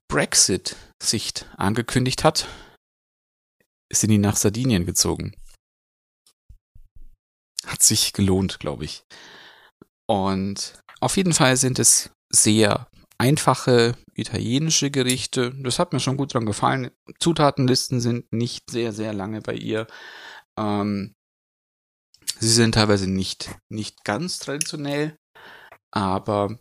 Brexit 0.06 0.76
sich 1.02 1.32
angekündigt 1.56 2.22
hat, 2.22 2.46
sind 3.93 4.10
die 4.10 4.19
nach 4.19 4.36
Sardinien 4.36 4.86
gezogen. 4.86 5.32
Hat 7.66 7.82
sich 7.82 8.12
gelohnt, 8.12 8.60
glaube 8.60 8.85
ich. 8.85 9.02
Und 10.06 10.81
auf 11.01 11.16
jeden 11.16 11.32
Fall 11.32 11.56
sind 11.56 11.78
es 11.78 12.10
sehr 12.31 12.89
einfache 13.19 13.97
italienische 14.15 14.90
Gerichte. 14.90 15.52
Das 15.62 15.78
hat 15.78 15.93
mir 15.93 16.01
schon 16.01 16.16
gut 16.16 16.35
dran 16.35 16.47
gefallen. 16.47 16.90
Zutatenlisten 17.19 18.01
sind 18.01 18.32
nicht 18.32 18.70
sehr, 18.70 18.93
sehr 18.93 19.12
lange 19.12 19.40
bei 19.40 19.55
ihr. 19.55 19.86
Ähm, 20.59 21.15
sie 22.39 22.48
sind 22.48 22.74
teilweise 22.74 23.09
nicht, 23.09 23.55
nicht 23.69 24.05
ganz 24.05 24.39
traditionell, 24.39 25.16
aber 25.90 26.59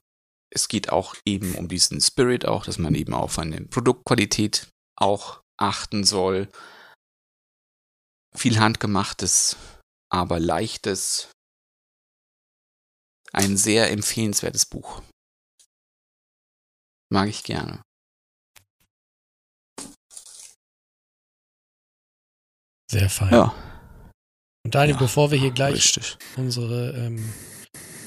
es 0.50 0.68
geht 0.68 0.92
auch 0.92 1.16
eben 1.26 1.56
um 1.56 1.68
diesen 1.68 2.02
Spirit 2.02 2.46
auch, 2.46 2.66
dass 2.66 2.80
man 2.80 2.96
eben 2.96 3.14
auf 3.14 3.38
eine 3.40 3.62
Produktqualität 3.62 4.68
auch 4.96 5.42
achten 5.58 6.04
soll. 6.04 6.50
Viel 8.38 8.60
handgemachtes, 8.60 9.58
aber 10.12 10.40
leichtes. 10.40 11.32
Ein 13.34 13.58
sehr 13.58 13.92
empfehlenswertes 13.92 14.66
Buch. 14.68 15.02
Mag 17.12 17.30
ich 17.30 17.44
gerne. 17.44 17.82
Sehr 22.90 23.10
fein. 23.10 23.34
Ja, 23.34 23.54
Und 24.66 24.76
Daniel, 24.76 24.96
Ja, 24.96 25.00
bevor 25.02 25.32
wir 25.32 25.40
hier 25.40 25.52
gleich 25.52 25.98
richtig. 25.98 26.18
unsere 26.38 26.92
ähm, 26.94 27.34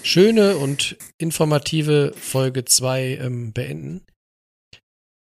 schöne 0.02 0.56
und 0.56 0.96
informative 1.18 2.14
Folge 2.14 2.64
2 2.64 3.16
ähm, 3.16 3.52
beenden. 3.52 4.06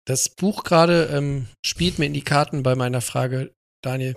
Das 0.07 0.29
Buch 0.29 0.65
gerade 0.65 1.07
ähm, 1.07 1.49
spielt 1.65 1.99
mir 1.99 2.07
in 2.07 2.15
die 2.15 2.23
Karten 2.25 2.63
bei 2.63 2.75
meiner 2.75 3.01
Frage, 3.01 3.53
Daniel. 3.85 4.17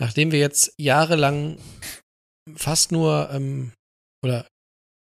Nachdem 0.00 0.30
wir 0.32 0.38
jetzt 0.38 0.72
jahrelang 0.78 1.58
fast 2.54 2.92
nur 2.92 3.30
ähm, 3.32 3.72
oder 4.24 4.46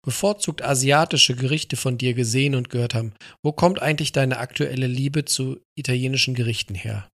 bevorzugt 0.06 0.62
asiatische 0.64 1.36
Gerichte 1.36 1.76
von 1.78 1.98
dir 1.98 2.14
gesehen 2.14 2.54
und 2.56 2.70
gehört 2.70 2.94
haben, 2.94 3.14
wo 3.44 3.52
kommt 3.52 3.82
eigentlich 3.82 4.12
deine 4.12 4.38
aktuelle 4.38 4.86
Liebe 4.88 5.26
zu 5.26 5.60
italienischen 5.78 6.36
Gerichten 6.36 6.76
her? 6.76 7.08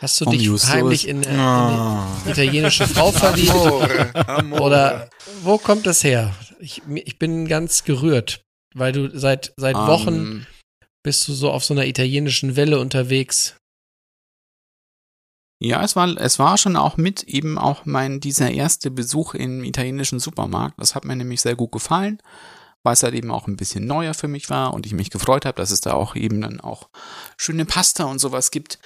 Hast 0.00 0.20
du 0.20 0.24
Vom 0.24 0.32
dich 0.32 0.42
Justus. 0.44 0.70
heimlich 0.70 1.08
in, 1.08 1.22
äh, 1.24 1.30
in 1.34 1.38
Ah. 1.40 2.16
eine 2.22 2.30
italienische 2.32 2.86
Frau 2.86 3.10
verliebt? 3.12 3.52
Oder 4.60 5.10
wo 5.42 5.58
kommt 5.58 5.86
das 5.86 6.04
her? 6.04 6.34
Ich, 6.60 6.82
ich 6.94 7.18
bin 7.18 7.46
ganz 7.48 7.84
gerührt, 7.84 8.42
weil 8.74 8.92
du 8.92 9.10
seit, 9.18 9.52
seit 9.56 9.76
Wochen 9.76 10.14
Ähm, 10.14 10.46
bist 11.02 11.26
du 11.28 11.32
so 11.32 11.50
auf 11.50 11.64
so 11.64 11.74
einer 11.74 11.86
italienischen 11.86 12.56
Welle 12.56 12.78
unterwegs. 12.78 13.56
Ja, 15.62 15.82
es 15.82 15.94
war, 15.94 16.08
es 16.16 16.38
war 16.38 16.56
schon 16.56 16.76
auch 16.76 16.96
mit 16.96 17.24
eben 17.24 17.58
auch 17.58 17.84
mein, 17.84 18.20
dieser 18.20 18.50
erste 18.50 18.90
Besuch 18.90 19.34
im 19.34 19.62
italienischen 19.62 20.18
Supermarkt. 20.18 20.80
Das 20.80 20.94
hat 20.94 21.04
mir 21.04 21.14
nämlich 21.14 21.42
sehr 21.42 21.54
gut 21.54 21.70
gefallen, 21.70 22.18
weil 22.82 22.94
es 22.94 23.02
halt 23.02 23.14
eben 23.14 23.30
auch 23.30 23.46
ein 23.46 23.56
bisschen 23.56 23.86
neuer 23.86 24.14
für 24.14 24.28
mich 24.28 24.48
war 24.48 24.72
und 24.72 24.86
ich 24.86 24.94
mich 24.94 25.10
gefreut 25.10 25.44
habe, 25.44 25.56
dass 25.56 25.70
es 25.70 25.82
da 25.82 25.92
auch 25.92 26.16
eben 26.16 26.40
dann 26.40 26.60
auch 26.60 26.88
schöne 27.36 27.66
Pasta 27.66 28.04
und 28.04 28.20
sowas 28.20 28.50
gibt. 28.50 28.78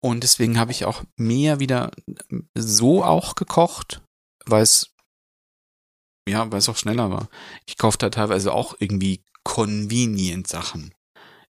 Und 0.00 0.22
deswegen 0.22 0.56
habe 0.56 0.70
ich 0.70 0.84
auch 0.84 1.02
mehr 1.16 1.58
wieder 1.58 1.90
so 2.54 3.02
auch 3.02 3.34
gekocht, 3.34 4.00
weil 4.46 4.62
es, 4.62 4.94
ja, 6.28 6.50
weil 6.52 6.60
es 6.60 6.68
auch 6.68 6.76
schneller 6.76 7.10
war. 7.10 7.28
Ich 7.66 7.76
kaufte 7.76 8.06
da 8.06 8.10
teilweise 8.10 8.52
auch 8.52 8.76
irgendwie 8.78 9.24
convenient 9.42 10.46
Sachen. 10.46 10.94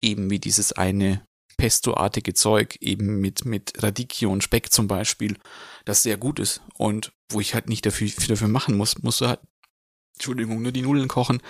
Eben 0.02 0.30
wie 0.30 0.40
dieses 0.40 0.72
eine 0.72 1.24
Pesto-artige 1.56 2.34
Zeug, 2.34 2.76
eben 2.80 3.20
mit, 3.20 3.44
mit 3.44 3.82
Radicchio 3.82 4.30
und 4.30 4.42
Speck 4.42 4.72
zum 4.72 4.88
Beispiel, 4.88 5.36
das 5.84 6.02
sehr 6.02 6.16
gut 6.16 6.38
ist 6.38 6.62
und 6.76 7.12
wo 7.30 7.40
ich 7.40 7.54
halt 7.54 7.68
nicht 7.68 7.86
dafür, 7.86 8.08
dafür 8.28 8.48
machen 8.48 8.76
muss, 8.76 9.02
musst 9.02 9.20
du 9.20 9.28
halt, 9.28 9.40
Entschuldigung, 10.16 10.62
nur 10.62 10.72
die 10.72 10.82
Nudeln 10.82 11.08
kochen, 11.08 11.42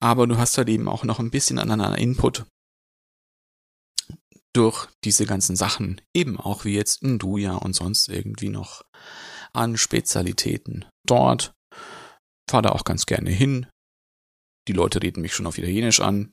aber 0.00 0.26
du 0.26 0.38
hast 0.38 0.58
halt 0.58 0.68
eben 0.68 0.88
auch 0.88 1.04
noch 1.04 1.18
ein 1.18 1.30
bisschen 1.30 1.58
an 1.58 1.70
einer 1.70 1.98
Input 1.98 2.44
durch 4.52 4.88
diese 5.04 5.26
ganzen 5.26 5.56
Sachen, 5.56 6.00
eben 6.14 6.38
auch 6.38 6.64
wie 6.64 6.74
jetzt 6.74 7.02
Nduja 7.02 7.54
und 7.54 7.74
sonst 7.74 8.08
irgendwie 8.08 8.48
noch 8.48 8.82
an 9.52 9.76
Spezialitäten. 9.76 10.84
Dort 11.06 11.54
fahre 12.48 12.62
da 12.62 12.68
auch 12.70 12.84
ganz 12.84 13.06
gerne 13.06 13.30
hin. 13.30 13.66
Die 14.66 14.72
Leute 14.72 15.02
reden 15.02 15.22
mich 15.22 15.34
schon 15.34 15.46
auf 15.46 15.58
Italienisch 15.58 16.00
an. 16.00 16.32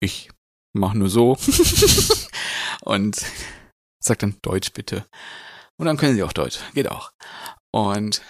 Ich 0.00 0.30
mach 0.74 0.94
nur 0.94 1.08
so 1.08 1.36
und 2.84 3.24
sag 4.02 4.18
dann 4.20 4.38
Deutsch 4.42 4.72
bitte. 4.72 5.06
Und 5.78 5.86
dann 5.86 5.96
können 5.96 6.14
sie 6.14 6.22
auch 6.22 6.32
Deutsch, 6.32 6.58
geht 6.74 6.90
auch. 6.90 7.12
Und 7.74 8.22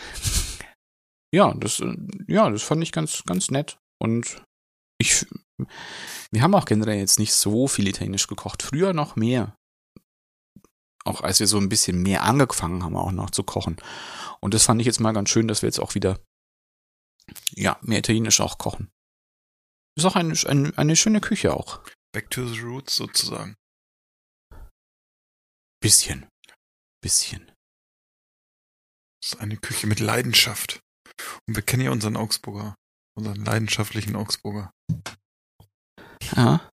ja, 1.34 1.52
das, 1.54 1.80
äh, 1.80 1.96
ja, 2.28 2.50
das 2.50 2.62
fand 2.62 2.82
ich 2.82 2.92
ganz, 2.92 3.24
ganz 3.24 3.50
nett. 3.50 3.78
Und 3.98 4.42
ich 4.98 5.26
wir 6.30 6.42
haben 6.42 6.54
auch 6.54 6.64
generell 6.64 6.98
jetzt 6.98 7.18
nicht 7.18 7.34
so 7.34 7.68
viel 7.68 7.88
Italienisch 7.88 8.26
gekocht. 8.26 8.62
Früher 8.62 8.92
noch 8.92 9.16
mehr. 9.16 9.56
Auch 11.04 11.20
als 11.20 11.40
wir 11.40 11.46
so 11.46 11.58
ein 11.58 11.68
bisschen 11.68 12.02
mehr 12.02 12.22
angefangen 12.22 12.82
haben, 12.82 12.96
auch 12.96 13.12
noch 13.12 13.30
zu 13.30 13.42
kochen. 13.42 13.76
Und 14.40 14.54
das 14.54 14.64
fand 14.64 14.80
ich 14.80 14.86
jetzt 14.86 15.00
mal 15.00 15.12
ganz 15.12 15.30
schön, 15.30 15.48
dass 15.48 15.62
wir 15.62 15.68
jetzt 15.68 15.80
auch 15.80 15.94
wieder, 15.94 16.20
ja, 17.50 17.78
mehr 17.82 17.98
Italienisch 17.98 18.40
auch 18.40 18.58
kochen. 18.58 18.90
Ist 19.96 20.04
auch 20.04 20.16
eine, 20.16 20.34
eine, 20.46 20.72
eine 20.76 20.96
schöne 20.96 21.20
Küche 21.20 21.54
auch. 21.54 21.80
Back 22.12 22.30
to 22.30 22.46
the 22.46 22.60
roots 22.60 22.96
sozusagen. 22.96 23.56
Bisschen. 25.82 26.26
Bisschen. 27.02 27.50
Das 29.20 29.32
ist 29.34 29.40
eine 29.40 29.56
Küche 29.56 29.86
mit 29.86 30.00
Leidenschaft. 30.00 30.80
Und 31.46 31.56
wir 31.56 31.62
kennen 31.62 31.82
ja 31.84 31.90
unseren 31.90 32.16
Augsburger, 32.16 32.74
unseren 33.18 33.44
leidenschaftlichen 33.44 34.16
Augsburger. 34.16 34.70
Ja. 36.36 36.70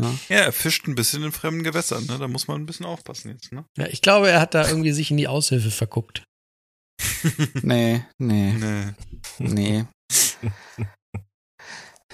Ja, 0.00 0.16
er 0.28 0.52
fischt 0.52 0.88
ein 0.88 0.96
bisschen 0.96 1.22
in 1.22 1.30
fremden 1.30 1.62
Gewässern, 1.62 2.04
ne? 2.06 2.18
Da 2.18 2.26
muss 2.26 2.48
man 2.48 2.60
ein 2.60 2.66
bisschen 2.66 2.84
aufpassen 2.86 3.30
jetzt, 3.30 3.52
ne? 3.52 3.64
Ja, 3.78 3.86
ich 3.86 4.02
glaube, 4.02 4.28
er 4.28 4.40
hat 4.40 4.52
da 4.52 4.66
irgendwie 4.66 4.90
sich 4.92 5.12
in 5.12 5.16
die 5.16 5.28
Aushilfe 5.28 5.70
verguckt. 5.70 6.24
Nee, 7.62 8.04
nee, 8.18 8.52
Nee. 8.52 8.92
nee. 9.38 9.86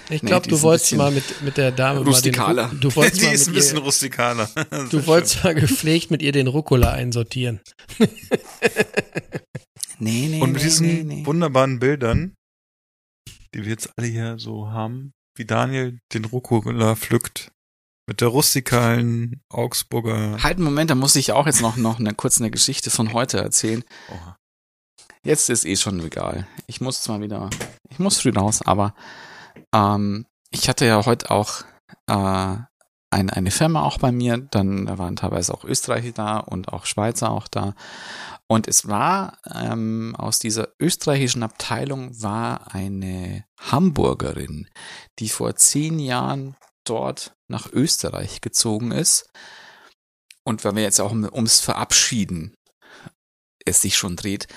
Ich 0.09 0.23
Nee, 0.23 0.29
glaube, 0.29 0.43
die 0.43 0.51
du 0.51 0.61
wolltest 0.61 0.93
mal 0.95 1.11
mit, 1.11 1.41
mit 1.41 1.57
der 1.57 1.71
Dame 1.71 1.99
rustikaler. 1.99 2.67
mal 2.67 2.69
den, 2.71 2.79
du 2.79 2.95
wolltest 2.95 3.21
Die 3.21 3.25
mal 3.25 3.33
ist 3.33 3.47
ein 3.47 3.51
mit 3.51 3.55
bisschen 3.55 3.77
ihr, 3.77 3.83
rustikaler. 3.83 4.49
du 4.89 5.05
wolltest 5.05 5.43
mal 5.43 5.53
gepflegt 5.53 6.11
mit 6.11 6.21
ihr 6.21 6.31
den 6.31 6.47
Rucola 6.47 6.91
einsortieren. 6.91 7.59
Nee, 9.99 10.27
nee, 10.29 10.41
Und 10.41 10.51
mit 10.51 10.61
nee, 10.61 10.67
diesen 10.67 10.87
nee, 10.87 11.03
nee. 11.03 11.25
wunderbaren 11.25 11.79
Bildern, 11.79 12.35
die 13.55 13.63
wir 13.63 13.71
jetzt 13.71 13.89
alle 13.97 14.07
hier 14.07 14.37
so 14.37 14.69
haben, 14.69 15.11
wie 15.35 15.45
Daniel 15.45 15.97
den 16.13 16.25
Rucola 16.25 16.95
pflückt, 16.95 17.51
mit 18.07 18.21
der 18.21 18.27
rustikalen 18.27 19.41
Augsburger. 19.49 20.37
Halt 20.43 20.57
einen 20.57 20.65
Moment, 20.65 20.91
da 20.91 20.95
muss 20.95 21.15
ich 21.15 21.31
auch 21.31 21.47
jetzt 21.47 21.61
noch, 21.61 21.77
noch 21.77 21.99
eine, 21.99 22.13
kurz 22.13 22.39
eine 22.39 22.51
Geschichte 22.51 22.91
von 22.91 23.11
heute 23.13 23.39
erzählen. 23.39 23.83
Oha. 24.11 24.37
Jetzt 25.23 25.49
ist 25.49 25.65
eh 25.65 25.75
schon 25.75 25.99
egal. 26.05 26.47
Ich 26.67 26.79
muss 26.79 27.01
zwar 27.01 27.19
wieder, 27.19 27.49
ich 27.89 27.97
muss 27.97 28.19
früh 28.21 28.29
raus, 28.29 28.61
aber 28.61 28.93
ähm, 29.73 30.25
ich 30.51 30.69
hatte 30.69 30.85
ja 30.85 31.05
heute 31.05 31.31
auch 31.31 31.63
äh, 32.07 32.57
ein, 33.09 33.29
eine 33.29 33.51
Firma 33.51 33.83
auch 33.83 33.99
bei 33.99 34.11
mir, 34.11 34.37
dann 34.37 34.85
da 34.85 34.97
waren 34.97 35.15
teilweise 35.15 35.53
auch 35.53 35.63
Österreicher 35.63 36.11
da 36.11 36.37
und 36.37 36.69
auch 36.69 36.85
Schweizer 36.85 37.31
auch 37.31 37.47
da. 37.47 37.73
Und 38.47 38.67
es 38.67 38.87
war 38.87 39.37
ähm, 39.53 40.15
aus 40.17 40.39
dieser 40.39 40.69
österreichischen 40.79 41.43
Abteilung 41.43 42.21
war 42.21 42.73
eine 42.73 43.45
Hamburgerin, 43.59 44.69
die 45.19 45.29
vor 45.29 45.55
zehn 45.55 45.99
Jahren 45.99 46.55
dort 46.85 47.35
nach 47.49 47.71
Österreich 47.71 48.41
gezogen 48.41 48.91
ist. 48.91 49.29
Und 50.43 50.63
weil 50.63 50.75
wir 50.75 50.83
jetzt 50.83 51.01
auch 51.01 51.11
um, 51.11 51.25
ums 51.25 51.59
Verabschieden 51.59 52.55
es 53.65 53.81
sich 53.81 53.97
schon 53.97 54.15
dreht, 54.15 54.47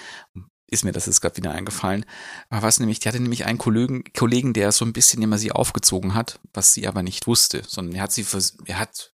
ist 0.70 0.84
mir 0.84 0.92
das 0.92 1.06
jetzt 1.06 1.20
gerade 1.20 1.36
wieder 1.36 1.52
eingefallen. 1.52 2.06
Aber 2.48 2.62
was 2.62 2.78
nämlich, 2.78 3.00
die 3.00 3.08
hatte 3.08 3.20
nämlich 3.20 3.44
einen 3.44 3.58
Kollegen, 3.58 4.04
Kollegen, 4.16 4.52
der 4.52 4.72
so 4.72 4.84
ein 4.84 4.92
bisschen 4.92 5.22
immer 5.22 5.38
sie 5.38 5.52
aufgezogen 5.52 6.14
hat, 6.14 6.40
was 6.52 6.74
sie 6.74 6.86
aber 6.86 7.02
nicht 7.02 7.26
wusste, 7.26 7.62
sondern 7.66 7.96
er 7.96 8.02
hat 8.02 8.12
sie, 8.12 8.24
er 8.66 8.78
hat, 8.78 9.12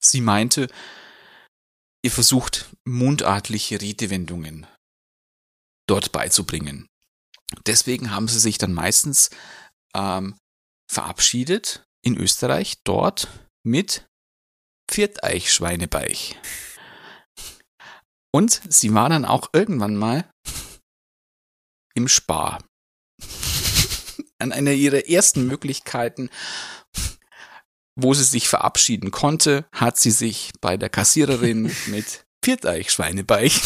sie 0.00 0.20
meinte, 0.20 0.68
ihr 2.04 2.10
versucht, 2.10 2.70
mundartliche 2.84 3.80
Redewendungen 3.80 4.66
dort 5.88 6.12
beizubringen. 6.12 6.86
Deswegen 7.66 8.10
haben 8.10 8.28
sie 8.28 8.38
sich 8.38 8.58
dann 8.58 8.74
meistens 8.74 9.30
ähm, 9.94 10.36
verabschiedet 10.90 11.84
in 12.04 12.16
Österreich 12.16 12.76
dort 12.84 13.28
mit 13.64 14.06
Vierteich 14.90 15.52
Schweinebeich. 15.52 16.38
Und 18.30 18.60
sie 18.68 18.92
war 18.94 19.08
dann 19.08 19.24
auch 19.24 19.48
irgendwann 19.52 19.96
mal 19.96 20.30
im 21.98 22.08
Spar. 22.08 22.64
An 24.38 24.52
einer 24.52 24.72
ihrer 24.72 25.08
ersten 25.08 25.46
Möglichkeiten, 25.48 26.30
wo 27.96 28.14
sie 28.14 28.22
sich 28.22 28.48
verabschieden 28.48 29.10
konnte, 29.10 29.66
hat 29.72 29.98
sie 29.98 30.12
sich 30.12 30.52
bei 30.60 30.76
der 30.76 30.88
Kassiererin 30.88 31.74
mit 31.86 32.24
Vierteich 32.44 32.92
Schweinebeich 32.92 33.60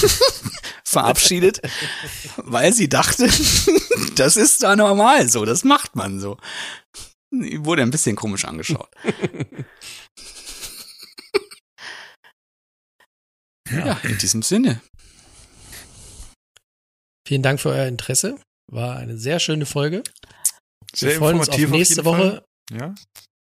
verabschiedet, 0.84 1.60
weil 2.36 2.72
sie 2.72 2.88
dachte, 2.88 3.28
das 4.16 4.38
ist 4.38 4.62
da 4.62 4.74
normal 4.74 5.28
so, 5.28 5.44
das 5.44 5.62
macht 5.62 5.94
man 5.94 6.18
so. 6.18 6.38
Wurde 7.30 7.82
ein 7.82 7.90
bisschen 7.90 8.16
komisch 8.16 8.46
angeschaut. 8.46 8.90
Ja, 13.70 14.00
in 14.02 14.18
diesem 14.18 14.42
Sinne. 14.42 14.80
Vielen 17.32 17.42
Dank 17.42 17.60
für 17.60 17.70
euer 17.70 17.86
Interesse. 17.86 18.38
War 18.70 18.98
eine 18.98 19.16
sehr 19.16 19.40
schöne 19.40 19.64
Folge. 19.64 20.02
Sehr 20.94 21.12
Wir 21.12 21.16
freuen 21.16 21.38
uns 21.38 21.48
auf 21.48 21.54
informativ 21.54 21.70
nächste 21.70 22.04
Woche 22.04 22.44
Fall. 22.70 22.78
Ja. 22.78 22.94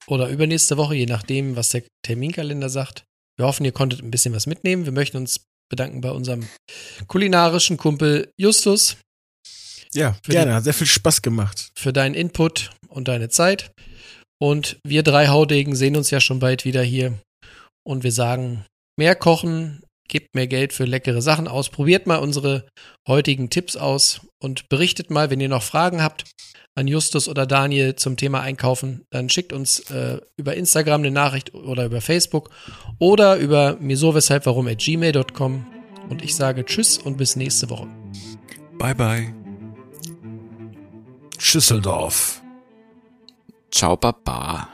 oder 0.06 0.28
übernächste 0.28 0.76
Woche, 0.76 0.94
je 0.94 1.06
nachdem, 1.06 1.56
was 1.56 1.70
der 1.70 1.82
Terminkalender 2.06 2.68
sagt. 2.68 3.02
Wir 3.36 3.46
hoffen, 3.46 3.64
ihr 3.64 3.72
konntet 3.72 4.01
ein 4.01 4.12
bisschen 4.12 4.32
was 4.32 4.46
mitnehmen. 4.46 4.84
Wir 4.84 4.92
möchten 4.92 5.16
uns 5.16 5.40
bedanken 5.68 6.02
bei 6.02 6.12
unserem 6.12 6.46
kulinarischen 7.09 7.76
Kumpel 7.76 8.30
Justus 8.38 8.96
Ja, 9.92 10.16
Für 10.24 10.30
gerne. 10.30 10.55
Hat 10.55 10.62
sehr 10.62 10.72
viel 10.72 10.86
Spaß 10.86 11.22
gemacht. 11.22 11.70
für 11.76 11.92
deinen 11.92 12.14
Input 12.14 12.70
und 12.86 13.09
deine 13.09 13.28
Zeit. 13.28 13.72
Und 14.40 14.78
wir 14.86 15.02
drei 15.02 15.26
Haudegen 15.26 15.74
sehen 15.74 15.96
uns 15.96 16.10
ja 16.12 16.20
schon 16.20 16.38
bald 16.38 16.64
wieder 16.64 16.84
hier. 16.84 17.18
Und 17.84 18.05
wir 18.05 18.12
sagen, 18.12 18.66
mehr 18.96 19.16
kochen, 19.16 19.84
gebt 20.09 20.35
mehr 20.35 20.47
Geld 20.47 20.72
für 20.72 20.85
leckere 20.85 21.22
Sachen 21.22 21.48
aus. 21.48 21.68
Probiert 21.68 22.06
mal 22.06 22.16
unsere 22.16 22.66
heutigen 23.09 23.51
Tipps 23.51 23.76
aus 23.76 24.20
und 24.40 24.68
berichtet 24.68 25.10
mal, 25.10 25.31
wenn 25.31 25.40
ihr 25.40 25.48
noch 25.48 25.62
Fragen 25.62 26.02
habt 26.02 26.24
an 26.74 26.89
Justus 26.89 27.28
oder 27.28 27.47
Daniel 27.47 27.94
zum 27.94 28.16
Thema 28.16 28.40
Einkaufen, 28.40 29.05
dann 29.10 29.28
schickt 29.28 29.52
uns 29.52 29.78
äh, 29.90 30.20
über 30.36 30.55
Instagram 30.55 31.02
eine 31.02 31.10
Nachricht 31.10 31.55
oder 31.55 31.85
über 31.85 32.01
Facebook 32.01 32.51
oder 32.98 33.36
über 33.36 33.76
mir 33.81 33.97
so 33.97 34.14
weshalb 34.14 34.47
warum 34.47 34.66
at 34.66 34.78
gmail.com. 34.78 35.66
Und 36.09 36.22
ich 36.22 36.35
sage 36.35 36.64
Tschüss 36.64 36.98
und 36.98 37.16
bis 37.16 37.36
nächste 37.36 37.70
Woche. 37.70 37.86
Bye 38.78 38.94
bye. 38.94 39.35
Schüsseldorf. 41.39 42.43
Ciao, 43.70 43.97
Baba. 43.97 44.73